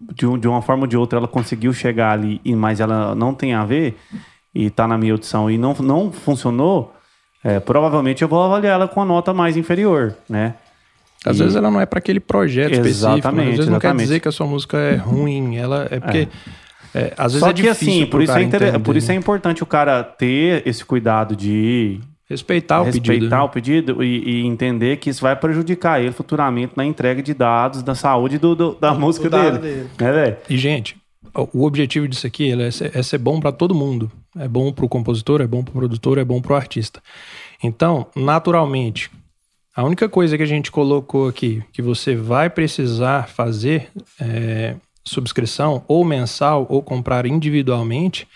De, 0.00 0.38
de 0.38 0.48
uma 0.48 0.60
forma 0.60 0.82
ou 0.82 0.86
de 0.86 0.96
outra, 0.96 1.18
ela 1.18 1.28
conseguiu 1.28 1.72
chegar 1.72 2.10
ali, 2.12 2.40
mas 2.56 2.80
ela 2.80 3.14
não 3.14 3.32
tem 3.32 3.54
a 3.54 3.64
ver, 3.64 3.96
e 4.52 4.68
tá 4.68 4.86
na 4.86 4.98
minha 4.98 5.12
audição 5.12 5.48
e 5.48 5.56
não, 5.56 5.74
não 5.74 6.10
funcionou, 6.10 6.92
é, 7.44 7.58
provavelmente 7.60 8.22
eu 8.22 8.28
vou 8.28 8.42
avaliar 8.42 8.74
ela 8.74 8.88
com 8.88 9.00
a 9.00 9.04
nota 9.04 9.32
mais 9.34 9.56
inferior, 9.56 10.14
né? 10.28 10.54
Às 11.24 11.36
E- 11.36 11.40
vezes 11.40 11.56
ela 11.56 11.70
não 11.70 11.80
é 11.80 11.86
para 11.86 11.98
aquele 11.98 12.18
projeto 12.20 12.72
específico. 12.72 13.06
mas 13.08 13.18
Exatamente, 13.18 13.50
Às 13.50 13.56
vezes 13.56 13.70
não 13.70 13.78
quer 13.78 13.86
exatamente. 13.88 14.06
dizer 14.06 14.20
que 14.20 14.28
a 14.28 14.32
sua 14.32 14.46
música 14.46 14.76
é 14.78 14.96
ruim. 14.96 15.56
Ela 15.56 15.86
é 15.90 16.00
porque. 16.00 16.28
é, 16.94 17.12
às 17.16 17.32
vezes 17.32 17.40
Só 17.40 17.50
é 17.50 17.52
que 17.52 17.62
difícil. 17.62 17.92
assim, 18.02 18.06
por 18.06 18.22
isso, 18.22 18.32
é 18.32 18.42
inter- 18.42 18.62
entender. 18.62 18.78
por 18.80 18.96
isso 18.96 19.12
é 19.12 19.14
importante 19.14 19.62
o 19.62 19.66
cara 19.66 20.02
ter 20.02 20.62
esse 20.66 20.84
cuidado 20.84 21.34
de 21.36 22.00
Respeitar 22.28 22.80
o 22.80 22.84
respeitar 22.84 23.12
pedido. 23.14 23.30
né? 23.36 23.40
o 23.42 23.48
pedido 23.48 24.02
e, 24.02 24.40
e 24.42 24.46
entender 24.46 24.96
que 24.96 25.10
isso 25.10 25.20
vai 25.22 25.36
prejudicar 25.36 26.00
ele 26.00 26.12
futuramente 26.12 26.72
na 26.76 26.84
entrega 26.84 27.22
de 27.22 27.34
dados 27.34 27.82
da 27.82 27.94
saúde 27.94 28.38
do, 28.38 28.54
do- 28.54 28.74
da 28.80 28.92
música 28.94 29.28
dado 29.30 29.58
dele. 29.58 29.74
dele. 29.74 29.88
Né, 30.00 30.12
velho? 30.12 30.36
E, 30.48 30.56
gente, 30.56 30.96
o 31.34 31.64
objetivo 31.64 32.06
disso 32.06 32.26
aqui 32.26 32.52
é, 32.52 32.70
ser, 32.70 32.96
é 32.96 33.02
ser 33.02 33.18
bom 33.18 33.40
para 33.40 33.52
todo 33.52 33.74
mundo. 33.74 34.10
É 34.36 34.48
bom 34.48 34.72
para 34.72 34.84
o 34.84 34.88
compositor, 34.88 35.40
é 35.40 35.46
bom 35.46 35.62
para 35.62 35.72
o 35.72 35.74
produtor, 35.74 36.18
é 36.18 36.24
bom 36.24 36.40
para 36.40 36.52
o 36.52 36.56
artista. 36.56 37.02
Então, 37.62 38.06
naturalmente, 38.16 39.10
a 39.74 39.84
única 39.84 40.08
coisa 40.08 40.36
que 40.36 40.42
a 40.42 40.46
gente 40.46 40.70
colocou 40.70 41.28
aqui 41.28 41.62
que 41.72 41.80
você 41.80 42.14
vai 42.14 42.50
precisar 42.50 43.28
fazer 43.28 43.90
é, 44.20 44.76
subscrição 45.04 45.84
ou 45.88 46.04
mensal 46.04 46.66
ou 46.68 46.82
comprar 46.82 47.26
individualmente 47.26 48.26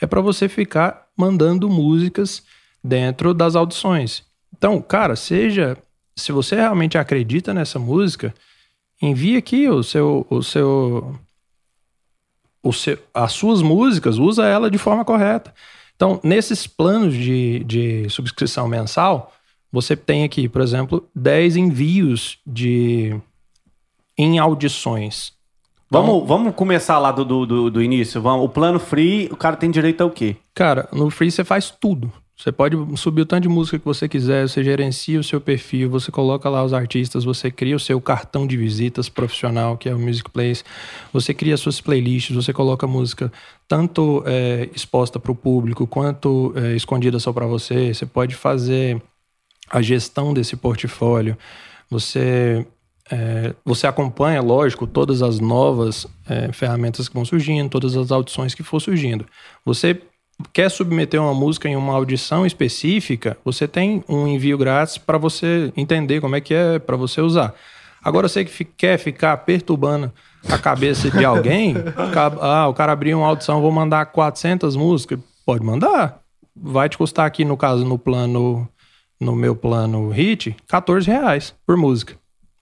é 0.00 0.06
para 0.06 0.20
você 0.20 0.48
ficar 0.48 1.06
mandando 1.16 1.68
músicas 1.68 2.42
dentro 2.82 3.32
das 3.32 3.54
audições. 3.54 4.24
Então, 4.56 4.80
cara, 4.80 5.16
seja 5.16 5.76
se 6.16 6.32
você 6.32 6.56
realmente 6.56 6.98
acredita 6.98 7.54
nessa 7.54 7.78
música, 7.78 8.34
envie 9.00 9.36
aqui 9.36 9.68
o 9.68 9.82
seu 9.82 10.26
o 10.28 10.42
seu 10.42 11.18
seu, 12.70 12.98
as 13.14 13.32
suas 13.32 13.62
músicas, 13.62 14.18
usa 14.18 14.44
ela 14.44 14.70
de 14.70 14.76
forma 14.76 15.04
correta. 15.04 15.54
Então, 15.96 16.20
nesses 16.22 16.66
planos 16.66 17.14
de, 17.14 17.64
de 17.64 18.10
subscrição 18.10 18.68
mensal, 18.68 19.32
você 19.72 19.96
tem 19.96 20.24
aqui, 20.24 20.48
por 20.48 20.60
exemplo, 20.60 21.08
10 21.14 21.56
envios 21.56 22.38
de 22.46 23.18
em 24.18 24.38
audições. 24.38 25.32
Então, 25.86 26.02
Vamos, 26.04 26.28
vamos 26.28 26.54
começar 26.54 26.98
lá 26.98 27.10
do, 27.10 27.24
do, 27.24 27.70
do, 27.70 27.82
início. 27.82 28.20
Vamos. 28.20 28.44
O 28.44 28.48
plano 28.48 28.78
free, 28.78 29.28
o 29.30 29.36
cara 29.36 29.56
tem 29.56 29.70
direito 29.70 30.02
ao 30.02 30.10
quê? 30.10 30.36
Cara, 30.54 30.88
no 30.92 31.10
Free 31.10 31.30
você 31.30 31.44
faz 31.44 31.70
tudo. 31.70 32.12
Você 32.42 32.50
pode 32.50 32.76
subir 32.96 33.22
o 33.22 33.26
tanto 33.26 33.44
de 33.44 33.48
música 33.48 33.78
que 33.78 33.84
você 33.84 34.08
quiser, 34.08 34.48
você 34.48 34.64
gerencia 34.64 35.20
o 35.20 35.22
seu 35.22 35.40
perfil, 35.40 35.88
você 35.88 36.10
coloca 36.10 36.48
lá 36.48 36.64
os 36.64 36.72
artistas, 36.72 37.22
você 37.22 37.52
cria 37.52 37.76
o 37.76 37.78
seu 37.78 38.00
cartão 38.00 38.48
de 38.48 38.56
visitas 38.56 39.08
profissional, 39.08 39.76
que 39.78 39.88
é 39.88 39.94
o 39.94 39.98
Music 39.98 40.28
Place, 40.28 40.64
você 41.12 41.32
cria 41.32 41.56
suas 41.56 41.80
playlists, 41.80 42.34
você 42.34 42.52
coloca 42.52 42.84
música 42.84 43.32
tanto 43.68 44.24
é, 44.26 44.68
exposta 44.74 45.20
para 45.20 45.30
o 45.30 45.36
público 45.36 45.86
quanto 45.86 46.52
é, 46.56 46.74
escondida 46.74 47.20
só 47.20 47.32
para 47.32 47.46
você. 47.46 47.94
Você 47.94 48.06
pode 48.06 48.34
fazer 48.34 49.00
a 49.70 49.80
gestão 49.80 50.34
desse 50.34 50.56
portfólio. 50.56 51.38
Você 51.88 52.66
é, 53.08 53.54
você 53.64 53.86
acompanha, 53.86 54.42
lógico, 54.42 54.84
todas 54.84 55.22
as 55.22 55.38
novas 55.38 56.08
é, 56.28 56.52
ferramentas 56.52 57.08
que 57.08 57.14
vão 57.14 57.24
surgindo, 57.24 57.70
todas 57.70 57.96
as 57.96 58.10
audições 58.10 58.52
que 58.52 58.64
for 58.64 58.80
surgindo. 58.80 59.26
Você 59.64 60.02
quer 60.52 60.70
submeter 60.70 61.20
uma 61.20 61.34
música 61.34 61.68
em 61.68 61.76
uma 61.76 61.92
audição 61.92 62.46
específica, 62.46 63.36
você 63.44 63.68
tem 63.68 64.04
um 64.08 64.26
envio 64.26 64.56
grátis 64.56 64.98
para 64.98 65.18
você 65.18 65.72
entender 65.76 66.20
como 66.20 66.36
é 66.36 66.40
que 66.40 66.54
é 66.54 66.78
para 66.78 66.96
você 66.96 67.20
usar. 67.20 67.54
Agora, 68.02 68.28
você 68.28 68.44
que 68.44 68.64
quer 68.64 68.98
ficar 68.98 69.36
perturbando 69.38 70.12
a 70.48 70.58
cabeça 70.58 71.10
de 71.10 71.24
alguém, 71.24 71.74
ah, 72.40 72.66
o 72.68 72.74
cara 72.74 72.92
abriu 72.92 73.18
uma 73.18 73.28
audição, 73.28 73.60
vou 73.60 73.70
mandar 73.70 74.06
400 74.06 74.74
músicas, 74.74 75.18
pode 75.46 75.64
mandar. 75.64 76.20
Vai 76.54 76.88
te 76.88 76.98
custar 76.98 77.26
aqui, 77.26 77.44
no 77.44 77.56
caso, 77.56 77.84
no 77.84 77.98
plano, 77.98 78.68
no 79.20 79.34
meu 79.36 79.54
plano 79.54 80.10
HIT, 80.10 80.56
14 80.66 81.06
reais 81.08 81.54
por 81.66 81.76
música. 81.76 82.14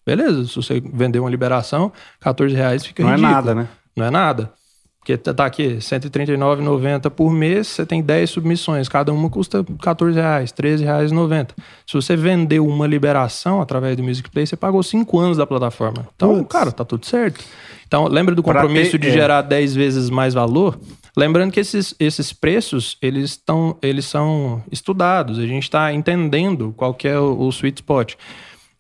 Beleza, 0.06 0.46
se 0.46 0.56
você 0.56 0.80
vender 0.80 1.20
uma 1.20 1.30
liberação, 1.30 1.92
14 2.20 2.54
reais 2.54 2.84
fica 2.84 3.02
Não 3.02 3.10
é 3.10 3.14
ridículo. 3.14 3.34
nada, 3.34 3.54
né? 3.54 3.68
Não 3.96 4.06
é 4.06 4.10
nada. 4.10 4.52
Porque 5.00 5.16
tá 5.16 5.32
tá 5.32 5.46
aqui, 5.46 5.66
R$ 5.66 5.76
139,90 5.78 7.10
por 7.10 7.32
mês, 7.32 7.68
você 7.68 7.86
tem 7.86 8.02
10 8.02 8.28
submissões, 8.28 8.86
cada 8.86 9.12
uma 9.12 9.30
custa 9.30 9.64
14 9.82 10.20
reais, 10.20 10.50
R$ 10.56 10.76
13,90. 10.76 11.48
Se 11.86 11.94
você 11.94 12.14
vendeu 12.14 12.66
uma 12.66 12.86
liberação 12.86 13.62
através 13.62 13.96
do 13.96 14.02
Music 14.02 14.28
Play, 14.30 14.46
você 14.46 14.56
pagou 14.56 14.82
5 14.82 15.18
anos 15.18 15.38
da 15.38 15.46
plataforma. 15.46 16.06
Então, 16.14 16.36
Putz. 16.38 16.52
cara, 16.52 16.70
tá 16.70 16.84
tudo 16.84 17.06
certo. 17.06 17.42
Então, 17.86 18.06
lembra 18.06 18.34
do 18.34 18.42
compromisso 18.42 18.92
ter- 18.92 18.98
de 18.98 19.08
é. 19.08 19.12
gerar 19.12 19.40
10 19.40 19.74
vezes 19.74 20.10
mais 20.10 20.34
valor? 20.34 20.78
Lembrando 21.16 21.50
que 21.50 21.60
esses, 21.60 21.94
esses 21.98 22.32
preços, 22.32 22.98
eles, 23.00 23.38
tão, 23.38 23.76
eles 23.82 24.04
são 24.04 24.62
estudados, 24.70 25.38
a 25.38 25.46
gente 25.46 25.64
está 25.64 25.92
entendendo 25.94 26.74
qual 26.76 26.92
que 26.92 27.08
é 27.08 27.18
o, 27.18 27.40
o 27.40 27.48
sweet 27.48 27.80
spot. 27.80 28.14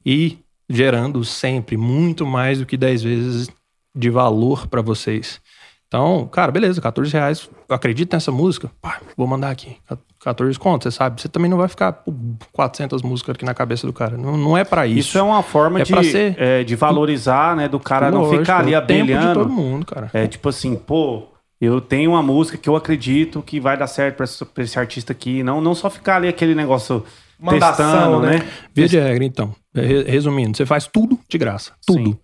E 0.04 0.38
gerando 0.68 1.24
sempre 1.24 1.76
muito 1.78 2.24
mais 2.26 2.58
do 2.58 2.66
que 2.66 2.76
10 2.76 3.02
vezes 3.02 3.48
de 3.96 4.10
valor 4.10 4.68
para 4.68 4.82
vocês. 4.82 5.40
Então, 5.90 6.28
cara, 6.30 6.52
beleza, 6.52 6.80
14 6.80 7.12
reais. 7.12 7.50
Eu 7.68 7.74
acredito 7.74 8.12
nessa 8.12 8.30
música? 8.30 8.70
Pá, 8.80 9.00
vou 9.16 9.26
mandar 9.26 9.50
aqui. 9.50 9.76
14 10.20 10.56
contos, 10.56 10.84
você 10.94 10.96
sabe. 10.96 11.20
Você 11.20 11.28
também 11.28 11.50
não 11.50 11.58
vai 11.58 11.66
ficar 11.66 11.92
pô, 11.92 12.14
400 12.52 13.02
músicas 13.02 13.34
aqui 13.34 13.44
na 13.44 13.54
cabeça 13.54 13.88
do 13.88 13.92
cara. 13.92 14.16
Não, 14.16 14.36
não 14.36 14.56
é 14.56 14.62
para 14.62 14.86
isso. 14.86 15.00
Isso 15.08 15.18
é 15.18 15.22
uma 15.22 15.42
forma 15.42 15.80
É 15.80 15.82
de, 15.82 16.04
ser- 16.04 16.36
é, 16.38 16.62
de 16.62 16.76
valorizar, 16.76 17.56
né? 17.56 17.66
Do 17.68 17.80
cara 17.80 18.08
não 18.08 18.20
Lógico, 18.20 18.38
ficar 18.38 18.60
ali 18.60 18.72
é 18.72 18.78
o 18.78 18.86
tempo 18.86 19.06
de 19.06 19.12
todo 19.14 19.22
abelhando. 19.40 19.48
mundo, 19.48 19.84
cara. 19.84 20.08
É 20.14 20.28
tipo 20.28 20.48
assim, 20.48 20.76
pô, 20.76 21.24
eu 21.60 21.80
tenho 21.80 22.12
uma 22.12 22.22
música 22.22 22.56
que 22.56 22.68
eu 22.68 22.76
acredito 22.76 23.42
que 23.42 23.58
vai 23.58 23.76
dar 23.76 23.88
certo 23.88 24.14
pra 24.14 24.24
esse, 24.24 24.44
pra 24.44 24.62
esse 24.62 24.78
artista 24.78 25.10
aqui. 25.10 25.42
Não, 25.42 25.60
não 25.60 25.74
só 25.74 25.90
ficar 25.90 26.16
ali 26.18 26.28
aquele 26.28 26.54
negócio 26.54 27.04
Mandação, 27.36 27.92
testando, 27.92 28.20
né? 28.20 28.38
né? 28.38 28.48
Via 28.72 28.86
de 28.88 28.96
regra, 29.00 29.24
então. 29.24 29.52
Re- 29.74 30.04
Resumindo, 30.04 30.56
você 30.56 30.64
faz 30.64 30.86
tudo 30.86 31.18
de 31.28 31.36
graça. 31.36 31.72
Tudo. 31.84 31.98
Sim. 32.10 32.18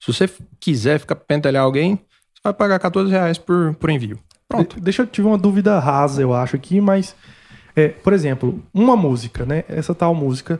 Se 0.00 0.10
você 0.10 0.30
quiser 0.58 0.98
ficar 0.98 1.16
pentelhar 1.16 1.62
alguém, 1.64 1.98
você 2.40 2.44
vai 2.44 2.52
pagar 2.54 2.78
14 2.78 3.10
reais 3.10 3.38
por, 3.38 3.74
por 3.74 3.90
envio. 3.90 4.18
Pronto. 4.48 4.76
De- 4.76 4.82
Deixa 4.82 5.02
eu 5.02 5.06
tive 5.06 5.28
uma 5.28 5.38
dúvida 5.38 5.78
rasa, 5.78 6.22
eu 6.22 6.34
acho 6.34 6.56
aqui, 6.56 6.80
mas 6.80 7.14
é, 7.76 7.88
por 7.88 8.12
exemplo, 8.12 8.62
uma 8.72 8.96
música, 8.96 9.44
né? 9.44 9.64
Essa 9.68 9.94
tal 9.94 10.14
música, 10.14 10.58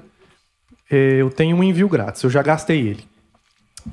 é, 0.90 1.16
eu 1.20 1.30
tenho 1.30 1.56
um 1.56 1.64
envio 1.64 1.88
grátis, 1.88 2.22
eu 2.22 2.30
já 2.30 2.42
gastei 2.42 2.80
ele. 2.86 3.04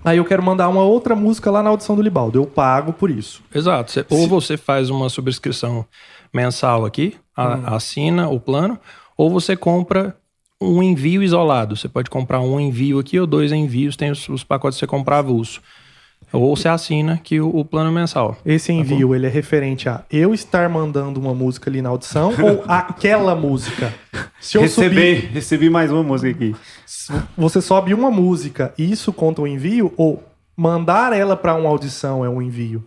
Aí 0.04 0.18
eu 0.18 0.26
quero 0.26 0.44
mandar 0.44 0.68
uma 0.68 0.84
outra 0.84 1.16
música 1.16 1.50
lá 1.50 1.64
na 1.64 1.70
audição 1.70 1.96
do 1.96 2.02
Libaldo, 2.02 2.38
eu 2.38 2.46
pago 2.46 2.92
por 2.92 3.10
isso. 3.10 3.42
Exato. 3.56 3.92
Você- 3.92 4.06
ou 4.10 4.28
você 4.28 4.58
faz 4.58 4.90
uma 4.90 5.08
subscrição 5.10 5.86
mensal 6.34 6.86
aqui, 6.86 7.16
a- 7.36 7.56
Hum. 7.56 7.64
assina 7.68 8.28
o 8.30 8.38
plano, 8.40 8.78
ou 9.18 9.30
você 9.30 9.56
compra 9.56 10.16
um 10.60 10.84
envio 10.84 11.24
isolado. 11.24 11.76
Você 11.78 11.88
pode 11.88 12.10
comprar 12.10 12.42
um 12.42 12.60
envio 12.60 13.00
aqui 13.00 13.18
ou 13.20 13.26
dois 13.26 13.52
envios, 13.54 13.96
tem 13.96 14.12
os, 14.12 14.28
os 14.28 14.44
pacotes 14.44 14.76
que 14.78 14.82
você 14.82 14.88
comprar 14.88 15.20
avulso. 15.20 15.62
Ou 16.32 16.56
você 16.56 16.68
assina 16.68 17.18
que 17.24 17.40
o, 17.40 17.50
o 17.50 17.64
plano 17.64 17.92
mensal. 17.92 18.38
Esse 18.46 18.72
envio, 18.72 19.16
ele 19.16 19.26
é 19.26 19.30
referente 19.30 19.88
a 19.88 20.04
eu 20.12 20.34
estar 20.34 20.70
mandando 20.70 21.20
uma 21.20 21.34
música 21.34 21.70
ali 21.70 21.82
na 21.82 21.90
audição 21.90 22.34
ou 22.42 22.64
aquela 22.68 23.36
música? 23.36 23.94
Se 24.40 24.58
eu 24.58 24.62
Recebi, 24.62 24.96
subir, 24.96 25.32
recebi 25.32 25.70
mais 25.70 25.92
uma 25.92 26.04
música 26.04 26.30
aqui. 26.30 26.56
você 27.38 27.62
sobe 27.62 27.94
uma 27.94 28.12
música, 28.12 28.74
isso 28.78 29.14
conta 29.14 29.42
um 29.42 29.48
envio 29.48 29.94
ou 29.98 30.24
mandar 30.56 31.14
ela 31.14 31.38
para 31.38 31.54
uma 31.54 31.70
audição 31.70 32.26
é 32.26 32.30
um 32.30 32.42
envio? 32.42 32.84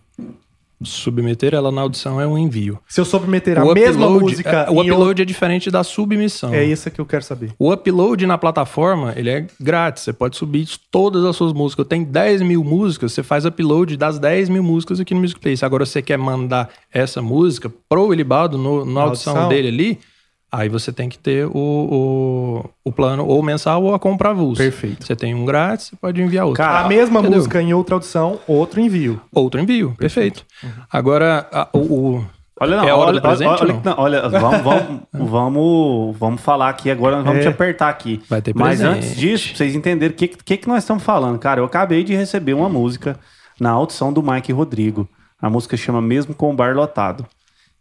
Submeter 0.83 1.55
ela 1.55 1.71
na 1.71 1.83
audição 1.83 2.21
é 2.21 2.27
um 2.27 2.39
envio. 2.39 2.79
Se 2.89 3.01
eu 3.01 3.05
submeter 3.05 3.59
a 3.59 3.65
O 3.65 3.75
mesma 3.75 4.07
upload- 4.07 4.25
música. 4.25 4.51
é, 4.51 4.71
o 4.71 4.81
upload 4.81 5.23
é 5.23 5.25
diferente 5.25 5.71
da 5.71 5.85
submissão. 5.85 6.53
É 6.55 6.65
isso 6.65 6.91
que 6.91 7.01
eu 7.01 7.07
quero 7.07 7.23
saber. 7.23 7.53
O 7.59 7.73
upload 7.73 8.27
na 8.27 8.39
plataforma, 8.39 9.13
ele 9.17 9.31
é 9.31 9.47
grátis. 9.61 10.03
Você 10.05 10.13
pode 10.13 10.37
subir 10.37 10.67
todas 10.91 11.25
as 11.25 11.37
suas 11.37 11.53
músicas. 11.53 11.87
Tem 11.87 12.03
10 12.03 12.43
mil 12.43 12.65
músicas, 12.65 13.13
você 13.13 13.23
faz 13.23 13.45
upload 13.45 13.97
das 13.97 14.19
10 14.19 14.49
mil 14.49 14.63
músicas 14.63 15.01
aqui 15.01 15.15
no 15.15 15.21
Music 15.21 15.39
Place. 15.41 15.65
Agora, 15.65 15.85
você 15.85 16.01
quer 16.03 16.17
mandar 16.17 16.71
essa 16.93 17.21
música 17.21 17.71
pro 17.89 18.07
Willibaldo 18.07 18.57
no, 18.57 18.85
na 18.85 19.03
audição, 19.03 19.33
audição? 19.35 19.49
dele 19.49 19.69
ali, 19.69 19.99
aí 20.53 20.69
você 20.69 20.93
tem 20.93 21.09
que 21.09 21.19
ter 21.19 21.47
o, 21.47 21.51
o, 21.55 22.71
o 22.85 22.93
plano 22.93 23.25
ou 23.27 23.43
mensal 23.43 23.83
ou 23.83 23.95
a 23.95 23.99
compra 23.99 24.31
avulsa. 24.31 24.63
Perfeito. 24.63 25.07
Você 25.07 25.15
tem 25.17 25.35
um 25.35 25.45
grátis, 25.45 25.89
você 25.89 25.97
pode 25.97 26.21
enviar 26.23 26.47
outro. 26.47 26.63
Cara, 26.63 26.81
a 26.85 26.89
mesma 26.89 27.21
entendeu? 27.21 27.39
música 27.39 27.61
em 27.63 27.73
outra 27.75 27.95
audição, 27.95 28.39
outro 28.47 28.81
envio. 28.81 29.21
Outro 29.33 29.61
envio, 29.61 29.95
perfeito. 29.99 30.45
Agora, 30.91 31.47
a- 31.53 31.69
o, 31.73 31.79
o- 31.79 32.25
Olha, 32.63 32.77
não, 32.77 32.85
É 32.85 32.91
a 32.91 32.97
hora 32.97 33.09
olha, 33.09 33.21
do 33.21 33.23
presente 33.23 33.63
olha, 33.63 33.81
não, 33.83 33.95
olha, 33.97 34.29
vamos, 34.29 34.61
vamos, 34.61 35.01
vamos, 35.31 36.17
vamos 36.19 36.41
falar 36.43 36.69
aqui 36.69 36.91
agora, 36.91 37.17
nós 37.17 37.25
vamos 37.25 37.41
É. 37.41 37.43
te 37.45 37.49
apertar 37.49 37.89
aqui. 37.89 38.21
Vai 38.29 38.43
ter 38.43 38.55
Mas 38.55 38.81
presente. 38.81 38.99
antes 38.99 39.17
disso, 39.17 39.49
pra 39.49 39.57
vocês 39.57 39.75
entenderem 39.75 40.15
o 40.15 40.17
que, 40.19 40.29
que, 40.29 40.57
que 40.59 40.69
nós 40.69 40.83
estamos 40.83 41.03
falando. 41.03 41.39
Cara, 41.39 41.61
eu 41.61 41.65
acabei 41.65 42.05
de 42.05 42.15
receber 42.15 42.53
uma 42.53 42.69
música 42.69 43.19
na 43.59 43.71
audição 43.71 44.13
do 44.13 44.23
Mike 44.23 44.53
Rodrigo. 44.53 45.09
A 45.41 45.49
música 45.49 45.75
chama 45.75 46.03
Mesmo 46.03 46.35
com 46.35 46.51
o 46.51 46.55
Bar 46.55 46.75
Lotado. 46.77 47.25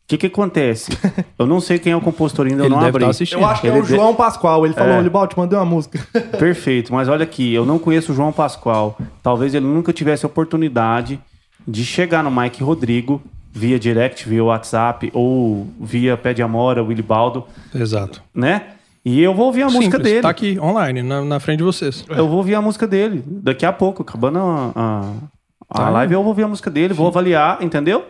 O 0.09 0.17
que 0.17 0.17
que 0.17 0.25
acontece? 0.25 0.91
Eu 1.37 1.45
não 1.45 1.59
sei 1.61 1.77
quem 1.77 1.93
é 1.93 1.95
o 1.95 2.01
compositor 2.01 2.47
ainda, 2.47 2.61
eu 2.61 2.65
Ele 2.65 2.69
não 2.73 2.77
deve 2.79 2.89
abri. 2.89 3.03
estar 3.03 3.11
assistindo. 3.11 3.39
Eu 3.41 3.45
acho 3.45 3.61
que 3.61 3.67
é 3.67 3.69
Ele 3.69 3.79
o 3.79 3.83
de- 3.83 3.89
João 3.89 4.15
Pascoal. 4.15 4.65
Ele 4.65 4.73
falou, 4.73 4.93
É. 4.95 5.01
Libaldi, 5.01 5.35
mandei 5.37 5.55
uma 5.59 5.65
música. 5.65 5.99
Perfeito, 6.39 6.91
mas 6.91 7.07
olha 7.07 7.23
aqui, 7.23 7.53
eu 7.53 7.63
não 7.63 7.77
conheço 7.77 8.11
o 8.11 8.15
João 8.15 8.31
Pascoal. 8.31 8.97
Talvez 9.21 9.53
ele 9.53 9.67
nunca 9.67 9.93
tivesse 9.93 10.25
oportunidade 10.25 11.19
de 11.67 11.85
chegar 11.85 12.23
no 12.23 12.31
Mike 12.31 12.63
Rodrigo 12.63 13.21
via 13.53 13.77
direct, 13.77 14.27
via 14.27 14.43
WhatsApp 14.43 15.11
ou 15.13 15.67
via 15.79 16.17
Pé 16.17 16.33
de 16.33 16.41
Amora, 16.41 16.81
Willy 16.83 17.03
Baldo, 17.03 17.43
Exato. 17.75 18.21
né? 18.33 18.63
E 19.05 19.21
eu 19.21 19.33
vou 19.35 19.45
ouvir 19.45 19.61
a 19.61 19.65
música 19.67 19.83
Simples, 19.97 20.03
dele. 20.03 20.21
Tá 20.23 20.29
aqui, 20.29 20.59
online, 20.59 21.03
na, 21.03 21.23
na 21.23 21.39
frente 21.39 21.59
de 21.59 21.63
vocês. 21.63 22.03
Eu 22.09 22.27
vou 22.27 22.37
ouvir 22.37 22.55
a 22.55 22.61
música 22.61 22.87
dele. 22.87 23.23
Daqui 23.27 23.63
a 23.65 23.71
pouco, 23.71 24.01
acabando 24.01 24.39
a, 24.39 24.71
a, 24.75 25.01
a 25.69 25.77
Tá. 25.77 25.89
live, 25.89 26.13
eu 26.15 26.19
vou 26.21 26.29
ouvir 26.29 26.43
a 26.43 26.47
música 26.47 26.69
dele, 26.71 26.93
vou 26.95 27.07
avaliar, 27.07 27.59
entendeu? 27.61 28.05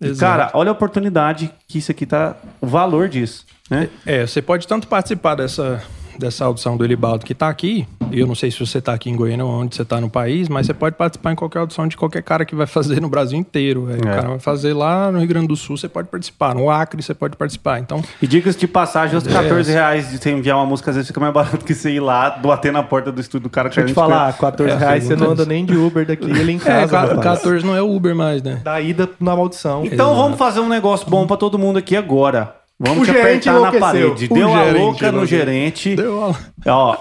Exato. 0.00 0.20
cara, 0.20 0.50
olha 0.54 0.70
a 0.70 0.72
oportunidade 0.72 1.50
que 1.66 1.78
isso 1.78 1.90
aqui 1.90 2.04
tá. 2.04 2.36
O 2.60 2.66
valor 2.66 3.08
disso. 3.08 3.46
Né? 3.70 3.88
É, 4.04 4.26
você 4.26 4.42
pode 4.42 4.66
tanto 4.66 4.86
participar 4.86 5.34
dessa, 5.34 5.82
dessa 6.18 6.44
audição 6.44 6.76
do 6.76 6.84
Elibaldo 6.84 7.24
que 7.24 7.34
tá 7.34 7.48
aqui. 7.48 7.86
Eu 8.12 8.26
não 8.26 8.34
sei 8.34 8.50
se 8.50 8.58
você 8.60 8.80
tá 8.80 8.92
aqui 8.94 9.10
em 9.10 9.16
Goiânia 9.16 9.44
ou 9.44 9.50
onde 9.50 9.74
você 9.74 9.84
tá 9.84 10.00
no 10.00 10.08
país, 10.08 10.48
mas 10.48 10.66
você 10.66 10.72
pode 10.74 10.94
participar 10.96 11.32
em 11.32 11.34
qualquer 11.36 11.58
audição 11.58 11.86
de 11.88 11.96
qualquer 11.96 12.22
cara 12.22 12.44
que 12.44 12.54
vai 12.54 12.66
fazer 12.66 13.00
no 13.00 13.08
Brasil 13.08 13.38
inteiro. 13.38 13.88
Aí 13.90 13.96
O 14.00 14.08
É. 14.08 14.14
cara 14.14 14.28
vai 14.28 14.38
fazer 14.38 14.72
lá 14.74 15.10
no 15.10 15.18
Rio 15.18 15.28
Grande 15.28 15.48
do 15.48 15.56
Sul, 15.56 15.76
você 15.76 15.88
pode 15.88 16.08
participar. 16.08 16.54
No 16.54 16.70
Acre, 16.70 17.02
você 17.02 17.12
pode 17.14 17.36
participar. 17.36 17.80
Então, 17.80 18.02
E 18.22 18.26
dicas 18.26 18.56
de 18.56 18.66
passagem, 18.68 19.16
os 19.16 19.26
É. 19.26 19.30
14 19.32 19.72
reais 19.72 20.10
de 20.10 20.18
você 20.18 20.30
enviar 20.30 20.56
uma 20.56 20.66
música, 20.66 20.90
às 20.90 20.96
vezes 20.96 21.08
fica 21.08 21.20
mais 21.20 21.32
barato 21.34 21.64
que 21.64 21.74
você 21.74 21.90
ir 21.90 22.00
lá, 22.00 22.30
bater 22.30 22.72
na 22.72 22.82
porta 22.82 23.10
do 23.10 23.20
estúdio 23.20 23.44
do 23.48 23.50
cara 23.50 23.68
que 23.68 23.74
Deixa 23.76 23.90
eu 23.90 23.92
te 23.92 23.94
falar, 23.94 24.32
14 24.38 24.72
É, 24.72 24.76
reais 24.78 25.04
você 25.04 25.16
não 25.16 25.32
anda 25.32 25.44
nem 25.44 25.64
de 25.64 25.76
Uber 25.76 26.06
daqui, 26.06 26.24
ele 26.30 26.52
em 26.52 26.56
é, 26.56 26.58
casa. 26.60 26.88
ca- 26.88 27.00
rapaz. 27.02 27.20
14 27.20 27.64
não 27.66 27.74
é 27.76 27.82
Uber 27.82 28.14
mais, 28.14 28.42
né? 28.42 28.60
Da 28.62 28.80
ida 28.80 29.08
na 29.20 29.34
maldição. 29.36 29.84
Então 29.84 30.14
vamos 30.14 30.38
fazer 30.38 30.60
um 30.60 30.68
negócio 30.68 31.08
bom 31.10 31.26
pra 31.26 31.36
todo 31.36 31.58
mundo 31.58 31.78
aqui 31.78 31.96
agora. 31.96 32.54
Vamos 32.78 33.08
O 33.08 33.12
te 33.12 33.18
apertar 33.18 33.58
na 33.58 33.72
parede. 33.72 34.28
Deu 34.28 34.52
a 34.54 34.64
louca 34.64 35.10
no 35.10 35.24
gerente. 35.24 35.96
Deu 35.96 36.18
uma... 36.18 36.36
Ó, 36.66 36.96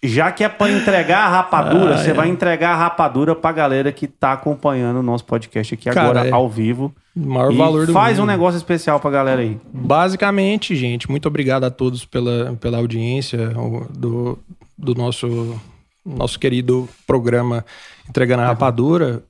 já 0.00 0.30
que 0.30 0.44
é 0.44 0.48
pra 0.48 0.70
entregar 0.70 1.24
a 1.24 1.28
rapadura, 1.28 1.94
Ah, 1.94 1.98
você 1.98 2.10
é. 2.10 2.14
vai 2.14 2.28
entregar 2.28 2.70
a 2.70 2.76
rapadura 2.76 3.34
pra 3.34 3.50
galera 3.50 3.90
que 3.90 4.06
tá 4.06 4.32
acompanhando 4.32 4.98
o 4.98 5.02
nosso 5.02 5.24
podcast 5.24 5.74
aqui 5.74 5.90
Cara, 5.90 6.02
agora, 6.02 6.28
é. 6.28 6.30
ao 6.30 6.48
vivo. 6.48 6.94
O 7.16 7.20
maior 7.28 7.52
E 7.52 7.56
valor 7.56 7.86
do 7.86 7.92
faz 7.92 8.16
um 8.18 8.22
mundo. 8.22 8.30
negócio 8.30 8.56
especial 8.58 9.00
pra 9.00 9.10
galera 9.10 9.42
aí. 9.42 9.58
Basicamente, 9.72 10.76
gente, 10.76 11.10
muito 11.10 11.26
obrigado 11.26 11.64
a 11.64 11.70
todos 11.70 12.04
pela, 12.04 12.54
pela 12.60 12.78
audiência 12.78 13.48
do, 13.90 14.38
do 14.78 14.94
nosso, 14.94 15.60
nosso 16.06 16.38
querido 16.38 16.88
programa 17.08 17.64
Entregando 18.08 18.42
a 18.42 18.46
Rapadura. 18.46 19.24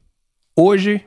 Hoje, 0.55 1.01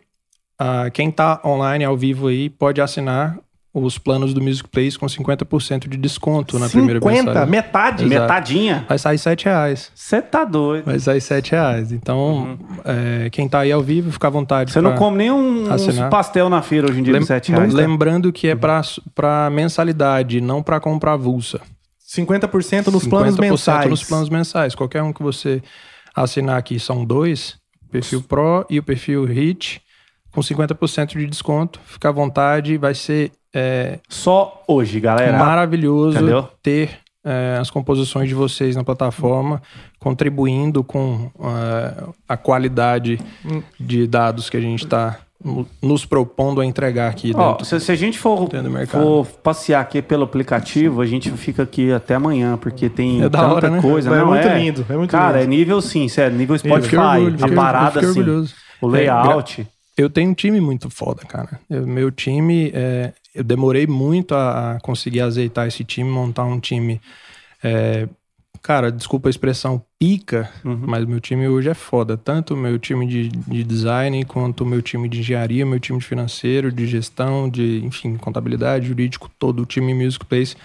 ah, 0.57 0.89
quem 0.91 1.11
tá 1.11 1.39
online 1.45 1.85
ao 1.85 1.95
vivo 1.95 2.29
aí 2.29 2.49
pode 2.49 2.81
assinar 2.81 3.37
os 3.73 3.97
planos 3.97 4.33
do 4.33 4.41
Music 4.41 4.67
Place 4.67 4.99
com 4.99 5.05
50% 5.05 5.87
de 5.87 5.95
desconto 5.97 6.59
na 6.59 6.67
primeira 6.67 6.99
50, 6.99 7.23
mensagem. 7.23 7.49
metade. 7.49 8.03
Exato. 8.03 8.21
Metadinha? 8.21 8.85
Vai 8.89 8.97
sair 8.99 9.17
7 9.17 9.45
reais. 9.45 9.91
Você 9.95 10.21
tá 10.21 10.43
doido. 10.43 10.83
Vai 10.85 10.99
sair 10.99 11.21
7 11.21 11.51
reais. 11.51 11.91
Então, 11.93 12.59
é, 12.83 13.29
quem 13.29 13.47
tá 13.47 13.59
aí 13.59 13.71
ao 13.71 13.81
vivo, 13.81 14.11
fica 14.11 14.27
à 14.27 14.29
vontade. 14.29 14.71
Você 14.73 14.81
não 14.81 14.91
pra- 14.91 14.99
come 14.99 15.17
nem 15.19 15.31
um, 15.31 15.63
pastel 16.09 16.49
na 16.49 16.61
feira 16.61 16.89
hoje 16.89 16.99
em 16.99 17.03
dia 17.03 17.13
Lem- 17.13 17.21
de 17.21 17.27
7 17.27 17.51
reais. 17.53 17.73
Lembrando 17.73 18.33
que 18.33 18.47
é 18.49 18.55
para 18.55 19.49
mensalidade, 19.49 20.41
não 20.41 20.61
para 20.61 20.79
comprar 20.81 21.13
avulsa. 21.13 21.61
50% 22.13 22.87
nos 22.91 23.07
planos 23.07 23.35
50% 23.35 23.39
mensais. 23.39 23.89
nos 23.89 24.03
planos 24.03 24.29
mensais. 24.29 24.75
Qualquer 24.75 25.01
um 25.01 25.13
que 25.13 25.23
você 25.23 25.61
assinar 26.13 26.57
aqui 26.57 26.77
são 26.77 27.05
dois, 27.05 27.55
o 27.87 27.89
perfil 27.89 28.21
Pro 28.21 28.65
e 28.69 28.79
o 28.79 28.83
perfil 28.83 29.23
Hit, 29.23 29.81
com 30.33 30.41
50% 30.41 31.17
de 31.17 31.25
desconto. 31.25 31.79
Fica 31.85 32.09
à 32.09 32.11
vontade, 32.11 32.77
vai 32.77 32.93
ser 32.93 33.31
é, 33.53 33.99
Só 34.09 34.63
hoje, 34.67 34.99
galera. 34.99 35.37
maravilhoso 35.37 36.17
Entendeu? 36.17 36.47
ter 36.63 36.99
é, 37.23 37.57
as 37.59 37.69
composições 37.69 38.27
de 38.27 38.33
vocês 38.35 38.75
na 38.75 38.83
plataforma, 38.83 39.61
contribuindo 39.99 40.83
com 40.83 41.29
é, 41.39 42.03
a 42.27 42.35
qualidade 42.37 43.19
de 43.79 44.07
dados 44.07 44.49
que 44.49 44.57
a 44.57 44.61
gente 44.61 44.83
está 44.85 45.19
nos 45.81 46.05
propondo 46.05 46.61
a 46.61 46.65
entregar 46.65 47.09
aqui 47.09 47.31
Ó, 47.35 47.51
dentro. 47.53 47.65
se, 47.65 47.79
se 47.79 47.91
a 47.91 47.95
gente 47.95 48.17
for, 48.19 48.41
Dentro 48.47 48.63
do 48.63 48.69
mercado. 48.69 49.01
for 49.03 49.25
passear 49.41 49.81
aqui 49.81 49.99
pelo 50.01 50.23
aplicativo, 50.23 51.01
a 51.01 51.05
gente 51.05 51.31
fica 51.31 51.63
aqui 51.63 51.91
até 51.91 52.13
amanhã, 52.15 52.57
porque 52.57 52.89
tem 52.89 53.23
É 53.23 53.29
da 53.29 53.39
tanta 53.39 53.53
hora, 53.55 53.69
né? 53.71 53.81
coisa. 53.81 54.09
É 54.15 54.19
não, 54.19 54.27
muito 54.27 54.47
lindo, 54.49 54.85
é 54.87 54.95
muito 54.97 55.09
Cara, 55.11 55.39
lindo. 55.41 55.43
é 55.53 55.57
nível 55.57 55.81
sim, 55.81 56.07
sério, 56.07 56.37
nível 56.37 56.55
Spotify, 56.57 56.83
fiquei 56.83 56.99
orgulho- 56.99 57.45
a 57.45 57.55
parada 57.55 57.91
fiquei 57.93 58.09
assim, 58.09 58.19
orgulhoso. 58.19 58.53
o 58.81 58.87
É, 58.89 58.91
layout. 58.91 59.67
Eu 60.01 60.09
tenho 60.09 60.31
um 60.31 60.33
time 60.33 60.59
muito 60.59 60.89
foda, 60.89 61.23
cara. 61.25 61.59
Eu- 61.69 61.85
meu 61.87 62.11
time, 62.11 62.71
é, 62.73 63.13
eu 63.35 63.43
demorei 63.43 63.85
muito 63.87 64.33
a, 64.35 64.73
a 64.75 64.79
conseguir 64.79 65.21
azeitar 65.21 65.67
esse 65.67 65.83
time, 65.83 66.09
montar 66.09 66.45
um 66.45 66.59
time. 66.59 66.99
é, 67.63 68.07
cara, 68.63 68.91
desculpa 68.91 69.29
a 69.29 69.31
expressão 69.31 69.81
pica, 69.99 70.49
Uhum. 70.65 70.83
mas 70.87 71.05
meu 71.05 71.19
time 71.19 71.47
hoje 71.47 71.69
é 71.69 71.73
foda. 71.73 72.17
Tanto 72.17 72.53
o 72.53 72.57
meu 72.57 72.77
time 72.79 73.05
de, 73.07 73.27
de 73.29 73.63
design, 73.63 74.23
quanto 74.25 74.63
o 74.63 74.65
meu 74.67 74.81
time 74.81 75.07
de 75.09 75.19
engenharia, 75.19 75.65
meu 75.65 75.79
time 75.79 75.99
de 75.99 76.05
financeiro, 76.05 76.71
de 76.71 76.85
gestão, 76.87 77.49
de, 77.49 77.83
enfim, 77.85 78.15
contabilidade, 78.17 78.87
jurídico, 78.87 79.29
todo 79.39 79.61
o 79.61 79.65
time 79.65 79.93
Music 79.93 80.25
Place 80.25 80.55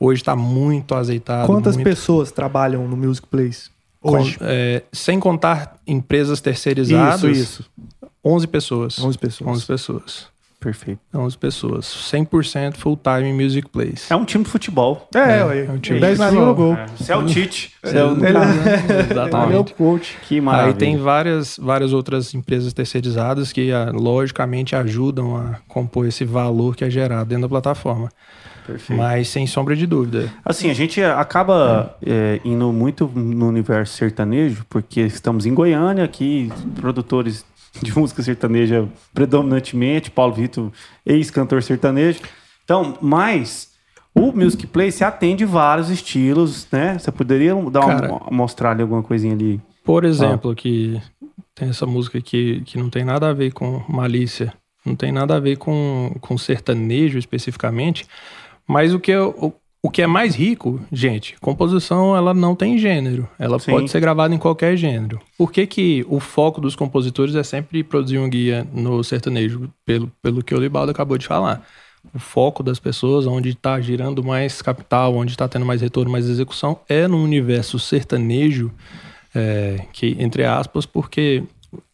hoje 0.00 0.22
está 0.22 0.34
muito 0.36 0.94
azeitado. 0.94 1.46
Quantas 1.46 1.76
muito, 1.76 1.84
pessoas 1.88 2.30
trabalham 2.32 2.86
no 2.88 2.96
Music 2.96 3.26
Place 3.26 3.70
hoje? 4.02 4.38
com- 4.38 4.44
é, 4.44 4.82
sem 4.92 5.18
contar 5.20 5.76
empresas 5.86 6.40
terceirizadas, 6.40 7.22
Isso, 7.36 7.62
isso. 7.62 7.70
11 8.24 8.46
pessoas. 8.46 8.98
11 8.98 9.18
pessoas. 9.18 9.50
11 9.50 9.66
pessoas. 9.66 10.34
Perfeito. 10.64 11.00
11 11.14 11.36
pessoas. 11.36 11.84
100% 11.84 12.76
full 12.76 12.96
time 12.96 13.34
music 13.34 13.68
place. 13.68 14.10
É 14.10 14.16
um 14.16 14.24
time 14.24 14.44
de 14.44 14.50
futebol. 14.50 15.06
É, 15.14 15.44
ué. 15.44 15.66
é 15.66 15.70
um 15.70 15.78
time 15.78 16.00
10 16.00 16.14
de 16.14 16.24
na 16.24 16.30
linha 16.30 16.42
no 16.46 16.54
gol. 16.54 16.74
Você 16.96 17.12
é 17.12 17.16
o 17.16 17.26
Tite. 17.26 17.72
Você 17.82 17.98
é 17.98 18.02
o... 18.02 18.12
Ele, 18.12 18.26
ele 18.28 18.38
é 18.38 18.40
o 18.40 19.12
Exatamente. 19.12 19.74
coach. 19.74 20.16
Que 20.26 20.40
maravilha. 20.40 20.72
Aí 20.72 20.78
tem 20.78 20.96
várias, 20.96 21.58
várias 21.58 21.92
outras 21.92 22.32
empresas 22.32 22.72
terceirizadas 22.72 23.52
que, 23.52 23.70
ah, 23.72 23.90
logicamente, 23.92 24.74
ajudam 24.74 25.36
a 25.36 25.58
compor 25.68 26.06
esse 26.06 26.24
valor 26.24 26.74
que 26.74 26.82
é 26.82 26.88
gerado 26.88 27.28
dentro 27.28 27.42
da 27.42 27.48
plataforma. 27.50 28.08
Perfeito. 28.66 28.98
Mas, 28.98 29.28
sem 29.28 29.46
sombra 29.46 29.76
de 29.76 29.86
dúvida, 29.86 30.32
Assim, 30.42 30.70
a 30.70 30.74
gente 30.74 31.02
acaba 31.02 31.94
é, 32.04 32.40
indo 32.42 32.72
muito 32.72 33.06
no 33.14 33.48
universo 33.48 33.94
sertanejo, 33.94 34.64
porque 34.70 35.02
estamos 35.02 35.44
em 35.44 35.52
Goiânia, 35.52 36.02
aqui, 36.02 36.50
produtores 36.74 37.44
de 37.82 37.96
música 37.96 38.22
sertaneja 38.22 38.88
predominantemente, 39.12 40.10
Paulo 40.10 40.34
Vitor, 40.34 40.70
ex-cantor 41.04 41.62
sertanejo. 41.62 42.20
Então, 42.64 42.96
mas 43.00 43.72
o 44.14 44.32
Music 44.32 44.66
Play 44.66 44.92
se 44.92 45.02
atende 45.02 45.44
vários 45.44 45.90
estilos, 45.90 46.66
né? 46.70 46.98
Você 46.98 47.10
poderia 47.10 47.54
dar 47.70 47.86
Cara. 47.86 48.12
uma, 48.12 48.30
mostrar 48.30 48.70
ali 48.70 48.82
alguma 48.82 49.02
coisinha 49.02 49.34
ali? 49.34 49.60
Por 49.82 50.04
exemplo, 50.04 50.54
que 50.54 51.00
tem 51.54 51.68
essa 51.68 51.84
música 51.84 52.18
aqui 52.18 52.62
que 52.64 52.78
não 52.78 52.88
tem 52.88 53.04
nada 53.04 53.28
a 53.28 53.32
ver 53.32 53.52
com 53.52 53.82
malícia, 53.88 54.54
não 54.84 54.94
tem 54.94 55.12
nada 55.12 55.36
a 55.36 55.40
ver 55.40 55.56
com, 55.56 56.14
com 56.20 56.38
sertanejo 56.38 57.18
especificamente, 57.18 58.06
mas 58.66 58.94
o 58.94 59.00
que, 59.00 59.10
eu, 59.10 59.54
o, 59.86 59.90
que 59.90 60.02
é 60.02 60.06
mais 60.06 60.34
rico, 60.34 60.80
gente, 60.92 61.36
composição 61.40 62.16
ela 62.16 62.32
não 62.32 62.54
tem 62.54 62.78
gênero, 62.78 63.28
ela 63.38 63.58
Sim. 63.58 63.72
pode 63.72 63.90
ser 63.90 64.00
gravada 64.00 64.34
em 64.34 64.38
qualquer 64.38 64.76
gênero. 64.76 65.20
Por 65.36 65.52
que, 65.52 65.66
que 65.66 66.04
o 66.08 66.18
foco 66.20 66.60
dos 66.60 66.74
compositores 66.74 67.34
é 67.34 67.42
sempre 67.42 67.82
produzir 67.84 68.18
um 68.18 68.28
guia 68.28 68.66
no 68.72 69.02
sertanejo, 69.04 69.70
pelo, 69.84 70.10
pelo 70.22 70.42
que 70.42 70.54
o 70.54 70.58
Libaldo 70.60 70.90
acabou 70.90 71.18
de 71.18 71.26
falar? 71.26 71.62
O 72.14 72.18
foco 72.18 72.62
das 72.62 72.78
pessoas, 72.78 73.26
onde 73.26 73.50
está 73.50 73.80
girando 73.80 74.22
mais 74.22 74.60
capital, 74.60 75.14
onde 75.14 75.32
está 75.32 75.48
tendo 75.48 75.64
mais 75.64 75.80
retorno, 75.80 76.10
mais 76.10 76.28
execução, 76.28 76.78
é 76.88 77.08
no 77.08 77.22
universo 77.22 77.78
sertanejo, 77.78 78.70
é, 79.34 79.80
que 79.92 80.16
entre 80.18 80.44
aspas, 80.44 80.86
porque 80.86 81.42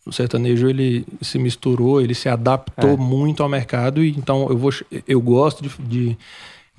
O 0.07 0.13
sertanejo 0.13 0.69
ele 0.69 1.07
se 1.21 1.39
misturou, 1.39 2.01
ele 2.01 2.15
se 2.15 2.29
adaptou 2.29 2.95
É. 2.95 2.97
muito 2.97 3.43
ao 3.43 3.49
mercado 3.49 4.03
e 4.03 4.11
então 4.11 4.49
eu 4.49 4.57
vou 4.57 4.73
eu 5.07 5.21
gosto 5.21 5.63
de, 5.63 5.71
de, 5.79 6.19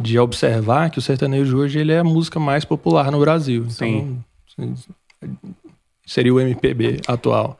de 0.01 0.17
observar 0.19 0.89
que 0.89 0.99
o 0.99 1.01
sertanejo 1.01 1.57
hoje 1.57 1.79
ele 1.79 1.91
é 1.91 1.99
a 1.99 2.03
música 2.03 2.39
mais 2.39 2.65
popular 2.65 3.11
no 3.11 3.19
Brasil. 3.19 3.65
Então, 3.69 4.17
seria 6.05 6.33
o 6.33 6.39
MPB 6.39 7.01
atual. 7.07 7.57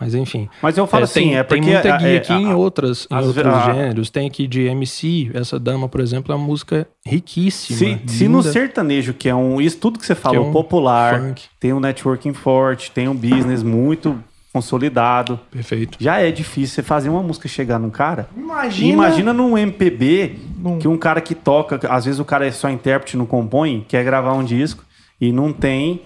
Mas 0.00 0.14
enfim. 0.14 0.48
Mas 0.62 0.78
eu 0.78 0.86
falo 0.86 1.02
É, 1.02 1.04
assim, 1.04 1.20
tem, 1.20 1.36
é 1.38 1.42
tem 1.42 1.58
porque... 1.60 1.72
muita 1.72 1.96
guia 1.96 2.08
é, 2.08 2.16
aqui 2.18 2.32
a- 2.32 2.36
em 2.36 2.54
outras, 2.54 3.08
em 3.10 3.16
outros 3.16 3.44
a- 3.46 3.72
gêneros. 3.74 4.10
Tem 4.10 4.28
aqui 4.28 4.46
de 4.46 4.60
MC, 4.62 5.28
essa 5.34 5.58
dama, 5.58 5.88
por 5.88 6.00
exemplo, 6.00 6.32
é 6.32 6.36
uma 6.36 6.46
música 6.46 6.86
riquíssima. 7.04 7.76
Se, 7.76 8.00
se 8.18 8.28
no 8.28 8.38
linda, 8.38 8.52
sertanejo, 8.52 9.12
que 9.12 9.28
é 9.28 9.34
um. 9.34 9.60
Isso 9.60 9.76
tudo 9.78 9.98
que 9.98 10.06
você 10.06 10.14
falou, 10.14 10.50
um 10.50 10.52
popular, 10.52 11.18
funk. 11.20 11.42
tem 11.58 11.72
um 11.72 11.80
networking 11.80 12.32
forte, 12.32 12.92
tem 12.92 13.08
um 13.08 13.14
business 13.16 13.64
muito 13.64 14.22
consolidado. 14.52 15.38
Perfeito. 15.50 15.98
Já 16.00 16.18
é 16.20 16.30
difícil 16.30 16.74
você 16.76 16.82
fazer 16.82 17.08
uma 17.08 17.22
música 17.22 17.48
chegar 17.48 17.78
num 17.78 17.90
cara. 17.90 18.28
Imagina. 18.36 18.92
Imagina 18.92 19.32
num 19.32 19.56
MPB 19.58 20.38
Num- 20.58 20.78
que 20.78 20.88
um 20.88 20.96
cara 20.96 21.20
que 21.20 21.34
toca, 21.34 21.80
às 21.88 22.04
vezes 22.04 22.18
o 22.20 22.24
cara 22.24 22.46
é 22.46 22.50
só 22.50 22.68
intérprete, 22.68 23.16
não 23.16 23.26
compõe, 23.26 23.84
quer 23.88 24.04
gravar 24.04 24.32
um 24.34 24.44
disco 24.44 24.84
e 25.20 25.30
não 25.32 25.52
tem 25.52 26.02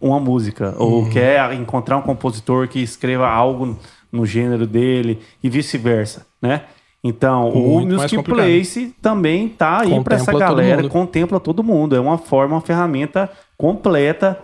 uma 0.00 0.20
música. 0.20 0.74
Ou 0.78 1.02
Uhum. 1.04 1.10
quer 1.10 1.52
encontrar 1.54 1.96
um 1.96 2.02
compositor 2.02 2.68
que 2.68 2.80
escreva 2.80 3.28
algo 3.28 3.78
no 4.12 4.24
gênero 4.26 4.66
dele 4.66 5.18
e 5.42 5.48
vice-versa, 5.48 6.26
né? 6.40 6.62
Então, 7.04 7.50
o 7.50 7.74
Muito 7.74 7.96
mais 7.96 8.10
Music. 8.12 8.22
Place 8.28 8.94
também 9.00 9.48
tá 9.48 9.82
aí 9.82 10.02
para 10.02 10.16
essa 10.16 10.32
todo 10.32 10.40
galera, 10.40 10.82
mundo. 10.82 10.90
contempla 10.90 11.38
todo 11.38 11.62
mundo. 11.62 11.94
É 11.94 12.00
uma 12.00 12.18
forma, 12.18 12.56
uma 12.56 12.60
ferramenta 12.60 13.30
completa 13.56 14.36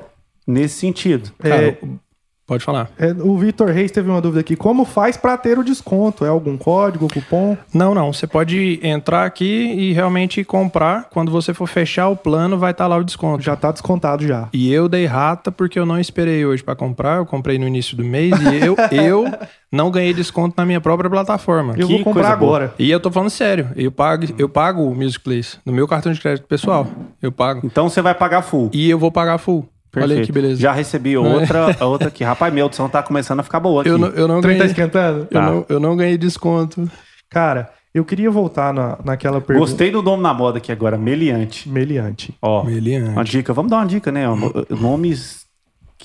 nesse 0.46 0.76
sentido. 0.78 1.32
Cara, 1.38 1.76
pode 2.46 2.64
falar. 2.64 2.90
É, 2.98 3.12
o 3.12 3.36
Vitor 3.38 3.68
Reis 3.68 3.90
teve 3.90 4.08
uma 4.10 4.20
dúvida 4.20 4.40
aqui. 4.40 4.56
Como 4.56 4.84
faz 4.84 5.16
pra 5.16 5.36
ter 5.36 5.58
o 5.58 5.64
desconto? 5.64 6.24
É 6.24 6.28
algum 6.28 6.56
código, 6.56 7.08
cupom? 7.12 7.56
Não, 7.72 7.94
não. 7.94 8.12
Você 8.12 8.26
pode 8.26 8.78
entrar 8.82 9.24
aqui 9.24 9.44
e 9.44 9.92
realmente 9.92 10.44
comprar. 10.44 11.08
Quando 11.10 11.30
você 11.30 11.54
for 11.54 11.66
fechar 11.66 12.08
o 12.08 12.16
plano, 12.16 12.58
vai 12.58 12.70
estar 12.72 12.86
lá 12.86 12.96
o 12.96 13.04
desconto. 13.04 13.42
Já 13.42 13.56
tá 13.56 13.72
descontado 13.72 14.26
já. 14.26 14.48
E 14.52 14.72
eu 14.72 14.88
dei 14.88 15.06
rata 15.06 15.50
porque 15.50 15.78
eu 15.78 15.86
não 15.86 15.98
esperei 15.98 16.44
hoje 16.44 16.62
para 16.62 16.76
comprar. 16.76 17.16
Eu 17.18 17.26
comprei 17.26 17.58
no 17.58 17.66
início 17.66 17.96
do 17.96 18.04
mês 18.04 18.32
e 18.40 18.64
eu, 18.66 18.76
eu 18.92 19.24
não 19.72 19.90
ganhei 19.90 20.12
desconto 20.14 20.54
na 20.56 20.64
minha 20.66 20.80
própria 20.80 21.08
plataforma. 21.10 21.74
Eu 21.76 21.86
Que 21.88 21.94
vou 21.96 22.04
comprar 22.04 22.36
boa. 22.36 22.56
agora. 22.56 22.74
E 22.78 22.90
eu 22.90 23.00
tô 23.00 23.10
falando 23.10 23.30
sério. 23.30 23.70
Eu 23.76 23.90
pago, 23.90 24.26
eu 24.38 24.48
pago 24.48 24.82
o 24.82 24.94
Music 24.94 25.22
Place 25.22 25.58
no 25.64 25.72
meu 25.72 25.88
cartão 25.88 26.12
de 26.12 26.20
crédito 26.20 26.46
pessoal. 26.46 26.86
Eu 27.22 27.32
pago. 27.32 27.60
Então 27.64 27.88
você 27.88 28.00
vai 28.02 28.14
pagar 28.14 28.42
full. 28.42 28.70
E 28.72 28.88
eu 28.90 28.98
vou 28.98 29.10
pagar 29.10 29.38
full. 29.38 29.68
Olha 29.96 30.04
aí 30.04 30.08
Perfeito. 30.08 30.26
que 30.26 30.32
beleza. 30.32 30.60
Já 30.60 30.72
recebi 30.72 31.16
outra, 31.16 31.76
outra 31.86 32.08
aqui. 32.08 32.22
Rapaz, 32.24 32.52
minha 32.52 32.62
audição 32.64 32.88
tá 32.88 33.02
começando 33.02 33.40
a 33.40 33.42
ficar 33.42 33.60
boa 33.60 33.80
aqui. 33.82 33.90
eu, 33.90 33.98
não, 33.98 34.08
eu, 34.08 34.26
não 34.28 34.38
O 34.38 34.40
trem 34.40 34.54
tá 34.54 34.64
ganhei, 34.64 34.70
esquentando? 34.72 35.18
eu, 35.20 35.26
Tá. 35.26 35.42
não, 35.42 35.66
eu 35.68 35.80
não 35.80 35.96
ganhei 35.96 36.16
desconto. 36.18 36.90
Cara, 37.30 37.70
eu 37.94 38.04
queria 38.04 38.30
voltar 38.30 38.72
na, 38.74 38.98
naquela 39.04 39.40
pergunta. 39.40 39.68
Gostei 39.70 39.90
do 39.90 40.02
nome 40.02 40.22
na 40.22 40.34
moda 40.34 40.58
aqui 40.58 40.70
agora, 40.72 40.96
meliante. 40.98 41.68
Meliante. 41.68 42.34
Ó, 42.42 42.64
Meliante. 42.64 43.10
uma 43.10 43.24
dica, 43.24 43.52
vamos 43.52 43.70
dar 43.70 43.76
uma 43.78 43.86
dica, 43.86 44.10
né? 44.12 44.24
Nomes 44.70 45.43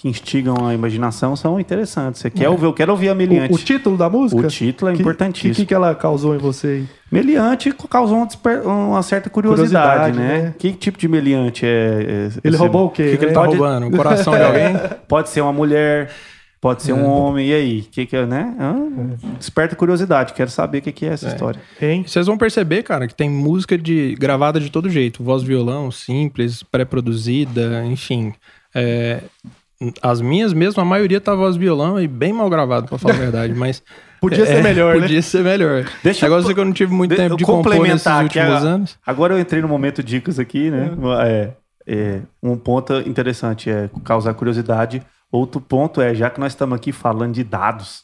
que 0.02 0.08
instigam 0.08 0.68
a 0.68 0.74
imaginação 0.74 1.36
são 1.36 1.60
interessantes. 1.60 2.22
Você 2.22 2.30
quer 2.30 2.48
ouvir? 2.50 2.66
Eu 2.66 2.74
quero 2.74 2.92
ouvir 2.92 3.10
a 3.10 3.16
Meliante. 3.16 3.52
O, 3.52 3.56
o 3.56 3.60
título 3.60 3.98
da 3.98 4.10
música? 4.10 4.42
O 4.42 4.48
título 4.48 4.92
é 4.92 4.96
Que- 4.96 5.02
importantíssimo. 5.02 5.52
O 5.54 5.56
que, 5.56 5.66
que 5.66 5.74
ela 5.74 5.94
causou 5.96 6.34
em 6.36 6.38
você? 6.38 6.68
aí? 6.68 6.88
Meliante 7.12 7.74
causou 7.90 8.18
uma, 8.18 8.28
uma 8.66 9.04
certa 9.04 9.30
curiosidade, 9.30 10.12
Curiosidade, 10.12 10.18
né? 10.18 10.42
né? 10.44 10.54
Que 10.58 10.72
tipo 10.72 10.98
de 10.98 11.08
meliante 11.08 11.66
é? 11.66 12.30
é- 12.36 12.48
Ele 12.48 12.56
roubou 12.56 12.86
o 12.86 12.90
quê? 12.90 13.04
O 13.04 13.12
que, 13.12 13.18
que 13.18 13.24
ele 13.26 13.32
né? 13.32 13.34
tá 13.34 13.42
Pode- 13.42 13.58
roubando? 13.58 13.88
O 13.88 13.92
coração 13.92 14.34
de 14.36 14.42
alguém? 14.44 14.74
Pode 15.08 15.30
ser 15.30 15.42
uma 15.42 15.52
mulher, 15.52 16.12
pode 16.62 16.84
ser 16.84 16.94
um 16.94 17.06
homem. 17.06 17.48
E 17.50 17.54
aí? 17.54 17.82
Que 17.82 18.06
que 18.06 18.16
é, 18.16 18.26
né? 18.26 18.54
Ah, 18.60 18.76
desperta 19.40 19.76
curiosidade. 19.76 20.34
Quero 20.34 20.50
saber 20.52 20.78
o 20.78 20.82
que, 20.84 20.92
que 20.92 21.06
é 21.06 21.10
essa 21.14 21.28
história. 21.28 21.60
Hein? 21.82 22.04
Vocês 22.08 22.28
vão 22.28 22.38
perceber, 22.38 22.84
cara, 22.84 23.08
que 23.08 23.16
tem 23.16 23.30
música 23.30 23.78
de 23.78 24.16
gravada 24.20 24.60
de 24.60 24.70
todo 24.70 24.90
jeito. 24.90 25.24
Voz 25.24 25.42
violão, 25.44 25.90
simples, 25.92 26.62
pré-produzida, 26.64 27.84
enfim. 27.86 28.34
É, 28.76 29.22
as 30.02 30.22
minhas 30.22 30.54
mesmo, 30.54 30.82
a 30.82 30.86
maioria 30.86 31.22
tá 31.22 31.34
voz 31.36 31.56
violão 31.56 32.00
e 32.00 32.08
bem 32.08 32.34
mal 32.34 32.50
gravado, 32.50 32.88
pra 32.88 32.98
falar 32.98 33.16
a 33.16 33.18
verdade. 33.18 33.54
Mas. 33.54 33.82
Podia 34.20 34.46
ser 34.46 34.62
melhor, 34.62 34.96
né? 34.96 35.02
Podia 35.04 35.22
ser 35.22 35.42
melhor. 35.44 35.86
Deixa 36.04 36.26
eu- 36.26 36.30
Negócio 36.30 36.52
é 36.52 36.54
que 36.54 36.60
eu 36.60 36.66
não 36.66 36.74
tive 36.74 36.94
muito 36.94 37.12
De- 37.12 37.16
tempo 37.16 37.38
de 37.38 37.44
eu 37.44 37.48
compor 37.48 37.72
nesses 37.88 38.04
complementar 38.04 38.24
últimos 38.24 38.66
a- 38.66 38.68
anos. 38.68 38.98
Agora 39.08 39.34
eu 39.34 39.40
entrei 39.40 39.62
no 39.62 39.68
momento 39.70 40.04
dicas 40.04 40.38
aqui, 40.38 40.70
né? 40.70 40.92
É, 41.26 41.50
é, 41.88 42.20
um 42.44 42.58
ponto 42.58 42.94
interessante 43.08 43.70
é 43.70 43.90
causar 44.04 44.34
curiosidade. 44.34 45.02
Outro 45.32 45.62
ponto 45.62 46.02
é, 46.02 46.14
já 46.14 46.30
que 46.30 46.38
nós 46.38 46.52
estamos 46.52 46.76
aqui 46.76 46.92
falando 46.92 47.34
de 47.34 47.46
dados, 47.46 48.04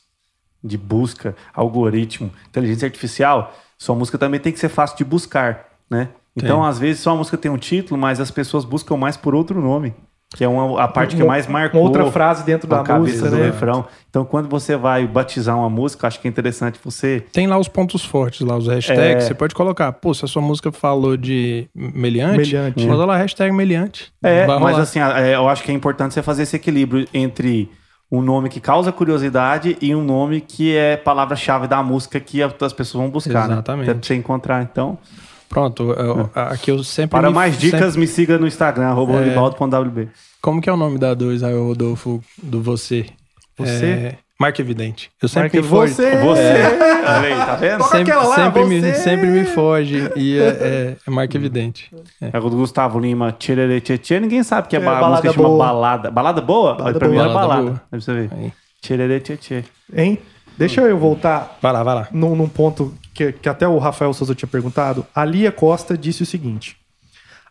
de 0.64 0.78
busca, 0.78 1.36
algoritmo, 1.54 2.32
inteligência 2.48 2.86
artificial, 2.86 3.54
sua 3.78 3.94
música 3.94 4.18
também 4.18 4.40
tem 4.40 4.54
que 4.54 4.60
ser 4.60 4.70
fácil 4.70 4.96
de 4.98 5.04
buscar, 5.04 5.66
né? 5.90 6.08
Então, 6.34 6.64
às 6.64 6.80
vezes, 6.80 7.02
sua 7.02 7.14
música 7.16 7.36
tem 7.38 7.52
um 7.52 7.58
título, 7.58 8.00
mas 8.00 8.22
as 8.22 8.32
pessoas 8.32 8.64
buscam 8.64 8.96
mais 8.96 9.18
por 9.18 9.36
outro 9.36 9.62
nome, 9.62 9.94
que 10.36 10.44
é 10.44 10.48
uma, 10.50 10.82
a 10.84 10.88
parte 10.88 11.16
que 11.16 11.22
Uma- 11.22 11.30
mais 11.30 11.48
marcou. 11.48 11.80
uma 11.80 11.88
outra 11.88 12.12
frase 12.12 12.44
dentro 12.44 12.68
da 12.68 12.84
cabeça 12.84 13.00
música, 13.22 13.30
do 13.30 13.38
né? 13.38 13.46
refrão. 13.46 13.86
Então, 14.10 14.26
quando 14.26 14.50
você 14.50 14.76
vai 14.76 15.08
batizar 15.08 15.58
uma 15.58 15.70
música, 15.70 16.08
acho 16.08 16.20
que 16.20 16.28
é 16.28 16.30
interessante 16.30 16.78
você 16.84 17.24
Tem 17.32 17.48
lá 17.48 17.58
os 17.58 17.70
pontos 17.70 18.04
fortes, 18.04 18.42
lá 18.42 18.58
os 18.58 18.68
hashtags. 18.68 19.00
É. 19.24 19.28
Você 19.28 19.34
pode 19.34 19.56
colocar, 19.56 19.94
pô, 19.94 20.14
se 20.14 20.26
a 20.26 20.28
sua 20.28 20.42
música 20.42 20.74
falou 20.74 21.16
de 21.16 21.70
meliante, 21.74 22.38
Meliante. 22.38 22.86
manda 22.86 23.06
lá 23.06 23.16
hashtag 23.16 23.54
meliante. 23.56 24.12
É, 24.22 24.46
mas 24.46 24.78
assim, 24.78 25.00
é, 25.00 25.36
eu 25.36 25.48
acho 25.48 25.64
que 25.64 25.72
é 25.72 25.74
importante 25.74 26.14
você 26.14 26.22
fazer 26.22 26.44
esse 26.44 26.58
equilíbrio 26.58 27.08
entre 27.14 27.72
um 28.12 28.22
nome 28.22 28.50
que 28.50 28.60
causa 28.60 28.92
curiosidade 28.92 29.78
e 29.82 29.96
um 29.96 30.04
nome 30.04 30.42
que 30.42 30.76
é 30.76 30.98
palavra-chave 30.98 31.66
da 31.68 31.82
música 31.82 32.20
que 32.20 32.44
as 32.44 32.74
pessoas 32.74 33.02
vão 33.02 33.10
buscar, 33.10 33.46
Exatamente. 33.50 33.86
né? 33.86 33.92
Até 33.92 34.00
pra 34.00 34.08
você 34.08 34.16
encontrar, 34.16 34.62
então. 34.62 34.98
Pronto, 35.50 35.92
eu- 35.94 36.30
aqui 36.34 36.72
eu 36.72 36.84
sempre. 36.84 37.12
Para 37.12 37.30
me- 37.30 37.36
mais 37.36 37.58
dicas, 37.58 37.80
sempre- 37.82 38.00
me 38.00 38.08
siga 38.08 38.38
no 38.38 38.48
Instagram, 38.48 38.88
arroba 38.88 39.14
É. 39.22 39.36
Como 40.42 40.62
que 40.62 40.70
é 40.70 40.74
o 40.74 40.78
nome 40.78 40.98
da 40.98 41.14
dois 41.14 41.44
aí, 41.44 41.54
Rodolfo, 41.56 42.22
do 42.42 42.62
você? 42.62 43.06
Você? 43.58 43.86
É, 43.86 44.16
Marca 44.40 44.62
Evidente. 44.62 45.10
Eu 45.22 45.30
sempre 45.30 45.44
Marca 45.44 45.62
me 45.62 45.68
foge. 45.68 45.94
você. 45.94 46.12
Você, 46.18 46.64
olha 47.08 47.20
aí, 47.20 47.46
tá 47.46 47.56
vendo? 47.56 47.84
Sempre, 47.86 48.14
lá, 48.14 48.36
sempre, 48.36 48.66
me, 48.66 48.82
você. 48.82 48.94
sempre 48.96 49.28
me 49.28 49.46
foge. 49.46 50.12
E 50.16 50.38
é, 50.38 50.44
é, 50.48 50.96
é 51.08 51.10
Marca 51.12 51.38
Evidente. 51.38 51.90
É. 52.22 52.32
É 52.34 52.38
o 52.40 52.50
do 52.50 52.58
Gustavo 52.58 53.00
Lima, 53.00 53.32
Tcherere 53.32 53.80
Tchê, 53.80 54.20
ninguém 54.20 54.44
sabe 54.44 54.68
que 54.68 54.76
é, 54.76 54.80
É, 54.80 54.84
ba- 54.84 55.10
música 55.10 55.32
chama 55.32 55.48
boa. 55.48 55.66
balada. 55.66 56.12
Balada 56.12 56.42
boa? 56.42 56.76
Balada 56.76 57.00
pra 57.00 57.08
mim 57.08 57.14
boa. 57.16 57.26
era 57.26 57.34
Balada 57.34 57.62
boa. 57.62 57.82
Pra 57.90 58.00
você 58.02 58.14
ver. 58.14 58.30
Tcherere 58.82 59.20
Tchê. 59.22 59.64
Hein? 59.96 60.20
Deixa 60.58 60.82
eu 60.82 60.98
voltar 60.98 61.58
Vai 61.62 61.72
lá, 61.74 61.84
vai 61.84 61.96
lá. 61.96 62.08
num, 62.12 62.36
num 62.36 62.48
ponto 62.48 62.94
que, 63.16 63.32
que 63.32 63.50
até 63.50 63.66
o 63.66 63.80
Rafael 63.80 64.14
Souza 64.14 64.36
tinha 64.36 64.48
perguntado. 64.48 65.08
A 65.16 65.24
Lia 65.24 65.52
Costa 65.52 65.98
disse 65.98 66.22
o 66.22 66.26
seguinte: 66.26 66.78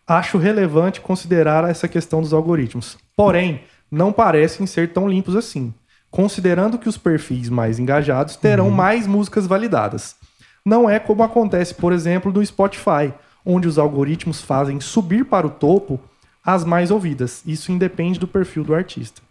Acho 0.06 0.36
relevante 0.36 1.00
considerar 1.00 1.68
essa 1.68 1.88
questão 1.88 2.20
dos 2.20 2.34
algoritmos. 2.34 2.98
Porém, 3.16 3.62
não 3.90 4.12
parecem 4.12 4.66
ser 4.66 4.92
tão 4.92 5.08
limpos 5.08 5.34
assim, 5.34 5.72
considerando 6.10 6.78
que 6.78 6.88
os 6.88 6.98
perfis 6.98 7.48
mais 7.48 7.78
engajados 7.78 8.36
terão 8.36 8.70
mais 8.70 9.06
músicas 9.06 9.46
validadas. 9.46 10.14
Não 10.62 10.88
é 10.88 10.98
como 10.98 11.22
acontece, 11.22 11.74
por 11.74 11.92
exemplo, 11.92 12.30
no 12.30 12.44
Spotify, 12.44 13.12
onde 13.44 13.66
os 13.66 13.78
algoritmos 13.78 14.42
fazem 14.42 14.80
subir 14.80 15.24
para 15.24 15.46
o 15.46 15.50
topo 15.50 15.98
as 16.44 16.64
mais 16.64 16.90
ouvidas. 16.90 17.42
Isso 17.46 17.72
independe 17.72 18.18
do 18.18 18.28
perfil 18.28 18.64
do 18.64 18.74
artista. 18.74 19.22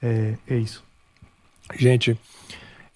É, 0.00 0.34
é 0.48 0.56
isso. 0.56 0.84
Gente, 1.76 2.18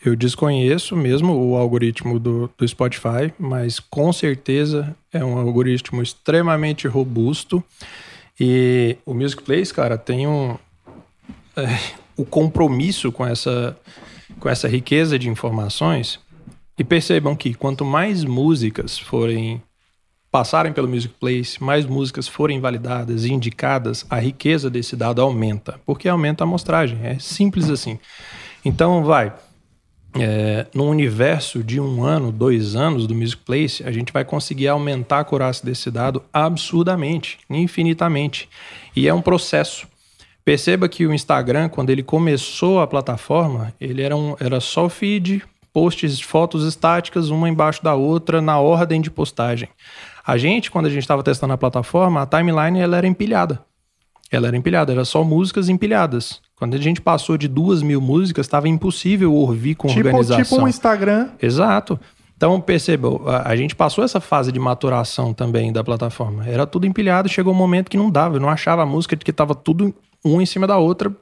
eu 0.05 0.17
desconheço 0.17 0.97
mesmo 0.97 1.33
o 1.33 1.57
algoritmo 1.57 2.19
do, 2.19 2.51
do 2.59 2.67
Spotify, 2.67 3.33
mas 3.39 3.79
com 3.79 4.13
certeza 4.13 4.97
é 5.13 5.25
um 5.25 5.39
algoritmo 5.39 6.03
extremamente 6.03 6.89
robusto. 6.89 7.63
E 8.39 8.97
o 9.07 9.15
Music 9.15 9.43
Place, 9.43 9.73
cara, 9.73 9.97
tem 9.97 10.27
um. 10.27 10.57
é, 11.57 11.79
o 12.17 12.25
compromisso 12.25 13.13
com 13.13 13.25
essa, 13.25 13.77
com 14.41 14.49
essa 14.49 14.67
riqueza 14.67 15.17
de 15.19 15.29
informações. 15.29 16.19
E 16.77 16.83
percebam 16.83 17.37
que 17.37 17.55
quanto 17.55 17.85
mais 17.85 18.25
músicas 18.25 18.99
forem 18.99 19.63
passarem 20.33 20.73
pelo 20.73 20.89
Music 20.89 21.15
Place, 21.21 21.63
mais 21.63 21.85
músicas 21.85 22.27
forem 22.27 22.59
validadas 22.59 23.25
e 23.25 23.33
indicadas, 23.33 24.05
a 24.09 24.19
riqueza 24.19 24.71
desse 24.71 24.97
dado 24.97 25.21
aumenta, 25.21 25.79
porque 25.85 26.09
aumenta 26.09 26.43
a 26.43 26.47
amostragem. 26.47 26.99
É 27.05 27.19
simples 27.19 27.69
assim. 27.69 27.99
Então, 28.65 29.05
vai. 29.05 29.33
É, 30.19 30.67
no 30.75 30.89
universo 30.89 31.63
de 31.63 31.81
um 31.81 32.05
ano, 32.05 32.31
dois 32.31 32.77
anos 32.77 33.07
do 33.07 33.15
Music 33.15 33.43
Place, 33.43 33.83
a 33.83 33.91
gente 33.91 34.13
vai 34.13 34.25
conseguir 34.25 34.69
aumentar 34.69 35.17
a 35.17 35.21
acurácia 35.21 35.65
desse 35.65 35.91
dado 35.91 36.23
absurdamente, 36.33 37.39
infinitamente. 37.49 38.49
E 38.95 39.09
é 39.09 39.15
um 39.15 39.23
processo. 39.23 39.87
Perceba 40.45 40.89
que 40.89 41.07
o 41.07 41.15
Instagram, 41.15 41.69
quando 41.69 41.91
ele 41.91 42.03
começou 42.03 42.81
a 42.81 42.87
plataforma, 42.87 43.73
ele 43.81 44.03
era, 44.03 44.15
um, 44.15 44.37
era 44.39 44.61
só 44.61 44.89
feed, 44.89 45.43
posts, 45.73 46.21
fotos 46.21 46.67
estáticas, 46.67 47.31
uma 47.31 47.49
embaixo 47.49 47.83
da 47.83 47.95
outra, 47.95 48.43
na 48.43 48.59
ordem 48.59 49.01
de 49.01 49.11
postagem. 49.11 49.69
A 50.27 50.37
gente, 50.37 50.71
quando 50.71 50.87
a 50.87 50.91
gente 50.91 51.03
estava 51.03 51.23
testando 51.23 51.55
a 51.55 51.59
plataforma, 51.59 52.23
a 52.23 52.27
timeline 52.27 52.79
ela 52.79 52.99
era 52.99 53.07
empilhada. 53.07 53.65
Ela 54.31 54.49
era 54.49 54.57
empilhada, 54.57 54.93
era 54.93 55.05
só 55.05 55.25
músicas 55.25 55.69
empilhadas. 55.69 56.41
Quando 56.63 56.75
a 56.75 56.79
gente 56.79 57.01
passou 57.01 57.37
de 57.37 57.49
duas 57.49 57.83
mil 57.83 58.01
músicas, 58.01 58.47
estava 58.47 58.69
impossível 58.69 59.35
ouvir 59.35 59.75
com 59.75 59.89
Tipo, 59.89 59.99
organização. 60.07 60.45
tipo 60.45 60.63
um 60.63 60.69
Instagram. 60.69 61.31
Exato. 61.43 61.99
Então, 62.37 62.61
perceba, 62.61 63.09
a, 63.29 63.49
a 63.51 63.57
gente 63.57 63.75
passou 63.75 64.05
essa 64.05 64.21
fase 64.21 64.53
de 64.53 64.61
maturação 64.61 65.35
também 65.35 65.73
da 65.73 65.83
plataforma. 65.83 66.47
Era 66.47 66.65
tudo 66.65 66.87
empilhado, 66.87 67.29
chegou 67.29 67.53
um 67.53 67.57
momento 67.57 67.91
que 67.91 67.97
não 67.97 68.09
dava. 68.09 68.37
Eu 68.37 68.41
não 68.41 68.49
achava 68.49 68.81
a 68.85 68.87
música 68.87 69.17
de 69.17 69.25
que 69.25 69.33
estava 69.33 69.57
tudo 69.57 69.93
um 70.25 70.41
em 70.41 70.47
cima 70.47 70.65
da 70.65 70.79
outra 70.79 71.13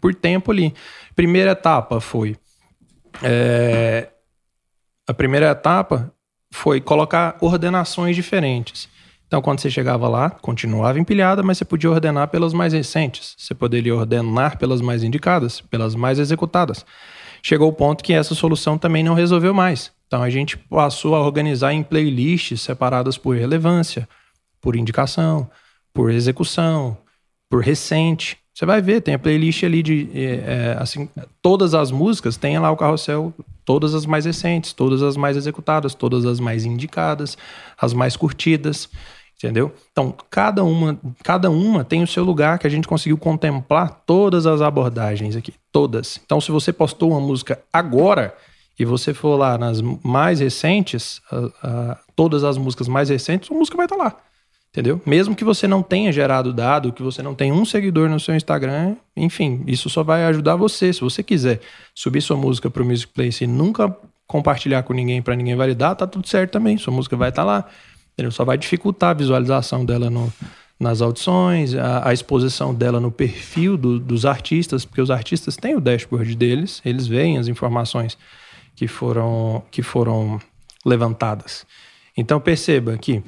por 0.00 0.14
tempo 0.14 0.52
ali. 0.52 0.72
Primeira 1.16 1.50
etapa 1.50 1.98
foi. 2.00 2.36
é, 3.20 4.10
a 5.08 5.12
primeira 5.12 5.50
etapa 5.50 6.12
foi 6.52 6.80
colocar 6.80 7.36
ordenações 7.40 8.14
diferentes. 8.14 8.88
Então, 9.26 9.42
quando 9.42 9.60
você 9.60 9.70
chegava 9.70 10.08
lá, 10.08 10.30
continuava 10.30 10.98
empilhada, 10.98 11.42
mas 11.42 11.58
você 11.58 11.64
podia 11.64 11.90
ordenar 11.90 12.28
pelas 12.28 12.52
mais 12.52 12.72
recentes. 12.72 13.34
Você 13.38 13.54
poderia 13.54 13.94
ordenar 13.94 14.58
pelas 14.58 14.80
mais 14.80 15.02
indicadas, 15.02 15.60
pelas 15.60 15.94
mais 15.94 16.18
executadas. 16.18 16.84
Chegou 17.42 17.68
o 17.68 17.72
ponto 17.72 18.04
que 18.04 18.12
essa 18.12 18.34
solução 18.34 18.78
também 18.78 19.02
não 19.02 19.14
resolveu 19.14 19.52
mais. 19.52 19.92
Então, 20.06 20.22
a 20.22 20.30
gente 20.30 20.56
passou 20.56 21.14
a 21.14 21.20
organizar 21.20 21.72
em 21.72 21.82
playlists 21.82 22.60
separadas 22.60 23.18
por 23.18 23.36
relevância, 23.36 24.08
por 24.60 24.76
indicação, 24.76 25.50
por 25.92 26.10
execução, 26.10 26.96
por 27.50 27.62
recente. 27.62 28.38
Você 28.54 28.64
vai 28.64 28.80
ver, 28.80 29.00
tem 29.00 29.14
a 29.14 29.18
playlist 29.18 29.64
ali 29.64 29.82
de. 29.82 30.08
é, 30.14 30.76
assim, 30.78 31.08
todas 31.42 31.74
as 31.74 31.90
músicas, 31.90 32.36
tem 32.36 32.58
lá 32.58 32.70
o 32.70 32.76
carrossel, 32.76 33.34
todas 33.64 33.94
as 33.94 34.06
mais 34.06 34.24
recentes, 34.24 34.72
todas 34.72 35.02
as 35.02 35.16
mais 35.16 35.36
executadas, 35.36 35.94
todas 35.94 36.24
as 36.24 36.38
mais 36.40 36.64
indicadas, 36.64 37.36
as 37.80 37.92
mais 37.92 38.16
curtidas. 38.16 38.88
Entendeu? 39.36 39.74
Então, 39.90 40.14
cada 40.30 40.62
uma, 40.64 40.98
cada 41.22 41.50
uma 41.50 41.84
tem 41.84 42.02
o 42.02 42.06
seu 42.06 42.24
lugar 42.24 42.58
que 42.58 42.66
a 42.66 42.70
gente 42.70 42.86
conseguiu 42.88 43.18
contemplar 43.18 44.02
todas 44.06 44.46
as 44.46 44.62
abordagens 44.62 45.36
aqui. 45.36 45.52
Todas. 45.72 46.20
Então, 46.24 46.40
se 46.40 46.50
você 46.52 46.72
postou 46.72 47.10
uma 47.10 47.20
música 47.20 47.60
agora 47.72 48.34
e 48.78 48.84
você 48.84 49.12
for 49.12 49.36
lá 49.36 49.58
nas 49.58 49.82
mais 50.02 50.40
recentes, 50.40 51.20
a- 51.30 51.50
a- 51.62 51.98
todas 52.16 52.44
as 52.44 52.56
músicas 52.56 52.88
mais 52.88 53.08
recentes, 53.08 53.50
a 53.50 53.54
música 53.54 53.76
vai 53.76 53.86
estar 53.86 53.96
lá. 53.96 54.16
Entendeu? 54.74 55.00
Mesmo 55.06 55.36
que 55.36 55.44
você 55.44 55.68
não 55.68 55.84
tenha 55.84 56.10
gerado 56.10 56.52
dado, 56.52 56.92
que 56.92 57.00
você 57.00 57.22
não 57.22 57.32
tenha 57.32 57.54
um 57.54 57.64
seguidor 57.64 58.08
no 58.10 58.18
seu 58.18 58.34
Instagram, 58.34 58.96
enfim, 59.16 59.62
isso 59.68 59.88
só 59.88 60.02
vai 60.02 60.24
ajudar 60.24 60.56
você. 60.56 60.92
Se 60.92 61.00
você 61.00 61.22
quiser 61.22 61.60
subir 61.94 62.20
sua 62.20 62.36
música 62.36 62.68
para 62.68 62.82
o 62.82 62.84
Music 62.84 63.12
Place 63.12 63.44
e 63.44 63.46
nunca 63.46 63.96
compartilhar 64.26 64.82
com 64.82 64.92
ninguém 64.92 65.22
para 65.22 65.36
ninguém 65.36 65.54
validar, 65.54 65.94
tá 65.94 66.08
tudo 66.08 66.26
certo 66.26 66.50
também. 66.50 66.76
Sua 66.76 66.92
música 66.92 67.16
vai 67.16 67.28
estar 67.28 67.44
lá. 67.44 67.68
Entendeu? 68.14 68.32
Só 68.32 68.44
vai 68.44 68.58
dificultar 68.58 69.10
a 69.10 69.14
visualização 69.14 69.84
dela 69.84 70.10
no- 70.10 70.32
nas 70.80 71.00
audições, 71.00 71.72
a, 71.76 72.08
a 72.08 72.12
exposição 72.12 72.74
dela 72.74 72.98
no 72.98 73.12
perfil 73.12 73.76
do- 73.76 74.00
dos 74.00 74.26
artistas, 74.26 74.84
porque 74.84 75.00
os 75.00 75.10
artistas 75.10 75.56
têm 75.56 75.76
o 75.76 75.80
dashboard 75.80 76.34
deles, 76.34 76.82
eles 76.84 77.06
veem 77.06 77.38
as 77.38 77.46
informações 77.46 78.18
que 78.74 78.88
foram, 78.88 79.62
que 79.70 79.82
foram 79.82 80.40
levantadas. 80.84 81.64
Então 82.16 82.40
perceba 82.40 82.98
que 82.98 83.22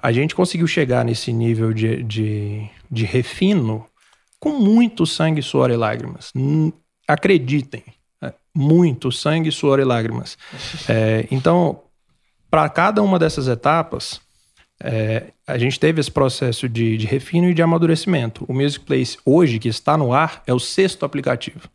a 0.00 0.12
gente 0.12 0.34
conseguiu 0.34 0.66
chegar 0.66 1.04
nesse 1.04 1.32
nível 1.32 1.72
de, 1.72 2.02
de, 2.04 2.68
de 2.90 3.04
refino 3.04 3.84
com 4.38 4.50
muito 4.50 5.04
sangue, 5.04 5.42
suor 5.42 5.70
e 5.70 5.76
lágrimas. 5.76 6.32
Acreditem, 7.06 7.82
é, 8.22 8.32
muito 8.54 9.10
sangue, 9.10 9.50
suor 9.50 9.80
e 9.80 9.84
lágrimas. 9.84 10.38
É, 10.88 11.26
então, 11.30 11.82
para 12.48 12.68
cada 12.68 13.02
uma 13.02 13.18
dessas 13.18 13.48
etapas, 13.48 14.20
é, 14.80 15.32
a 15.44 15.58
gente 15.58 15.80
teve 15.80 16.00
esse 16.00 16.10
processo 16.10 16.68
de, 16.68 16.96
de 16.96 17.06
refino 17.06 17.50
e 17.50 17.54
de 17.54 17.62
amadurecimento. 17.62 18.44
O 18.48 18.54
Music 18.54 18.84
Place, 18.84 19.18
hoje, 19.24 19.58
que 19.58 19.68
está 19.68 19.96
no 19.96 20.12
ar, 20.12 20.42
é 20.46 20.54
o 20.54 20.60
sexto 20.60 21.04
aplicativo. 21.04 21.68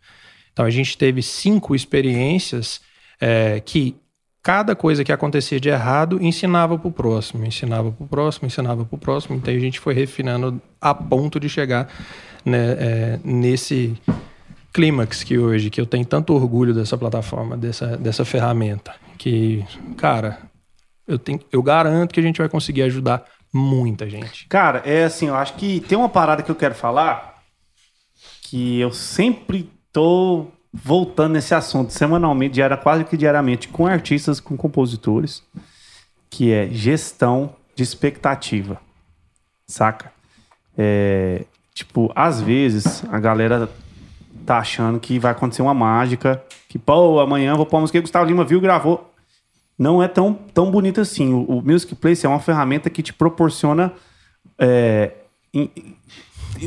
Então, 0.53 0.63
a 0.63 0.69
gente 0.69 0.97
teve 0.97 1.21
cinco 1.21 1.75
experiências 1.75 2.79
é, 3.19 3.59
que 3.59 3.97
cada 4.43 4.75
coisa 4.75 5.05
que 5.05 5.11
acontecia 5.11 5.57
de 5.57 5.69
errado 5.69 6.21
ensinava 6.21 6.77
para 6.77 6.87
o 6.89 6.91
próximo, 6.91 7.45
ensinava 7.45 7.91
para 7.93 8.03
o 8.03 8.07
próximo, 8.07 8.45
ensinava 8.45 8.83
para 8.83 8.95
o 8.95 8.99
próximo. 8.99 9.37
Então, 9.37 9.53
a 9.53 9.57
gente 9.57 9.79
foi 9.79 9.93
refinando 9.93 10.61
a 10.81 10.93
ponto 10.93 11.39
de 11.39 11.47
chegar 11.47 11.87
né, 12.43 12.75
é, 12.77 13.19
nesse 13.23 13.95
clímax 14.73 15.23
que 15.23 15.37
hoje, 15.37 15.69
que 15.69 15.79
eu 15.79 15.85
tenho 15.85 16.05
tanto 16.05 16.33
orgulho 16.33 16.73
dessa 16.73 16.97
plataforma, 16.97 17.55
dessa, 17.55 17.95
dessa 17.95 18.25
ferramenta, 18.25 18.93
que, 19.17 19.65
cara, 19.95 20.39
eu, 21.07 21.17
tenho, 21.17 21.39
eu 21.49 21.63
garanto 21.63 22.13
que 22.13 22.19
a 22.19 22.23
gente 22.23 22.39
vai 22.39 22.49
conseguir 22.49 22.81
ajudar 22.83 23.23
muita 23.53 24.09
gente. 24.09 24.45
Cara, 24.47 24.81
é 24.83 25.05
assim, 25.05 25.27
eu 25.27 25.35
acho 25.35 25.53
que 25.53 25.79
tem 25.79 25.97
uma 25.97 26.09
parada 26.09 26.43
que 26.43 26.51
eu 26.51 26.55
quero 26.55 26.75
falar 26.75 27.41
que 28.41 28.79
eu 28.79 28.91
sempre 28.91 29.71
tô 29.91 30.47
voltando 30.73 31.33
nesse 31.33 31.53
assunto 31.53 31.93
semanalmente, 31.93 32.55
diária, 32.55 32.75
quase 32.75 33.05
que 33.05 33.15
diariamente, 33.15 33.67
com 33.67 33.85
artistas, 33.85 34.39
com 34.39 34.57
compositores, 34.57 35.43
que 36.29 36.51
é 36.51 36.67
gestão 36.69 37.55
de 37.75 37.83
expectativa. 37.83 38.81
Saca? 39.67 40.11
É, 40.75 41.45
tipo, 41.73 42.11
às 42.15 42.41
vezes 42.41 43.03
a 43.11 43.19
galera 43.19 43.69
tá 44.45 44.57
achando 44.57 44.99
que 44.99 45.19
vai 45.19 45.31
acontecer 45.31 45.61
uma 45.61 45.73
mágica, 45.73 46.43
que, 46.67 46.79
pô, 46.79 47.19
amanhã 47.19 47.55
vou 47.55 47.65
pôr 47.65 47.77
a 47.77 47.81
música 47.81 47.99
que 47.99 48.01
Gustavo 48.01 48.25
Lima 48.25 48.43
viu 48.43 48.59
gravou. 48.59 49.11
Não 49.77 50.01
é 50.01 50.07
tão, 50.07 50.33
tão 50.33 50.71
bonito 50.71 51.01
assim. 51.01 51.33
O, 51.33 51.43
o 51.43 51.61
Music 51.61 51.93
Place 51.95 52.25
é 52.25 52.29
uma 52.29 52.39
ferramenta 52.39 52.89
que 52.89 53.03
te 53.03 53.13
proporciona 53.13 53.93
é, 54.57 55.11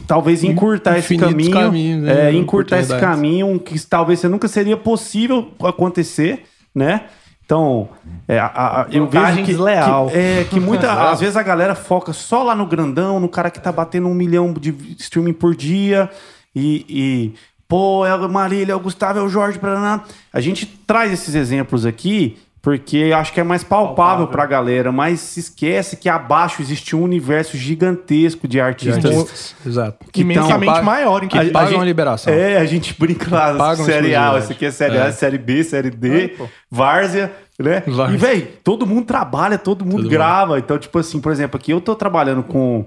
talvez 0.06 0.42
encurtar 0.44 0.98
esse 0.98 1.16
caminho, 1.16 1.50
caminhos, 1.52 2.02
né, 2.02 2.28
é, 2.28 2.32
encurtar 2.32 2.76
esse 2.80 2.88
caminho 3.00 3.58
que 3.60 3.78
talvez 3.86 4.20
você 4.20 4.28
nunca 4.28 4.48
seria 4.48 4.76
possível 4.76 5.48
acontecer, 5.62 6.44
né? 6.74 7.02
Então, 7.44 7.88
é, 8.26 8.38
a- 8.40 8.46
a- 8.82 8.86
eu 8.90 9.06
vejo 9.06 9.36
que, 9.36 9.42
desleal. 9.52 10.08
que- 10.08 10.16
é, 10.16 10.44
que 10.50 10.58
muita, 10.58 10.90
às 11.12 11.20
vezes 11.20 11.36
a 11.36 11.42
galera 11.42 11.74
foca 11.76 12.12
só 12.12 12.42
lá 12.42 12.54
no 12.56 12.66
grandão, 12.66 13.20
no 13.20 13.28
cara 13.28 13.50
que 13.50 13.60
tá 13.60 13.70
batendo 13.70 14.08
um 14.08 14.14
milhão 14.14 14.52
de 14.52 14.74
streaming 14.98 15.32
por 15.32 15.54
dia 15.54 16.10
e, 16.54 16.84
e, 16.88 17.34
pô, 17.68 18.04
é 18.04 18.14
o 18.14 18.28
Marília, 18.28 18.72
é 18.72 18.76
o 18.76 18.80
Gustavo, 18.80 19.20
é 19.20 19.22
o 19.22 19.28
Jorge, 19.28 19.58
paraná. 19.60 20.02
A 20.32 20.40
gente 20.40 20.66
traz 20.86 21.12
esses 21.12 21.34
exemplos 21.36 21.86
aqui 21.86 22.36
porque 22.66 23.12
acho 23.16 23.32
que 23.32 23.38
é 23.38 23.44
mais 23.44 23.62
palpável 23.62 24.26
pra 24.26 24.44
galera, 24.44 24.90
mas 24.90 25.20
se 25.20 25.38
esquece 25.38 25.96
que 25.96 26.08
abaixo 26.08 26.60
existe 26.60 26.96
um 26.96 27.02
universo 27.04 27.56
gigantesco 27.56 28.48
de 28.48 28.60
artistas. 28.60 29.54
Exato. 29.64 30.04
Que 30.10 30.22
Imensamente 30.22 30.74
tão- 30.74 30.82
maior, 30.82 31.22
hein? 31.22 31.28
Que 31.28 31.38
A- 31.38 31.42
a 31.42 31.50
pagam 31.52 31.70
gente- 31.70 31.80
a 31.82 31.84
liberação. 31.84 32.32
É, 32.34 32.56
a 32.56 32.64
gente 32.64 32.98
brinca 32.98 33.32
lá, 33.32 33.54
Pagam 33.54 33.84
série 33.84 34.16
A, 34.16 34.36
esse 34.38 34.50
aqui 34.50 34.66
é 34.66 34.72
série 34.72 34.98
A, 34.98 35.04
É. 35.04 35.12
série 35.12 35.38
B, 35.38 35.62
série 35.62 35.90
D, 35.90 36.26
pô. 36.36 36.48
Várzea, 36.68 37.32
né? 37.56 37.84
Várzea. 37.86 38.14
E, 38.16 38.18
velho, 38.18 38.48
todo 38.64 38.84
mundo 38.84 39.06
trabalha, 39.06 39.56
todo 39.58 39.84
mundo 39.84 39.98
Todo 40.02 40.08
grava. 40.10 40.58
Então, 40.58 40.76
tipo 40.76 40.98
assim, 40.98 41.20
por 41.20 41.30
exemplo, 41.30 41.56
aqui 41.56 41.70
eu 41.70 41.80
tô 41.80 41.94
trabalhando 41.94 42.42
com, 42.42 42.84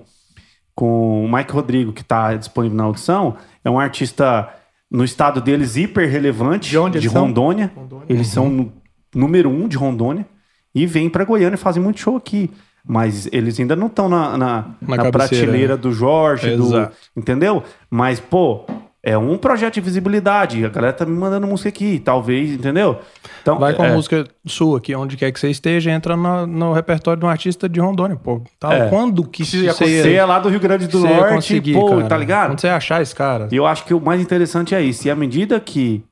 com 0.75 1.23
o 1.23 1.31
Mike 1.33 1.53
Rodrigo, 1.53 1.93
que 1.93 2.03
tá 2.03 2.33
disponível 2.35 2.75
na 2.75 2.83
audição. 2.83 3.37
É 3.63 3.69
um 3.69 3.79
artista 3.79 4.49
no 4.91 5.05
estado 5.05 5.39
deles 5.39 5.77
hiper 5.77 6.09
relevante, 6.09 6.69
De 6.69 6.77
onde 6.77 6.97
eles 6.97 7.09
são? 7.09 7.27
Rondônia. 7.27 7.71
Rondônia. 7.73 8.05
Eles 8.09 8.27
são 8.27 8.49
no- 8.49 8.73
número 9.13 9.49
um 9.49 9.67
de 9.67 9.77
Rondônia 9.77 10.25
e 10.73 10.85
vêm 10.85 11.09
pra 11.09 11.25
Goiânia 11.25 11.55
e 11.55 11.59
fazem 11.59 11.81
muito 11.81 11.99
show 11.99 12.15
aqui. 12.15 12.49
Mas 12.85 13.27
eles 13.31 13.59
ainda 13.59 13.75
não 13.75 13.87
estão 13.87 14.07
na, 14.07 14.37
na, 14.37 14.65
Na 14.81 14.97
na 14.97 15.11
prateleira 15.11 15.75
né? 15.75 15.81
do 15.81 15.91
Jorge, 15.91 16.55
do, 16.55 16.89
entendeu? 17.15 17.61
Mas, 17.89 18.19
pô, 18.19 18.65
é 19.03 19.17
um 19.17 19.37
projeto 19.37 19.75
de 19.75 19.81
visibilidade. 19.81 20.65
A 20.65 20.69
galera 20.69 20.93
tá 20.93 21.05
me 21.05 21.15
mandando 21.15 21.47
música 21.47 21.69
aqui, 21.69 21.99
talvez, 21.99 22.51
entendeu? 22.51 22.99
Então, 23.41 23.57
Vai 23.57 23.73
com 23.73 23.83
é, 23.83 23.91
a 23.91 23.93
música 23.93 24.27
sua, 24.45 24.81
que 24.81 24.93
onde 24.95 25.15
quer 25.17 25.31
que 25.31 25.39
você 25.39 25.49
esteja, 25.49 25.91
entra 25.91 26.17
no, 26.17 26.45
no 26.45 26.73
repertório 26.73 27.19
de 27.19 27.25
um 27.25 27.29
artista 27.29 27.69
de 27.69 27.79
Rondônia, 27.79 28.17
pô. 28.17 28.41
Tá, 28.59 28.73
É. 28.73 28.89
Quando 28.89 29.23
que 29.23 29.45
Se 29.45 29.67
você 29.67 30.13
é 30.13 30.25
lá 30.25 30.39
do 30.39 30.49
Rio 30.49 30.59
Grande 30.59 30.87
do 30.87 30.99
ia 30.99 31.15
Norte, 31.15 31.61
pô, 31.73 31.89
cara? 31.89 32.07
tá 32.07 32.17
ligado? 32.17 32.49
Quando 32.49 32.61
você 32.61 32.67
achar 32.67 33.01
esse 33.01 33.15
cara. 33.15 33.47
E 33.51 33.55
eu 33.55 33.65
acho 33.65 33.85
que 33.85 33.93
o 33.93 34.01
mais 34.01 34.21
interessante 34.21 34.75
é 34.75 34.81
isso. 34.81 35.07
E 35.07 35.11
à 35.11 35.15
medida 35.15 35.59
que 35.59 36.03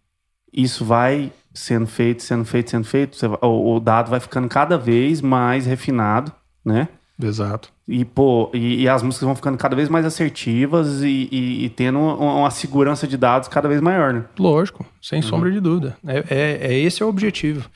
isso 0.53 0.86
vai 0.86 1.32
sendo 1.58 1.88
feito, 1.88 2.24
sendo 2.24 2.46
feito, 2.46 2.70
sendo 2.72 2.86
feito, 2.86 3.18
vai- 3.28 3.40
o, 3.42 3.76
o 3.76 3.80
dado 3.80 4.10
vai 4.10 4.20
ficando 4.20 4.48
cada 4.48 4.78
vez 4.78 5.22
mais 5.22 5.66
refinado, 5.66 6.32
né? 6.64 6.88
Exato. 7.22 7.70
E, 7.88 8.06
pô, 8.06 8.52
e, 8.54 8.84
e 8.84 8.90
as 8.90 9.02
músicas 9.02 9.26
vão 9.26 9.36
ficando 9.36 9.58
cada 9.58 9.76
vez 9.76 9.90
mais 9.90 10.06
assertivas 10.06 11.02
e, 11.02 11.28
e- 11.32 11.66
e 11.66 11.70
tendo 11.70 11.98
uma, 12.00 12.14
uma 12.42 12.52
segurança 12.52 13.08
de 13.08 13.18
dados 13.18 13.48
cada 13.48 13.68
vez 13.68 13.82
maior, 13.82 14.14
né? 14.14 14.24
Lógico, 14.38 14.86
sem 15.02 15.20
Uhum. 15.22 15.28
sombra 15.28 15.52
de 15.52 15.60
dúvida. 15.60 15.98
É, 16.06 16.24
é, 16.30 16.68
é 16.74 16.80
esse 16.80 17.02
é 17.02 17.06
o 17.06 17.10
objetivo. 17.10 17.68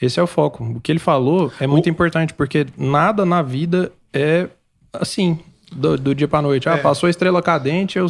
Esse 0.00 0.18
é 0.18 0.22
o 0.22 0.26
foco. 0.26 0.64
O 0.64 0.80
que 0.80 0.90
ele 0.90 0.98
falou 0.98 1.52
é 1.60 1.66
muito 1.66 1.90
importante, 1.90 2.32
porque 2.32 2.66
nada 2.78 3.26
na 3.26 3.42
vida 3.42 3.92
é 4.14 4.48
assim, 4.94 5.38
do, 5.70 5.96
do 5.96 6.14
dia 6.14 6.26
pra 6.28 6.42
noite. 6.42 6.68
Ah, 6.68 6.78
passou 6.78 7.06
a 7.06 7.10
estrela 7.10 7.40
cadente, 7.42 7.98
eu, 7.98 8.06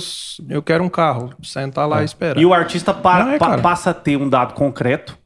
eu 0.49 0.62
quero 0.62 0.82
um 0.85 0.89
carro. 0.89 1.31
Sentar 1.43 1.89
lá 1.89 2.03
e 2.03 2.05
esperar. 2.05 2.39
É. 2.39 2.43
E 2.43 2.47
o 2.47 2.53
artista 2.55 2.93
pa- 2.95 3.24
Não 3.24 3.31
é, 3.32 3.39
pa- 3.39 3.59
passa 3.59 3.91
a 3.91 3.95
ter 3.95 4.16
um 4.16 4.28
dado 4.28 4.55
concreto. 4.55 5.16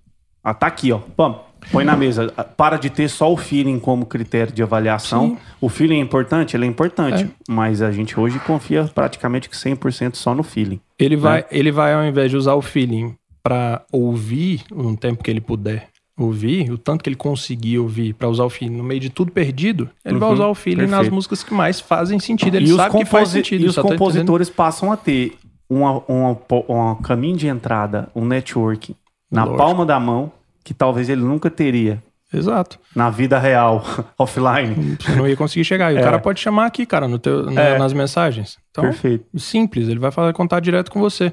Ah, 0.42 0.52
tá 0.54 0.66
aqui, 0.66 0.92
ó. 0.92 0.98
Pam. 0.98 1.38
põe 1.72 1.84
na 1.84 1.96
mesa. 1.96 2.30
Para 2.56 2.76
de 2.76 2.90
ter 2.90 3.08
só 3.08 3.32
o 3.32 3.36
feeling 3.36 3.78
como 3.78 4.04
critério 4.04 4.52
de 4.52 4.62
avaliação. 4.62 5.28
Sim. 5.30 5.38
O 5.60 5.68
feeling 5.70 5.96
é 5.98 6.02
importante? 6.02 6.54
Ele 6.56 6.66
é 6.66 6.68
importante. 6.68 7.24
É. 7.24 7.28
Mas 7.50 7.80
a 7.80 7.90
gente 7.90 8.18
hoje 8.20 8.38
confia 8.40 8.84
praticamente 8.94 9.48
que 9.48 9.56
100% 9.56 10.16
só 10.16 10.34
no 10.34 10.42
feeling. 10.42 10.78
Ele 10.98 11.16
vai, 11.16 11.44
ele 11.50 11.72
vai 11.72 11.94
ao 11.94 12.04
invés 12.04 12.30
de 12.30 12.36
usar 12.36 12.54
o 12.54 12.60
feeling 12.60 13.14
pra 13.42 13.82
ouvir 13.90 14.62
no 14.70 14.94
tempo 14.96 15.22
que 15.24 15.30
ele 15.30 15.40
puder 15.40 15.88
ouvir, 16.16 16.70
o 16.70 16.78
tanto 16.78 17.02
que 17.02 17.08
ele 17.08 17.16
conseguir 17.16 17.78
ouvir 17.78 18.14
pra 18.14 18.28
usar 18.28 18.44
o 18.44 18.50
feeling 18.50 18.76
no 18.76 18.84
meio 18.84 19.00
de 19.00 19.10
tudo 19.10 19.32
perdido, 19.32 19.88
ele 20.04 20.18
vai 20.18 20.28
Uhum, 20.28 20.34
usar 20.34 20.46
o 20.46 20.54
feeling 20.54 20.82
nas 20.82 20.90
perfeito. 20.90 21.14
músicas 21.14 21.42
que 21.42 21.52
mais 21.52 21.80
fazem 21.80 22.18
sentido. 22.20 22.54
Ele 22.56 22.66
e 22.70 22.76
sabe 22.76 22.98
que 22.98 23.04
faz 23.04 23.30
sentido. 23.30 23.64
e 23.64 23.66
os 23.66 23.74
tá 23.74 23.82
compositores 23.82 24.48
passam 24.48 24.92
a 24.92 24.96
ter 24.96 25.36
um 25.68 26.94
caminho 27.02 27.36
de 27.36 27.48
entrada, 27.48 28.08
um 28.14 28.24
network 28.24 28.94
na 29.30 29.44
Lógico. 29.44 29.58
palma 29.58 29.84
da 29.86 29.98
mão 29.98 30.30
que 30.62 30.72
talvez 30.72 31.08
ele 31.08 31.20
nunca 31.22 31.50
teria 31.50 32.02
Exato. 32.32 32.78
na 32.94 33.10
vida 33.10 33.38
real, 33.38 33.84
offline. 34.18 34.96
Você 35.00 35.14
não 35.16 35.26
ia 35.28 35.36
conseguir 35.36 35.64
chegar. 35.64 35.92
E 35.92 35.96
É. 35.96 36.00
o 36.00 36.02
cara 36.02 36.18
pode 36.18 36.40
chamar 36.40 36.66
aqui, 36.66 36.86
cara, 36.86 37.06
no 37.08 37.18
teu, 37.18 37.50
na- 37.50 37.60
É. 37.60 37.78
nas 37.78 37.92
mensagens. 37.92 38.56
Então, 38.70 38.84
Perfeito. 38.84 39.24
simples, 39.38 39.88
ele 39.88 39.98
vai 39.98 40.10
falar 40.10 40.32
contato 40.32 40.62
direto 40.64 40.90
com 40.90 41.00
você. 41.00 41.32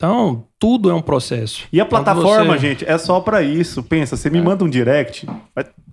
Então, 0.00 0.46
tudo 0.58 0.90
é 0.90 0.94
um 0.94 1.02
processo. 1.02 1.64
E 1.70 1.78
a 1.78 1.84
plataforma, 1.84 2.54
você- 2.54 2.58
gente, 2.68 2.84
é 2.88 2.96
só 2.96 3.20
pra 3.20 3.42
isso. 3.42 3.82
Pensa, 3.82 4.16
você 4.16 4.30
me 4.30 4.38
É. 4.38 4.42
manda 4.42 4.64
um 4.64 4.68
direct. 4.70 5.26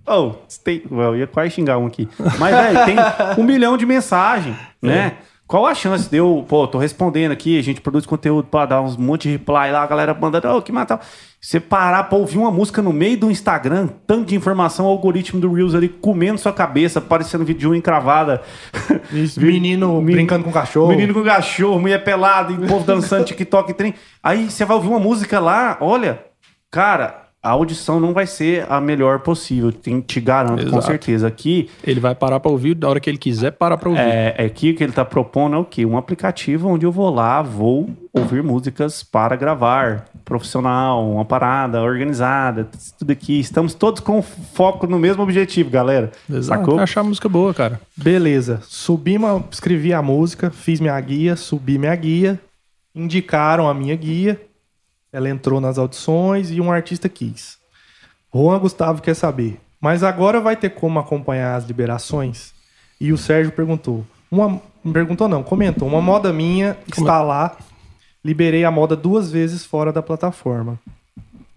Oh, 0.06 0.32
tem. 0.64 0.82
Eu 0.90 1.14
ia 1.14 1.26
quase 1.26 1.50
xingar 1.50 1.76
um 1.76 1.86
aqui. 1.86 2.08
Mas, 2.38 2.56
velho, 2.56 2.84
tem 2.86 2.96
um 3.36 3.42
milhão 3.44 3.76
de 3.76 3.84
mensagens, 3.84 4.56
né? 4.80 4.96
É. 4.98 5.12
Qual 5.48 5.64
a 5.66 5.74
chance 5.74 6.10
de 6.10 6.18
eu, 6.18 6.44
pô, 6.46 6.68
tô 6.68 6.76
respondendo 6.76 7.32
aqui, 7.32 7.58
a 7.58 7.62
gente 7.62 7.80
produz 7.80 8.04
conteúdo 8.04 8.46
pra 8.48 8.66
dar 8.66 8.82
uns 8.82 8.98
monte 8.98 9.22
de 9.22 9.30
reply 9.30 9.72
lá, 9.72 9.82
a 9.82 9.86
galera 9.86 10.12
mandando, 10.12 10.46
oh, 10.54 10.60
que 10.60 10.70
matar. 10.70 11.00
Você 11.40 11.58
parar 11.58 12.04
pra 12.04 12.18
ouvir 12.18 12.36
uma 12.36 12.50
música 12.50 12.82
no 12.82 12.92
meio 12.92 13.16
do 13.18 13.30
Instagram, 13.30 13.88
tanto 14.06 14.26
de 14.26 14.36
informação, 14.36 14.84
o 14.84 14.90
algoritmo 14.90 15.40
do 15.40 15.50
Reels 15.50 15.74
ali 15.74 15.88
comendo 15.88 16.36
sua 16.38 16.52
cabeça, 16.52 17.00
parecendo 17.00 17.46
vídeo 17.46 17.72
de 17.72 17.78
encravada. 17.78 18.42
Isso, 19.10 19.40
menino 19.40 19.88
Menino- 19.88 20.02
brincando 20.02 20.44
com 20.44 20.52
cachorro. 20.52 20.88
Menino 20.88 21.14
com 21.14 21.24
cachorro, 21.24 21.80
mulher 21.80 22.04
pelada, 22.04 22.52
e 22.52 22.68
povo 22.68 22.84
dançando 22.84 23.24
TikTok 23.26 23.70
e 23.70 23.74
trem. 23.74 23.94
Aí 24.22 24.50
você 24.50 24.66
vai 24.66 24.76
ouvir 24.76 24.88
uma 24.88 25.00
música 25.00 25.40
lá, 25.40 25.78
olha, 25.80 26.22
cara, 26.70 27.27
a 27.40 27.50
audição 27.50 28.00
não 28.00 28.12
vai 28.12 28.26
ser 28.26 28.66
a 28.68 28.80
melhor 28.80 29.20
possível, 29.20 29.70
tem, 29.72 30.00
te 30.00 30.20
garanto 30.20 30.62
com 30.64 30.68
Exato. 30.68 30.86
certeza. 30.86 31.28
Aqui, 31.28 31.68
Ele 31.84 32.00
vai 32.00 32.14
parar 32.14 32.40
pra 32.40 32.50
ouvir, 32.50 32.74
da 32.74 32.88
hora 32.88 32.98
que 33.00 33.08
ele 33.08 33.16
quiser, 33.18 33.52
parar 33.52 33.76
pra 33.76 33.88
ouvir. 33.88 34.00
é, 34.00 34.34
é 34.36 34.44
aqui 34.44 34.70
o 34.72 34.74
que 34.74 34.82
ele 34.82 34.92
tá 34.92 35.04
propondo 35.04 35.54
é 35.54 35.58
o 35.58 35.64
quê? 35.64 35.86
Um 35.86 35.96
aplicativo 35.96 36.68
onde 36.68 36.84
eu 36.84 36.90
vou 36.92 37.08
lá, 37.14 37.40
vou 37.40 37.88
ouvir 38.12 38.42
músicas 38.42 39.02
para 39.02 39.36
gravar. 39.36 40.06
Profissional, 40.24 41.10
uma 41.10 41.24
parada 41.24 41.80
organizada, 41.80 42.68
tudo 42.98 43.12
aqui. 43.12 43.40
Estamos 43.40 43.72
todos 43.72 44.00
com 44.00 44.20
foco 44.20 44.86
no 44.86 44.98
mesmo 44.98 45.22
objetivo, 45.22 45.70
galera. 45.70 46.10
Exato. 46.28 46.60
Sacou? 46.60 46.78
Achar 46.80 47.00
a 47.00 47.04
música 47.04 47.28
boa, 47.28 47.54
cara. 47.54 47.80
Beleza. 47.96 48.60
Subi, 48.64 49.16
uma, 49.16 49.42
escrevi 49.50 49.92
a 49.94 50.02
música, 50.02 50.50
fiz 50.50 50.80
minha 50.80 51.00
guia, 51.00 51.34
subi 51.34 51.78
minha 51.78 51.94
guia, 51.96 52.38
indicaram 52.94 53.68
a 53.68 53.72
minha 53.72 53.96
guia, 53.96 54.38
ela 55.12 55.28
entrou 55.28 55.60
nas 55.60 55.78
audições 55.78 56.50
e 56.50 56.60
um 56.60 56.70
artista 56.70 57.08
quis. 57.08 57.58
Juan 58.34 58.58
Gustavo 58.58 59.02
quer 59.02 59.14
saber, 59.14 59.60
mas 59.80 60.02
agora 60.02 60.40
vai 60.40 60.56
ter 60.56 60.70
como 60.70 60.98
acompanhar 60.98 61.56
as 61.56 61.64
liberações? 61.64 62.52
E 63.00 63.12
o 63.12 63.18
Sérgio 63.18 63.52
perguntou. 63.52 64.06
Uma, 64.30 64.60
não 64.84 64.92
perguntou 64.92 65.28
não, 65.28 65.42
comentou. 65.42 65.88
Uma 65.88 66.00
moda 66.00 66.32
minha 66.32 66.76
está 66.86 67.22
lá, 67.22 67.56
liberei 68.24 68.64
a 68.64 68.70
moda 68.70 68.94
duas 68.94 69.30
vezes 69.30 69.64
fora 69.64 69.92
da 69.92 70.02
plataforma. 70.02 70.78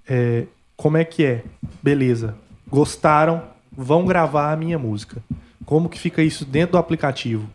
É, 0.07 0.45
como 0.77 0.97
é 0.97 1.03
que 1.03 1.25
é? 1.25 1.43
Beleza. 1.81 2.35
Gostaram? 2.67 3.43
Vão 3.71 4.05
gravar 4.05 4.51
a 4.51 4.57
minha 4.57 4.77
música. 4.77 5.21
Como 5.65 5.89
que 5.89 5.99
fica 5.99 6.21
isso 6.21 6.45
dentro 6.45 6.73
do 6.73 6.77
aplicativo? 6.77 7.47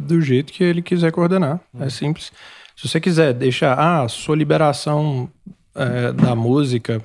do 0.00 0.20
jeito 0.20 0.52
que 0.52 0.64
ele 0.64 0.80
quiser 0.80 1.12
coordenar. 1.12 1.60
É 1.78 1.90
simples. 1.90 2.32
Se 2.80 2.88
você 2.88 2.98
quiser 2.98 3.34
deixar, 3.34 3.78
ah, 3.78 4.08
sua 4.08 4.34
liberação 4.34 5.28
é, 5.74 6.14
da 6.14 6.34
música 6.34 7.02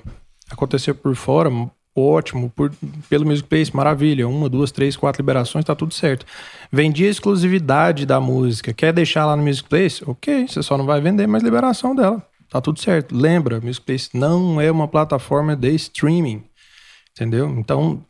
aconteceu 0.50 0.94
por 0.94 1.14
fora, 1.14 1.50
ótimo, 1.94 2.48
por, 2.48 2.72
pelo 3.10 3.26
Music 3.26 3.46
Place, 3.46 3.76
maravilha. 3.76 4.26
Uma, 4.26 4.48
duas, 4.48 4.72
três, 4.72 4.96
quatro 4.96 5.20
liberações, 5.20 5.66
tá 5.66 5.74
tudo 5.74 5.92
certo. 5.92 6.24
Vendi 6.72 7.06
a 7.06 7.10
exclusividade 7.10 8.06
da 8.06 8.18
música, 8.18 8.72
quer 8.72 8.90
deixar 8.90 9.26
lá 9.26 9.36
no 9.36 9.42
Music 9.42 9.68
Place? 9.68 10.02
Ok, 10.06 10.48
você 10.48 10.62
só 10.62 10.78
não 10.78 10.86
vai 10.86 10.98
vender 10.98 11.26
mais 11.26 11.44
liberação 11.44 11.94
dela. 11.94 12.26
Tá 12.48 12.58
tudo 12.58 12.80
certo. 12.80 13.14
Lembra, 13.14 13.60
Music 13.60 13.84
Place 13.84 14.08
não 14.14 14.58
é 14.58 14.70
uma 14.70 14.88
plataforma 14.88 15.54
de 15.54 15.74
streaming. 15.74 16.42
Entendeu? 17.12 17.50
Então, 17.50 18.02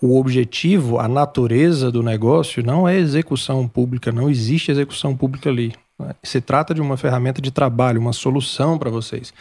o 0.00 0.16
objetivo, 0.16 1.00
a 1.00 1.08
natureza 1.08 1.90
do 1.90 2.04
negócio 2.04 2.64
não 2.64 2.86
é 2.86 2.96
execução 2.96 3.66
pública, 3.66 4.12
não 4.12 4.30
existe 4.30 4.70
execução 4.70 5.16
pública 5.16 5.50
ali. 5.50 5.74
Se 6.22 6.40
trata 6.40 6.74
de 6.74 6.80
uma 6.80 6.96
ferramenta 6.96 7.40
de 7.40 7.50
trabalho, 7.50 8.00
uma 8.00 8.12
solução 8.12 8.78
para 8.78 8.90
vocês. 8.90 9.32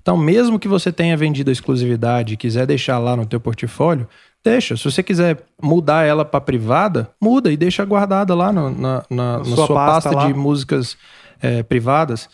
Então, 0.00 0.16
mesmo 0.16 0.58
que 0.58 0.68
você 0.68 0.92
tenha 0.92 1.16
vendido 1.16 1.50
a 1.50 1.52
exclusividade 1.52 2.34
e 2.34 2.36
quiser 2.36 2.66
deixar 2.66 2.98
lá 2.98 3.16
no 3.16 3.26
teu 3.26 3.40
portfólio, 3.40 4.08
deixa. 4.44 4.76
Se 4.76 4.84
você 4.84 5.02
quiser 5.02 5.38
mudar 5.60 6.04
ela 6.04 6.24
para 6.24 6.40
privada, 6.40 7.10
muda 7.20 7.50
e 7.50 7.56
deixa 7.56 7.84
guardada 7.84 8.34
lá 8.34 8.52
no- 8.52 8.70
na, 8.70 9.02
na- 9.10 9.38
na 9.38 9.44
sua 9.44 9.66
sua, 9.66 9.74
pasta 9.76 10.10
pasta, 10.12 10.26
de 10.28 10.34
músicas 10.34 10.96
é, 11.42 11.62
privadas. 11.62 12.28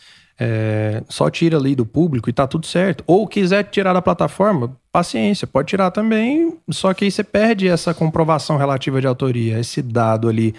É, 0.45 1.01
só 1.07 1.29
tira 1.29 1.57
ali 1.57 1.73
do 1.75 1.85
público 1.85 2.29
e 2.29 2.33
tá 2.33 2.45
tudo 2.45 2.65
certo. 2.65 3.01
Ou 3.07 3.25
quiser 3.27 3.63
tirar 3.63 3.93
da 3.93 4.01
plataforma, 4.01 4.75
paciência, 4.91 5.47
pode 5.47 5.69
tirar 5.69 5.89
também. 5.89 6.53
Só 6.69 6.93
que 6.93 7.05
aí 7.05 7.11
você 7.11 7.23
perde 7.23 7.67
essa 7.67 7.93
comprovação 7.93 8.57
relativa 8.57 8.99
de 8.99 9.07
autoria, 9.07 9.57
esse 9.59 9.81
dado 9.81 10.27
ali 10.27 10.53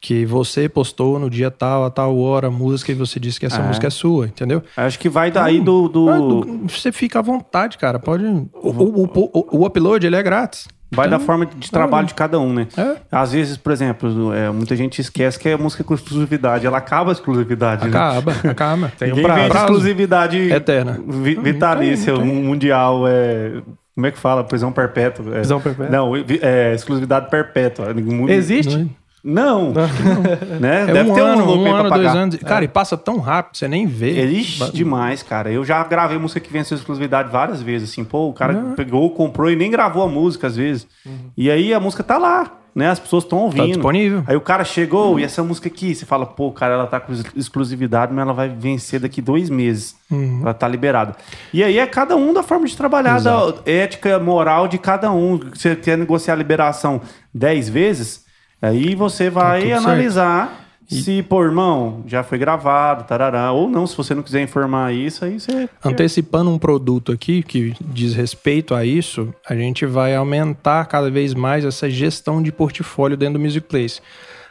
que 0.00 0.26
você 0.26 0.68
postou 0.68 1.18
no 1.18 1.30
dia 1.30 1.50
tal, 1.50 1.84
a 1.84 1.90
tal 1.90 2.18
hora, 2.18 2.48
a 2.48 2.50
música, 2.50 2.90
e 2.90 2.94
você 2.94 3.20
disse 3.20 3.38
que 3.38 3.46
essa 3.46 3.60
É. 3.60 3.66
música 3.66 3.86
é 3.86 3.90
sua, 3.90 4.26
entendeu? 4.26 4.62
Acho 4.76 4.98
que 4.98 5.08
vai 5.08 5.30
daí 5.30 5.60
do. 5.60 5.88
do- 5.88 6.66
Você 6.68 6.90
fica 6.90 7.20
à 7.20 7.22
vontade, 7.22 7.78
cara. 7.78 7.98
Pode. 7.98 8.24
O, 8.24 8.48
o, 8.54 9.04
o- 9.04 9.58
o 9.60 9.66
upload 9.66 10.04
ele 10.06 10.16
é 10.16 10.22
grátis. 10.22 10.66
Vai 10.92 11.08
da 11.08 11.18
forma 11.20 11.46
de 11.46 11.70
trabalho 11.70 12.06
de 12.08 12.14
cada 12.14 12.38
um, 12.40 12.52
né? 12.52 12.66
É. 12.76 12.96
Às 13.12 13.32
vezes, 13.32 13.56
por 13.56 13.72
exemplo, 13.72 14.32
é, 14.34 14.50
muita 14.50 14.74
gente 14.74 15.00
esquece 15.00 15.38
que 15.38 15.48
é 15.48 15.56
música 15.56 15.84
com 15.84 15.94
exclusividade. 15.94 16.66
Ela 16.66 16.78
acaba 16.78 17.10
a 17.10 17.12
exclusividade, 17.12 17.84
né? 17.88 17.96
Acaba, 17.96 18.32
acaba. 18.50 18.92
Tem 18.98 19.12
um 19.12 19.22
prazo. 19.22 19.54
exclusividade 19.56 20.36
Eterna. 20.52 20.98
vi- 21.06 21.36
vitalícia, 21.36 22.12
Não 22.12 22.22
tem, 22.22 22.30
um 22.30 22.42
mundial. 22.42 23.04
É, 23.06 23.62
como 23.94 24.06
é 24.06 24.10
que 24.10 24.18
fala? 24.18 24.42
Prisão 24.42 24.72
perpétua. 24.72 25.26
É, 25.30 25.38
Prisão 25.38 25.60
perpétua? 25.60 25.90
Não, 25.96 26.12
é, 26.16 26.74
exclusividade 26.74 27.30
perpétua. 27.30 27.94
Existe? 28.28 28.90
Não. 29.22 29.72
né? 30.60 30.82
É 30.82 30.86
Deve 30.92 31.10
um 31.10 31.14
ter 31.14 31.20
ano, 31.20 31.44
um 31.44 31.62
um 31.62 31.74
ano, 31.74 31.90
dois 31.90 32.14
anos. 32.14 32.36
Cara, 32.36 32.64
e 32.64 32.68
passa 32.68 32.96
tão 32.96 33.18
rápido, 33.18 33.56
você 33.56 33.68
nem 33.68 33.86
vê. 33.86 34.18
É, 34.20 34.24
Ixi, 34.24 34.72
demais, 34.72 35.22
cara. 35.22 35.50
Eu 35.50 35.64
já 35.64 35.82
gravei 35.84 36.18
música 36.18 36.40
que 36.40 36.52
venceu 36.52 36.76
exclusividade 36.76 37.30
várias 37.30 37.60
vezes, 37.62 37.90
assim. 37.90 38.04
Pô, 38.04 38.28
o 38.28 38.32
cara 38.32 38.54
pegou, 38.76 39.10
comprou 39.10 39.50
e 39.50 39.56
nem 39.56 39.70
gravou 39.70 40.02
a 40.02 40.08
música, 40.08 40.46
às 40.46 40.56
vezes. 40.56 40.86
E 41.36 41.50
aí 41.50 41.74
a 41.74 41.80
música 41.80 42.02
tá 42.02 42.16
lá, 42.16 42.50
né? 42.74 42.88
As 42.88 42.98
pessoas 42.98 43.24
estão 43.24 43.38
ouvindo. 43.40 43.62
Tá 43.66 43.72
disponível. 43.72 44.24
Aí 44.26 44.36
o 44.36 44.40
cara 44.40 44.64
chegou 44.64 45.18
e 45.20 45.24
essa 45.24 45.42
música 45.42 45.68
aqui, 45.68 45.94
você 45.94 46.06
fala, 46.06 46.24
pô, 46.24 46.50
cara, 46.52 46.74
ela 46.74 46.86
tá 46.86 46.98
com 47.00 47.12
ex- 47.12 47.24
exclusividade, 47.36 48.12
mas 48.14 48.22
ela 48.22 48.32
vai 48.32 48.48
vencer 48.48 49.00
daqui 49.00 49.20
dois 49.20 49.50
meses. 49.50 49.94
Ela 50.40 50.54
tá 50.54 50.66
liberada. 50.66 51.14
E 51.52 51.62
aí 51.62 51.78
é 51.78 51.86
cada 51.86 52.16
um 52.16 52.32
da 52.32 52.42
forma 52.42 52.66
de 52.66 52.76
trabalhar, 52.76 53.20
da 53.20 53.54
ética 53.66 54.18
moral 54.18 54.66
de 54.66 54.78
cada 54.78 55.12
um. 55.12 55.38
Você 55.54 55.76
quer 55.76 55.98
negociar 55.98 56.34
a 56.34 56.36
liberação 56.36 57.00
dez 57.34 57.68
vezes, 57.68 58.24
aí 58.60 58.94
você 58.94 59.30
vai 59.30 59.60
tudo 59.60 59.70
certo. 59.70 59.86
analisar 59.86 60.60
se, 60.90 61.22
pô, 61.22 61.44
irmão, 61.44 62.02
já 62.04 62.24
foi 62.24 62.36
gravado, 62.36 63.04
tarará. 63.04 63.52
Ou 63.52 63.68
não, 63.68 63.86
se 63.86 63.96
você 63.96 64.12
não 64.12 64.24
quiser 64.24 64.42
informar 64.42 64.92
isso, 64.92 65.24
aí 65.24 65.38
você. 65.38 65.68
Antecipando 65.84 66.50
um 66.50 66.58
produto 66.58 67.12
aqui 67.12 67.44
que 67.44 67.74
diz 67.80 68.12
respeito 68.12 68.74
a 68.74 68.84
isso, 68.84 69.32
a 69.48 69.54
gente 69.54 69.86
vai 69.86 70.16
aumentar 70.16 70.84
cada 70.86 71.08
vez 71.08 71.32
mais 71.32 71.64
essa 71.64 71.88
gestão 71.88 72.42
de 72.42 72.50
portfólio 72.50 73.16
dentro 73.16 73.34
do 73.34 73.40
Music 73.40 73.68
Place. 73.68 74.00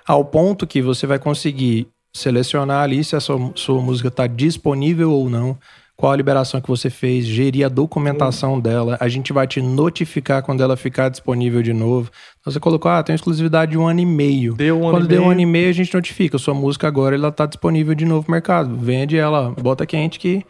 Ao 0.07 0.23
ponto 0.23 0.65
que 0.65 0.81
você 0.81 1.05
vai 1.05 1.19
conseguir 1.19 1.89
selecionar 2.15 2.83
ali 2.83 3.03
se 3.03 3.17
a 3.17 3.19
sua, 3.19 3.51
sua 3.55 3.81
música 3.81 4.07
está 4.07 4.25
disponível 4.25 5.11
ou 5.11 5.29
não, 5.29 5.57
qual 5.99 6.13
a 6.13 6.15
liberação 6.15 6.61
que 6.61 6.69
você 6.69 6.89
fez, 6.89 7.25
gerir 7.25 7.65
a 7.65 7.67
documentação 7.69 8.57
dela. 8.57 8.95
A 9.01 9.09
gente 9.09 9.33
vai 9.33 9.45
te 9.45 9.61
notificar 9.61 10.41
quando 10.41 10.63
ela 10.63 10.77
ficar 10.77 11.09
disponível 11.09 11.61
de 11.61 11.73
novo. 11.73 12.09
Então 12.39 12.53
você 12.53 12.57
colocou, 12.57 12.89
ah, 12.89 13.03
tem 13.03 13.13
exclusividade 13.13 13.71
de 13.71 13.77
um 13.77 13.85
ano 13.85 13.99
e 13.99 14.05
meio. 14.05 14.53
Deu 14.53 14.77
um 14.79 14.83
ano 14.87 14.91
Quando 14.91 15.03
e 15.03 15.07
deu 15.09 15.17
um 15.19 15.23
meio. 15.23 15.31
ano 15.33 15.41
e 15.41 15.45
meio, 15.45 15.69
a 15.69 15.73
gente 15.73 15.93
notifica. 15.93 16.37
Sua 16.37 16.53
música 16.53 16.87
agora 16.87 17.15
ela 17.15 17.27
está 17.27 17.45
disponível 17.45 17.93
de 17.93 18.05
novo 18.05 18.25
no 18.29 18.31
mercado. 18.31 18.77
Vende 18.77 19.17
ela, 19.17 19.53
bota 19.61 19.85
quente 19.85 20.17
que 20.19 20.45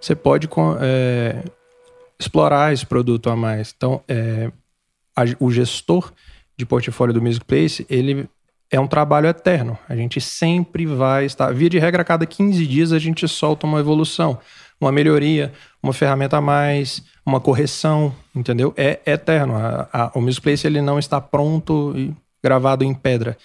você 0.00 0.14
pode 0.14 0.48
é, 0.80 1.42
explorar 2.16 2.72
esse 2.72 2.86
produto 2.86 3.28
a 3.28 3.34
mais. 3.34 3.74
Então, 3.76 4.00
é, 4.06 4.52
a- 5.16 5.24
o 5.40 5.50
gestor 5.50 6.12
de 6.56 6.64
portfólio 6.64 7.12
do 7.12 7.20
Music 7.20 7.44
Place, 7.44 7.84
ele 7.90 8.28
é 8.70 8.78
um 8.78 8.86
trabalho 8.86 9.26
eterno. 9.26 9.76
A 9.88 9.96
gente 9.96 10.20
sempre 10.20 10.86
vai 10.86 11.24
estar. 11.24 11.52
Via 11.52 11.68
de 11.68 11.80
regra, 11.80 12.02
a 12.02 12.04
cada 12.04 12.24
15 12.24 12.64
dias 12.68 12.92
a 12.92 13.00
gente 13.00 13.26
solta 13.26 13.66
uma 13.66 13.80
evolução. 13.80 14.38
Uma 14.84 14.92
melhoria, 14.92 15.52
uma 15.82 15.92
ferramenta 15.92 16.36
a 16.36 16.40
mais, 16.40 17.02
uma 17.24 17.40
correção, 17.40 18.14
entendeu? 18.34 18.74
É 18.76 19.00
eterno. 19.06 19.56
A, 19.56 19.88
a, 19.92 20.10
o 20.14 20.20
Music 20.20 20.42
Place 20.42 20.66
ele 20.66 20.80
não 20.80 20.98
está 20.98 21.20
pronto 21.20 21.92
e 21.96 22.12
gravado 22.42 22.84
em 22.84 22.92
pedra. 22.92 23.36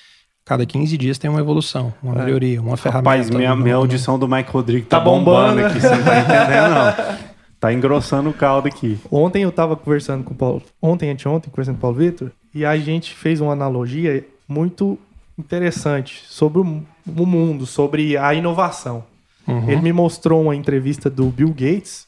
Cada 0.44 0.66
15 0.66 0.98
dias 0.98 1.18
tem 1.18 1.30
uma 1.30 1.40
evolução, 1.40 1.94
uma 2.02 2.16
é. 2.16 2.26
melhoria, 2.26 2.62
uma 2.62 2.78
ferramenta. 2.78 3.10
Rapaz, 3.10 3.30
minha, 3.30 3.56
minha 3.56 3.76
audição 3.76 4.18
do 4.18 4.28
Mike 4.28 4.50
Rodrigues 4.50 4.88
tá, 4.88 4.98
tá 4.98 5.04
bombando, 5.04 5.56
bombando 5.56 5.68
aqui, 5.68 5.82
você 5.82 5.90
não 5.90 6.04
tá 6.04 6.20
entendendo, 6.20 6.70
não. 6.74 7.28
Tá 7.60 7.74
engrossando 7.74 8.30
o 8.30 8.34
caldo 8.34 8.68
aqui. 8.68 9.00
Ontem 9.12 9.42
eu 9.42 9.52
tava 9.52 9.76
conversando 9.76 10.24
com 10.24 10.32
o 10.32 10.38
Paulo, 10.38 10.62
ontem, 10.80 11.10
anteontem, 11.10 11.50
conversando 11.50 11.74
com 11.74 11.80
o 11.80 11.82
Paulo 11.82 11.98
Vitor, 11.98 12.32
e 12.54 12.64
a 12.64 12.78
gente 12.78 13.16
fez 13.16 13.42
uma 13.42 13.52
analogia 13.52 14.24
muito 14.48 15.00
interessante 15.38 16.24
sobre 16.28 16.62
o 16.62 17.26
mundo, 17.26 17.66
sobre 17.66 18.16
a 18.16 18.32
inovação. 18.36 19.04
Uhum. 19.48 19.70
Ele 19.70 19.82
me 19.82 19.94
mostrou 19.94 20.42
uma 20.42 20.56
entrevista 20.56 21.10
do 21.10 21.28
Bill 21.28 21.50
Gates. 21.50 22.06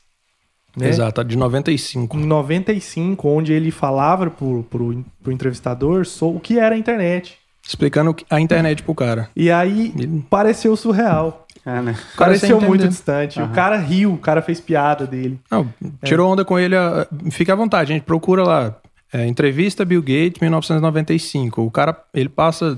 Né? 0.76 0.90
Exato, 0.90 1.24
de 1.24 1.38
95. 1.38 2.18
Em 2.18 2.26
95, 2.26 3.28
onde 3.28 3.54
ele 3.54 3.72
falava 3.72 4.30
pro, 4.30 4.64
pro, 4.64 5.06
pro 5.22 5.32
entrevistador 5.32 6.06
sobre 6.06 6.38
o 6.38 6.40
que 6.40 6.60
era 6.60 6.76
a 6.76 6.78
internet. 6.78 7.38
Explicando 7.66 8.16
a 8.30 8.40
internet 8.40 8.84
pro 8.84 8.96
cara. 8.96 9.30
E 9.36 9.52
aí 9.52 9.94
ele... 9.98 10.26
pareceu 10.30 10.76
surreal. 10.76 11.46
É, 11.66 11.82
né? 11.82 11.96
Pareceu 12.18 12.60
muito 12.60 12.88
distante. 12.88 13.40
Uhum. 13.40 13.46
O 13.46 13.50
cara 13.50 13.78
riu, 13.78 14.14
o 14.14 14.18
cara 14.18 14.42
fez 14.42 14.60
piada 14.60 15.06
dele. 15.06 15.40
Não, 15.52 15.72
tirou 16.04 16.30
é. 16.30 16.34
onda 16.34 16.46
com 16.46 16.58
ele. 16.58 16.76
Fica 17.32 17.54
à 17.54 17.56
vontade, 17.56 17.92
a 17.92 17.96
gente 17.96 18.06
procura 18.06 18.44
lá. 18.44 18.76
É, 19.12 19.26
entrevista 19.26 19.84
Bill 19.84 20.02
Gates, 20.02 20.40
1995. 20.40 21.62
O 21.62 21.72
cara, 21.72 21.96
ele 22.14 22.30
passa 22.30 22.78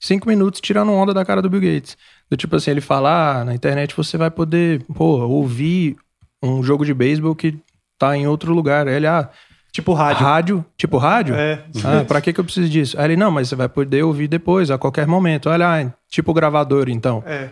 cinco 0.00 0.28
minutos 0.28 0.60
tirando 0.60 0.92
onda 0.92 1.12
da 1.12 1.24
cara 1.24 1.42
do 1.42 1.50
Bill 1.50 1.60
Gates. 1.60 1.96
Do 2.30 2.36
tipo 2.36 2.56
assim, 2.56 2.70
ele 2.70 2.80
fala, 2.80 3.40
ah, 3.40 3.44
na 3.44 3.54
internet 3.54 3.96
você 3.96 4.16
vai 4.18 4.30
poder, 4.30 4.84
pô, 4.94 5.18
ouvir 5.26 5.96
um 6.42 6.62
jogo 6.62 6.84
de 6.84 6.92
beisebol 6.92 7.34
que 7.34 7.58
tá 7.98 8.16
em 8.16 8.26
outro 8.26 8.52
lugar. 8.52 8.86
Aí 8.86 8.94
ele, 8.94 9.06
ah, 9.06 9.30
Tipo 9.70 9.92
rádio. 9.92 10.24
Rádio? 10.24 10.64
Tipo 10.76 10.96
rádio? 10.96 11.34
É. 11.34 11.62
Ah, 11.84 12.04
pra 12.04 12.20
que, 12.20 12.32
que 12.32 12.40
eu 12.40 12.44
preciso 12.44 12.68
disso? 12.68 12.98
Aí 12.98 13.06
ele, 13.06 13.16
não, 13.16 13.30
mas 13.30 13.48
você 13.48 13.54
vai 13.54 13.68
poder 13.68 14.02
ouvir 14.02 14.26
depois, 14.26 14.70
a 14.70 14.78
qualquer 14.78 15.06
momento. 15.06 15.48
Olha, 15.48 15.68
ah, 15.68 15.92
tipo 16.10 16.32
gravador, 16.32 16.88
então. 16.88 17.22
É. 17.26 17.50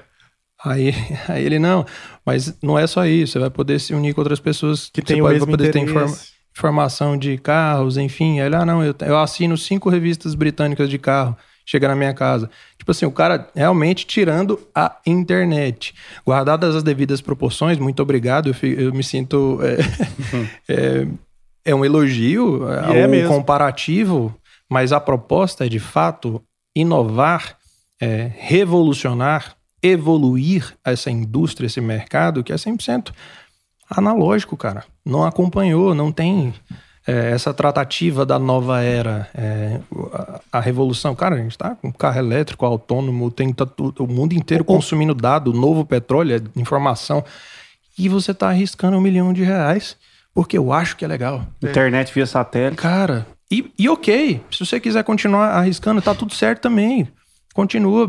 Aí, 0.64 0.94
aí 1.28 1.44
ele, 1.44 1.58
não, 1.58 1.84
mas 2.24 2.58
não 2.62 2.78
é 2.78 2.86
só 2.86 3.06
isso. 3.06 3.32
Você 3.32 3.38
vai 3.38 3.50
poder 3.50 3.78
se 3.78 3.94
unir 3.94 4.14
com 4.14 4.22
outras 4.22 4.40
pessoas 4.40 4.90
que 4.92 5.02
tem 5.02 5.20
o 5.20 5.28
mesmo 5.28 5.46
poder 5.46 5.68
interesse. 5.68 5.86
ter 5.86 5.90
informa 5.90 6.16
informação 6.56 7.18
de 7.18 7.36
carros, 7.36 7.98
enfim. 7.98 8.40
Aí 8.40 8.46
ele, 8.46 8.56
ah, 8.56 8.64
não, 8.64 8.82
eu, 8.82 8.94
eu 9.00 9.18
assino 9.18 9.56
cinco 9.58 9.90
revistas 9.90 10.34
britânicas 10.34 10.88
de 10.88 10.98
carro 10.98 11.36
chega 11.66 11.88
na 11.88 11.96
minha 11.96 12.14
casa. 12.14 12.48
Tipo 12.78 12.92
assim, 12.92 13.04
o 13.04 13.10
cara 13.10 13.50
realmente 13.54 14.06
tirando 14.06 14.58
a 14.72 14.96
internet. 15.04 15.92
Guardadas 16.24 16.76
as 16.76 16.82
devidas 16.84 17.20
proporções, 17.20 17.78
muito 17.78 18.00
obrigado. 18.00 18.54
Eu, 18.62 18.70
eu 18.70 18.94
me 18.94 19.02
sinto. 19.02 19.58
É, 19.62 19.76
é, 20.72 21.06
é 21.66 21.74
um 21.74 21.84
elogio, 21.84 22.60
é, 22.70 23.00
é 23.00 23.08
um 23.08 23.28
comparativo, 23.28 24.32
mas 24.70 24.92
a 24.92 25.00
proposta 25.00 25.66
é 25.66 25.68
de 25.68 25.80
fato 25.80 26.40
inovar, 26.76 27.58
é, 28.00 28.30
revolucionar, 28.36 29.56
evoluir 29.82 30.76
essa 30.84 31.10
indústria, 31.10 31.66
esse 31.66 31.80
mercado 31.80 32.44
que 32.44 32.52
é 32.52 32.56
100% 32.56 33.12
analógico, 33.90 34.56
cara. 34.56 34.84
Não 35.04 35.24
acompanhou, 35.24 35.92
não 35.92 36.12
tem 36.12 36.54
é, 37.06 37.30
essa 37.30 37.54
tratativa 37.54 38.26
da 38.26 38.38
nova 38.38 38.82
era, 38.82 39.28
é, 39.34 39.78
a, 40.12 40.40
a, 40.58 40.60
revolução. 40.60 41.14
Cara, 41.14 41.36
a 41.36 41.38
gente 41.38 41.52
está 41.52 41.74
com 41.74 41.92
carro 41.92 42.18
elétrico, 42.18 42.66
autônomo, 42.66 43.30
tem 43.30 43.52
tá, 43.52 43.66
o 43.98 44.06
mundo 44.06 44.32
inteiro 44.34 44.64
consumindo 44.64 45.14
dado, 45.14 45.52
novo 45.52 45.84
petróleo, 45.84 46.36
é 46.36 46.60
informação. 46.60 47.24
E 47.98 48.08
você 48.08 48.32
está 48.32 48.48
arriscando 48.48 48.96
um 48.96 49.00
milhão 49.00 49.32
de 49.32 49.42
reais 49.42 49.96
porque 50.34 50.58
eu 50.58 50.70
acho 50.70 50.96
que 50.96 51.04
é 51.04 51.08
legal. 51.08 51.46
Internet 51.62 52.12
via 52.12 52.26
satélite. 52.26 52.76
Cara, 52.76 53.26
e, 53.50 53.72
e 53.78 53.88
ok, 53.88 54.42
se 54.50 54.66
você 54.66 54.78
quiser 54.78 55.02
continuar 55.04 55.50
arriscando, 55.50 56.02
tá 56.02 56.14
tudo 56.14 56.34
certo 56.34 56.60
também 56.62 57.08
continua, 57.56 58.06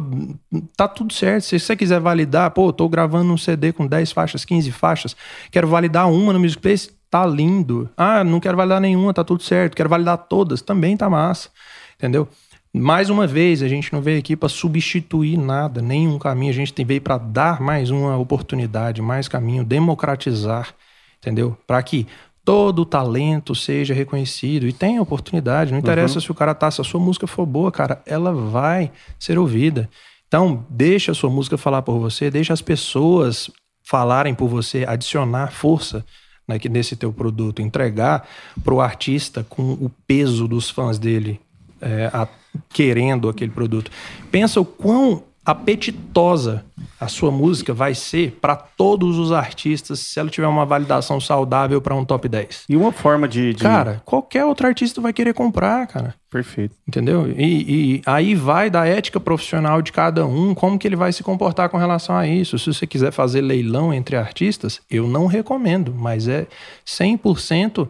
tá 0.76 0.90
tudo 0.90 1.14
certo. 1.14 1.45
Se 1.45 1.57
você 1.57 1.74
quiser 1.74 2.02
validar, 2.02 2.52
pô, 2.52 2.74
tô 2.74 2.90
gravando 2.90 3.32
um 3.32 3.38
CD 3.38 3.72
com 3.72 3.88
10 3.88 4.11
faixas, 4.11 4.44
15 4.44 4.72
faixas, 4.74 5.15
quero 5.49 5.69
validar 5.69 6.11
uma 6.11 6.34
no 6.34 6.40
Music 6.40 6.61
Place, 6.61 6.91
tá 7.10 7.26
lindo. 7.26 7.90
Ah, 7.95 8.26
não 8.26 8.41
quero 8.41 8.57
validar 8.57 8.82
nenhuma, 8.82 9.14
tá 9.14 9.24
tudo 9.24 9.41
certo. 9.41 9.74
Quero 9.74 9.88
validar 9.88 10.18
todas, 10.18 10.61
também 10.61 10.98
tá 10.98 11.10
massa. 11.10 11.49
Entendeu? 11.95 12.28
Mais 12.74 13.10
uma 13.10 13.26
vez, 13.26 13.64
a 13.64 13.69
gente 13.69 13.91
não 13.94 14.02
veio 14.02 14.19
aqui 14.19 14.36
para 14.36 14.49
substituir 14.49 15.38
nada, 15.38 15.82
nenhum 15.82 16.19
caminho. 16.19 16.52
A 16.52 16.56
gente 16.56 16.84
veio 16.84 17.02
para 17.02 17.18
dar 17.18 17.61
mais 17.61 17.90
uma 17.90 18.18
oportunidade, 18.18 19.02
mais 19.02 19.30
caminho, 19.30 19.64
democratizar, 19.64 20.76
entendeu? 21.19 21.57
Para 21.65 21.82
que 21.82 22.06
todo 22.48 22.84
o 22.84 22.86
talento 22.86 23.53
seja 23.53 23.94
reconhecido 23.94 24.65
e 24.69 24.72
tenha 24.72 25.02
oportunidade. 25.02 25.74
Não 25.74 25.80
interessa 25.80 26.15
uhum. 26.15 26.22
se 26.22 26.32
o 26.32 26.34
cara 26.34 26.56
tá, 26.56 26.72
se 26.72 26.80
a 26.80 26.84
sua 26.86 26.98
música 26.98 27.28
for 27.28 27.45
boa, 27.45 27.69
cara, 27.69 28.02
ela 28.06 28.32
vai 28.32 28.90
ser 29.19 29.38
ouvida. 29.38 29.90
Então, 30.30 30.65
deixa 30.69 31.11
a 31.11 31.14
sua 31.14 31.30
música 31.30 31.57
falar 31.57 31.82
por 31.82 31.99
você, 31.99 32.32
deixa 32.32 32.53
as 32.53 32.61
pessoas 32.61 33.52
falarem 33.84 34.34
por 34.34 34.48
você, 34.48 34.86
adicionar 34.88 35.52
força 35.52 36.06
né, 36.48 36.57
nesse 36.72 36.95
teu 36.95 37.11
produto, 37.11 37.61
entregar 37.61 38.26
para 38.64 38.74
o 38.74 38.80
artista 38.80 39.45
com 39.49 39.74
o 39.74 39.91
peso 40.07 40.48
dos 40.48 40.69
fãs 40.69 40.98
dele 40.98 41.41
é, 41.82 42.10
a, 42.14 42.30
querendo 42.69 43.28
aquele 43.28 43.52
produto. 43.52 43.91
Pensa 44.32 44.61
o 44.61 44.65
quão 44.65 45.22
apetitosa 45.48 46.65
a 46.99 47.07
sua 47.07 47.32
música 47.32 47.74
vai 47.74 47.95
ser 47.95 48.38
para 48.41 48.56
todos 48.56 49.18
os 49.18 49.32
artistas 49.32 49.99
se 49.99 50.19
ela 50.19 50.30
tiver 50.30 50.48
uma 50.48 50.65
validação 50.65 51.22
saudável 51.22 51.80
para 51.80 51.95
um 51.95 52.03
top 52.03 52.28
10. 52.28 52.65
E 52.68 52.76
uma 52.76 52.91
forma 52.91 53.28
de, 53.28 53.53
de, 53.53 53.64
Cara, 53.64 54.02
qualquer 54.03 54.44
outro 54.44 54.68
artista 54.68 54.99
vai 54.99 55.14
querer 55.14 55.34
comprar, 55.34 55.88
cara. 55.88 56.15
Perfeito. 56.30 56.76
Entendeu? 56.88 57.32
E, 57.38 57.98
e, 57.98 58.02
aí 58.06 58.36
vai 58.36 58.69
da 58.69 58.86
ética 58.86 59.19
profissional 59.19 59.82
de 59.82 59.91
cada 59.91 60.26
um, 60.26 60.53
como 60.53 60.78
que 60.78 60.88
ele 60.88 60.95
vai 60.95 61.14
se 61.14 61.24
comportar 61.24 61.69
com 61.69 61.78
relação 61.78 62.15
a 62.15 62.28
isso. 62.28 62.60
Se 62.60 62.74
você 62.74 62.86
quiser 62.86 63.11
fazer 63.11 63.41
leilão 63.41 63.94
entre 63.94 64.18
artistas, 64.18 64.82
eu 64.90 65.07
não 65.07 65.28
recomendo, 65.28 65.95
mas 65.95 66.28
é 66.28 66.45
100% 66.86 67.88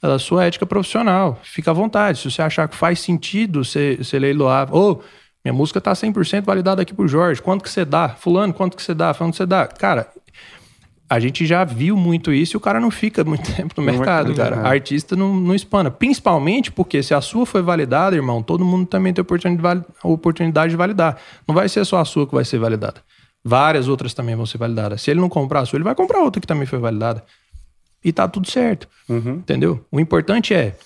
da 0.00 0.18
sua 0.18 0.44
ética 0.44 0.66
profissional. 0.66 1.40
Fica 1.42 1.70
à 1.70 1.74
vontade. 1.74 2.18
Se 2.18 2.30
você 2.30 2.42
achar 2.42 2.68
que 2.68 2.76
faz 2.76 3.00
sentido 3.00 3.64
você, 3.64 3.96
você 3.96 4.18
leiloar... 4.18 4.68
Ou... 4.72 5.02
Oh, 5.02 5.21
minha 5.44 5.52
música 5.52 5.80
tá 5.80 5.92
100% 5.92 6.44
validada 6.44 6.82
aqui 6.82 6.94
pro 6.94 7.08
Jorge. 7.08 7.42
Quanto 7.42 7.62
que 7.62 7.70
você 7.70 7.84
dá? 7.84 8.10
Fulano, 8.10 8.54
quanto 8.54 8.76
que 8.76 8.82
você 8.82 8.94
dá? 8.94 9.12
Quanto 9.12 9.36
você 9.36 9.44
dá? 9.44 9.66
Cara, 9.66 10.08
a 11.12 11.20
gente 11.20 11.44
já 11.44 11.62
viu 11.62 11.94
muito 11.96 12.32
isso 12.32 12.56
e 12.56 12.58
o 12.58 12.60
cara 12.60 12.80
não 12.80 12.90
fica 12.90 13.22
muito 13.22 13.50
tempo 13.54 13.74
no 13.76 13.82
mercado, 13.82 14.34
cara. 14.34 14.60
A 14.60 14.68
artista 14.68 15.14
não, 15.14 15.34
não 15.34 15.54
espana. 15.54 15.90
Principalmente 15.90 16.72
porque 16.72 17.02
se 17.02 17.12
a 17.12 17.20
sua 17.20 17.44
foi 17.44 17.60
validada, 17.60 18.16
irmão, 18.16 18.42
todo 18.42 18.64
mundo 18.64 18.86
também 18.86 19.12
tem 19.12 19.22
a 19.22 20.08
oportunidade 20.08 20.70
de 20.70 20.76
validar. 20.76 21.18
Não 21.46 21.54
vai 21.54 21.68
ser 21.68 21.84
só 21.84 21.98
a 21.98 22.04
sua 22.04 22.26
que 22.26 22.34
vai 22.34 22.44
ser 22.44 22.58
validada. 22.58 23.02
Várias 23.44 23.88
outras 23.88 24.14
também 24.14 24.36
vão 24.36 24.46
ser 24.46 24.56
validadas. 24.56 25.02
Se 25.02 25.10
ele 25.10 25.20
não 25.20 25.28
comprar 25.28 25.60
a 25.60 25.66
sua, 25.66 25.76
ele 25.76 25.84
vai 25.84 25.94
comprar 25.94 26.20
outra 26.20 26.40
que 26.40 26.46
também 26.46 26.64
foi 26.64 26.78
validada. 26.78 27.24
E 28.04 28.12
tá 28.12 28.28
tudo 28.28 28.50
certo. 28.50 28.88
Uhum. 29.08 29.34
Entendeu? 29.34 29.84
O 29.90 30.00
importante 30.00 30.54
é, 30.54 30.76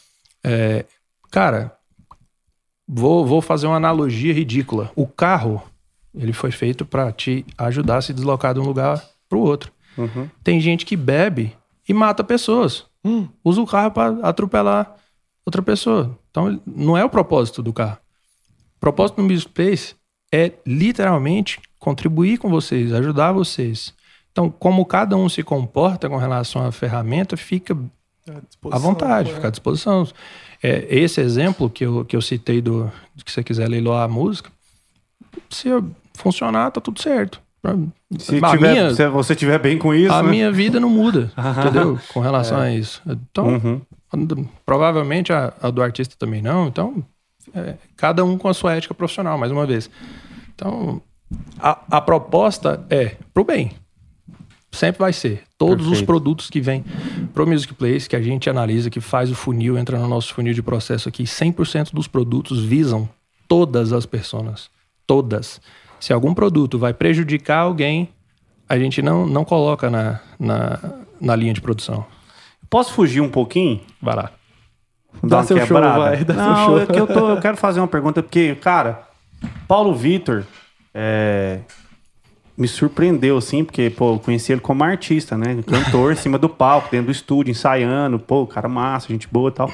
é 0.43 0.87
cara, 1.31 1.76
Vou, 2.89 3.27
vou 3.27 3.41
fazer 3.41 3.67
uma 3.67 3.77
analogia 3.77 4.33
ridícula. 4.33 4.91
O 4.95 5.07
carro, 5.07 5.63
ele 6.15 6.33
foi 6.33 6.51
feito 6.51 6.85
para 6.85 7.11
te 7.13 7.45
ajudar 7.59 7.99
a 7.99 8.03
se 8.03 8.15
deslocar 8.15 8.55
de 8.55 8.61
um 8.61 8.65
lugar 8.65 9.03
para 9.29 9.39
o 9.39 9.43
outro. 9.43 9.73
Uhum. 9.99 10.29
Tem 10.45 10.61
gente 10.61 10.87
que 10.87 10.97
bebe 10.97 11.57
e 11.89 11.93
mata 11.93 12.23
pessoas. 12.23 12.85
Hum, 13.05 13.29
usa 13.45 13.61
o 13.61 13.67
carro 13.67 13.91
para 13.91 14.19
atropelar 14.23 14.95
outra 15.45 15.63
pessoa. 15.63 16.19
Então, 16.31 16.61
não 16.67 16.97
é 16.97 17.05
o 17.05 17.11
propósito 17.11 17.63
do 17.63 17.73
carro. 17.73 17.99
O 18.77 18.81
propósito 18.81 19.17
do 19.17 19.23
Music 19.23 19.51
Place 19.53 19.95
é 20.33 20.53
literalmente 20.67 21.61
contribuir 21.79 22.39
com 22.39 22.49
vocês, 22.49 22.93
ajudar 22.93 23.33
vocês. 23.33 23.95
Então, 24.33 24.51
como 24.51 24.85
cada 24.85 25.17
um 25.17 25.29
se 25.29 25.43
comporta 25.43 26.09
com 26.09 26.17
relação 26.17 26.67
à 26.67 26.71
ferramenta, 26.73 27.37
fica 27.37 27.77
à 28.71 28.79
vontade, 28.79 29.33
fica 29.33 29.49
à 29.49 29.51
disposição. 29.51 30.07
É, 30.67 30.85
esse 30.91 31.21
exemplo 31.21 31.71
que 31.71 31.85
eu, 31.85 32.05
que 32.05 32.17
eu 32.17 32.21
citei 32.21 32.61
do 32.61 32.91
que 33.25 33.31
você 33.31 33.45
quiser 33.45 33.69
leiloar 33.69 34.03
a 34.03 34.09
música, 34.09 34.51
se 35.49 35.69
funcionar, 36.13 36.73
tá 36.73 36.81
tudo 36.81 37.01
certo. 37.01 37.41
Se, 38.19 38.41
tiver, 38.41 38.59
minha, 38.59 38.95
se 38.95 39.09
você 39.09 39.37
tiver 39.37 39.59
bem 39.61 39.79
com 39.79 39.95
isso. 39.95 40.13
A 40.13 40.25
né? 40.25 40.31
minha 40.31 40.51
vida 40.51 40.81
não 40.81 40.89
muda, 40.89 41.31
entendeu? 41.61 42.01
Com 42.13 42.19
relação 42.19 42.61
é. 42.61 42.67
a 42.67 42.73
isso. 42.73 43.01
Então, 43.07 43.47
uhum. 43.47 44.49
provavelmente 44.65 45.33
a, 45.33 45.53
a, 45.63 45.71
do 45.71 45.81
artista 45.81 46.17
também 46.19 46.43
não. 46.43 46.67
Então, 46.67 47.05
é, 47.55 47.75
cada 47.97 48.25
um 48.25 48.37
com 48.37 48.49
a 48.49 48.55
sua 48.55 48.75
ética 48.75 48.93
profissional, 48.93 49.39
mais 49.39 49.53
uma 49.53 49.67
vez. 49.67 49.89
Então, 50.53 51.01
a, 51.61 51.79
a 51.91 52.01
proposta 52.01 52.85
é 52.91 53.17
pro 53.33 53.45
bem. 53.45 53.71
Sempre 54.77 54.99
vai 54.99 55.13
ser. 55.13 55.43
Todos 55.57 55.87
Perfeito. 55.87 55.93
os 55.93 56.03
produtos 56.03 56.51
que 56.51 56.61
vêm 56.61 56.85
pro 57.33 57.47
Music 57.47 57.73
Place, 57.75 58.09
que 58.09 58.15
a 58.15 58.21
gente 58.21 58.49
analisa, 58.51 58.91
que 58.91 59.01
faz 59.01 59.31
o 59.31 59.35
funil, 59.35 59.79
entra 59.79 59.99
no 59.99 60.07
nosso 60.07 60.35
funil 60.35 60.53
de 60.53 60.63
processo 60.63 61.09
aqui, 61.09 61.25
100% 61.25 61.93
dos 61.93 62.07
produtos 62.07 62.63
visam 62.63 63.09
todas 63.49 63.93
as 63.93 64.05
pessoas. 64.05 64.69
Todas. 65.07 65.61
Se 65.99 66.13
algum 66.13 66.35
produto 66.35 66.79
vai 66.79 66.93
prejudicar 66.93 67.61
alguém, 67.61 68.11
a 68.69 68.79
gente 68.79 69.01
não, 69.01 69.27
não 69.27 69.45
coloca 69.45 69.89
na, 69.89 70.21
na, 70.39 70.79
na 71.21 71.35
linha 71.35 71.55
de 71.55 71.61
produção. 71.61 72.05
Posso 72.69 72.93
fugir 72.93 73.21
um 73.21 73.31
pouquinho? 73.31 73.81
Vai 74.03 74.17
lá. 74.17 74.31
Dá 75.23 75.43
seu 75.43 75.57
show, 75.67 75.81
vai, 75.81 76.25
dá 76.25 76.35
seu 76.35 76.43
Não, 76.43 76.67
show. 76.67 76.81
é 76.81 76.87
que 76.87 77.01
eu, 77.01 77.07
tô, 77.07 77.31
eu 77.31 77.41
quero 77.41 77.57
fazer 77.57 77.81
uma 77.81 77.89
pergunta, 77.89 78.23
porque, 78.23 78.55
cara, 78.57 79.09
Paulo 79.67 79.95
Vitor 79.95 80.45
é, 80.93 81.61
me 82.57 82.67
surpreendeu, 82.67 83.37
assim, 83.37 83.65
porque, 83.65 83.91
pô, 83.91 84.15
eu 84.15 84.19
conheci 84.19 84.53
ele 84.53 84.61
como 84.61 84.83
artista, 84.83 85.37
né? 85.37 85.63
Cantor 85.67 86.13
em 86.13 86.17
cima 86.17 86.39
do 86.39 86.49
palco, 86.49 86.91
dentro 86.91 87.07
do 87.07 87.13
estúdio, 87.13 87.51
ensaiando, 87.51 88.19
pô, 88.19 88.47
cara 88.47 88.69
massa, 88.69 89.09
gente 89.09 89.29
boa 89.31 89.51
e 89.51 89.53
tal. 89.53 89.71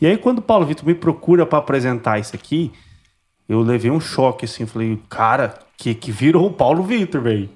E 0.00 0.06
aí, 0.06 0.16
quando 0.16 0.38
o 0.38 0.42
Paulo 0.42 0.64
Vitor 0.64 0.86
me 0.86 0.94
procura 0.94 1.44
pra 1.44 1.58
apresentar 1.58 2.18
isso 2.18 2.34
aqui, 2.34 2.70
eu 3.48 3.60
levei 3.60 3.90
um 3.90 4.00
choque, 4.00 4.44
assim, 4.44 4.64
falei, 4.64 4.98
cara, 5.08 5.54
que, 5.76 5.92
que 5.92 6.12
virou 6.12 6.46
o 6.46 6.52
Paulo 6.52 6.84
Vitor, 6.84 7.20
velho. 7.20 7.50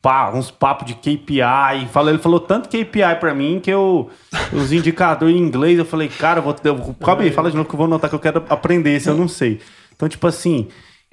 Pá, 0.00 0.32
uns 0.32 0.50
papos 0.50 0.86
de 0.86 0.94
KPI. 0.94 1.88
Ele 2.08 2.18
falou 2.18 2.40
tanto 2.40 2.68
KPI 2.68 3.16
pra 3.20 3.32
mim 3.34 3.60
que 3.60 3.70
eu. 3.70 4.10
Os 4.52 4.72
indicadores 4.72 5.34
em 5.34 5.38
inglês, 5.38 5.78
eu 5.78 5.84
falei, 5.84 6.08
cara, 6.08 6.40
eu 6.40 6.42
vou. 6.42 6.94
Calma 6.94 7.22
aí, 7.22 7.30
fala 7.30 7.50
de 7.50 7.56
novo 7.56 7.68
que 7.68 7.74
eu 7.74 7.78
vou 7.78 7.86
anotar 7.86 8.10
que 8.10 8.16
eu 8.16 8.20
quero 8.20 8.44
aprender 8.48 8.96
esse, 8.96 9.08
eu 9.08 9.16
não 9.16 9.28
sei. 9.28 9.60
Então, 9.94 10.08
tipo 10.08 10.26
assim, 10.26 10.66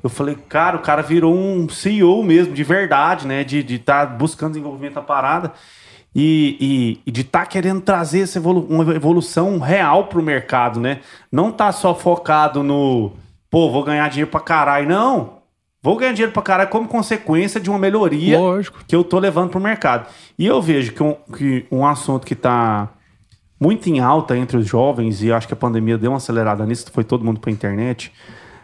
eu 0.03 0.09
falei, 0.09 0.35
cara, 0.47 0.77
o 0.77 0.81
cara 0.81 1.01
virou 1.01 1.35
um 1.35 1.67
CEO 1.67 2.23
mesmo, 2.23 2.53
de 2.53 2.63
verdade, 2.63 3.27
né? 3.27 3.43
De 3.43 3.59
estar 3.59 3.71
de 3.71 3.79
tá 3.79 4.05
buscando 4.05 4.53
desenvolvimento 4.53 4.95
da 4.95 5.01
parada. 5.01 5.53
E, 6.15 6.57
e, 6.59 7.01
e 7.05 7.11
de 7.11 7.21
estar 7.21 7.41
tá 7.41 7.45
querendo 7.45 7.81
trazer 7.81 8.21
essa 8.21 8.39
evolu 8.39 8.65
uma 8.69 8.95
evolução 8.95 9.59
real 9.59 10.05
pro 10.05 10.23
mercado, 10.23 10.79
né? 10.79 11.01
Não 11.31 11.51
tá 11.51 11.71
só 11.71 11.93
focado 11.93 12.63
no, 12.63 13.11
pô, 13.49 13.69
vou 13.69 13.83
ganhar 13.83 14.09
dinheiro 14.09 14.31
pra 14.31 14.39
caralho. 14.39 14.87
Não. 14.87 15.39
Vou 15.81 15.95
ganhar 15.95 16.11
dinheiro 16.11 16.33
pra 16.33 16.41
caralho 16.41 16.69
como 16.69 16.87
consequência 16.87 17.59
de 17.59 17.69
uma 17.69 17.79
melhoria 17.79 18.37
Lógico. 18.37 18.83
que 18.85 18.95
eu 18.95 19.03
tô 19.03 19.17
levando 19.17 19.49
pro 19.49 19.61
mercado. 19.61 20.07
E 20.37 20.45
eu 20.45 20.61
vejo 20.61 20.91
que 20.91 21.01
um, 21.01 21.15
que 21.37 21.65
um 21.71 21.85
assunto 21.85 22.25
que 22.25 22.35
tá 22.35 22.89
muito 23.59 23.89
em 23.89 23.99
alta 23.99 24.37
entre 24.37 24.57
os 24.57 24.65
jovens, 24.65 25.21
e 25.21 25.31
acho 25.31 25.47
que 25.47 25.53
a 25.53 25.57
pandemia 25.57 25.97
deu 25.97 26.11
uma 26.11 26.17
acelerada 26.17 26.65
nisso, 26.65 26.89
foi 26.91 27.03
todo 27.03 27.23
mundo 27.23 27.39
pra 27.39 27.51
internet, 27.51 28.11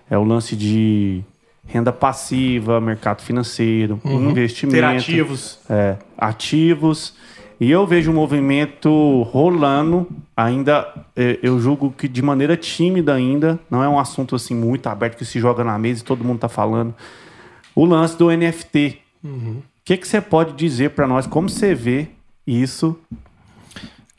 é 0.10 0.18
o 0.18 0.24
lance 0.24 0.56
de 0.56 1.24
renda 1.68 1.92
passiva, 1.92 2.80
mercado 2.80 3.22
financeiro, 3.22 4.00
investimento. 4.06 4.78
Ter 4.78 4.84
ativos. 4.84 5.60
É, 5.70 5.98
ativos. 6.18 7.14
E 7.60 7.72
eu 7.72 7.88
vejo 7.88 8.12
um 8.12 8.14
movimento 8.14 9.24
rolando, 9.24 10.08
ainda, 10.36 10.94
eh, 11.16 11.40
eu 11.42 11.58
julgo 11.58 11.90
que 11.90 12.08
de 12.08 12.22
maneira 12.22 12.58
tímida 12.58 13.14
ainda, 13.14 13.58
não 13.72 13.82
é 13.82 13.88
um 13.88 13.98
assunto 13.98 14.36
assim 14.36 14.54
muito 14.54 14.88
aberto 14.88 15.18
que 15.18 15.26
se 15.26 15.40
joga 15.40 15.64
na 15.64 15.78
mesa 15.80 16.02
e 16.02 16.04
todo 16.04 16.24
mundo 16.24 16.40
tá 16.40 16.50
falando. 16.50 16.94
O 17.74 17.86
lance 17.86 18.18
do 18.18 18.30
NFT. 18.30 19.00
O 19.24 19.64
que 19.86 19.98
que 19.98 20.08
você 20.08 20.20
pode 20.20 20.54
dizer 20.54 20.92
para 20.92 21.08
nós? 21.08 21.26
Como 21.26 21.50
você 21.50 21.74
vê 21.74 22.10
isso? 22.46 23.00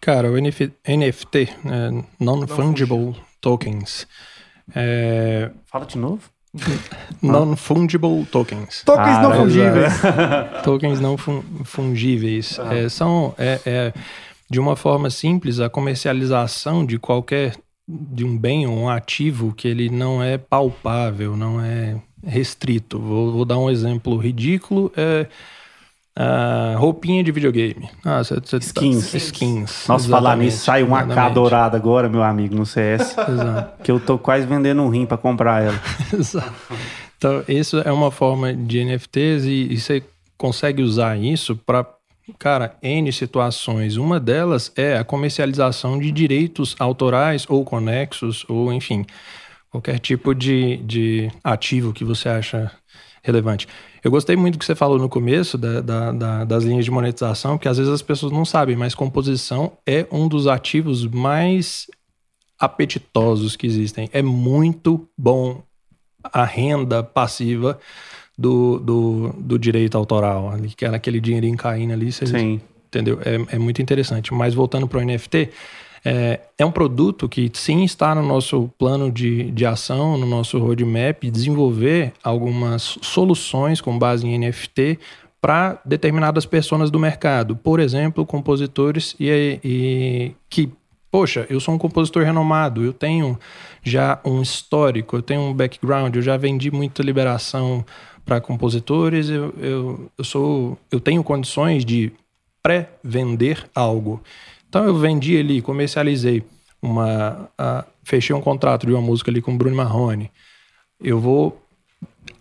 Cara, 0.01 0.31
o 0.31 0.39
NF 0.39 0.73
NFT, 0.87 1.49
é, 1.67 2.05
Non-Fungible 2.19 3.17
Tokens. 3.41 4.07
É, 4.75 5.51
Fala 5.67 5.87
de 5.87 5.97
novo. 5.99 6.21
Non-Fungible 7.23 8.25
Tokens. 8.27 8.83
Tokens 8.85 9.19
não 9.23 9.33
Ah, 9.33 9.37
fungíveis. 9.37 9.93
tokens 10.65 11.01
não 11.01 11.17
fun- 11.17 11.43
fungíveis. 11.65 12.59
É, 12.71 12.89
são, 12.89 13.35
é, 13.39 13.61
é, 13.67 13.93
de 14.51 14.59
uma 14.61 14.77
forma 14.77 15.11
simples, 15.11 15.61
a 15.61 15.69
comercialização 15.69 16.85
de 16.85 16.99
qualquer 16.99 17.55
de 17.89 18.25
um 18.25 18.37
bem 18.37 18.67
ou 18.67 18.77
um 18.77 18.89
ativo 18.89 19.53
que 19.55 19.69
ele 19.69 19.89
não 19.89 20.23
é 20.23 20.37
palpável, 20.37 21.37
não 21.37 21.61
é 21.61 21.97
restrito. 22.25 22.99
Vou, 22.99 23.33
vou 23.33 23.45
dar 23.45 23.59
um 23.59 23.71
exemplo 23.71 24.17
ridículo. 24.17 24.91
É, 24.97 25.27
a 26.19 26.75
roupinha 26.79 27.23
de 27.23 27.31
videogame. 27.31 27.91
Ah, 28.03 28.25
cê, 28.25 28.37
cê 28.45 28.59
tá- 28.59 28.65
Skins. 28.65 29.13
skins. 29.15 29.85
Nossa, 29.87 30.09
falar 30.09 30.35
nisso, 30.37 30.65
sai 30.65 30.83
um 30.83 30.95
AK 30.97 31.35
dourado 31.35 31.77
agora, 31.77 32.09
meu 32.09 32.23
amigo, 32.23 32.55
no 32.55 32.65
CS. 32.65 33.15
Exato. 33.29 33.83
que 33.83 33.91
eu 33.91 34.01
tô 34.01 34.17
quase 34.19 34.47
vendendo 34.47 34.81
um 34.81 34.89
rim 34.89 35.05
para 35.05 35.19
comprar 35.19 35.63
ela. 35.63 35.79
Exato. 36.19 36.53
Então, 37.19 37.45
isso 37.47 37.79
é 37.81 37.93
uma 37.93 38.11
forma 38.11 38.55
de 38.55 38.83
NFTs 38.83 39.45
e, 39.45 39.73
e 39.73 39.79
você 39.81 40.03
consegue 40.39 40.83
usar 40.83 41.19
isso 41.19 41.55
para, 41.55 41.87
cara, 42.39 42.75
N 42.83 43.13
situações. 43.13 43.97
Uma 43.97 44.19
delas 44.19 44.73
é 44.75 44.97
a 44.97 45.05
comercialização 45.05 45.99
de 45.99 46.11
direitos 46.11 46.75
autorais 46.79 47.45
ou 47.49 47.63
conexos, 47.65 48.45
ou 48.49 48.73
enfim, 48.73 49.05
qualquer 49.71 49.99
tipo 49.99 50.35
de, 50.35 50.79
de 50.79 51.31
ativo 51.45 51.93
que 51.93 52.05
você 52.05 52.29
acha 52.31 52.71
relevante. 53.23 53.67
Eu 54.07 54.11
gostei 54.13 54.37
muito 54.37 54.55
do 54.55 54.59
que 54.61 54.65
você 54.65 54.77
falou 54.77 55.01
no 55.01 55.09
começo 55.09 55.59
da- 55.59 55.81
da- 55.81 56.13
da- 56.13 56.45
das 56.45 56.63
linhas 56.63 56.85
de 56.85 56.93
monetização, 56.93 57.57
porque 57.59 57.67
às 57.67 57.77
vezes 57.77 57.93
as 57.93 58.03
pessoas 58.03 58.31
não 58.31 58.45
sabem, 58.45 58.77
mas 58.77 58.95
composição 58.95 59.73
é 59.85 60.07
um 60.13 60.29
dos 60.29 60.47
ativos 60.47 61.05
mais 61.05 61.89
apetitosos 62.57 63.57
que 63.57 63.67
existem. 63.67 64.09
É 64.13 64.23
muito 64.23 65.09
bom 65.19 65.61
a 66.23 66.45
renda 66.45 67.03
passiva 67.03 67.81
do, 68.39 68.79
do, 68.79 69.35
do 69.41 69.59
direito 69.59 69.99
autoral, 69.99 70.51
ali, 70.53 70.69
que 70.69 70.85
era 70.85 70.97
aquele 70.97 71.19
dinheirinho 71.19 71.57
caindo 71.57 71.93
ali. 71.93 72.13
Você, 72.13 72.27
Sim. 72.27 72.61
Entendeu? 72.87 73.19
É, 73.25 73.57
é 73.57 73.59
muito 73.59 73.83
interessante. 73.83 74.33
Mas 74.33 74.55
voltando 74.55 74.87
para 74.87 74.99
o 74.99 75.03
NFT, 75.03 75.51
é, 76.09 76.39
é 76.57 76.65
um 76.65 76.71
produto 76.71 77.29
que 77.29 77.51
sim 77.53 77.83
está 77.83 78.15
no 78.15 78.23
nosso 78.23 78.71
plano 78.79 79.11
de, 79.11 79.51
de 79.51 79.67
ação, 79.67 80.17
no 80.17 80.25
nosso 80.25 80.57
roadmap, 80.57 81.25
desenvolver 81.25 82.13
algumas 82.23 82.97
soluções 83.03 83.81
com 83.81 83.99
base 83.99 84.25
em 84.25 84.39
NFT 84.39 85.01
para 85.41 85.81
determinadas 85.85 86.47
pessoas 86.47 86.93
do 86.93 87.01
mercado. 87.01 87.57
Por 87.57 87.81
exemplo, 87.81 88.25
compositores 88.25 89.17
e, 89.19 89.59
e 89.65 90.33
que, 90.49 90.71
poxa, 91.11 91.45
eu 91.51 91.59
sou 91.59 91.75
um 91.75 91.79
compositor 91.79 92.23
renomado, 92.23 92.85
eu 92.85 92.93
tenho 92.93 93.37
já 93.83 94.21
um 94.25 94.41
histórico, 94.41 95.17
eu 95.17 95.23
tenho 95.23 95.41
um 95.41 95.53
background, 95.53 96.15
eu 96.15 96.23
já 96.23 96.37
vendi 96.37 96.71
muita 96.71 97.03
liberação 97.03 97.85
para 98.25 98.41
compositores, 98.41 99.29
eu, 99.29 99.53
eu, 99.59 100.11
eu 100.17 100.25
sou, 100.25 100.79
eu 100.89 101.01
tenho 101.01 101.25
condições 101.25 101.85
de 101.85 102.13
pré-vender 102.63 103.69
algo. 103.75 104.23
Então 104.69 104.85
eu 104.85 104.97
vendi 104.97 105.37
ali, 105.39 105.63
comercializei 105.63 106.43
uma, 106.83 107.51
a- 107.57 107.85
fechei 108.05 108.35
um 108.35 108.41
contrato 108.41 108.87
de 108.87 108.93
uma 108.93 109.01
música 109.01 109.31
ali 109.31 109.41
com 109.41 109.53
o 109.55 109.57
Bruno 109.57 109.77
Marrone. 109.77 110.31
Eu 111.01 111.21
vou 111.21 111.61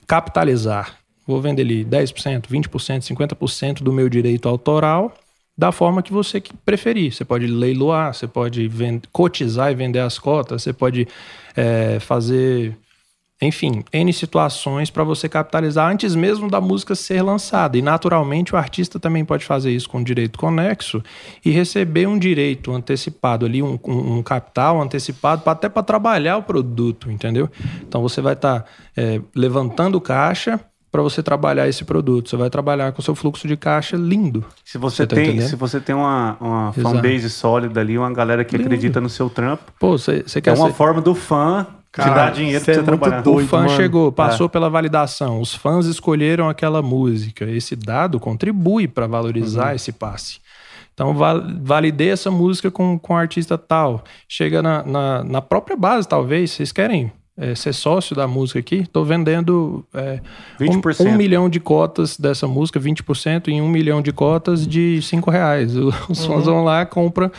capitalizar, 0.08 0.98
vou 1.26 1.42
vender 1.42 1.62
ali 1.64 1.84
10%, 1.84 2.48
20%, 2.48 3.02
50% 3.04 3.84
do 3.84 3.92
meu 3.92 4.10
direito 4.10 4.48
autoral 4.48 5.14
da 5.58 5.72
forma 5.72 6.04
que 6.04 6.12
você 6.12 6.42
preferir. 6.66 7.14
Você 7.14 7.24
pode 7.24 7.48
leiloar, 7.48 8.14
você 8.14 8.28
pode 8.28 8.68
ven- 8.68 9.02
cotizar 9.12 9.72
e 9.72 9.76
vender 9.76 10.00
as 10.00 10.20
cotas, 10.20 10.64
você 10.64 10.74
pode 10.74 11.08
eh, 11.56 11.98
fazer 12.00 12.78
enfim, 13.42 13.84
N 13.92 14.14
situações 14.14 14.90
para 14.90 15.04
você 15.04 15.28
capitalizar 15.28 15.92
antes 15.92 16.16
mesmo 16.16 16.50
da 16.50 16.62
música 16.62 16.96
ser 16.96 17.22
lançada. 17.22 17.78
E 17.78 17.82
naturalmente 17.82 18.56
o 18.56 18.58
artista 18.58 19.00
também 19.00 19.26
pode 19.26 19.44
fazer 19.46 19.72
isso 19.72 19.90
com 19.90 20.02
direito 20.02 20.40
conexo 20.40 21.04
e 21.44 21.52
receber 21.52 22.08
um 22.08 22.18
direito 22.18 22.72
antecipado 22.72 23.46
ali, 23.46 23.62
um, 23.62 23.78
um- 23.86 24.24
capital 24.24 24.82
antecipado, 24.82 25.42
pra- 25.42 25.52
até 25.54 25.68
para 25.68 25.84
trabalhar 25.84 26.38
o 26.38 26.44
produto, 26.44 27.12
entendeu? 27.12 27.50
Então 27.88 28.02
você 28.02 28.22
vai 28.22 28.34
estar 28.34 28.66
levantando 29.36 30.00
caixa 30.00 30.60
para 30.92 31.02
você 31.02 31.22
trabalhar 31.22 31.68
esse 31.68 31.84
produto. 31.84 32.30
Você 32.30 32.38
vai 32.38 32.50
trabalhar 32.50 32.94
com 32.94 33.02
o 33.02 33.04
seu 33.04 33.14
fluxo 33.14 33.48
de 33.50 33.58
caixa 33.58 33.98
lindo. 33.98 34.46
Se 34.64 34.78
você, 34.78 34.98
Você 35.04 35.08
tá 35.08 35.16
tem, 35.18 35.26
entendendo? 35.28 35.50
se 35.50 35.56
você 35.58 35.82
tem 35.82 35.94
uma, 35.94 36.38
uma 36.40 36.72
fanbase 36.74 37.30
sólida 37.30 37.82
ali, 37.82 37.98
uma 37.98 38.14
galera 38.14 38.46
que 38.46 38.56
Lindo. 38.56 38.68
acredita 38.70 39.02
no 39.02 39.10
seu 39.10 39.30
trampo, 39.30 39.74
Pô, 39.78 39.98
você 39.98 40.24
é 40.34 40.42
quer 40.42 40.54
uma 40.54 40.68
ser... 40.68 40.74
forma 40.74 41.02
do 41.02 41.14
fã 41.14 41.68
te 42.04 42.36
dinheiro 42.36 42.64
pra 42.64 42.74
é 42.74 42.76
você 42.76 42.82
muito 42.82 43.00
trabalhar. 43.00 43.22
doido. 43.22 43.46
o 43.46 43.50
fã 43.50 43.58
mano. 43.58 43.70
chegou, 43.70 44.12
passou 44.12 44.50
pela 44.50 44.70
validação, 44.70 45.40
os 45.40 45.54
fãs 45.54 45.86
escolheram 45.86 46.50
aquela 46.50 46.82
música. 46.82 47.46
Esse 47.46 47.76
dado 47.76 48.20
contribui 48.20 48.88
para 48.88 49.08
valorizar 49.08 49.76
esse 49.76 49.92
passe. 49.92 50.40
Então, 50.94 51.14
val- 51.14 51.44
validei 51.62 52.10
essa 52.10 52.32
música 52.32 52.72
com, 52.72 52.98
com 52.98 53.14
o 53.14 53.18
artista 53.18 53.58
tal. 53.58 54.04
Chega 54.30 54.62
na, 54.62 54.84
na, 54.84 55.24
na 55.24 55.42
própria 55.42 55.76
base, 55.76 56.08
talvez. 56.08 56.52
Vocês 56.52 56.72
querem 56.72 57.12
é, 57.38 57.54
ser 57.54 57.74
sócio 57.74 58.16
da 58.16 58.28
música 58.28 58.60
aqui? 58.60 58.76
Estou 58.78 59.04
vendendo 59.04 59.86
é, 59.94 60.22
20%. 60.60 61.06
Um, 61.06 61.10
um 61.10 61.18
milhão 61.18 61.50
de 61.50 61.60
cotas 61.60 62.18
dessa 62.18 62.48
música, 62.48 62.80
20%, 62.80 63.50
em 63.50 63.62
um 63.62 63.68
milhão 63.68 64.02
de 64.02 64.12
cotas 64.14 64.66
de 64.66 65.02
cinco 65.02 65.30
reais. 65.30 65.76
O- 65.76 65.94
Os 66.10 66.26
fãs 66.26 66.46
vão 66.46 66.64
lá, 66.64 66.86
compram, 66.86 67.30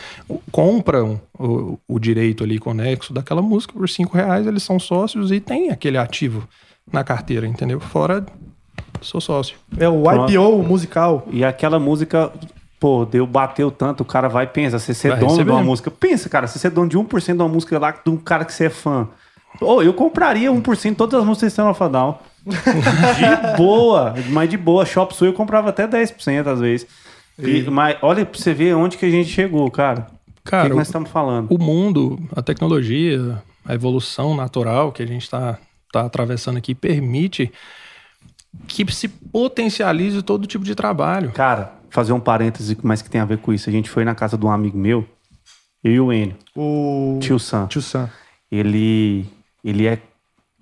compram 0.51 1.19
o, 1.37 1.79
o 1.87 1.99
direito 1.99 2.43
ali 2.43 2.59
conexo 2.59 3.13
daquela 3.13 3.41
música 3.41 3.73
por 3.73 3.87
cinco 3.89 4.15
reais, 4.17 4.45
eles 4.45 4.63
são 4.63 4.79
sócios 4.79 5.31
e 5.31 5.39
tem 5.39 5.69
aquele 5.69 5.97
ativo 5.97 6.47
na 6.91 7.03
carteira, 7.03 7.45
entendeu? 7.47 7.79
Fora, 7.79 8.25
sou 9.01 9.19
sócio. 9.19 9.57
É 9.77 9.89
o 9.89 10.03
IPO 10.31 10.63
musical. 10.63 11.27
E 11.31 11.43
aquela 11.43 11.79
música, 11.79 12.31
pô, 12.79 13.03
deu, 13.05 13.25
bateu 13.27 13.69
tanto, 13.71 14.01
o 14.01 14.05
cara 14.05 14.27
vai 14.29 14.45
e 14.45 14.47
pensa, 14.47 14.79
você 14.79 14.93
ser 14.93 15.09
Vai 15.09 15.19
dono 15.19 15.33
de 15.43 15.49
uma 15.49 15.63
música. 15.63 15.91
Pensa, 15.91 16.29
cara, 16.29 16.47
você 16.47 16.59
ser 16.59 16.69
dono 16.69 16.87
de 16.89 16.97
1% 16.97 17.25
de 17.35 17.41
uma 17.41 17.49
música 17.49 17.77
lá, 17.77 17.91
de 17.91 18.09
um 18.09 18.17
cara 18.17 18.45
que 18.45 18.53
você 18.53 18.65
é 18.65 18.69
fã. 18.69 19.07
Ô, 19.61 19.81
eu 19.81 19.93
compraria 19.93 20.51
1% 20.51 20.89
de 20.89 20.95
todas 20.95 21.19
as 21.19 21.25
músicas 21.25 21.47
do 21.47 21.49
Sistema 21.49 21.71
of 21.71 21.83
a 21.83 21.87
Down. 21.87 22.15
de 22.45 23.57
boa, 23.57 24.13
mas 24.29 24.49
de 24.49 24.57
boa. 24.57 24.85
Shop 24.85 25.15
Sul 25.15 25.27
eu 25.27 25.33
comprava 25.33 25.69
até 25.69 25.87
10% 25.87 26.47
às 26.47 26.59
vezes. 26.59 26.87
E, 27.37 27.61
mas 27.63 27.97
olha 28.01 28.25
pra 28.25 28.39
você 28.39 28.53
ver 28.53 28.75
onde 28.75 28.97
que 28.97 29.05
a 29.05 29.09
gente 29.09 29.29
chegou, 29.29 29.69
cara. 29.69 30.07
Cara, 30.43 30.63
o 30.63 30.65
que, 30.65 30.71
que 30.71 30.77
nós 30.77 30.87
estamos 30.87 31.09
falando? 31.09 31.47
o 31.53 31.57
mundo, 31.57 32.17
a 32.35 32.41
tecnologia, 32.41 33.43
a 33.65 33.73
evolução 33.73 34.35
natural 34.35 34.91
que 34.91 35.03
a 35.03 35.05
gente 35.05 35.23
está 35.23 35.59
tá 35.91 36.05
atravessando 36.05 36.57
aqui 36.57 36.73
permite 36.73 37.51
que 38.67 38.89
se 38.91 39.07
potencialize 39.07 40.21
todo 40.23 40.47
tipo 40.47 40.63
de 40.63 40.73
trabalho. 40.73 41.31
Cara, 41.31 41.73
fazer 41.89 42.13
um 42.13 42.19
parêntese, 42.19 42.77
mas 42.81 43.01
que 43.01 43.09
tem 43.09 43.21
a 43.21 43.25
ver 43.25 43.37
com 43.39 43.53
isso. 43.53 43.69
A 43.69 43.71
gente 43.73 43.89
foi 43.89 44.03
na 44.05 44.15
casa 44.15 44.37
de 44.37 44.45
um 44.45 44.51
amigo 44.51 44.77
meu, 44.77 45.05
eu 45.83 45.91
e 45.91 45.99
o 45.99 46.13
Enio, 46.13 46.35
O 46.55 47.19
tio 47.21 47.37
Sam. 47.37 47.67
Tio 47.67 47.81
Sam. 47.81 48.09
Ele, 48.51 49.25
ele 49.69 49.87
é 49.87 49.99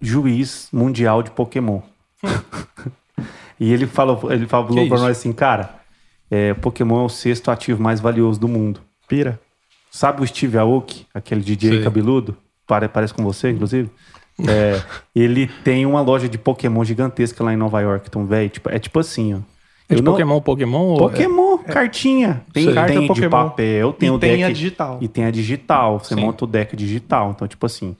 juiz 0.01 0.67
mundial 0.71 1.21
de 1.23 1.31
Pokémon. 1.31 1.81
e 3.59 3.71
ele 3.71 3.87
falou, 3.87 4.31
ele 4.31 4.45
falou 4.47 4.67
Que 4.67 4.73
pra 4.75 4.83
isso? 4.83 4.93
nós 4.93 5.03
assim, 5.17 5.31
cara, 5.33 5.75
é, 6.29 6.53
Pokémon 6.53 7.01
é 7.01 7.05
o 7.05 7.09
sexto 7.09 7.49
ativo 7.51 7.81
mais 7.81 7.99
valioso 7.99 8.39
do 8.39 8.47
mundo. 8.47 8.81
Pira. 9.07 9.39
Sabe 9.91 10.21
o 10.21 10.27
Steve 10.27 10.57
Aoki, 10.57 11.05
aquele 11.13 11.41
DJ 11.41 11.69
Sei. 11.69 11.83
cabeludo? 11.83 12.35
Pare- 12.67 12.87
Parece 12.89 13.13
com 13.13 13.23
você, 13.23 13.51
inclusive. 13.51 13.89
É, 14.45 14.81
ele 15.15 15.47
tem 15.63 15.85
uma 15.85 16.01
loja 16.01 16.27
de 16.27 16.37
Pokémon 16.37 16.83
gigantesca 16.83 17.41
lá 17.43 17.53
em 17.53 17.57
Nova 17.57 17.79
York. 17.79 18.07
Então, 18.09 18.25
velho, 18.25 18.49
tipo, 18.49 18.69
é 18.69 18.77
tipo 18.79 18.99
assim, 18.99 19.35
ó. 19.35 19.37
É 19.87 19.95
de 19.95 20.01
não- 20.01 20.11
Pokémon, 20.13 20.41
Pokémon? 20.41 20.79
ou- 20.87 20.97
Pokémon, 20.97 21.57
cartinha. 21.59 22.41
Tem. 22.51 22.73
Carta 22.73 22.91
tem 22.91 23.01
de 23.03 23.07
Pokémon. 23.07 23.29
papel, 23.29 23.93
tem 23.93 24.09
E 24.09 24.11
o 24.11 24.17
tem 24.19 24.31
deck. 24.31 24.43
a 24.43 24.49
digital. 24.49 24.97
E 24.99 25.07
tem 25.07 25.23
a 25.25 25.31
digital. 25.31 25.99
Você 25.99 26.15
Sim. 26.15 26.21
monta 26.21 26.43
o 26.43 26.47
deck 26.47 26.75
digital. 26.75 27.31
Então, 27.33 27.47
tipo 27.47 27.65
assim, 27.65 27.95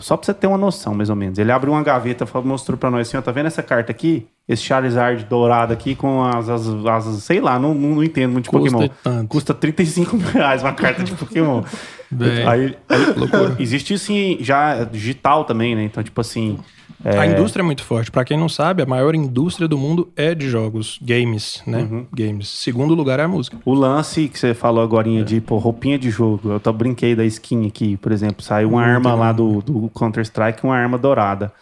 só 0.00 0.16
pra 0.16 0.26
você 0.26 0.34
ter 0.34 0.46
uma 0.46 0.58
noção, 0.58 0.94
mais 0.94 1.08
ou 1.10 1.16
menos. 1.16 1.38
Ele 1.38 1.50
abriu 1.50 1.72
uma 1.72 1.82
gaveta 1.82 2.24
e 2.32 2.38
mostrou 2.46 2.76
pra 2.76 2.90
nós 2.90 3.08
assim, 3.08 3.16
ó, 3.16 3.22
tá 3.22 3.32
vendo 3.32 3.46
essa 3.46 3.62
carta 3.62 3.90
aqui? 3.90 4.26
Esse 4.46 4.62
Charizard 4.62 5.24
dourado 5.24 5.72
aqui 5.72 5.94
com 5.94 6.22
as, 6.24 6.48
as, 6.48 6.66
as- 6.68 7.22
sei 7.22 7.40
lá, 7.40 7.58
não, 7.58 7.74
não, 7.74 7.96
não 7.96 8.04
entendo 8.04 8.32
muito 8.32 8.44
de 8.44 8.50
Custa 8.50 8.70
Pokémon. 8.70 8.94
tanto. 9.02 9.28
Custa 9.28 9.54
35 9.54 10.16
mil 10.16 10.26
reais 10.28 10.62
uma 10.62 10.72
carta 10.72 11.02
de 11.02 11.12
Pokémon. 11.14 11.62
Bem, 12.10 12.46
aí, 12.46 12.76
aí- 12.88 13.12
loucura. 13.16 13.56
existe 13.60 13.94
assim, 13.94 14.38
já 14.40 14.84
digital 14.84 15.44
também, 15.44 15.74
né? 15.74 15.84
Então, 15.84 16.02
tipo 16.02 16.20
assim, 16.20 16.58
A 17.04 17.26
indústria 17.26 17.62
é 17.62 17.64
muito 17.64 17.84
forte. 17.84 18.10
Pra 18.10 18.24
quem 18.24 18.36
não 18.36 18.48
sabe, 18.48 18.82
a 18.82 18.86
maior 18.86 19.14
indústria 19.14 19.68
do 19.68 19.78
mundo 19.78 20.10
é 20.16 20.34
de 20.34 20.48
jogos, 20.48 20.98
games, 21.00 21.62
né? 21.66 21.78
Uhum. 21.78 22.06
Games. 22.12 22.48
Segundo 22.48 22.92
lugar 22.94 23.20
é 23.20 23.22
a 23.22 23.28
música. 23.28 23.56
O 23.64 23.72
lance 23.72 24.26
que 24.28 24.38
você 24.38 24.52
falou 24.52 24.82
agora 24.82 25.22
de 25.24 25.40
pô, 25.40 25.58
roupinha 25.58 25.98
de 25.98 26.10
jogo. 26.10 26.50
Eu 26.50 26.58
tô 26.58 26.72
brinquei 26.72 27.14
da 27.14 27.24
skin 27.24 27.66
aqui, 27.66 27.96
por 27.98 28.10
exemplo. 28.10 28.42
Saiu 28.42 28.70
uma 28.70 28.82
arma 28.82 29.14
lá 29.14 29.30
do, 29.32 29.62
do 29.62 29.88
Counter-Strike, 29.94 30.64
uma 30.64 30.76
arma 30.76 30.98
dourada. 30.98 31.52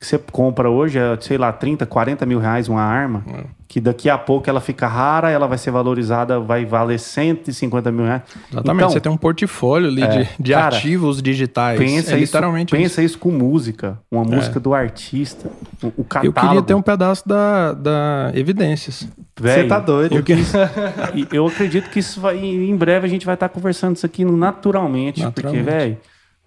Que 0.00 0.06
você 0.06 0.16
compra 0.18 0.70
hoje, 0.70 0.98
é, 0.98 1.14
sei 1.20 1.36
lá, 1.36 1.52
30, 1.52 1.84
40 1.84 2.24
mil 2.24 2.38
reais 2.38 2.68
uma 2.70 2.80
arma. 2.80 3.22
Que 3.68 3.78
daqui 3.78 4.08
a 4.08 4.16
pouco 4.16 4.48
ela 4.48 4.58
fica 4.58 4.88
rara, 4.88 5.30
ela 5.30 5.46
vai 5.46 5.58
ser 5.58 5.70
valorizada, 5.70 6.40
vai 6.40 6.64
valer 6.64 6.98
150 6.98 7.92
mil 7.92 8.06
reais. 8.06 8.22
Exatamente. 8.50 8.76
Então, 8.78 8.90
Você 8.90 8.98
tem 9.00 9.12
um 9.12 9.16
portfólio 9.18 9.88
ali 9.88 10.00
de, 10.08 10.28
de 10.40 10.52
cara, 10.54 10.74
ativos 10.74 11.20
digitais. 11.20 11.78
pensa, 11.78 12.12
é 12.12 12.14
isso, 12.14 12.34
literalmente 12.34 12.74
isso. 12.74 12.82
pensa 12.82 13.02
isso 13.02 13.18
com 13.18 13.30
música. 13.30 14.00
Uma 14.10 14.24
música 14.24 14.58
do 14.58 14.72
artista. 14.72 15.50
O, 15.82 15.88
o 15.88 15.92
Eu 15.98 16.04
catálogo. 16.04 16.40
queria 16.40 16.62
ter 16.62 16.74
um 16.74 16.82
pedaço 16.82 17.28
da, 17.28 17.74
da 17.74 18.32
Evidências. 18.34 19.06
Véi, 19.38 19.62
Você 19.62 19.68
tá 19.68 19.78
doido. 19.80 20.14
Eu, 20.16 20.24
e 21.14 21.28
eu 21.30 21.46
acredito 21.46 21.90
que 21.90 21.98
isso 21.98 22.22
vai. 22.22 22.38
Em 22.38 22.74
breve 22.74 23.06
a 23.06 23.10
gente 23.10 23.26
vai 23.26 23.34
estar 23.34 23.50
conversando 23.50 23.96
isso 23.96 24.06
aqui 24.06 24.24
naturalmente. 24.24 25.22
Naturalmente. 25.22 25.62
Porque, 25.62 25.78
velho, 25.78 25.98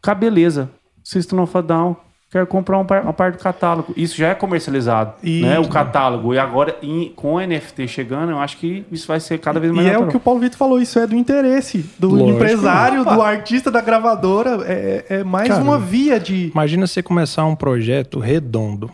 cá 0.02 0.16
beleza. 0.16 0.72
System 1.04 1.40
of 1.40 1.56
a 1.56 1.62
Down. 1.62 1.96
Quero 2.34 2.48
comprar 2.48 2.80
um 2.80 2.84
par- 2.86 3.04
uma 3.04 3.14
parte 3.14 3.38
do 3.38 3.44
catálogo. 3.44 3.94
Isso 3.96 4.18
já 4.18 4.30
é 4.30 4.34
comercializado, 4.36 5.14
E- 5.24 5.42
né? 5.44 5.60
O 5.60 5.68
catálogo. 5.70 6.34
E 6.34 6.40
agora, 6.40 6.76
em- 6.82 7.14
com 7.16 7.36
o 7.36 7.40
NFT 7.40 7.88
chegando, 7.88 8.32
eu 8.32 8.40
acho 8.40 8.58
que 8.58 8.84
isso 8.92 9.08
vai 9.08 9.20
ser 9.20 9.38
cada 9.38 9.60
vez 9.60 9.72
mais 9.72 9.86
E 9.86 9.90
é 9.90 9.94
natural. 9.94 10.08
o 10.10 10.12
que 10.12 10.18
o 10.18 10.20
Paulo 10.20 10.40
Vitor 10.40 10.58
falou, 10.58 10.82
isso 10.82 10.98
é 10.98 11.06
do 11.06 11.16
interesse 11.16 11.86
do 12.00 12.10
Lógico. 12.10 12.30
empresário, 12.32 13.04
do 13.04 13.22
artista, 13.22 13.70
da 13.70 13.82
gravadora. 13.82 14.64
É, 14.66 15.06
é 15.10 15.24
mais 15.24 15.48
Cara, 15.48 15.62
uma 15.64 15.78
via 15.78 16.20
de. 16.20 16.48
Imagina 16.52 16.88
você 16.88 17.04
começar 17.04 17.46
um 17.46 17.56
projeto 17.56 18.18
redondo, 18.20 18.90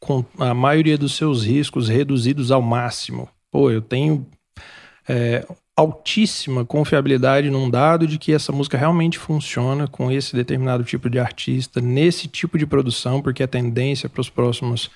com 0.00 0.24
a 0.38 0.54
maioria 0.54 0.96
dos 0.96 1.14
seus 1.14 1.44
riscos 1.44 1.90
reduzidos 1.90 2.50
ao 2.50 2.62
máximo. 2.62 3.28
Pô, 3.52 3.70
eu 3.70 3.82
tenho 3.82 4.26
é, 5.06 5.44
altíssima 5.78 6.64
confiabilidade 6.64 7.48
num 7.50 7.70
dado 7.70 8.04
de 8.04 8.18
que 8.18 8.32
essa 8.32 8.50
música 8.50 8.76
realmente 8.76 9.16
funciona 9.16 9.86
com 9.86 10.10
esse 10.10 10.34
determinado 10.34 10.82
tipo 10.82 11.08
de 11.08 11.20
artista, 11.20 11.80
nesse 11.80 12.26
tipo 12.26 12.58
de 12.58 12.66
produção, 12.66 13.22
porque 13.22 13.44
a 13.44 13.46
tendência 13.46 14.08
para 14.08 14.20
os 14.20 14.28
próximos, 14.28 14.90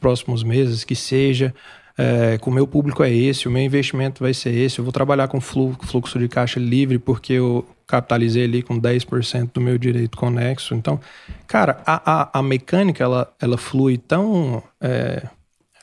próximos 0.00 0.42
meses 0.42 0.82
que 0.82 0.96
seja. 0.96 1.54
É, 2.00 2.38
com 2.38 2.48
o 2.48 2.54
meu 2.54 2.66
público 2.66 3.02
é 3.02 3.12
esse, 3.12 3.48
o 3.48 3.50
meu 3.50 3.60
investimento 3.60 4.22
vai 4.22 4.32
ser 4.32 4.54
esse, 4.54 4.78
eu 4.78 4.84
vou 4.84 4.92
trabalhar 4.92 5.26
com 5.26 5.40
flu- 5.40 5.76
fluxo 5.82 6.16
de 6.16 6.28
caixa 6.28 6.60
livre 6.60 6.96
porque 6.96 7.32
eu 7.32 7.66
capitalizei 7.88 8.44
ali 8.44 8.62
com 8.62 8.80
10% 8.80 9.50
do 9.52 9.60
meu 9.60 9.76
direito 9.76 10.16
conexo. 10.16 10.74
Então, 10.74 11.00
cara, 11.46 11.82
a, 11.84 12.22
a, 12.22 12.38
a 12.38 12.42
mecânica 12.42 13.02
ela, 13.04 13.30
ela 13.40 13.58
flui 13.58 13.98
tão. 13.98 14.62
É, 14.80 15.24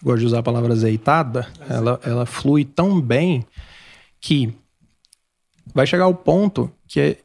gosto 0.01 0.19
de 0.21 0.25
usar 0.25 0.39
a 0.39 0.43
palavra 0.43 0.73
azeitada, 0.73 1.47
ela, 1.69 1.99
ela 2.03 2.25
flui 2.25 2.63
tão 2.63 2.99
bem 3.01 3.45
que 4.25 4.51
vai 5.73 5.85
chegar 5.85 6.05
ao 6.05 6.15
ponto 6.15 6.71
que 6.87 6.99
é 6.99 7.17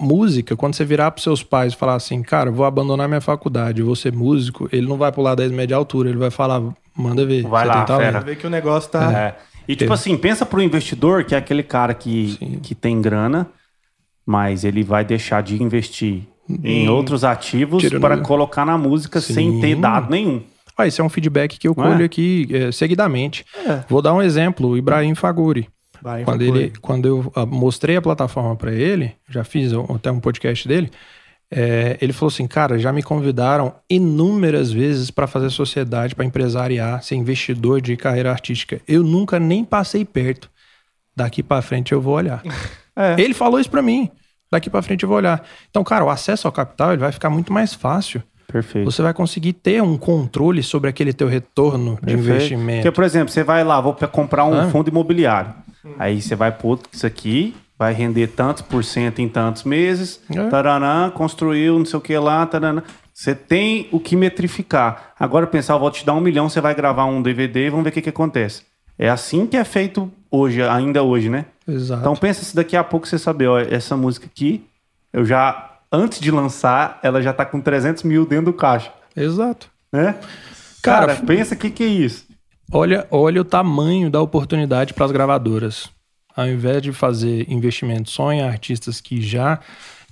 música, 0.00 0.54
quando 0.54 0.74
você 0.74 0.84
virar 0.84 1.10
para 1.10 1.22
seus 1.22 1.42
pais 1.42 1.72
e 1.72 1.76
falar 1.76 1.94
assim, 1.94 2.22
cara, 2.22 2.50
vou 2.50 2.66
abandonar 2.66 3.08
minha 3.08 3.20
faculdade, 3.20 3.82
vou 3.82 3.96
ser 3.96 4.12
músico, 4.12 4.68
ele 4.70 4.86
não 4.86 4.98
vai 4.98 5.10
pular 5.10 5.34
10 5.34 5.50
metros 5.52 5.68
de 5.68 5.74
altura, 5.74 6.10
ele 6.10 6.18
vai 6.18 6.30
falar, 6.30 6.62
manda 6.94 7.24
ver. 7.24 7.42
Vai 7.44 7.66
lá, 7.66 7.86
fera. 7.86 8.20
Ver 8.20 8.36
que 8.36 8.46
o 8.46 8.50
negócio 8.50 8.90
tá. 8.90 9.10
É. 9.12 9.38
E 9.66 9.74
tipo 9.74 9.92
assim, 9.92 10.16
pensa 10.18 10.44
pro 10.46 10.62
investidor, 10.62 11.24
que 11.24 11.34
é 11.34 11.38
aquele 11.38 11.62
cara 11.62 11.94
que, 11.94 12.36
que 12.62 12.74
tem 12.74 13.00
grana, 13.00 13.48
mas 14.24 14.64
ele 14.64 14.82
vai 14.82 15.04
deixar 15.04 15.42
de 15.42 15.60
investir 15.62 16.22
em 16.62 16.88
outros 16.90 17.24
ativos 17.24 17.82
Tirando- 17.82 18.00
para 18.02 18.18
colocar 18.18 18.64
na 18.66 18.76
música 18.78 19.20
sem 19.20 19.52
Sim. 19.52 19.60
ter 19.60 19.76
dado 19.76 20.10
nenhum. 20.10 20.42
Ah, 20.76 20.86
esse 20.86 21.00
é 21.00 21.04
um 21.04 21.08
feedback 21.08 21.58
que 21.58 21.66
eu 21.66 21.74
Não 21.76 21.84
é? 21.84 21.88
colho 21.88 22.04
aqui 22.04 22.46
é, 22.52 22.70
seguidamente. 22.70 23.44
É. 23.66 23.82
Vou 23.88 24.00
dar 24.00 24.14
um 24.14 24.22
exemplo, 24.22 24.68
o 24.68 24.76
Ibrahim 24.76 25.14
Faguri. 25.16 25.68
Vai, 26.02 26.24
quando, 26.24 26.42
ele, 26.42 26.72
quando 26.80 27.08
eu 27.08 27.32
ah, 27.34 27.46
mostrei 27.46 27.96
a 27.96 28.02
plataforma 28.02 28.54
para 28.56 28.72
ele, 28.72 29.14
já 29.28 29.44
fiz 29.44 29.72
até 29.72 30.10
um 30.10 30.20
podcast 30.20 30.66
dele, 30.66 30.90
é, 31.50 31.96
ele 32.00 32.12
falou 32.12 32.28
assim, 32.28 32.46
cara, 32.46 32.78
já 32.78 32.92
me 32.92 33.02
convidaram 33.02 33.74
inúmeras 33.88 34.70
vezes 34.70 35.10
para 35.10 35.26
fazer 35.26 35.50
sociedade, 35.50 36.14
para 36.14 36.24
empresariar, 36.24 37.02
ser 37.02 37.14
investidor 37.14 37.80
de 37.80 37.96
carreira 37.96 38.30
artística. 38.30 38.80
Eu 38.86 39.02
nunca 39.02 39.38
nem 39.40 39.64
passei 39.64 40.04
perto. 40.04 40.50
Daqui 41.16 41.42
para 41.42 41.62
frente 41.62 41.92
eu 41.92 42.00
vou 42.00 42.14
olhar. 42.14 42.42
É. 43.00 43.14
Ele 43.16 43.32
falou 43.32 43.60
isso 43.60 43.70
para 43.70 43.80
mim. 43.80 44.10
Daqui 44.50 44.68
para 44.68 44.82
frente 44.82 45.04
eu 45.04 45.08
vou 45.08 45.18
olhar. 45.18 45.44
Então, 45.70 45.84
cara, 45.84 46.04
o 46.04 46.10
acesso 46.10 46.48
ao 46.48 46.52
capital 46.52 46.90
ele 46.90 47.00
vai 47.00 47.12
ficar 47.12 47.30
muito 47.30 47.52
mais 47.52 47.72
fácil. 47.72 48.20
Perfeito. 48.50 48.90
Você 48.90 49.00
vai 49.02 49.14
conseguir 49.14 49.52
ter 49.52 49.80
um 49.80 49.96
controle 49.96 50.64
sobre 50.64 50.90
aquele 50.90 51.12
teu 51.12 51.28
retorno 51.28 51.94
de 52.02 52.14
Perfeito. 52.16 52.28
investimento. 52.28 52.82
Porque, 52.82 52.90
por 52.90 53.04
exemplo, 53.04 53.28
você 53.32 53.44
vai 53.44 53.62
lá, 53.62 53.80
vou 53.80 53.94
comprar 53.94 54.46
um 54.46 54.62
Ah. 54.62 54.68
fundo 54.70 54.88
imobiliário. 54.90 55.54
Aí 55.98 56.20
você 56.20 56.34
vai 56.34 56.50
pôr 56.52 56.78
isso 56.92 57.06
aqui, 57.06 57.54
vai 57.78 57.92
render 57.92 58.28
tantos 58.28 58.62
por 58.62 58.82
cento 58.82 59.20
em 59.20 59.28
tantos 59.28 59.64
meses, 59.64 60.20
É. 60.30 61.10
construiu 61.14 61.78
não 61.78 61.84
sei 61.86 61.98
o 61.98 62.02
que 62.02 62.16
lá, 62.18 62.44
taranã. 62.46 62.82
Você 63.14 63.34
tem 63.34 63.88
o 63.90 63.98
que 63.98 64.14
metrificar. 64.14 65.12
Agora 65.18 65.46
pensar, 65.46 65.74
eu 65.74 65.80
vou 65.80 65.90
te 65.90 66.04
dar 66.06 66.14
um 66.14 66.20
milhão, 66.20 66.48
você 66.48 66.60
vai 66.60 66.74
gravar 66.74 67.04
um 67.06 67.20
DVD 67.20 67.66
e 67.66 67.70
vamos 67.70 67.84
ver 67.84 67.90
o 67.90 67.92
que, 67.92 68.02
que 68.02 68.08
acontece. 68.10 68.62
É 68.98 69.08
assim 69.08 69.46
que 69.46 69.56
é 69.56 69.64
feito 69.64 70.10
hoje, 70.30 70.62
ainda 70.62 71.02
hoje, 71.02 71.28
né? 71.28 71.46
Exato. 71.66 72.00
Então 72.00 72.16
pensa 72.16 72.44
se 72.44 72.54
daqui 72.54 72.76
a 72.76 72.84
pouco 72.84 73.06
você 73.06 73.18
saber, 73.18 73.48
ó, 73.48 73.58
essa 73.58 73.96
música 73.96 74.26
aqui, 74.26 74.64
eu 75.12 75.24
já, 75.24 75.78
antes 75.90 76.20
de 76.20 76.30
lançar, 76.30 76.98
ela 77.02 77.20
já 77.22 77.32
tá 77.32 77.44
com 77.44 77.60
300 77.60 78.02
mil 78.04 78.24
dentro 78.26 78.46
do 78.46 78.52
caixa, 78.52 78.92
Exato. 79.16 79.68
né? 79.92 80.16
Cara, 80.82 81.14
Cara, 81.14 81.26
pensa 81.26 81.54
o 81.54 81.58
que, 81.58 81.70
que 81.70 81.82
é 81.82 81.86
isso. 81.86 82.24
Olha, 82.70 83.06
olha 83.10 83.40
o 83.40 83.44
tamanho 83.44 84.10
da 84.10 84.20
oportunidade 84.20 84.92
para 84.92 85.06
as 85.06 85.12
gravadoras. 85.12 85.90
Ao 86.36 86.46
invés 86.46 86.82
de 86.82 86.92
fazer 86.92 87.50
investimento 87.50 88.10
só 88.10 88.30
em 88.30 88.42
artistas 88.42 89.00
que 89.00 89.22
já 89.22 89.58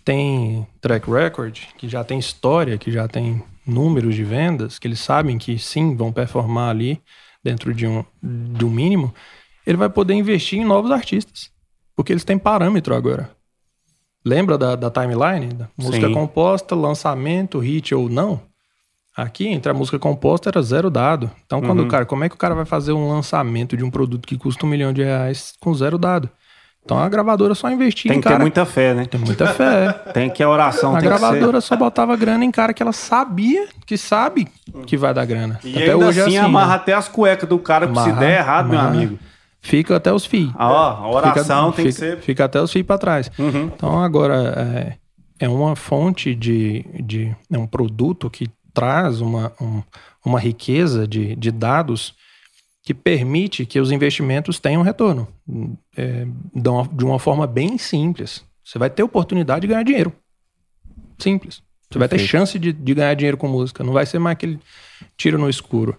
têm 0.02 0.66
track 0.80 1.10
record, 1.10 1.58
que 1.76 1.86
já 1.86 2.02
têm 2.02 2.18
história, 2.18 2.78
que 2.78 2.90
já 2.90 3.06
têm 3.06 3.42
números 3.66 4.14
de 4.14 4.24
vendas, 4.24 4.78
que 4.78 4.88
eles 4.88 5.00
sabem 5.00 5.36
que 5.36 5.58
sim, 5.58 5.94
vão 5.94 6.10
performar 6.10 6.70
ali 6.70 7.00
dentro 7.44 7.74
de 7.74 7.86
um, 7.86 8.02
de 8.22 8.64
um 8.64 8.70
mínimo, 8.70 9.14
ele 9.66 9.76
vai 9.76 9.90
poder 9.90 10.14
investir 10.14 10.58
em 10.58 10.64
novos 10.64 10.90
artistas. 10.90 11.50
Porque 11.94 12.12
eles 12.12 12.24
têm 12.24 12.38
parâmetro 12.38 12.94
agora. 12.94 13.30
Lembra 14.24 14.56
da, 14.56 14.74
da 14.74 14.90
timeline? 14.90 15.52
Da 15.54 15.68
música 15.76 16.06
Sim. 16.06 16.14
composta, 16.14 16.74
lançamento, 16.74 17.58
hit 17.58 17.94
ou 17.94 18.08
não? 18.08 18.40
Aqui, 19.16 19.48
entre 19.48 19.70
a 19.70 19.74
música 19.74 19.98
composta, 19.98 20.50
era 20.50 20.60
zero 20.60 20.90
dado. 20.90 21.30
Então, 21.46 21.60
quando 21.62 21.80
Uhum. 21.80 21.86
o 21.86 21.88
cara, 21.88 22.04
como 22.04 22.22
é 22.24 22.28
que 22.28 22.34
o 22.34 22.38
cara 22.38 22.54
vai 22.54 22.66
fazer 22.66 22.92
um 22.92 23.08
lançamento 23.08 23.76
de 23.76 23.82
um 23.82 23.90
produto 23.90 24.26
que 24.26 24.36
custa 24.36 24.66
um 24.66 24.68
milhão 24.68 24.92
de 24.92 25.02
reais 25.02 25.54
com 25.58 25.72
zero 25.72 25.96
dado? 25.96 26.28
Então 26.84 26.98
a 26.98 27.08
gravadora 27.08 27.52
só 27.54 27.68
investia 27.68 28.10
Tem 28.10 28.18
em 28.18 28.20
que 28.20 28.28
ter 28.28 28.32
cara. 28.34 28.42
muita 28.44 28.64
fé, 28.64 28.94
né? 28.94 29.06
Tem 29.06 29.18
muita 29.20 29.48
fé. 29.48 29.90
Tem 30.14 30.30
que 30.30 30.40
a 30.40 30.48
oração 30.48 30.90
A 30.94 31.00
tem 31.00 31.10
que 31.10 31.16
gravadora 31.18 31.60
só 31.60 31.74
botava 31.74 32.14
grana 32.14 32.44
em 32.44 32.50
cara 32.52 32.72
que 32.72 32.80
ela 32.80 32.92
sabia, 32.92 33.66
que 33.84 33.96
sabe 33.98 34.46
que 34.86 34.96
vai 34.96 35.12
dar 35.12 35.24
grana. 35.24 35.58
E 35.64 35.76
ainda 35.82 36.08
assim, 36.10 36.36
é 36.36 36.40
amarra 36.40 36.68
né? 36.68 36.74
até 36.76 36.92
as 36.92 37.08
cuecas 37.08 37.48
do 37.48 37.58
cara, 37.58 37.88
que 37.88 37.92
se 37.94 37.98
Amarra, 37.98 38.20
der 38.20 38.38
errado, 38.38 38.68
meu 38.68 38.78
amarra. 38.78 38.94
amigo. 38.94 39.18
Fica 39.60 39.96
até 39.96 40.12
os 40.12 40.24
fios. 40.24 40.52
Ah, 40.56 40.70
ó, 40.70 40.90
a 41.06 41.10
oração 41.10 41.72
fica, 41.72 41.82
tem 41.82 41.92
fica- 41.92 42.06
que 42.06 42.12
ser. 42.16 42.18
Fica 42.22 42.44
até 42.44 42.60
os 42.62 42.70
fios 42.70 42.86
para 42.86 42.98
trás. 42.98 43.32
Uhum. 43.36 43.64
Então 43.74 43.98
agora 43.98 44.36
é, 45.40 45.44
é 45.46 45.48
uma 45.48 45.74
fonte 45.74 46.36
de, 46.36 46.84
de. 47.02 47.34
É 47.52 47.58
um 47.58 47.66
produto 47.66 48.30
que 48.30 48.48
traz 48.76 49.20
uma, 49.22 49.52
um- 49.60 49.82
uma 50.24 50.38
riqueza 50.38 51.08
de, 51.08 51.34
de 51.34 51.50
dados 51.50 52.14
que 52.84 52.92
permite 52.94 53.64
que 53.66 53.80
os 53.80 53.90
investimentos 53.90 54.58
tenham 54.60 54.82
retorno. 54.82 55.26
É, 55.96 56.26
de 56.54 57.04
uma- 57.04 57.18
forma 57.18 57.46
bem 57.46 57.78
simples. 57.78 58.44
Você 58.62 58.78
vai 58.78 58.90
ter 58.90 59.02
oportunidade 59.02 59.62
de 59.62 59.68
ganhar 59.68 59.82
dinheiro. 59.82 60.12
Simples. 61.18 61.62
Você 61.90 61.98
vai 61.98 62.08
ter 62.08 62.16
Perfeito. 62.16 62.30
chance 62.30 62.58
de, 62.58 62.72
de 62.72 62.94
ganhar 62.94 63.14
dinheiro 63.14 63.36
com 63.36 63.48
música. 63.48 63.82
Não 63.82 63.92
vai 63.92 64.04
ser 64.04 64.18
mais 64.18 64.32
aquele 64.34 64.58
tiro 65.16 65.38
no 65.38 65.48
escuro. 65.48 65.96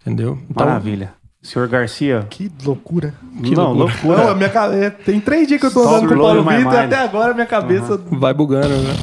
Entendeu? 0.00 0.38
Então, 0.48 0.66
Maravilha. 0.66 1.14
Senhor 1.42 1.66
Garcia. 1.68 2.26
Que 2.30 2.50
loucura. 2.64 3.14
Que 3.42 3.54
não, 3.54 3.72
loucura. 3.72 4.26
Não, 4.26 4.34
minha 4.36 4.48
cabeça. 4.48 4.90
Tem 5.04 5.20
três 5.20 5.46
dias 5.48 5.60
que 5.60 5.66
eu 5.66 5.72
tô 5.72 5.80
Stop 5.82 5.96
andando 5.96 6.08
com 6.08 6.14
o 6.14 6.22
Paulo 6.22 6.42
Vitor 6.44 6.72
e 6.74 6.76
até 6.78 6.96
agora 6.96 7.34
minha 7.34 7.46
cabeça. 7.46 7.96
vai 7.96 8.34
bugando, 8.34 8.68
né? 8.68 8.94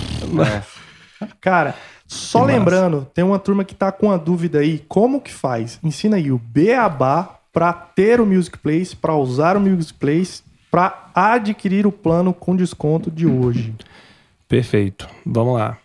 É. 1.22 1.26
Cara, 1.42 1.74
só 2.14 2.40
Que 2.40 2.46
massa. 2.46 2.58
lembrando, 2.60 3.08
tem 3.14 3.24
uma 3.24 3.40
turma 3.40 3.64
que 3.64 3.76
tá 3.76 3.92
com 3.92 4.12
a 4.12 4.18
dúvida 4.18 4.60
aí. 4.60 4.84
Como 4.88 5.20
que 5.22 5.32
faz? 5.32 5.80
Ensina 5.84 6.18
aí 6.18 6.32
o 6.32 6.38
Beabá 6.38 7.40
pra 7.52 7.72
ter 7.74 8.20
o 8.22 8.26
Music 8.26 8.58
Place, 8.58 8.96
pra 8.96 9.16
usar 9.16 9.56
o 9.58 9.60
Music 9.60 9.94
Place, 10.00 10.42
pra 10.72 11.10
adquirir 11.14 11.86
o 11.86 11.92
plano 11.92 12.34
com 12.34 12.56
desconto 12.56 13.12
de 13.12 13.28
hoje. 13.28 13.74
Perfeito. 14.48 15.08
Vamos 15.26 15.56
lá. 15.60 15.78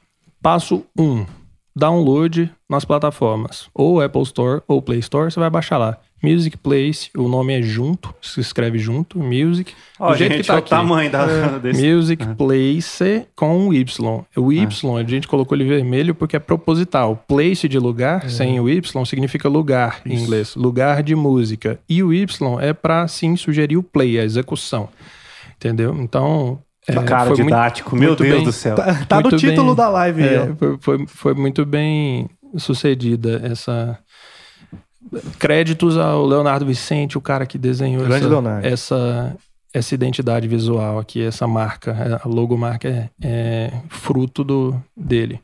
Passo 0.42 0.84
1. 0.96 1.02
Um, 1.02 1.26
download 1.74 2.50
nas 2.68 2.84
plataformas. 2.84 3.68
Ou 3.74 4.00
Apple 4.00 4.22
Store 4.22 4.62
ou 4.66 4.82
Play 4.82 4.98
Store, 5.00 5.30
você 5.30 5.38
vai 5.40 5.50
baixar 5.50 5.78
lá. 5.78 5.98
Music 6.22 6.56
Place, 6.56 7.10
o 7.16 7.28
nome 7.28 7.58
é 7.58 7.62
junto, 7.62 8.12
se 8.20 8.40
escreve 8.40 8.78
junto, 8.78 9.18
Music. 9.20 9.72
Ó, 10.00 10.10
do 10.10 10.16
jeito 10.16 10.32
gente, 10.32 10.40
que 10.42 10.46
tá 10.48 10.54
é 10.54 10.56
o 10.56 10.58
aqui. 10.58 10.70
tamanho 10.70 11.10
da, 11.10 11.26
desse... 11.62 11.80
Music 11.94 12.26
Place 12.34 13.26
com 13.36 13.68
o 13.68 13.72
Y. 13.74 14.24
O 14.36 14.52
Y, 14.52 14.96
a 14.98 15.04
gente 15.04 15.28
colocou 15.28 15.56
ele 15.56 15.64
vermelho 15.64 16.14
porque 16.14 16.36
é 16.36 16.40
proposital. 16.40 17.24
Place 17.28 17.68
de 17.68 17.78
lugar, 17.78 18.28
sem 18.28 18.58
o 18.58 18.68
Y, 18.68 19.04
significa 19.06 19.48
lugar 19.48 20.00
em 20.04 20.14
Isso. 20.14 20.24
inglês. 20.24 20.56
Lugar 20.56 21.02
de 21.02 21.14
música. 21.14 21.78
E 21.88 22.02
o 22.02 22.12
Y 22.12 22.26
é 22.60 22.72
para, 22.72 23.06
sim, 23.06 23.36
sugerir 23.36 23.76
o 23.76 23.82
play, 23.82 24.18
a 24.18 24.24
execução. 24.24 24.88
Entendeu? 25.56 25.96
Então... 26.00 26.58
é, 26.88 26.94
Cara, 26.94 27.26
foi 27.26 27.36
muito- 27.36 27.44
didático. 27.44 27.94
Meu 27.96 28.08
muito 28.10 28.22
Deus 28.24 28.34
bem- 28.36 28.44
do 28.44 28.52
céu. 28.52 28.74
Tá, 28.74 29.04
tá 29.06 29.20
no 29.20 29.30
título 29.36 29.66
bem. 29.68 29.76
da 29.76 29.88
live 29.88 30.22
aí, 30.22 30.34
é, 30.34 30.54
foi, 30.58 30.78
foi, 30.80 31.06
foi 31.06 31.34
muito 31.34 31.64
bem 31.64 32.28
sucedida 32.56 33.40
essa. 33.44 33.98
Créditos 35.38 35.96
ao 35.96 36.26
Leonardo 36.26 36.66
Vicente, 36.66 37.16
o 37.16 37.20
cara 37.20 37.46
que 37.46 37.58
desenhou 37.58 38.06
essa, 38.06 38.60
essa, 38.62 39.36
essa 39.72 39.94
identidade 39.94 40.48
visual 40.48 40.98
aqui, 40.98 41.22
essa 41.22 41.46
marca. 41.46 42.20
A 42.22 42.28
logomarca 42.28 42.88
é, 42.88 43.10
é 43.22 43.72
fruto 43.88 44.42
do, 44.44 44.82
dele. 44.96 45.40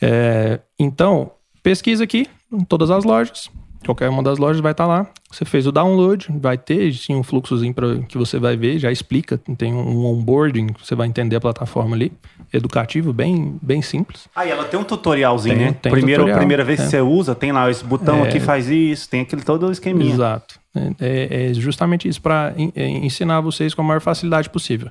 É, 0.00 0.60
então, 0.78 1.30
pesquisa 1.62 2.04
aqui 2.04 2.26
em 2.52 2.64
todas 2.64 2.90
as 2.90 3.04
lojas. 3.04 3.50
Qualquer 3.84 4.08
uma 4.08 4.22
das 4.22 4.38
lojas 4.38 4.62
vai 4.62 4.72
estar 4.72 4.86
lá. 4.86 5.06
Você 5.30 5.44
fez 5.44 5.66
o 5.66 5.72
download, 5.72 6.28
vai 6.40 6.56
ter 6.56 6.92
sim 6.94 7.14
um 7.14 7.22
fluxozinho 7.22 7.74
pra, 7.74 7.98
que 8.02 8.16
você 8.16 8.38
vai 8.38 8.56
ver, 8.56 8.78
já 8.78 8.90
explica. 8.90 9.38
Tem 9.58 9.74
um 9.74 10.06
onboarding, 10.06 10.68
você 10.82 10.94
vai 10.94 11.06
entender 11.06 11.36
a 11.36 11.40
plataforma 11.40 11.94
ali. 11.94 12.12
Educativo, 12.56 13.12
bem, 13.12 13.58
bem 13.60 13.82
simples. 13.82 14.28
Aí 14.34 14.48
ela 14.50 14.64
tem 14.64 14.78
um 14.78 14.84
tutorialzinho, 14.84 15.56
Tem- 15.56 15.66
né? 15.66 15.76
tem 15.82 15.90
Primeiro, 15.90 16.20
tutorial, 16.22 16.38
primeira 16.38 16.62
vez 16.64 16.78
é. 16.80 16.84
que 16.84 16.88
você 16.90 17.00
usa, 17.00 17.34
tem 17.34 17.50
lá 17.52 17.68
esse 17.70 17.84
botão 17.84 18.24
É. 18.24 18.28
aqui 18.28 18.38
faz 18.38 18.68
isso, 18.68 19.08
tem 19.08 19.22
aquele 19.22 19.42
todo 19.42 19.66
o 19.66 19.72
esqueminha. 19.72 20.12
Exato. 20.14 20.58
É, 21.00 21.50
é 21.50 21.54
justamente 21.54 22.08
isso, 22.08 22.20
para 22.22 22.52
ensinar 22.76 23.40
vocês 23.40 23.74
com 23.74 23.82
a 23.82 23.84
maior 23.84 24.00
facilidade 24.00 24.48
possível. 24.50 24.88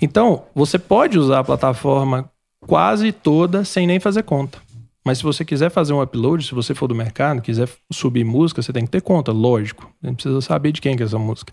Então, 0.00 0.44
você 0.54 0.78
pode 0.78 1.18
usar 1.18 1.40
a 1.40 1.44
plataforma 1.44 2.28
quase 2.66 3.12
toda 3.12 3.64
sem 3.64 3.86
nem 3.86 4.00
fazer 4.00 4.22
conta. 4.22 4.58
Mas 5.04 5.18
se 5.18 5.24
você 5.24 5.44
quiser 5.44 5.70
fazer 5.70 5.92
um 5.92 6.00
upload, 6.00 6.46
se 6.46 6.54
você 6.54 6.74
for 6.74 6.88
do 6.88 6.94
mercado, 6.94 7.42
quiser 7.42 7.68
subir 7.92 8.24
música, 8.24 8.62
você 8.62 8.72
tem 8.72 8.84
que 8.84 8.90
ter 8.90 9.02
conta, 9.02 9.32
lógico. 9.32 9.92
Gente 10.02 10.14
precisa 10.16 10.40
saber 10.40 10.72
de 10.72 10.80
quem 10.80 10.96
que 10.96 11.02
é 11.02 11.06
essa 11.06 11.18
música. 11.18 11.52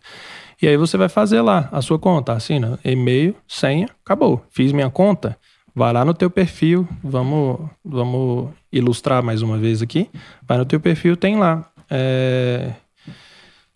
E 0.62 0.68
aí 0.68 0.78
você 0.78 0.96
vai 0.96 1.10
fazer 1.10 1.42
lá 1.42 1.68
a 1.72 1.82
sua 1.82 2.00
conta, 2.00 2.32
assina 2.32 2.80
e-mail, 2.86 3.36
senha, 3.48 3.90
acabou. 4.06 4.46
Fiz 4.50 4.72
minha 4.72 4.90
conta, 4.90 5.38
vai 5.76 5.92
lá 5.92 6.06
no 6.06 6.14
teu 6.14 6.30
perfil, 6.30 6.88
vamos, 7.04 7.60
vamos 7.84 8.50
ilustrar 8.72 9.22
mais 9.22 9.42
uma 9.42 9.58
vez 9.58 9.82
aqui. 9.82 10.10
Vai 10.48 10.58
no 10.58 10.66
teu 10.66 10.80
perfil, 10.80 11.18
tem 11.18 11.38
lá 11.38 11.70
é, 11.90 12.72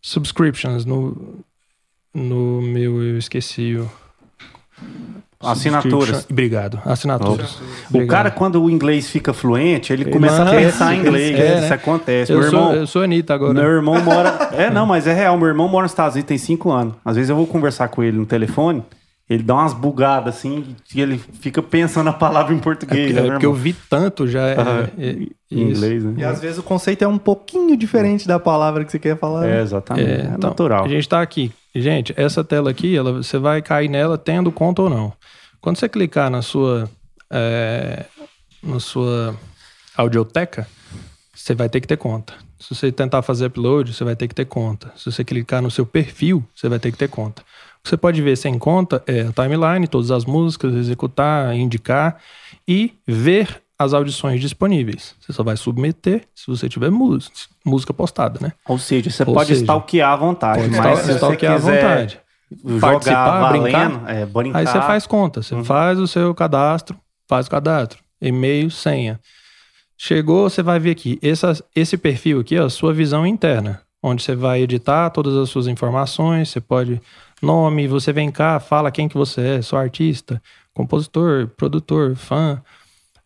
subscriptions 0.01 0.85
no, 0.85 1.43
no 2.13 2.61
meu, 2.61 3.03
eu 3.03 3.17
esqueci 3.17 3.75
o... 3.75 3.91
Assinaturas. 5.51 6.25
Obrigado, 6.29 6.79
assinaturas. 6.85 7.55
O 7.55 7.63
Obrigado. 7.89 8.07
cara, 8.09 8.31
quando 8.31 8.63
o 8.63 8.69
inglês 8.69 9.09
fica 9.09 9.33
fluente, 9.33 9.91
ele 9.93 10.05
começa 10.05 10.43
a 10.43 10.49
pensar 10.51 10.93
em 10.93 10.99
ele 10.99 11.07
inglês. 11.07 11.31
esquece, 11.31 11.59
Isso 11.59 11.69
né? 11.69 11.75
acontece. 11.75 12.31
Eu 12.31 12.39
meu 12.39 12.49
sou, 12.49 12.59
irmão, 12.59 12.75
eu 12.75 12.87
sou 12.87 13.01
Anitta 13.03 13.33
agora. 13.33 13.53
meu 13.53 13.63
irmão 13.63 14.01
mora. 14.01 14.49
É, 14.55 14.69
não, 14.69 14.85
mas 14.85 15.05
é 15.07 15.13
real. 15.13 15.37
Meu 15.37 15.47
irmão 15.47 15.67
mora 15.67 15.83
nos 15.83 15.91
Estados 15.91 16.15
Unidos 16.15 16.27
tem 16.27 16.37
cinco 16.37 16.71
anos. 16.71 16.93
Às 17.03 17.15
vezes 17.15 17.29
eu 17.29 17.35
vou 17.35 17.45
conversar 17.45 17.87
com 17.89 18.01
ele 18.03 18.17
no 18.17 18.25
telefone, 18.25 18.81
ele 19.29 19.41
dá 19.43 19.55
umas 19.55 19.73
bugadas 19.73 20.35
assim, 20.35 20.75
e 20.93 21.01
ele 21.01 21.17
fica 21.17 21.61
pensando 21.61 22.09
a 22.09 22.13
palavra 22.13 22.53
em 22.53 22.57
É 22.57 22.61
português. 22.61 23.07
porque, 23.07 23.21
né, 23.21 23.27
é 23.27 23.31
porque 23.31 23.45
eu 23.45 23.53
vi 23.53 23.73
tanto 23.73 24.27
já. 24.27 24.47
é- 24.47 24.55
é- 24.97 25.27
Em 25.51 25.69
inglês, 25.69 26.03
né? 26.03 26.13
E 26.17 26.23
às 26.23 26.39
vezes 26.41 26.57
o 26.57 26.63
conceito 26.63 27.03
é 27.03 27.07
um 27.07 27.17
pouquinho 27.17 27.75
diferente 27.77 28.27
da 28.27 28.39
palavra 28.39 28.83
que 28.83 28.91
você 28.91 28.99
quer 28.99 29.17
falar. 29.17 29.47
É, 29.47 29.61
exatamente. 29.61 30.09
É, 30.09 30.25
então, 30.35 30.49
natural. 30.49 30.85
A 30.85 30.87
gente 30.87 31.07
tá 31.07 31.21
aqui. 31.21 31.51
Gente, 31.73 32.13
essa 32.17 32.43
tela 32.43 32.69
aqui, 32.69 32.95
ela, 32.95 33.11
você 33.13 33.37
vai 33.37 33.61
cair 33.61 33.87
nela 33.89 34.17
tendo 34.17 34.51
conta 34.51 34.81
ou 34.83 34.89
não. 34.89 35.13
Quando 35.61 35.77
você 35.77 35.87
clicar 35.89 36.29
na 36.29 36.41
sua, 36.41 36.89
é, 37.31 38.05
na 38.63 38.79
sua 38.79 39.35
audioteca, 39.95 40.67
você 41.33 41.53
vai 41.53 41.69
ter 41.69 41.81
que 41.81 41.87
ter 41.87 41.97
conta. 41.97 42.33
Se 42.59 42.73
você 42.73 42.91
tentar 42.91 43.21
fazer 43.21 43.47
upload, 43.47 43.93
você 43.93 44.03
vai 44.03 44.15
ter 44.15 44.27
que 44.27 44.35
ter 44.35 44.45
conta. 44.45 44.91
Se 44.95 45.11
você 45.11 45.23
clicar 45.23 45.61
no 45.61 45.69
seu 45.69 45.85
perfil, 45.85 46.43
você 46.55 46.67
vai 46.69 46.79
ter 46.79 46.91
que 46.91 46.97
ter 46.97 47.09
conta. 47.09 47.43
Você 47.85 47.95
pode 47.95 48.19
ver 48.21 48.35
sem 48.35 48.57
conta 48.57 49.03
é 49.05 49.21
a 49.21 49.31
timeline, 49.31 49.87
todas 49.87 50.09
as 50.09 50.25
músicas, 50.25 50.73
executar, 50.73 51.55
indicar 51.55 52.17
e 52.67 52.93
ver 53.07 53.61
as 53.77 53.93
audições 53.93 54.41
disponíveis. 54.41 55.15
Você 55.19 55.31
só 55.31 55.43
vai 55.43 55.55
submeter 55.55 56.23
se 56.33 56.47
você 56.47 56.67
tiver 56.67 56.89
música, 56.89 57.93
postada, 57.93 58.39
né? 58.41 58.53
Ou 58.67 58.79
seja, 58.79 59.11
você 59.11 59.23
Ou 59.23 59.33
pode 59.33 59.49
seja, 59.49 59.61
stalkear 59.61 60.11
à 60.11 60.15
vontade. 60.15 60.61
Pode 60.61 60.75
mas 60.75 60.99
se 60.99 61.05
você 61.05 61.13
stalkear 61.13 61.53
à 61.53 61.55
quiser 61.57 61.81
vontade. 61.81 62.19
Participar, 62.79 63.39
valendo, 63.41 63.63
brincar, 63.63 64.09
é, 64.09 64.25
brincar. 64.25 64.59
Aí 64.59 64.65
você 64.65 64.79
faz 64.79 65.05
conta, 65.05 65.43
você 65.43 65.63
faz 65.63 65.99
o 65.99 66.07
seu 66.07 66.33
cadastro, 66.33 66.97
faz 67.27 67.47
o 67.47 67.49
cadastro, 67.51 67.99
e-mail, 68.21 68.71
senha. 68.71 69.19
Chegou, 69.97 70.49
você 70.49 70.63
vai 70.63 70.79
ver 70.79 70.91
aqui, 70.91 71.19
essa, 71.21 71.53
esse 71.75 71.97
perfil 71.97 72.39
aqui, 72.39 72.57
ó, 72.57 72.67
sua 72.69 72.93
visão 72.93 73.25
interna, 73.25 73.81
onde 74.01 74.23
você 74.23 74.35
vai 74.35 74.61
editar 74.61 75.09
todas 75.09 75.35
as 75.35 75.49
suas 75.49 75.67
informações, 75.67 76.49
você 76.49 76.61
pode 76.61 77.01
nome, 77.41 77.87
você 77.87 78.13
vem 78.13 78.31
cá, 78.31 78.59
fala 78.59 78.91
quem 78.91 79.07
que 79.07 79.17
você 79.17 79.57
é, 79.57 79.61
sou 79.61 79.77
artista, 79.77 80.41
compositor, 80.73 81.47
produtor, 81.55 82.15
fã. 82.15 82.61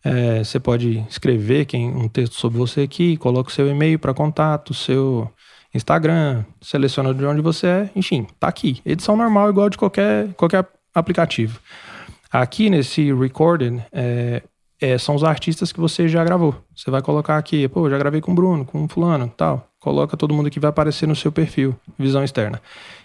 É, 0.02 0.42
você 0.42 0.58
pode 0.58 1.04
escrever 1.10 1.66
quem, 1.66 1.90
um 1.90 2.08
texto 2.08 2.34
sobre 2.34 2.58
você 2.58 2.82
aqui, 2.82 3.16
coloca 3.16 3.50
o 3.50 3.52
seu 3.52 3.68
e-mail 3.68 3.98
para 3.98 4.14
contato, 4.14 4.72
seu 4.72 5.30
Instagram, 5.74 6.44
seleciona 6.60 7.12
de 7.14 7.24
onde 7.24 7.40
você 7.40 7.66
é, 7.66 7.90
enfim, 7.94 8.26
tá 8.38 8.48
aqui. 8.48 8.80
Edição 8.84 9.16
normal, 9.16 9.50
igual 9.50 9.68
de 9.68 9.76
qualquer, 9.76 10.32
qualquer 10.34 10.66
aplicativo. 10.94 11.60
Aqui 12.32 12.70
nesse 12.70 13.12
recorded, 13.12 13.84
é, 13.92 14.42
é, 14.80 14.96
são 14.96 15.14
os 15.14 15.22
artistas 15.22 15.72
que 15.72 15.80
você 15.80 16.08
já 16.08 16.24
gravou. 16.24 16.54
Você 16.74 16.90
vai 16.90 17.02
colocar 17.02 17.36
aqui, 17.36 17.68
pô, 17.68 17.90
já 17.90 17.98
gravei 17.98 18.20
com 18.20 18.32
o 18.32 18.34
Bruno, 18.34 18.64
com 18.64 18.84
o 18.84 18.88
fulano, 18.88 19.30
tal. 19.36 19.68
Coloca 19.78 20.16
todo 20.16 20.32
mundo 20.32 20.50
que 20.50 20.60
vai 20.60 20.70
aparecer 20.70 21.06
no 21.06 21.14
seu 21.14 21.30
perfil, 21.30 21.76
visão 21.98 22.24
externa. 22.24 22.60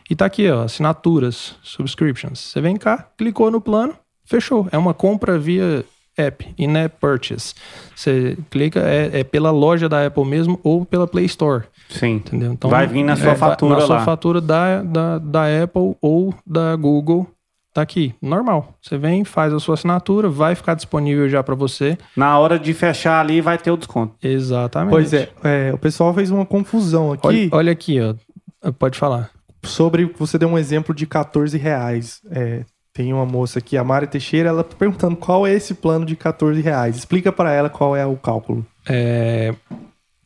E 0.09 0.15
tá 0.15 0.25
aqui, 0.25 0.49
ó, 0.49 0.63
assinaturas, 0.63 1.55
subscriptions. 1.63 2.39
Você 2.39 2.61
vem 2.61 2.77
cá, 2.77 3.07
clicou 3.17 3.49
no 3.49 3.59
plano, 3.59 3.95
fechou. 4.25 4.67
É 4.71 4.77
uma 4.77 4.93
compra 4.93 5.37
via 5.39 5.83
app, 6.17 6.53
in-app 6.57 6.95
purchase. 6.99 7.53
Você 7.95 8.37
clica, 8.49 8.79
é, 8.81 9.21
é 9.21 9.23
pela 9.23 9.51
loja 9.51 9.89
da 9.89 10.05
Apple 10.05 10.25
mesmo 10.25 10.59
ou 10.63 10.85
pela 10.85 11.07
Play 11.07 11.25
Store. 11.25 11.63
Sim. 11.89 12.15
Entendeu? 12.15 12.53
Então, 12.53 12.69
Vai 12.69 12.87
vir 12.87 13.03
na 13.03 13.15
sua 13.15 13.31
é, 13.31 13.35
fatura 13.35 13.75
Na 13.75 13.81
sua 13.81 13.97
lá. 13.97 14.05
fatura 14.05 14.41
da, 14.41 14.81
da, 14.81 15.17
da 15.17 15.63
Apple 15.63 15.95
ou 16.01 16.33
da 16.45 16.75
Google. 16.75 17.27
Tá 17.73 17.81
aqui, 17.81 18.15
normal. 18.21 18.73
Você 18.81 18.97
vem, 18.97 19.25
faz 19.25 19.51
a 19.51 19.59
sua 19.59 19.73
assinatura, 19.73 20.29
vai 20.29 20.55
ficar 20.55 20.75
disponível 20.75 21.27
já 21.27 21.43
para 21.43 21.55
você. 21.55 21.97
Na 22.15 22.39
hora 22.39 22.57
de 22.57 22.73
fechar 22.73 23.19
ali, 23.19 23.41
vai 23.41 23.57
ter 23.57 23.69
o 23.69 23.75
desconto. 23.75 24.15
Exatamente. 24.23 24.91
Pois 24.91 25.11
é, 25.11 25.29
é, 25.43 25.73
o 25.73 25.77
pessoal 25.77 26.13
fez 26.13 26.31
uma 26.31 26.45
confusão 26.45 27.11
aqui. 27.11 27.27
Olha, 27.27 27.49
olha 27.51 27.71
aqui, 27.73 27.99
ó. 27.99 28.71
Pode 28.79 28.97
falar. 28.97 29.29
Sobre 29.65 30.05
você 30.17 30.37
deu 30.37 30.47
um 30.47 30.57
exemplo 30.57 30.93
de 30.93 31.05
14 31.05 31.57
reais. 31.57 32.21
É, 32.31 32.63
tem 32.93 33.11
uma 33.11 33.25
moça 33.25 33.59
aqui, 33.59 33.77
a 33.77 33.83
Mari 33.83 34.07
Teixeira, 34.07 34.47
ela 34.49 34.63
tá 34.63 34.75
perguntando 34.75 35.17
qual 35.17 35.45
é 35.45 35.53
esse 35.53 35.73
plano 35.73 36.05
de 36.05 36.15
14 36.15 36.61
reais. 36.61 36.95
Explica 36.95 37.31
para 37.31 37.51
ela 37.51 37.69
qual 37.69 37.93
é 37.93 38.05
o 38.05 38.15
cálculo. 38.15 38.65
É... 38.87 39.53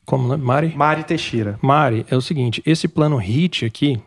Como, 0.06 0.28
né? 0.28 0.38
Mari? 0.38 0.76
Mari 0.76 1.04
Teixeira. 1.04 1.58
Mari, 1.62 2.06
é 2.10 2.16
o 2.16 2.22
seguinte, 2.22 2.62
esse 2.66 2.88
plano 2.88 3.18
HIT 3.18 3.66
aqui, 3.66 4.02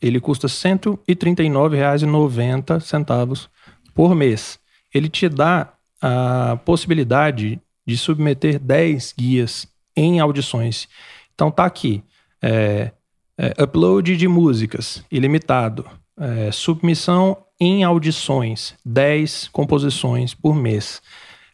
ele 0.00 0.20
custa 0.20 0.46
R$ 0.46 0.52
139,90 0.52 3.48
por 3.94 4.14
mês. 4.14 4.58
Ele 4.92 5.08
te 5.08 5.28
dá 5.28 5.72
a 6.00 6.58
possibilidade 6.64 7.60
de 7.86 7.96
submeter 7.96 8.58
10 8.58 9.14
guias 9.16 9.66
em 9.96 10.20
audições. 10.20 10.88
Então 11.34 11.50
tá 11.50 11.64
aqui, 11.64 12.02
é, 12.42 12.92
é, 13.38 13.62
upload 13.62 14.16
de 14.16 14.28
músicas, 14.28 15.04
ilimitado, 15.10 15.84
é, 16.18 16.50
submissão 16.52 17.36
em 17.60 17.84
audições, 17.84 18.74
10 18.84 19.48
composições 19.52 20.34
por 20.34 20.54
mês. 20.54 21.00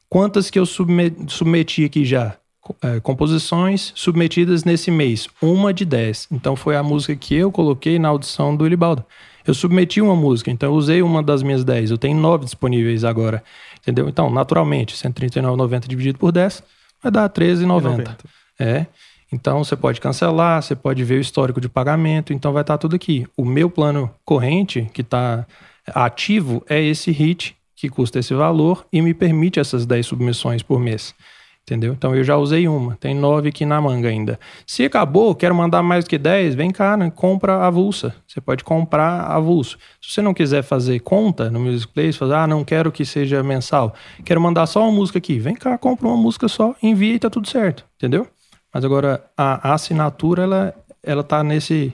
Quantas 0.09 0.51
que 0.51 0.59
eu 0.59 0.65
submeti 0.67 1.85
aqui 1.85 2.05
já? 2.05 2.37
É, 2.83 3.01
composições 3.01 3.93
submetidas 3.95 4.65
nesse 4.65 4.91
mês, 4.91 5.27
uma 5.41 5.73
de 5.73 5.85
10. 5.85 6.29
Então 6.33 6.55
foi 6.55 6.77
a 6.77 6.83
música 6.83 7.15
que 7.17 7.35
eu 7.35 7.51
coloquei 7.51 7.99
na 7.99 8.09
audição 8.09 8.55
do 8.55 8.67
Ilibaldo. 8.67 9.05
Eu 9.47 9.55
submeti 9.55 10.01
uma 10.03 10.15
música, 10.15 10.51
então 10.51 10.71
eu 10.71 10.75
usei 10.75 11.01
uma 11.01 11.23
das 11.23 11.43
minhas 11.43 11.65
10. 11.65 11.91
Eu 11.91 11.99
tenho 11.99 12.19
9 12.19 12.45
disponíveis 12.45 13.05
agora. 13.05 13.43
Entendeu? 13.81 14.07
Então, 14.07 14.29
naturalmente, 14.29 14.95
139,90 14.95 15.89
dividido 15.89 16.19
por 16.19 16.33
10 16.33 16.63
vai 17.03 17.11
dar 17.11 17.31
13,90. 17.31 18.17
É. 18.59 18.87
Então 19.33 19.63
você 19.63 19.77
pode 19.77 20.01
cancelar, 20.01 20.63
você 20.63 20.75
pode 20.75 21.05
ver 21.05 21.17
o 21.17 21.21
histórico 21.21 21.61
de 21.61 21.69
pagamento, 21.69 22.33
então 22.33 22.53
vai 22.53 22.63
estar 22.63 22.79
tudo 22.79 22.97
aqui. 22.97 23.27
O 23.37 23.45
meu 23.45 23.69
plano 23.69 24.11
corrente, 24.25 24.89
que 24.93 25.03
está 25.03 25.47
ativo, 25.87 26.65
é 26.69 26.83
esse 26.83 27.11
HIT, 27.11 27.57
que 27.77 27.89
custa 27.89 28.19
esse 28.19 28.35
valor 28.35 28.87
e 28.93 29.01
me 29.01 29.15
permite 29.15 29.61
essas 29.61 29.87
10 29.87 30.07
submissões 30.07 30.63
por 30.63 30.81
mês. 30.81 31.15
Entendeu? 31.63 31.93
Então 31.93 32.17
eu 32.17 32.25
já 32.25 32.35
usei 32.35 32.67
uma, 32.67 32.97
tem 32.97 33.15
nove 33.15 33.51
aqui 33.51 33.67
na 33.67 33.79
manga 33.79 34.09
ainda. 34.09 34.41
Se 34.67 34.87
acabou, 34.87 35.35
quero 35.35 35.55
mandar 35.55 35.83
mais 35.83 36.09
que 36.09 36.17
10, 36.17 36.55
vem 36.55 36.71
cá, 36.71 36.97
né? 36.97 37.13
compra 37.15 37.67
avulsa. 37.67 38.17
Você 38.27 38.41
pode 38.41 38.65
comprar 38.65 39.27
avulso. 39.27 39.77
Se 40.01 40.15
você 40.15 40.23
não 40.23 40.33
quiser 40.33 40.63
fazer 40.63 40.99
conta 41.01 41.51
no 41.51 41.61
Music 41.61 41.93
Place, 41.93 42.19
fazer, 42.19 42.35
ah, 42.37 42.47
não 42.47 42.65
quero 42.65 42.91
que 42.91 43.05
seja 43.05 43.43
mensal, 43.43 43.95
quero 44.25 44.41
mandar 44.41 44.67
só 44.67 44.83
uma 44.83 44.93
música 44.93 45.19
aqui, 45.19 45.39
vem 45.39 45.55
cá, 45.55 45.77
compra 45.77 46.09
uma 46.09 46.17
música 46.17 46.49
só, 46.49 46.75
envia 46.83 47.15
e 47.15 47.19
tá 47.19 47.29
tudo 47.29 47.47
certo, 47.47 47.85
entendeu? 47.97 48.27
Mas 48.73 48.85
agora 48.85 49.25
a, 49.37 49.71
a 49.71 49.75
assinatura, 49.75 50.43
ela, 50.43 50.75
ela 51.03 51.23
tá 51.25 51.43
nesse 51.43 51.93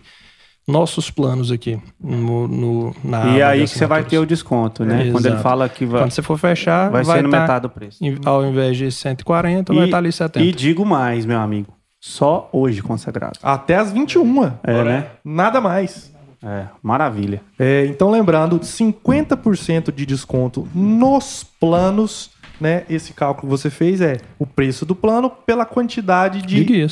nossos 0.67 1.11
planos 1.11 1.53
aqui 1.53 1.79
no, 2.03 2.49
no 2.49 2.97
na 3.05 3.27
E 3.37 3.43
aí 3.43 3.61
que 3.61 3.69
você 3.69 3.87
vai 3.87 4.03
ter 4.03 4.19
o 4.19 4.25
desconto, 4.25 4.85
né? 4.85 5.09
É, 5.09 5.11
Quando 5.11 5.27
ele 5.27 5.35
exato. 5.35 5.43
fala 5.43 5.69
que 5.69 5.85
vai, 5.85 6.03
Quando 6.03 6.11
você 6.13 6.23
for 6.23 6.39
fechar, 6.39 6.91
vai, 6.91 7.05
vai 7.05 7.17
ser 7.17 7.23
no 7.23 7.31
tá- 7.31 7.41
metade 7.41 7.63
do 7.63 7.69
preço. 7.71 7.99
Ao 8.25 8.45
invés 8.45 8.77
de 8.77 8.91
140, 8.91 9.75
vai 9.75 9.85
estar 9.85 9.99
ali 9.99 10.11
70. 10.11 10.45
E 10.45 10.53
digo 10.53 10.85
mais, 10.87 11.27
meu 11.27 11.39
amigo. 11.39 11.75
Só 12.01 12.49
hoje 12.53 12.83
consagrado. 12.83 13.39
Até 13.43 13.77
as 13.77 13.93
21. 13.93 14.53
É, 14.63 14.85
né? 14.85 15.07
Nada 15.25 15.61
mais. 15.61 16.13
É, 16.43 16.67
maravilha. 16.83 17.41
É, 17.59 17.87
então, 17.87 18.11
lembrando, 18.11 18.59
50% 18.61 19.91
de 19.91 20.05
desconto 20.05 20.69
nos 20.75 21.43
planos, 21.59 22.31
né? 22.61 22.85
Esse 22.89 23.13
cálculo 23.13 23.47
que 23.47 23.59
você 23.59 23.69
fez 23.71 24.01
é 24.01 24.19
o 24.39 24.47
preço 24.47 24.85
do 24.87 24.95
plano 24.95 25.29
pela 25.31 25.65
quantidade 25.65 26.43
de, 26.43 26.65
De 26.65 26.87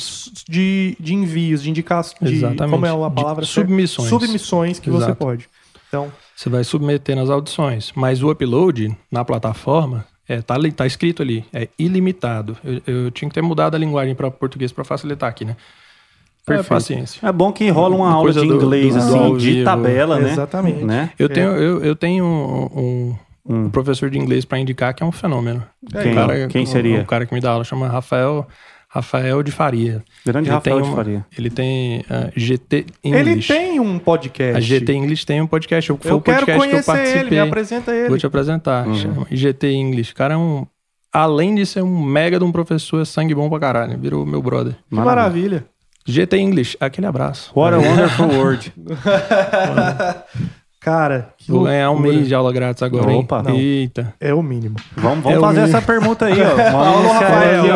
de, 0.49 0.97
de 0.99 1.13
envios, 1.13 1.63
de 1.63 1.69
indicações. 1.69 2.29
De, 2.29 2.37
Exatamente. 2.37 2.71
Como 2.71 2.85
é 2.85 2.89
a 2.89 3.09
De 3.09 3.15
palavra? 3.15 3.45
certa? 3.45 3.61
submissões. 3.61 4.09
Submissões 4.09 4.79
que 4.79 4.89
você 4.89 5.05
Exato. 5.05 5.17
pode. 5.17 5.49
Então, 5.87 6.11
Você 6.35 6.49
vai 6.49 6.63
submeter 6.63 7.15
nas 7.15 7.29
audições. 7.29 7.91
Mas 7.95 8.23
o 8.23 8.31
upload 8.31 8.95
na 9.11 9.23
plataforma, 9.23 10.05
é, 10.27 10.41
tá, 10.41 10.55
ali- 10.55 10.71
tá 10.71 10.85
escrito 10.87 11.21
ali, 11.21 11.45
é 11.53 11.67
ilimitado. 11.77 12.57
Eu, 12.63 12.81
eu 13.05 13.11
tinha 13.11 13.29
que 13.29 13.35
ter 13.35 13.41
mudado 13.43 13.75
a 13.75 13.77
linguagem 13.77 14.15
para 14.15 14.31
português 14.31 14.71
para 14.71 14.83
facilitar 14.83 15.29
aqui, 15.29 15.45
né? 15.45 15.55
É, 15.55 16.45
Perfeito. 16.45 16.67
paciência. 16.69 17.25
É 17.25 17.31
bom 17.31 17.53
que 17.53 17.69
rola 17.69 17.95
uma 17.95 18.07
Uma 18.07 18.13
aula 18.15 18.33
de 18.33 18.39
do- 18.39 18.55
inglês, 18.55 18.93
do- 18.95 18.99
assim, 18.99 19.09
do 19.11 19.23
ao 19.23 19.37
de 19.37 19.63
tabela, 19.63 20.19
né? 20.19 20.31
Exatamente. 20.31 20.83
Né? 20.83 21.11
Eu 21.17 21.29
tenho, 21.29 21.49
eu, 21.51 21.83
eu 21.83 21.95
tenho 21.95 22.25
um. 22.25 23.15
Um 23.45 23.69
professor 23.69 24.09
de 24.09 24.17
inglês 24.17 24.45
para 24.45 24.59
indicar 24.59 24.93
que 24.93 25.03
é 25.03 25.05
um 25.05 25.11
fenômeno. 25.11 25.63
Quem? 26.01 26.11
O 26.11 26.15
cara- 26.15 26.47
Quem 26.47 26.63
o- 26.63 26.67
seria? 26.67 27.01
O, 27.01 27.05
cara 27.05 27.25
que 27.25 27.33
me 27.33 27.41
dá 27.41 27.51
aula 27.51 27.63
chama 27.63 27.87
Rafael, 27.87 28.47
Rafael 28.87 29.41
de 29.43 29.51
Faria. 29.51 30.03
Grande 30.25 30.47
Ele 30.49 30.55
Rafael 30.55 30.75
tem 30.77 30.83
de 30.83 30.89
uma- 30.89 30.95
Faria. 30.95 31.25
Ele 31.37 31.49
tem 31.49 32.05
ah, 32.09 32.29
GT 32.35 32.85
ele 33.03 33.19
English. 33.31 33.47
tem 33.53 33.79
um 33.79 33.97
podcast. 33.99 34.55
A 34.57 34.59
GT 34.59 34.93
English 34.93 35.25
tem 35.25 35.41
um 35.41 35.47
podcast. 35.47 35.87
Foi 35.99 36.11
Eu 36.11 36.17
o 36.17 36.21
quero 36.21 36.45
podcast 36.45 36.45
que 36.45 36.51
eu 36.51 36.69
conhecer 36.69 36.85
participei. 36.91 37.21
ele, 37.21 37.29
me 37.31 37.39
apresenta 37.39 37.91
ele. 37.91 38.09
Vou 38.09 38.17
te 38.17 38.25
apresentar. 38.25 38.87
Uhum. 38.87 38.95
Chama 38.95 39.27
IGT 39.31 39.67
English. 39.71 40.11
O 40.13 40.15
cara 40.15 40.35
é 40.35 40.37
um. 40.37 40.65
Além 41.11 41.53
de 41.53 41.65
ser 41.65 41.83
um 41.83 42.01
mega 42.03 42.39
de 42.39 42.45
um 42.45 42.51
professor, 42.51 43.01
é 43.01 43.05
sangue 43.05 43.35
bom 43.35 43.49
pra 43.49 43.59
caralho. 43.59 43.97
Virou 43.99 44.25
meu 44.25 44.41
brother. 44.41 44.73
Que 44.89 44.95
maravilha. 44.95 45.65
GT 46.05 46.37
English, 46.37 46.75
aquele 46.79 47.07
abraço. 47.07 47.51
What 47.55 47.75
a 47.75 47.79
wonderful 47.79 48.27
world. 48.27 48.73
Cara, 50.83 51.29
que 51.37 51.49
Vou 51.51 51.63
ganhar 51.63 51.89
um 51.91 51.99
mês 51.99 52.27
de 52.27 52.35
aula 52.35 52.51
grátis 52.51 52.83
agora, 52.83 53.11
hein? 53.11 53.19
Opa. 53.21 53.41
Não. 53.41 53.55
Eita. 53.55 54.13
É 54.19 54.33
o 54.33 54.43
mínimo. 54.43 54.75
Vamos, 54.97 55.23
vamos 55.23 55.37
É 55.37 55.41
fazer 55.41 55.61
essa 55.61 55.81
pergunta 55.81 56.25
aí, 56.25 56.41
ó. 56.41 56.55
Vamos 56.71 56.87
Alô, 56.87 56.99
iniciar 56.99 57.19
Rafael. 57.29 57.63
aí, 57.63 57.69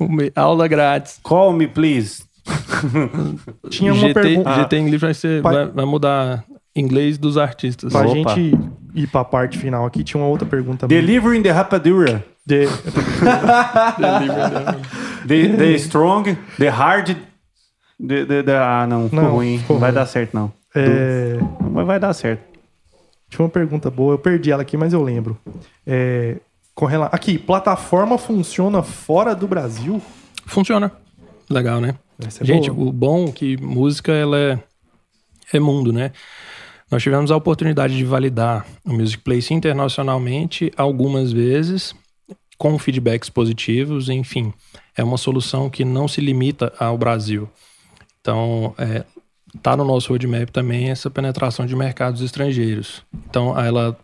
ó. 0.00 0.06
Me- 0.08 0.32
Aula 0.34 0.66
grátis. 0.68 1.20
Call 1.22 1.52
me, 1.52 1.66
please. 1.68 2.24
Tinha 3.70 3.92
uma 3.92 4.08
GT, 4.08 4.14
pergunta. 4.20 4.54
GT 4.54 4.76
English 4.78 4.98
vai, 4.98 5.14
ser, 5.14 5.42
vai, 5.42 5.66
vai 5.66 5.84
mudar 5.84 6.44
inglês 6.74 7.18
dos 7.18 7.36
artistas. 7.36 7.92
Pra 7.92 8.06
Opa. 8.08 8.34
gente 8.34 8.58
ir 8.94 9.06
pra 9.08 9.22
parte 9.24 9.58
final 9.58 9.84
aqui, 9.86 10.02
tinha 10.02 10.20
uma 10.20 10.28
outra 10.28 10.46
pergunta. 10.48 10.88
Delivering 10.88 11.42
the 11.42 11.50
rapadura. 11.50 12.24
De- 12.46 12.66
The, 15.26 15.56
the 15.56 15.74
strong, 15.78 16.36
the 16.58 16.68
hard. 16.70 17.16
The, 18.04 18.24
the, 18.26 18.42
the- 18.42 18.56
ah, 18.56 18.86
não, 18.88 19.04
ficou 19.08 19.22
Não, 19.22 19.30
ruim. 19.32 19.58
ficou 19.58 19.74
Não 19.76 19.80
vai 19.80 19.90
ruim. 19.90 20.00
dar 20.00 20.06
certo, 20.06 20.34
não. 20.34 20.52
é, 20.74 21.38
Mas 21.72 21.86
vai 21.86 21.98
dar 21.98 22.12
certo. 22.12 22.42
Tinha 23.28 23.44
uma 23.44 23.48
pergunta 23.48 23.90
boa, 23.90 24.14
eu 24.14 24.18
perdi 24.18 24.50
ela 24.52 24.62
aqui, 24.62 24.76
mas 24.76 24.92
eu 24.92 25.02
lembro. 25.02 25.38
É, 25.86 26.36
com 26.74 26.84
rela- 26.84 27.08
Aqui, 27.12 27.38
plataforma 27.38 28.18
funciona 28.18 28.82
fora 28.82 29.34
do 29.34 29.46
Brasil? 29.48 30.00
Funciona. 30.46 30.92
Legal, 31.48 31.80
né? 31.80 31.94
É 32.40 32.44
Gente, 32.44 32.70
boa. 32.70 32.88
o 32.88 32.92
bom 32.92 33.28
é 33.28 33.32
que 33.32 33.56
música 33.56 34.12
ela 34.12 34.38
é, 34.38 34.58
é 35.54 35.58
mundo, 35.58 35.92
né? 35.92 36.12
Nós 36.90 37.02
tivemos 37.02 37.30
a 37.30 37.36
oportunidade 37.36 37.96
de 37.96 38.04
validar 38.04 38.66
o 38.84 38.92
Music 38.92 39.22
Place 39.22 39.52
internacionalmente 39.54 40.70
algumas 40.76 41.32
vezes, 41.32 41.94
com 42.58 42.78
feedbacks 42.78 43.30
positivos, 43.30 44.10
enfim. 44.10 44.52
É 44.96 45.02
uma 45.02 45.16
solução 45.16 45.70
que 45.70 45.86
não 45.86 46.06
se 46.06 46.20
limita 46.20 46.70
ao 46.78 46.98
Brasil. 46.98 47.48
Então, 48.20 48.74
é, 48.78 49.04
tá 49.60 49.76
no 49.76 49.84
nosso 49.84 50.08
roadmap 50.08 50.50
também 50.50 50.90
essa 50.90 51.10
penetração 51.10 51.66
de 51.66 51.76
mercados 51.76 52.20
estrangeiros. 52.22 53.02
Então, 53.28 53.58
ela 53.58 53.96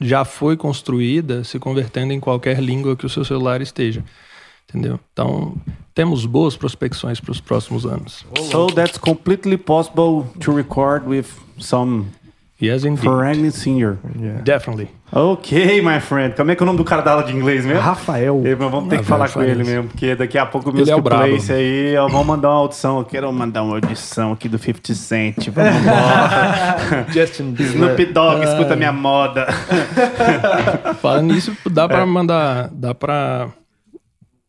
já 0.00 0.24
foi 0.24 0.56
construída 0.56 1.42
se 1.44 1.58
convertendo 1.58 2.12
em 2.12 2.20
qualquer 2.20 2.60
língua 2.60 2.96
que 2.96 3.06
o 3.06 3.08
seu 3.08 3.24
celular 3.24 3.60
esteja. 3.60 4.04
Entendeu? 4.68 4.98
Então, 5.12 5.54
temos 5.94 6.26
boas 6.26 6.56
prospecções 6.56 7.20
para 7.20 7.30
os 7.30 7.40
próximos 7.40 7.86
anos. 7.86 8.24
So 8.50 8.66
that's 8.66 8.98
completely 8.98 9.56
possible 9.56 10.26
to 10.40 10.52
record 10.52 11.06
with 11.06 11.26
some 11.58 12.06
Yes, 12.64 12.84
indeed. 12.84 13.04
foreign 13.04 13.50
singer. 13.50 13.98
Yeah. 14.18 14.42
Definitely. 14.42 14.88
Ok, 15.12 15.80
my 15.82 16.00
friend. 16.00 16.34
Como 16.34 16.50
é 16.50 16.56
que 16.56 16.62
é 16.62 16.64
o 16.64 16.66
nome 16.66 16.78
do 16.78 16.84
cara 16.84 17.00
da 17.02 17.12
aula 17.12 17.22
de 17.24 17.32
inglês 17.32 17.64
mesmo? 17.64 17.80
Rafael. 17.80 18.40
Mas 18.42 18.58
vamos 18.70 18.88
ter 18.88 18.96
que 18.98 19.02
Rafael 19.08 19.28
falar 19.28 19.28
com 19.28 19.42
ele 19.42 19.62
mesmo, 19.62 19.84
porque 19.88 20.14
daqui 20.16 20.36
a 20.36 20.44
pouco 20.44 20.70
o 20.70 20.72
Music 20.72 20.90
é 20.90 20.96
o. 20.96 21.02
Place 21.02 21.52
aí, 21.52 21.96
ó, 21.96 22.08
vamos 22.08 22.26
mandar 22.26 22.48
uma 22.50 22.58
audição. 22.58 22.98
Eu 22.98 23.04
quero 23.04 23.32
mandar 23.32 23.62
uma 23.62 23.74
audição 23.76 24.32
aqui 24.32 24.48
do 24.48 24.58
50 24.58 24.94
Cent. 24.94 25.48
Vamos 25.50 25.76
embora. 25.80 27.06
Justin 27.12 27.54
Snoop 27.58 28.04
Dogg, 28.06 28.42
escuta 28.44 28.74
minha 28.74 28.92
moda. 28.92 29.46
Falando 31.00 31.32
nisso, 31.32 31.56
dá 31.70 31.84
É. 31.84 31.88
para 31.88 32.06
mandar, 32.06 32.68
dá 32.72 32.94
para 32.94 33.48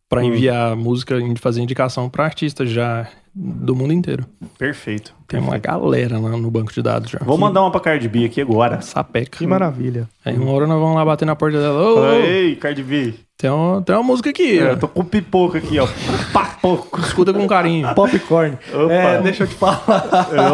para 0.09 0.23
enviar 0.23 0.75
música 0.75 1.17
e 1.19 1.35
fazer 1.37 1.61
indicação 1.61 2.09
para 2.09 2.25
artistas 2.25 2.69
já 2.69 3.07
do 3.33 3.75
mundo 3.75 3.91
inteiro. 3.91 4.25
Perfeito. 4.57 5.13
Tem 5.27 5.39
uma 5.39 5.57
galera 5.57 6.17
lá 6.17 6.29
no 6.37 6.49
banco 6.49 6.71
de 6.71 6.81
dados 6.81 7.11
já. 7.11 7.19
Vou 7.21 7.37
mandar 7.37 7.61
uma 7.61 7.71
pra 7.71 7.81
Cardi 7.81 8.07
B 8.07 8.23
aqui 8.25 8.39
agora. 8.39 8.79
Sapeca. 8.81 9.37
Que 9.37 9.45
maravilha. 9.45 10.07
Aí 10.23 10.37
uma 10.37 10.51
hora 10.51 10.65
nós 10.65 10.79
vamos 10.79 10.95
lá 10.95 11.03
bater 11.03 11.25
na 11.25 11.35
porta 11.35 11.59
dela. 11.59 11.81
Ô, 11.81 12.13
Ei, 12.13 12.55
Cardi 12.55 12.81
B. 12.83 13.13
tem, 13.37 13.49
uma, 13.49 13.81
tem 13.81 13.93
uma 13.95 14.03
música 14.03 14.29
aqui. 14.29 14.57
É, 14.59 14.71
eu 14.71 14.79
tô 14.79 14.87
com 14.87 15.03
pipoca 15.03 15.57
aqui, 15.57 15.77
ó. 15.79 15.87
Papoco. 16.31 17.01
Escuta 17.01 17.33
com 17.33 17.45
carinho. 17.47 17.93
Popcorn. 17.93 18.57
Opa. 18.73 18.93
É, 18.93 19.21
deixa 19.21 19.43
eu 19.43 19.47
te 19.47 19.55
falar. 19.55 19.83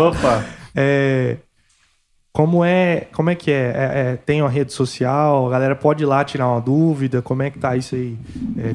Opa. 0.07 0.45
É, 0.75 1.37
Como 2.33 2.63
é, 2.63 3.07
como 3.13 3.29
é 3.29 3.35
que 3.35 3.51
é? 3.51 3.55
É- 3.75 4.11
é- 4.13 4.15
Tem 4.15 4.41
uma 4.41 4.49
rede 4.49 4.71
social? 4.71 5.45
A 5.47 5.49
galera 5.49 5.75
pode 5.75 6.03
ir 6.03 6.05
lá 6.05 6.23
tirar 6.23 6.47
uma 6.47 6.61
dúvida? 6.61 7.21
Como 7.21 7.43
é 7.43 7.49
que 7.49 7.59
tá 7.59 7.75
isso 7.75 7.93
aí? 7.93 8.15
É, 8.57 8.71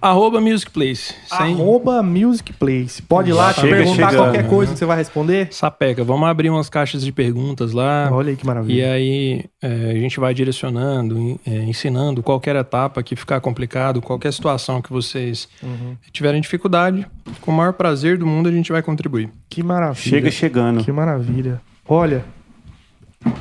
Arroba 0.00 0.40
Music 0.40 0.70
Place. 0.70 1.14
Sem 1.26 1.52
Arroba 1.54 2.02
Music 2.02 2.50
Place. 2.54 3.02
Pode 3.02 3.28
ir 3.28 3.34
lá 3.34 3.52
te 3.52 3.60
Chega 3.60 3.76
perguntar 3.76 4.10
chegando, 4.10 4.24
qualquer 4.24 4.42
né? 4.44 4.48
coisa 4.48 4.72
que 4.72 4.78
você 4.78 4.86
vai 4.86 4.96
responder? 4.96 5.48
sapeca. 5.50 6.02
Vamos 6.02 6.26
abrir 6.28 6.48
umas 6.48 6.70
caixas 6.70 7.02
de 7.04 7.12
perguntas 7.12 7.72
lá. 7.72 8.08
Olha 8.10 8.30
aí 8.30 8.36
que 8.36 8.44
E 8.44 8.46
maravilha. 8.46 8.92
aí 8.92 9.44
é, 9.62 9.90
a 9.90 9.94
gente 9.94 10.18
vai 10.18 10.32
direcionando, 10.32 11.38
é, 11.46 11.50
ensinando 11.64 12.22
qualquer 12.22 12.56
etapa 12.56 13.02
que 13.02 13.14
ficar 13.14 13.38
complicado, 13.40 14.00
qualquer 14.00 14.32
situação 14.32 14.80
que 14.80 14.90
vocês 14.90 15.46
Uhum. 15.62 15.94
tiverem 16.10 16.40
dificuldade, 16.40 17.06
com 17.42 17.50
o 17.50 17.54
maior 17.54 17.74
prazer 17.74 18.16
do 18.16 18.26
mundo 18.26 18.48
a 18.48 18.52
gente 18.52 18.72
vai 18.72 18.82
contribuir. 18.82 19.28
Que 19.50 19.62
maravilha. 19.62 19.94
Chega 20.08 20.30
chegando. 20.30 20.82
Que 20.82 20.90
maravilha. 20.90 21.60
Olha, 21.86 22.24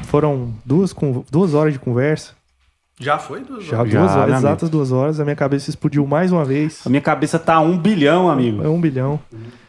foram 0.04 0.54
duas, 0.66 0.94
duas 1.30 1.54
horas 1.54 1.74
de 1.74 1.80
conversa. 1.80 2.34
Já 3.00 3.18
foi? 3.18 3.42
Duas 3.44 3.64
Já, 3.66 3.78
Já, 3.86 4.00
duas 4.00 4.16
horas, 4.16 4.38
exatas 4.38 4.70
duas 4.70 4.92
horas. 4.92 5.20
A 5.20 5.24
minha 5.24 5.36
cabeça 5.36 5.70
explodiu 5.70 6.06
mais 6.06 6.32
uma 6.32 6.46
vez. 6.46 6.86
A 6.86 6.90
minha 6.90 7.02
cabeça 7.02 7.40
tá 7.40 7.60
um 7.60 7.78
bilhão, 7.78 8.30
amigo. 8.30 8.64
É 8.64 8.70
um 8.70 8.80
bilhão. 8.80 9.20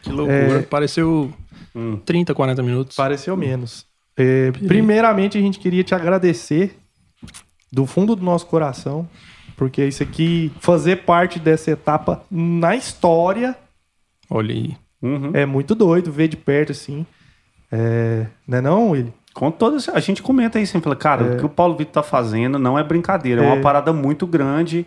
Que 0.01 0.11
loucura. 0.11 0.59
É. 0.59 0.61
Pareceu 0.61 1.33
Hum. 1.75 1.97
30, 2.05 2.33
40 2.33 2.63
minutos. 2.63 2.95
Pareceu 2.95 3.35
menos. 3.35 3.85
É, 4.15 4.51
primeiramente, 4.51 5.37
a 5.37 5.41
gente 5.41 5.59
queria 5.59 5.83
te 5.83 5.93
agradecer 5.93 6.77
do 7.69 7.85
fundo 7.85 8.15
do 8.15 8.23
nosso 8.23 8.45
coração, 8.45 9.07
porque 9.57 9.85
isso 9.85 10.01
aqui, 10.01 10.51
fazer 10.61 11.03
parte 11.03 11.37
dessa 11.37 11.71
etapa 11.71 12.23
na 12.31 12.75
história, 12.77 13.57
Olha 14.29 14.53
aí. 14.55 14.77
Uhum. 15.01 15.31
é 15.33 15.45
muito 15.45 15.75
doido 15.75 16.11
ver 16.13 16.29
de 16.29 16.37
perto 16.37 16.71
assim. 16.71 17.05
É, 17.69 18.25
não 18.47 18.57
é 18.57 18.61
não, 18.61 18.89
Willi? 18.91 19.13
Com 19.35 19.51
todas, 19.51 19.89
a 19.89 19.99
gente 19.99 20.23
comenta 20.23 20.57
aí 20.57 20.65
sempre, 20.65 20.85
fala, 20.85 20.95
cara, 20.95 21.23
o 21.33 21.37
que 21.37 21.45
o 21.45 21.49
Paulo 21.49 21.75
Vitor 21.75 21.91
tá 21.95 22.01
fazendo 22.01 22.57
não 22.57 22.79
é 22.79 22.83
brincadeira, 22.83 23.43
é, 23.43 23.45
É. 23.45 23.51
uma 23.51 23.61
parada 23.61 23.91
muito 23.91 24.25
grande 24.25 24.85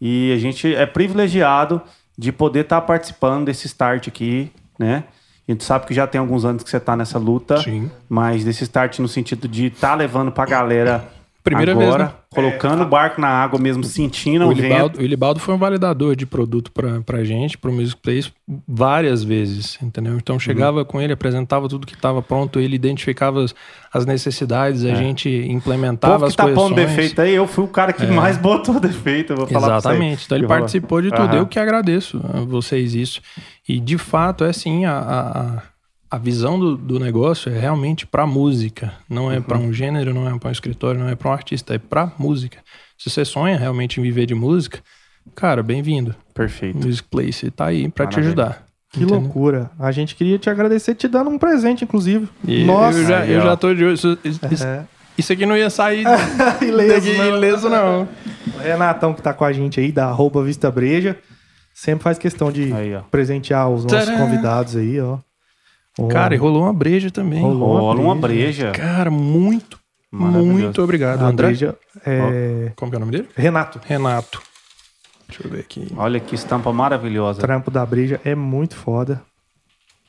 e 0.00 0.32
a 0.32 0.36
gente 0.36 0.74
é 0.74 0.84
privilegiado 0.84 1.80
de 2.18 2.32
poder 2.32 2.62
estar 2.62 2.80
participando 2.80 3.44
desse 3.46 3.66
start 3.68 4.08
aqui, 4.08 4.50
né? 4.76 5.04
A 5.46 5.52
gente 5.52 5.62
sabe 5.62 5.86
que 5.86 5.94
já 5.94 6.08
tem 6.08 6.18
alguns 6.18 6.44
anos 6.44 6.64
que 6.64 6.70
você 6.70 6.80
tá 6.80 6.96
nessa 6.96 7.18
luta, 7.20 7.58
Sim. 7.58 7.88
mas 8.08 8.42
desse 8.42 8.64
start 8.64 8.98
no 8.98 9.06
sentido 9.06 9.46
de 9.46 9.66
estar 9.66 9.90
tá 9.90 9.94
levando 9.94 10.32
pra 10.32 10.44
galera 10.44 11.04
Primeira 11.44 11.74
vez, 11.74 11.86
agora, 11.86 12.04
né? 12.04 12.12
colocando 12.30 12.82
o 12.84 12.86
barco 12.86 13.20
na 13.20 13.28
água 13.28 13.60
mesmo, 13.60 13.84
sentindo 13.84 14.46
O 14.46 14.48
o. 14.48 14.52
Ilibaldo, 14.52 14.98
o 14.98 15.02
Ilibaldo 15.02 15.40
foi 15.40 15.54
um 15.54 15.58
validador 15.58 16.16
de 16.16 16.24
produto 16.24 16.72
pra, 16.72 17.02
pra 17.02 17.22
gente, 17.22 17.58
pro 17.58 17.70
Music 17.70 18.00
Place, 18.00 18.32
várias 18.66 19.22
vezes, 19.22 19.78
entendeu? 19.82 20.16
Então 20.16 20.38
chegava 20.38 20.86
com 20.86 21.02
ele, 21.02 21.12
apresentava 21.12 21.68
tudo 21.68 21.86
que 21.86 21.92
estava 21.94 22.22
pronto, 22.22 22.58
ele 22.58 22.74
identificava 22.74 23.44
as, 23.44 23.54
as 23.92 24.06
necessidades, 24.06 24.86
a 24.86 24.94
gente 24.94 25.28
implementava 25.28 26.14
povo 26.14 26.24
as 26.24 26.30
que 26.34 26.36
tá 26.38 26.48
pondo 26.48 26.74
defeito 26.74 27.20
aí, 27.20 27.34
eu 27.34 27.46
fui 27.46 27.64
o 27.64 27.68
cara 27.68 27.92
que 27.92 28.06
mais 28.06 28.38
botou 28.38 28.80
defeito, 28.80 29.34
eu 29.34 29.36
vou 29.36 29.46
falar 29.46 29.66
pra 29.66 29.80
você. 29.80 29.88
Exatamente. 29.88 30.24
Então 30.24 30.38
ele 30.38 30.46
participou 30.46 31.02
de 31.02 31.10
tudo. 31.10 31.24
Aham. 31.24 31.36
Eu 31.36 31.46
que 31.46 31.58
agradeço 31.58 32.22
a 32.32 32.40
vocês 32.40 32.94
isso. 32.94 33.20
E 33.68 33.78
de 33.78 33.98
fato 33.98 34.44
é 34.44 34.48
assim 34.48 34.86
a, 34.86 34.98
a, 34.98 35.62
a- 36.14 36.18
visão 36.18 36.58
do, 36.58 36.76
do 36.76 36.98
negócio 37.00 37.50
é 37.52 37.58
realmente 37.58 38.06
para 38.06 38.26
música. 38.26 38.92
Não 39.08 39.30
é 39.30 39.36
Uhum. 39.36 39.42
para 39.42 39.58
um 39.58 39.72
gênero, 39.72 40.12
não 40.14 40.28
é 40.28 40.38
para 40.38 40.48
um 40.48 40.52
escritório, 40.52 41.00
não 41.00 41.08
é 41.08 41.14
para 41.14 41.28
um 41.30 41.32
artista, 41.32 41.74
é 41.74 41.78
para 41.78 42.12
música. 42.18 42.58
Se 42.98 43.10
você 43.10 43.24
sonha 43.24 43.56
realmente 43.58 44.00
em 44.00 44.02
viver 44.02 44.26
de 44.26 44.34
música, 44.34 44.80
cara, 45.34 45.62
bem-vindo. 45.62 46.14
Perfeito. 46.32 46.84
Music 46.86 47.08
Place 47.08 47.50
tá 47.50 47.66
aí 47.66 47.88
para 47.88 48.06
te 48.06 48.18
ajudar. 48.20 48.64
Que 48.90 49.00
Entendeu? 49.00 49.20
loucura. 49.20 49.70
A 49.78 49.90
gente 49.90 50.14
queria 50.14 50.38
te 50.38 50.48
agradecer 50.48 50.94
te 50.94 51.08
dando 51.08 51.28
um 51.28 51.38
presente, 51.38 51.82
inclusive. 51.84 52.28
E 52.46 52.64
Nossa. 52.64 52.98
eu 52.98 53.06
já, 53.06 53.20
Aí, 53.20 53.32
eu 53.32 53.40
já 53.40 53.56
tô 53.56 53.74
de 53.74 53.84
olho. 53.84 53.94
Isso, 53.94 54.16
isso- 54.24 54.64
É. 54.64 54.84
isso 55.18 55.32
aqui 55.32 55.44
não 55.44 55.56
ia 55.56 55.68
sair 55.68 56.04
Ileso, 56.62 57.12
não. 57.14 57.36
ileso, 57.36 57.68
não. 57.68 58.08
O 58.54 58.58
Renatão 58.62 59.12
que 59.12 59.20
tá 59.20 59.32
com 59.34 59.44
a 59.44 59.52
gente 59.52 59.80
aí, 59.80 59.90
da 59.90 60.06
arroba 60.06 60.44
Vista 60.44 60.70
Breja, 60.70 61.18
sempre 61.74 62.04
faz 62.04 62.18
questão 62.18 62.52
de 62.52 62.72
Aí, 62.72 62.96
presentear 63.10 63.68
os 63.68 63.84
nossos 63.84 64.04
Tcharam! 64.08 64.18
convidados 64.24 64.76
aí, 64.76 65.00
ó. 65.00 65.18
Cara, 66.10 66.34
e 66.34 66.38
rolou 66.38 66.62
uma 66.62 66.72
breja 66.72 67.10
também. 67.10 67.40
Rolou. 67.40 67.78
Rola 67.78 68.00
uma 68.00 68.16
breja. 68.16 68.72
Cara, 68.72 69.10
muito, 69.10 69.78
muito 70.10 70.82
obrigado, 70.82 71.22
a 71.22 71.28
André. 71.28 71.48
Breja, 71.48 71.76
é, 72.04 72.72
Como 72.76 72.90
que 72.90 72.96
é 72.96 72.98
o 72.98 73.00
nome 73.00 73.12
dele? 73.12 73.28
Renato. 73.36 73.80
Renato. 73.84 74.42
Deixa 75.28 75.46
eu 75.46 75.50
ver 75.50 75.60
aqui. 75.60 75.88
Olha 75.96 76.20
que 76.20 76.34
estampa 76.34 76.72
maravilhosa. 76.72 77.38
O 77.38 77.42
trampo 77.42 77.70
da 77.70 77.84
Breja 77.84 78.20
é 78.24 78.34
muito 78.34 78.76
foda. 78.76 79.22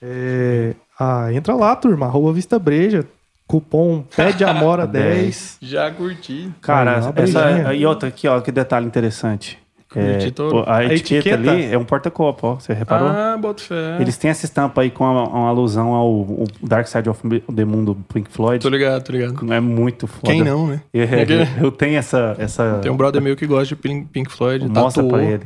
É, 0.02 0.76
ah, 0.99 1.32
entra 1.32 1.56
lá, 1.56 1.76
turma. 1.76 2.06
Arroba 2.06 2.34
Vista 2.34 2.60
Breja. 2.60 3.07
Cupom 3.48 4.03
Pede 4.16 4.44
Amora 4.44 4.88
10. 4.88 5.57
Já 5.62 5.91
curti. 5.91 6.52
Cara, 6.62 7.14
essa, 7.16 7.74
e 7.76 7.86
outra 7.86 8.10
aqui, 8.10 8.28
ó, 8.28 8.41
que 8.41 8.52
detalhe 8.52 8.88
interessante. 8.88 9.60
É, 9.99 10.31
pô, 10.31 10.59
a, 10.65 10.77
A 10.77 10.85
etiqueta, 10.85 11.30
etiqueta. 11.30 11.51
ali 11.51 11.65
é 11.73 11.77
um 11.77 11.85
porta-copo, 11.85 12.47
ó. 12.47 12.55
Você 12.55 12.73
reparou? 12.73 13.07
Ah, 13.07 13.38
boto 13.39 13.61
fé. 13.61 13.97
Eles 13.99 14.17
têm 14.17 14.30
essa 14.31 14.45
estampa 14.45 14.81
aí 14.81 14.89
com 14.89 15.03
uma, 15.03 15.27
uma 15.27 15.49
alusão 15.49 15.93
ao, 15.93 16.05
ao 16.07 16.43
Dark 16.61 16.88
Side 16.88 17.09
of 17.09 17.19
the 17.55 17.65
Moon 17.65 17.84
do 17.84 17.95
Pink 18.13 18.30
Floyd. 18.31 18.61
Tô 18.61 18.69
ligado, 18.69 19.03
tô 19.03 19.11
ligado. 19.11 19.53
É 19.53 19.59
muito 19.59 20.07
foda. 20.07 20.31
Quem 20.31 20.43
não, 20.43 20.67
né? 20.67 20.81
Eu, 20.93 21.03
É 21.03 21.26
que- 21.26 21.47
eu 21.63 21.72
tenho 21.72 21.97
essa. 21.97 22.35
essa 22.38 22.80
Tem 22.81 22.91
um 22.91 22.97
brother 22.97 23.22
meu 23.22 23.35
que 23.35 23.45
gosta 23.47 23.67
de 23.67 23.76
Pink, 23.76 24.07
Pink 24.11 24.31
Floyd. 24.31 24.67
Mostra 24.67 25.03
tatuou, 25.03 25.19
pra 25.22 25.23
ele. 25.23 25.43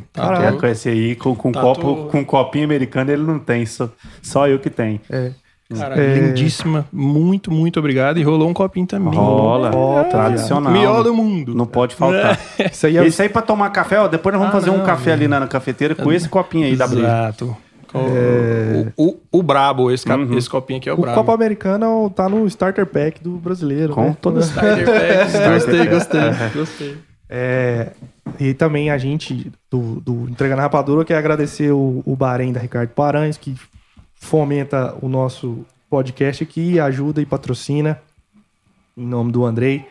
É, 0.47 0.51
com 0.51 0.65
esse 0.67 0.89
aí, 0.89 1.15
com, 1.15 1.35
com, 1.35 1.51
Tatuou. 1.51 1.75
copo, 1.75 2.05
com 2.11 2.25
copinho 2.25 2.65
americano, 2.65 3.11
ele 3.11 3.23
não 3.23 3.39
tem. 3.39 3.65
Só, 3.65 3.89
só 4.21 4.47
eu 4.47 4.59
que 4.59 4.69
tenho. 4.69 4.99
É. 5.09 5.31
Cara, 5.77 6.01
É. 6.01 6.15
lindíssima. 6.15 6.85
Muito, 6.91 7.51
muito 7.51 7.77
obrigado. 7.79 8.17
E 8.17 8.23
rolou 8.23 8.49
um 8.49 8.53
copinho 8.53 8.87
também. 8.87 9.13
Rola. 9.13 9.69
Ó, 9.73 10.03
tradicional. 10.05 10.73
Melhor 10.73 11.03
do 11.03 11.13
mundo. 11.13 11.53
Não 11.53 11.65
pode 11.67 11.93
faltar. 11.95 12.39
Isso 12.71 12.87
aí 12.87 12.97
é 12.97 13.05
Esse 13.05 13.21
aí 13.21 13.29
pra 13.29 13.41
tomar 13.43 13.69
café, 13.69 13.99
ó. 13.99 14.07
Depois 14.07 14.33
nós 14.33 14.39
vamos 14.41 14.55
Ah, 14.55 14.59
fazer 14.59 14.71
um 14.71 14.77
não, 14.79 14.85
café 14.85 15.11
ali 15.13 15.27
na, 15.27 15.39
na 15.41 15.47
cafeteira 15.47 15.93
com 15.93 16.11
esse 16.11 16.27
copinho 16.27 16.65
aí 16.65 16.75
da 16.75 16.87
Breja. 16.87 17.03
Exato. 17.05 17.55
O, 17.93 19.09
o, 19.09 19.17
o 19.31 19.43
brabo, 19.43 19.91
esse, 19.91 20.05
cap- 20.05 20.21
Uhum. 20.23 20.37
esse 20.37 20.49
copinho 20.49 20.77
aqui 20.79 20.89
é 20.89 20.93
o, 20.93 20.95
O 20.97 21.01
brabo. 21.01 21.17
Copa 21.17 21.33
Americana 21.33 21.85
tá 22.15 22.29
no 22.29 22.45
starter 22.47 22.85
pack 22.85 23.21
do 23.23 23.31
brasileiro. 23.37 23.93
Com 23.93 24.05
né? 24.05 24.17
toda 24.21 24.39
Starter 24.45 24.85
Packs. 24.85 25.33
Gostei, 25.65 25.85
gostei. 25.87 26.21
Gostei. 26.55 26.97
É, 27.29 27.91
e 28.39 28.53
também 28.55 28.89
a 28.89 28.97
gente 28.97 29.51
do, 29.71 29.99
do 30.01 30.27
Entregando 30.29 30.61
a 30.61 30.63
Rapadura 30.63 31.05
quer 31.05 31.17
agradecer 31.17 31.71
o, 31.71 32.01
o 32.05 32.15
Bahrein 32.15 32.51
da 32.51 32.59
Ricardo 32.59 32.89
Paranhos, 32.89 33.37
que 33.37 33.55
fomenta 34.19 34.95
o 35.01 35.09
nosso 35.09 35.65
podcast 35.89 36.43
aqui, 36.43 36.79
ajuda 36.79 37.21
e 37.21 37.25
patrocina, 37.25 37.99
em 38.95 39.05
nome 39.05 39.31
do 39.31 39.45
Andrei. 39.45 39.85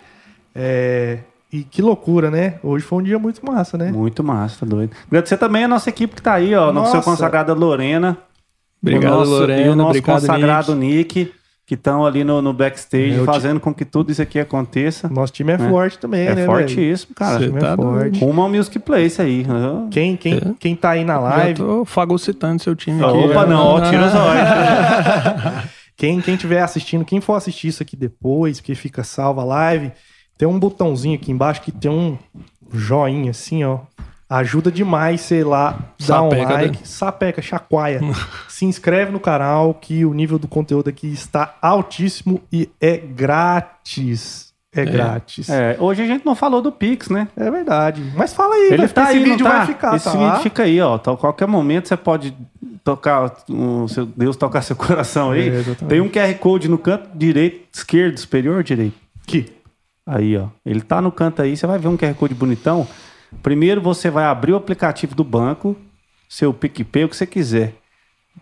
É, 0.55 1.18
e 1.52 1.64
que 1.64 1.80
loucura, 1.80 2.30
né? 2.30 2.60
Hoje 2.62 2.84
foi 2.84 2.98
um 2.98 3.02
dia 3.02 3.18
muito 3.18 3.44
massa, 3.44 3.78
né? 3.78 3.90
Muito 3.90 4.22
massa, 4.22 4.60
tá 4.60 4.66
doido. 4.66 4.94
Agradecer 5.06 5.38
também 5.38 5.64
a 5.64 5.68
nossa 5.68 5.88
equipe 5.88 6.14
que 6.14 6.22
tá 6.22 6.34
aí, 6.34 6.55
ó. 6.55 6.72
Nossa 6.72 6.96
Nossa. 6.96 7.10
consagrada 7.10 7.55
Lorena. 7.55 8.18
Obrigado, 8.80 9.12
o 9.12 9.16
nosso, 9.18 9.30
Lorena. 9.30 9.62
E 9.62 9.68
o 9.68 9.74
nosso 9.74 9.90
obrigado, 9.90 10.20
consagrado 10.20 10.74
Nick. 10.74 11.32
Que 11.69 11.74
estão 11.74 12.07
ali 12.07 12.24
no, 12.24 12.40
no 12.40 12.55
backstage, 12.55 13.15
É, 13.15 13.19
ti- 13.19 13.24
fazendo 13.27 13.61
com 13.61 13.74
que 13.74 13.85
tudo 13.85 14.11
isso 14.11 14.23
aqui 14.23 14.40
aconteça. 14.40 15.07
Nosso 15.11 15.35
time 15.35 15.53
é, 15.53 15.57
É. 15.57 15.59
forte 15.69 15.99
também, 15.99 16.23
É 16.23 16.31
né? 16.31 16.35
velho? 16.36 16.47
fortíssimo, 16.47 17.15
cara. 17.15 17.39
Cê 17.39 17.45
time 17.45 17.59
é 17.59 17.61
tá 17.61 17.77
forte. 17.77 17.99
doido. 18.11 18.19
Rumo 18.20 18.40
ao 18.43 18.49
Music 18.49 18.78
Place 18.78 19.20
aí. 19.20 19.45
né? 19.47 19.86
Quem, 19.90 20.16
quem, 20.16 20.35
É. 20.39 20.40
quem 20.59 20.74
tá 20.74 20.90
aí 20.93 21.05
na 21.05 21.19
live, 21.20 21.59
tô 21.61 21.85
fagocitando 21.85 22.62
seu 22.62 22.74
time 22.74 23.05
aqui. 23.05 23.19
Opa, 23.19 23.45
não, 23.45 23.61
ó, 23.66 23.81
tira 23.82 24.07
os 24.07 24.15
olhos. 24.15 24.49
Quem, 25.95 26.20
quem 26.20 26.36
tiver 26.36 26.62
assistindo, 26.62 27.05
quem 27.05 27.20
for 27.20 27.35
assistir 27.35 27.66
isso 27.69 27.82
aqui 27.82 27.97
depois, 27.97 28.61
porque 28.61 28.74
fica 28.77 29.03
salva 29.03 29.43
a 29.43 29.45
live, 29.45 29.90
tem 30.39 30.47
um 30.47 30.57
botãozinho 30.57 31.16
aqui 31.16 31.32
embaixo 31.32 31.61
que 31.61 31.73
tem 31.73 31.90
um 31.90 32.16
joinha 32.73 33.32
assim, 33.32 33.65
ó. 33.65 33.81
Ajuda 34.30 34.70
demais, 34.70 35.22
sei 35.22 35.42
lá, 35.42 35.78
dá 36.06 36.22
um 36.22 36.30
Sapeca, 36.30 36.52
like, 36.52 36.76
né? 36.76 36.84
sapeca, 36.84 37.40
chacoalha. 37.42 38.00
Se 38.48 38.66
inscreve 38.66 39.10
no 39.10 39.18
canal 39.18 39.72
que 39.72 40.05
o 40.05 40.12
nível 40.12 40.38
do 40.38 40.46
conteúdo 40.46 40.90
aqui 40.90 41.06
está 41.10 41.55
altíssimo 41.62 42.42
e 42.52 42.68
é 42.80 42.98
grátis. 42.98 44.48
É, 44.74 44.84
grátis. 44.84 45.48
É. 45.48 45.76
É, 45.78 45.82
hoje 45.82 46.02
a 46.02 46.06
gente 46.06 46.26
não 46.26 46.34
falou 46.36 46.60
do 46.60 46.70
Pix, 46.70 47.09
né? 47.09 47.26
verdade. 47.34 48.02
Mas 48.14 48.34
fala 48.34 48.55
aí, 48.55 48.66
Ele 48.68 48.76
vai 48.76 48.88
tá 48.88 48.88
ficar- 48.88 49.06
aí, 49.09 49.16
esse 49.16 49.30
vídeo 49.30 49.44
tá? 49.46 49.50
vai 49.56 49.66
ficar, 49.66 49.96
Esse 49.96 50.05
tá 50.05 50.10
vídeo 50.12 50.26
lá. 50.26 50.40
fica 50.40 50.62
aí, 50.64 50.80
ó. 50.80 50.96
Então, 50.96 51.14
a 51.14 51.16
qualquer 51.16 51.48
momento 51.48 51.88
você 51.88 51.96
pode 51.96 52.36
tocar, 52.84 53.32
o 53.48 53.88
seu 53.88 54.05
Deus 54.05 54.36
tocar 54.36 54.60
seu 54.60 54.76
coração 54.76 55.30
aí. 55.30 55.48
É. 55.48 55.62
Tem 55.88 56.00
um 56.02 56.09
QR 56.09 56.34
Code 56.38 56.68
no 56.68 56.76
canto 56.76 57.09
direito, 57.16 57.66
esquerdo, 57.72 58.18
superior, 58.18 58.62
direito. 58.62 58.94
Aqui. 59.26 59.50
Aí, 60.06 60.36
ó. 60.36 60.48
Ele 60.66 60.82
tá 60.82 61.00
no 61.00 61.10
canto 61.10 61.40
aí, 61.40 61.56
você 61.56 61.66
vai 61.66 61.78
ver 61.78 61.88
um 61.88 61.96
QR 61.96 62.14
Code 62.14 62.34
bonitão. 62.34 62.86
Primeiro 63.42 63.80
você 63.80 64.10
vai 64.10 64.24
abrir 64.24 64.52
o 64.52 64.56
aplicativo 64.56 65.14
do 65.14 65.24
banco, 65.24 65.76
seu 66.28 66.52
PicPay, 66.52 67.05
o 67.05 67.09
que 67.09 67.16
você 67.16 67.26
quiser. 67.26 67.74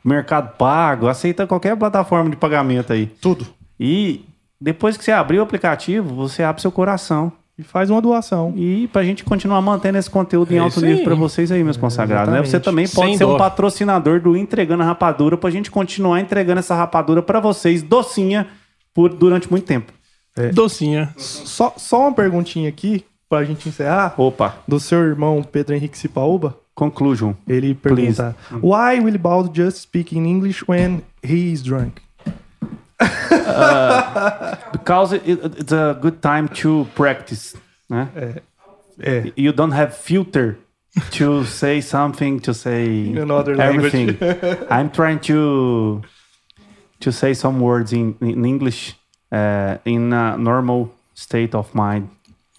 Mercado 0.04 0.56
Pago, 0.56 1.08
aceita 1.08 1.46
qualquer 1.46 1.76
plataforma 1.76 2.30
de 2.30 2.36
pagamento 2.36 2.92
aí. 2.92 3.06
Tudo. 3.06 3.46
E 3.78 4.24
depois 4.60 4.96
que 4.96 5.04
você 5.04 5.12
abrir 5.12 5.38
o 5.38 5.42
aplicativo, 5.42 6.14
você 6.14 6.42
abre 6.42 6.62
seu 6.62 6.70
coração. 6.70 7.32
E 7.58 7.62
faz 7.62 7.88
uma 7.88 8.02
doação. 8.02 8.52
E 8.54 8.86
pra 8.88 9.02
gente 9.02 9.24
continuar 9.24 9.62
mantendo 9.62 9.96
esse 9.96 10.10
conteúdo 10.10 10.52
em 10.52 10.56
É 10.56 10.58
alto 10.58 10.78
nível 10.78 10.98
aí. 10.98 11.04
pra 11.04 11.14
vocês 11.14 11.50
aí, 11.50 11.64
meus 11.64 11.78
consagrados. 11.78 12.32
Né? 12.32 12.42
Você 12.42 12.60
também 12.60 12.86
pode 12.86 13.08
Sem 13.08 13.16
ser 13.16 13.24
um 13.24 13.28
dó. 13.32 13.38
patrocinador 13.38 14.20
do 14.20 14.36
Entregando 14.36 14.82
a 14.82 14.86
Rapadura 14.86 15.38
pra 15.38 15.48
gente 15.48 15.70
continuar 15.70 16.20
entregando 16.20 16.58
essa 16.58 16.74
rapadura 16.74 17.22
pra 17.22 17.40
vocês, 17.40 17.82
docinha, 17.82 18.46
por, 18.92 19.08
durante 19.08 19.50
muito 19.50 19.64
tempo. 19.64 19.90
Docinha. 20.52 21.14
Só, 21.16 21.72
só 21.78 22.00
uma 22.02 22.12
perguntinha 22.12 22.68
aqui, 22.68 23.02
pra 23.28 23.44
gente 23.44 23.69
encerrar. 23.69 24.15
Opa, 24.20 24.57
Do 24.66 24.78
seu 24.81 24.98
irmão 25.01 25.43
Pedro 25.43 25.74
Henrique 25.74 25.98
Cipaúba. 25.98 26.57
conclusion. 26.74 27.32
Ele 27.48 27.74
pergunta: 27.74 28.36
Why 28.62 29.01
will 29.01 29.19
Baldo 29.19 29.51
just 29.55 29.78
speak 29.82 30.15
in 30.15 30.27
English 30.27 30.62
when 30.69 31.03
he 31.24 31.51
is 31.53 31.62
drunk? 31.62 32.03
Because 34.73 35.12
it, 35.15 35.23
it- 35.27 35.61
it's 35.61 35.73
a 35.73 35.94
good 36.01 36.20
time 36.20 36.48
to 36.62 36.86
practice, 36.94 37.57
né? 37.90 38.09
É. 38.98 39.32
You 39.36 39.53
don't 39.53 39.73
have 39.74 39.93
filter 39.94 40.57
to 41.12 41.44
say 41.44 41.82
something, 41.82 42.39
to 42.40 42.55
say 42.55 43.12
Another 43.15 43.55
language. 43.55 43.94
everything. 43.94 44.16
I'm 44.70 44.90
trying 44.90 45.19
to 45.27 46.01
to 47.01 47.12
say 47.12 47.35
some 47.35 47.61
words 47.61 47.93
in, 47.93 48.16
in 48.23 48.44
English 48.47 48.94
uh, 49.31 49.77
in 49.85 50.12
a 50.15 50.36
normal 50.39 50.89
state 51.15 51.55
of 51.55 51.74
mind. 51.74 52.09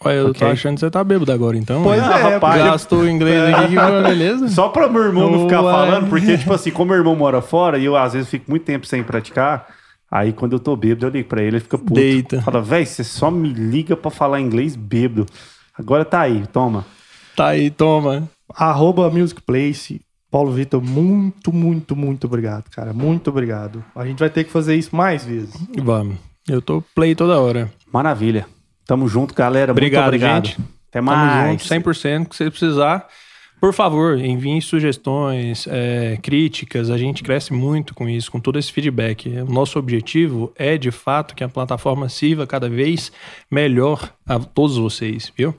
Olha, 0.01 0.13
eu 0.15 0.25
tô 0.25 0.29
Ok. 0.45 0.47
achando 0.51 0.75
que 0.75 0.79
você 0.81 0.91
tá 0.91 1.03
bêbado 1.03 1.31
agora, 1.31 1.57
então. 1.57 1.81
Pois 1.83 1.99
né? 2.01 2.07
é, 2.07 2.33
rapaz. 2.33 2.63
Gastou 2.63 2.99
o 2.99 3.09
inglês 3.09 3.53
aqui, 3.53 3.75
que 3.75 4.03
beleza. 4.03 4.47
Só 4.49 4.69
para 4.69 4.87
meu 4.87 5.01
irmão 5.03 5.31
não 5.31 5.43
ficar 5.43 5.61
Uai. 5.61 5.73
falando, 5.73 6.07
porque, 6.09 6.37
tipo 6.37 6.53
assim, 6.53 6.69
como 6.71 6.89
meu 6.91 6.97
irmão 6.97 7.15
mora 7.15 7.41
fora 7.41 7.77
e 7.79 7.85
eu 7.85 7.95
às 7.95 8.13
vezes 8.13 8.29
fico 8.29 8.45
muito 8.49 8.63
tempo 8.63 8.85
sem 8.85 9.03
praticar, 9.03 9.67
aí 10.11 10.31
quando 10.33 10.53
eu 10.53 10.59
tô 10.59 10.75
bêbado, 10.75 11.07
eu 11.07 11.09
ligo 11.09 11.27
pra 11.27 11.41
ele, 11.41 11.57
ele 11.57 11.59
fica 11.61 11.77
puto. 11.79 11.93
Deita. 11.93 12.41
Fala, 12.43 12.61
véi, 12.61 12.85
você 12.85 13.03
só 13.03 13.31
me 13.31 13.49
liga 13.51 13.97
pra 13.97 14.11
falar 14.11 14.39
inglês 14.39 14.75
bêbado. 14.75 15.25
Agora 15.77 16.05
tá 16.05 16.21
aí, 16.21 16.45
toma. 16.53 16.85
Tá 17.35 17.47
aí, 17.47 17.69
toma. 17.71 18.29
Arroba 18.55 19.09
Music 19.09 19.41
Place. 19.41 19.99
Paulo 20.29 20.51
Vitor, 20.51 20.81
muito, 20.81 21.53
muito, 21.53 21.95
muito 21.95 22.27
obrigado, 22.27 22.69
cara. 22.69 22.91
Muito 22.93 23.29
obrigado. 23.29 23.83
A 23.95 24.05
gente 24.05 24.19
vai 24.19 24.29
ter 24.29 24.43
que 24.43 24.51
fazer 24.51 24.75
isso 24.75 24.95
mais 24.95 25.23
vezes. 25.25 25.55
Vamos. 25.81 26.17
Eu 26.47 26.61
tô 26.61 26.83
play 26.93 27.15
toda 27.15 27.39
hora. 27.39 27.71
Maravilha. 27.91 28.45
Tamo 28.87 29.07
junto, 29.07 29.35
galera. 29.35 29.71
Obrigado, 29.73 30.03
muito 30.03 30.15
obrigado. 30.15 30.45
gente. 30.47 30.59
Até 30.89 30.99
Tamo 30.99 31.11
mais. 31.11 31.61
junto, 31.61 31.73
100% 31.73 32.29
que 32.29 32.35
você 32.35 32.49
precisar. 32.49 33.07
Por 33.59 33.73
favor, 33.73 34.19
enviem 34.19 34.61
sugestões, 34.61 35.67
é, 35.67 36.17
críticas. 36.21 36.91
A 36.91 36.97
gente 36.97 37.23
cresce 37.23 37.51
muito 37.53 37.95
com 37.95 38.07
isso, 38.07 38.31
com 38.31 38.39
todo 38.39 38.59
esse 38.59 38.71
feedback. 38.71 39.27
O 39.27 39.51
nosso 39.51 39.79
objetivo 39.79 40.53
é, 40.55 40.77
de 40.77 40.91
fato, 40.91 41.35
que 41.35 41.43
a 41.43 41.49
plataforma 41.49 42.07
sirva 42.07 42.45
cada 42.45 42.69
vez 42.69 43.11
melhor 43.49 44.13
a 44.25 44.37
todos 44.39 44.77
vocês, 44.77 45.33
viu? 45.35 45.55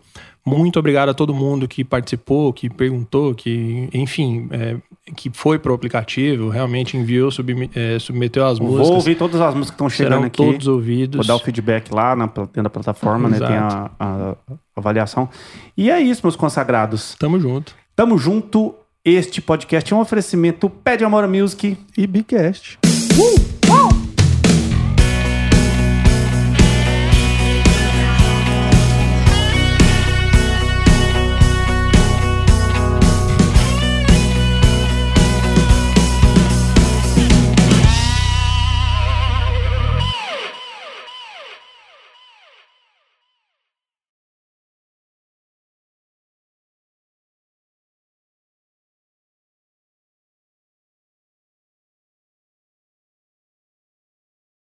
Muito 0.56 0.78
obrigado 0.78 1.08
a 1.10 1.14
todo 1.14 1.34
mundo 1.34 1.68
que 1.68 1.84
participou, 1.84 2.52
que 2.52 2.70
perguntou, 2.70 3.34
que, 3.34 3.88
enfim, 3.92 4.48
é, 4.50 4.76
que 5.14 5.30
foi 5.32 5.58
pro 5.58 5.74
aplicativo, 5.74 6.48
realmente 6.48 6.96
enviou, 6.96 7.30
é, 7.74 7.98
submeteu 7.98 8.46
as 8.46 8.58
Vou 8.58 8.68
músicas. 8.68 8.90
ouvir 8.90 9.16
todas 9.16 9.40
as 9.40 9.54
músicas 9.54 9.70
que 9.70 9.74
estão 9.74 9.90
chegando 9.90 10.12
Serão 10.12 10.26
aqui. 10.26 10.36
todos 10.36 10.66
ouvidos. 10.66 11.16
Vou 11.16 11.26
dar 11.26 11.36
o 11.36 11.44
feedback 11.44 11.92
lá 11.92 12.16
na, 12.16 12.26
dentro 12.26 12.62
da 12.62 12.70
plataforma, 12.70 13.28
né? 13.28 13.38
Tem 13.38 13.56
a, 13.56 13.90
a 13.98 14.34
avaliação. 14.74 15.28
E 15.76 15.90
é 15.90 16.00
isso, 16.00 16.22
meus 16.24 16.36
consagrados. 16.36 17.14
Tamo 17.18 17.38
junto. 17.38 17.74
Tamo 17.94 18.16
junto. 18.16 18.74
Este 19.04 19.40
podcast 19.40 19.92
é 19.92 19.96
um 19.96 20.00
oferecimento 20.00 20.68
Pé 20.68 20.96
de 20.96 21.04
Amor 21.04 21.26
Music. 21.28 21.76
E 21.96 22.06
Bcast. 22.06 22.78
Uh! 23.16 24.07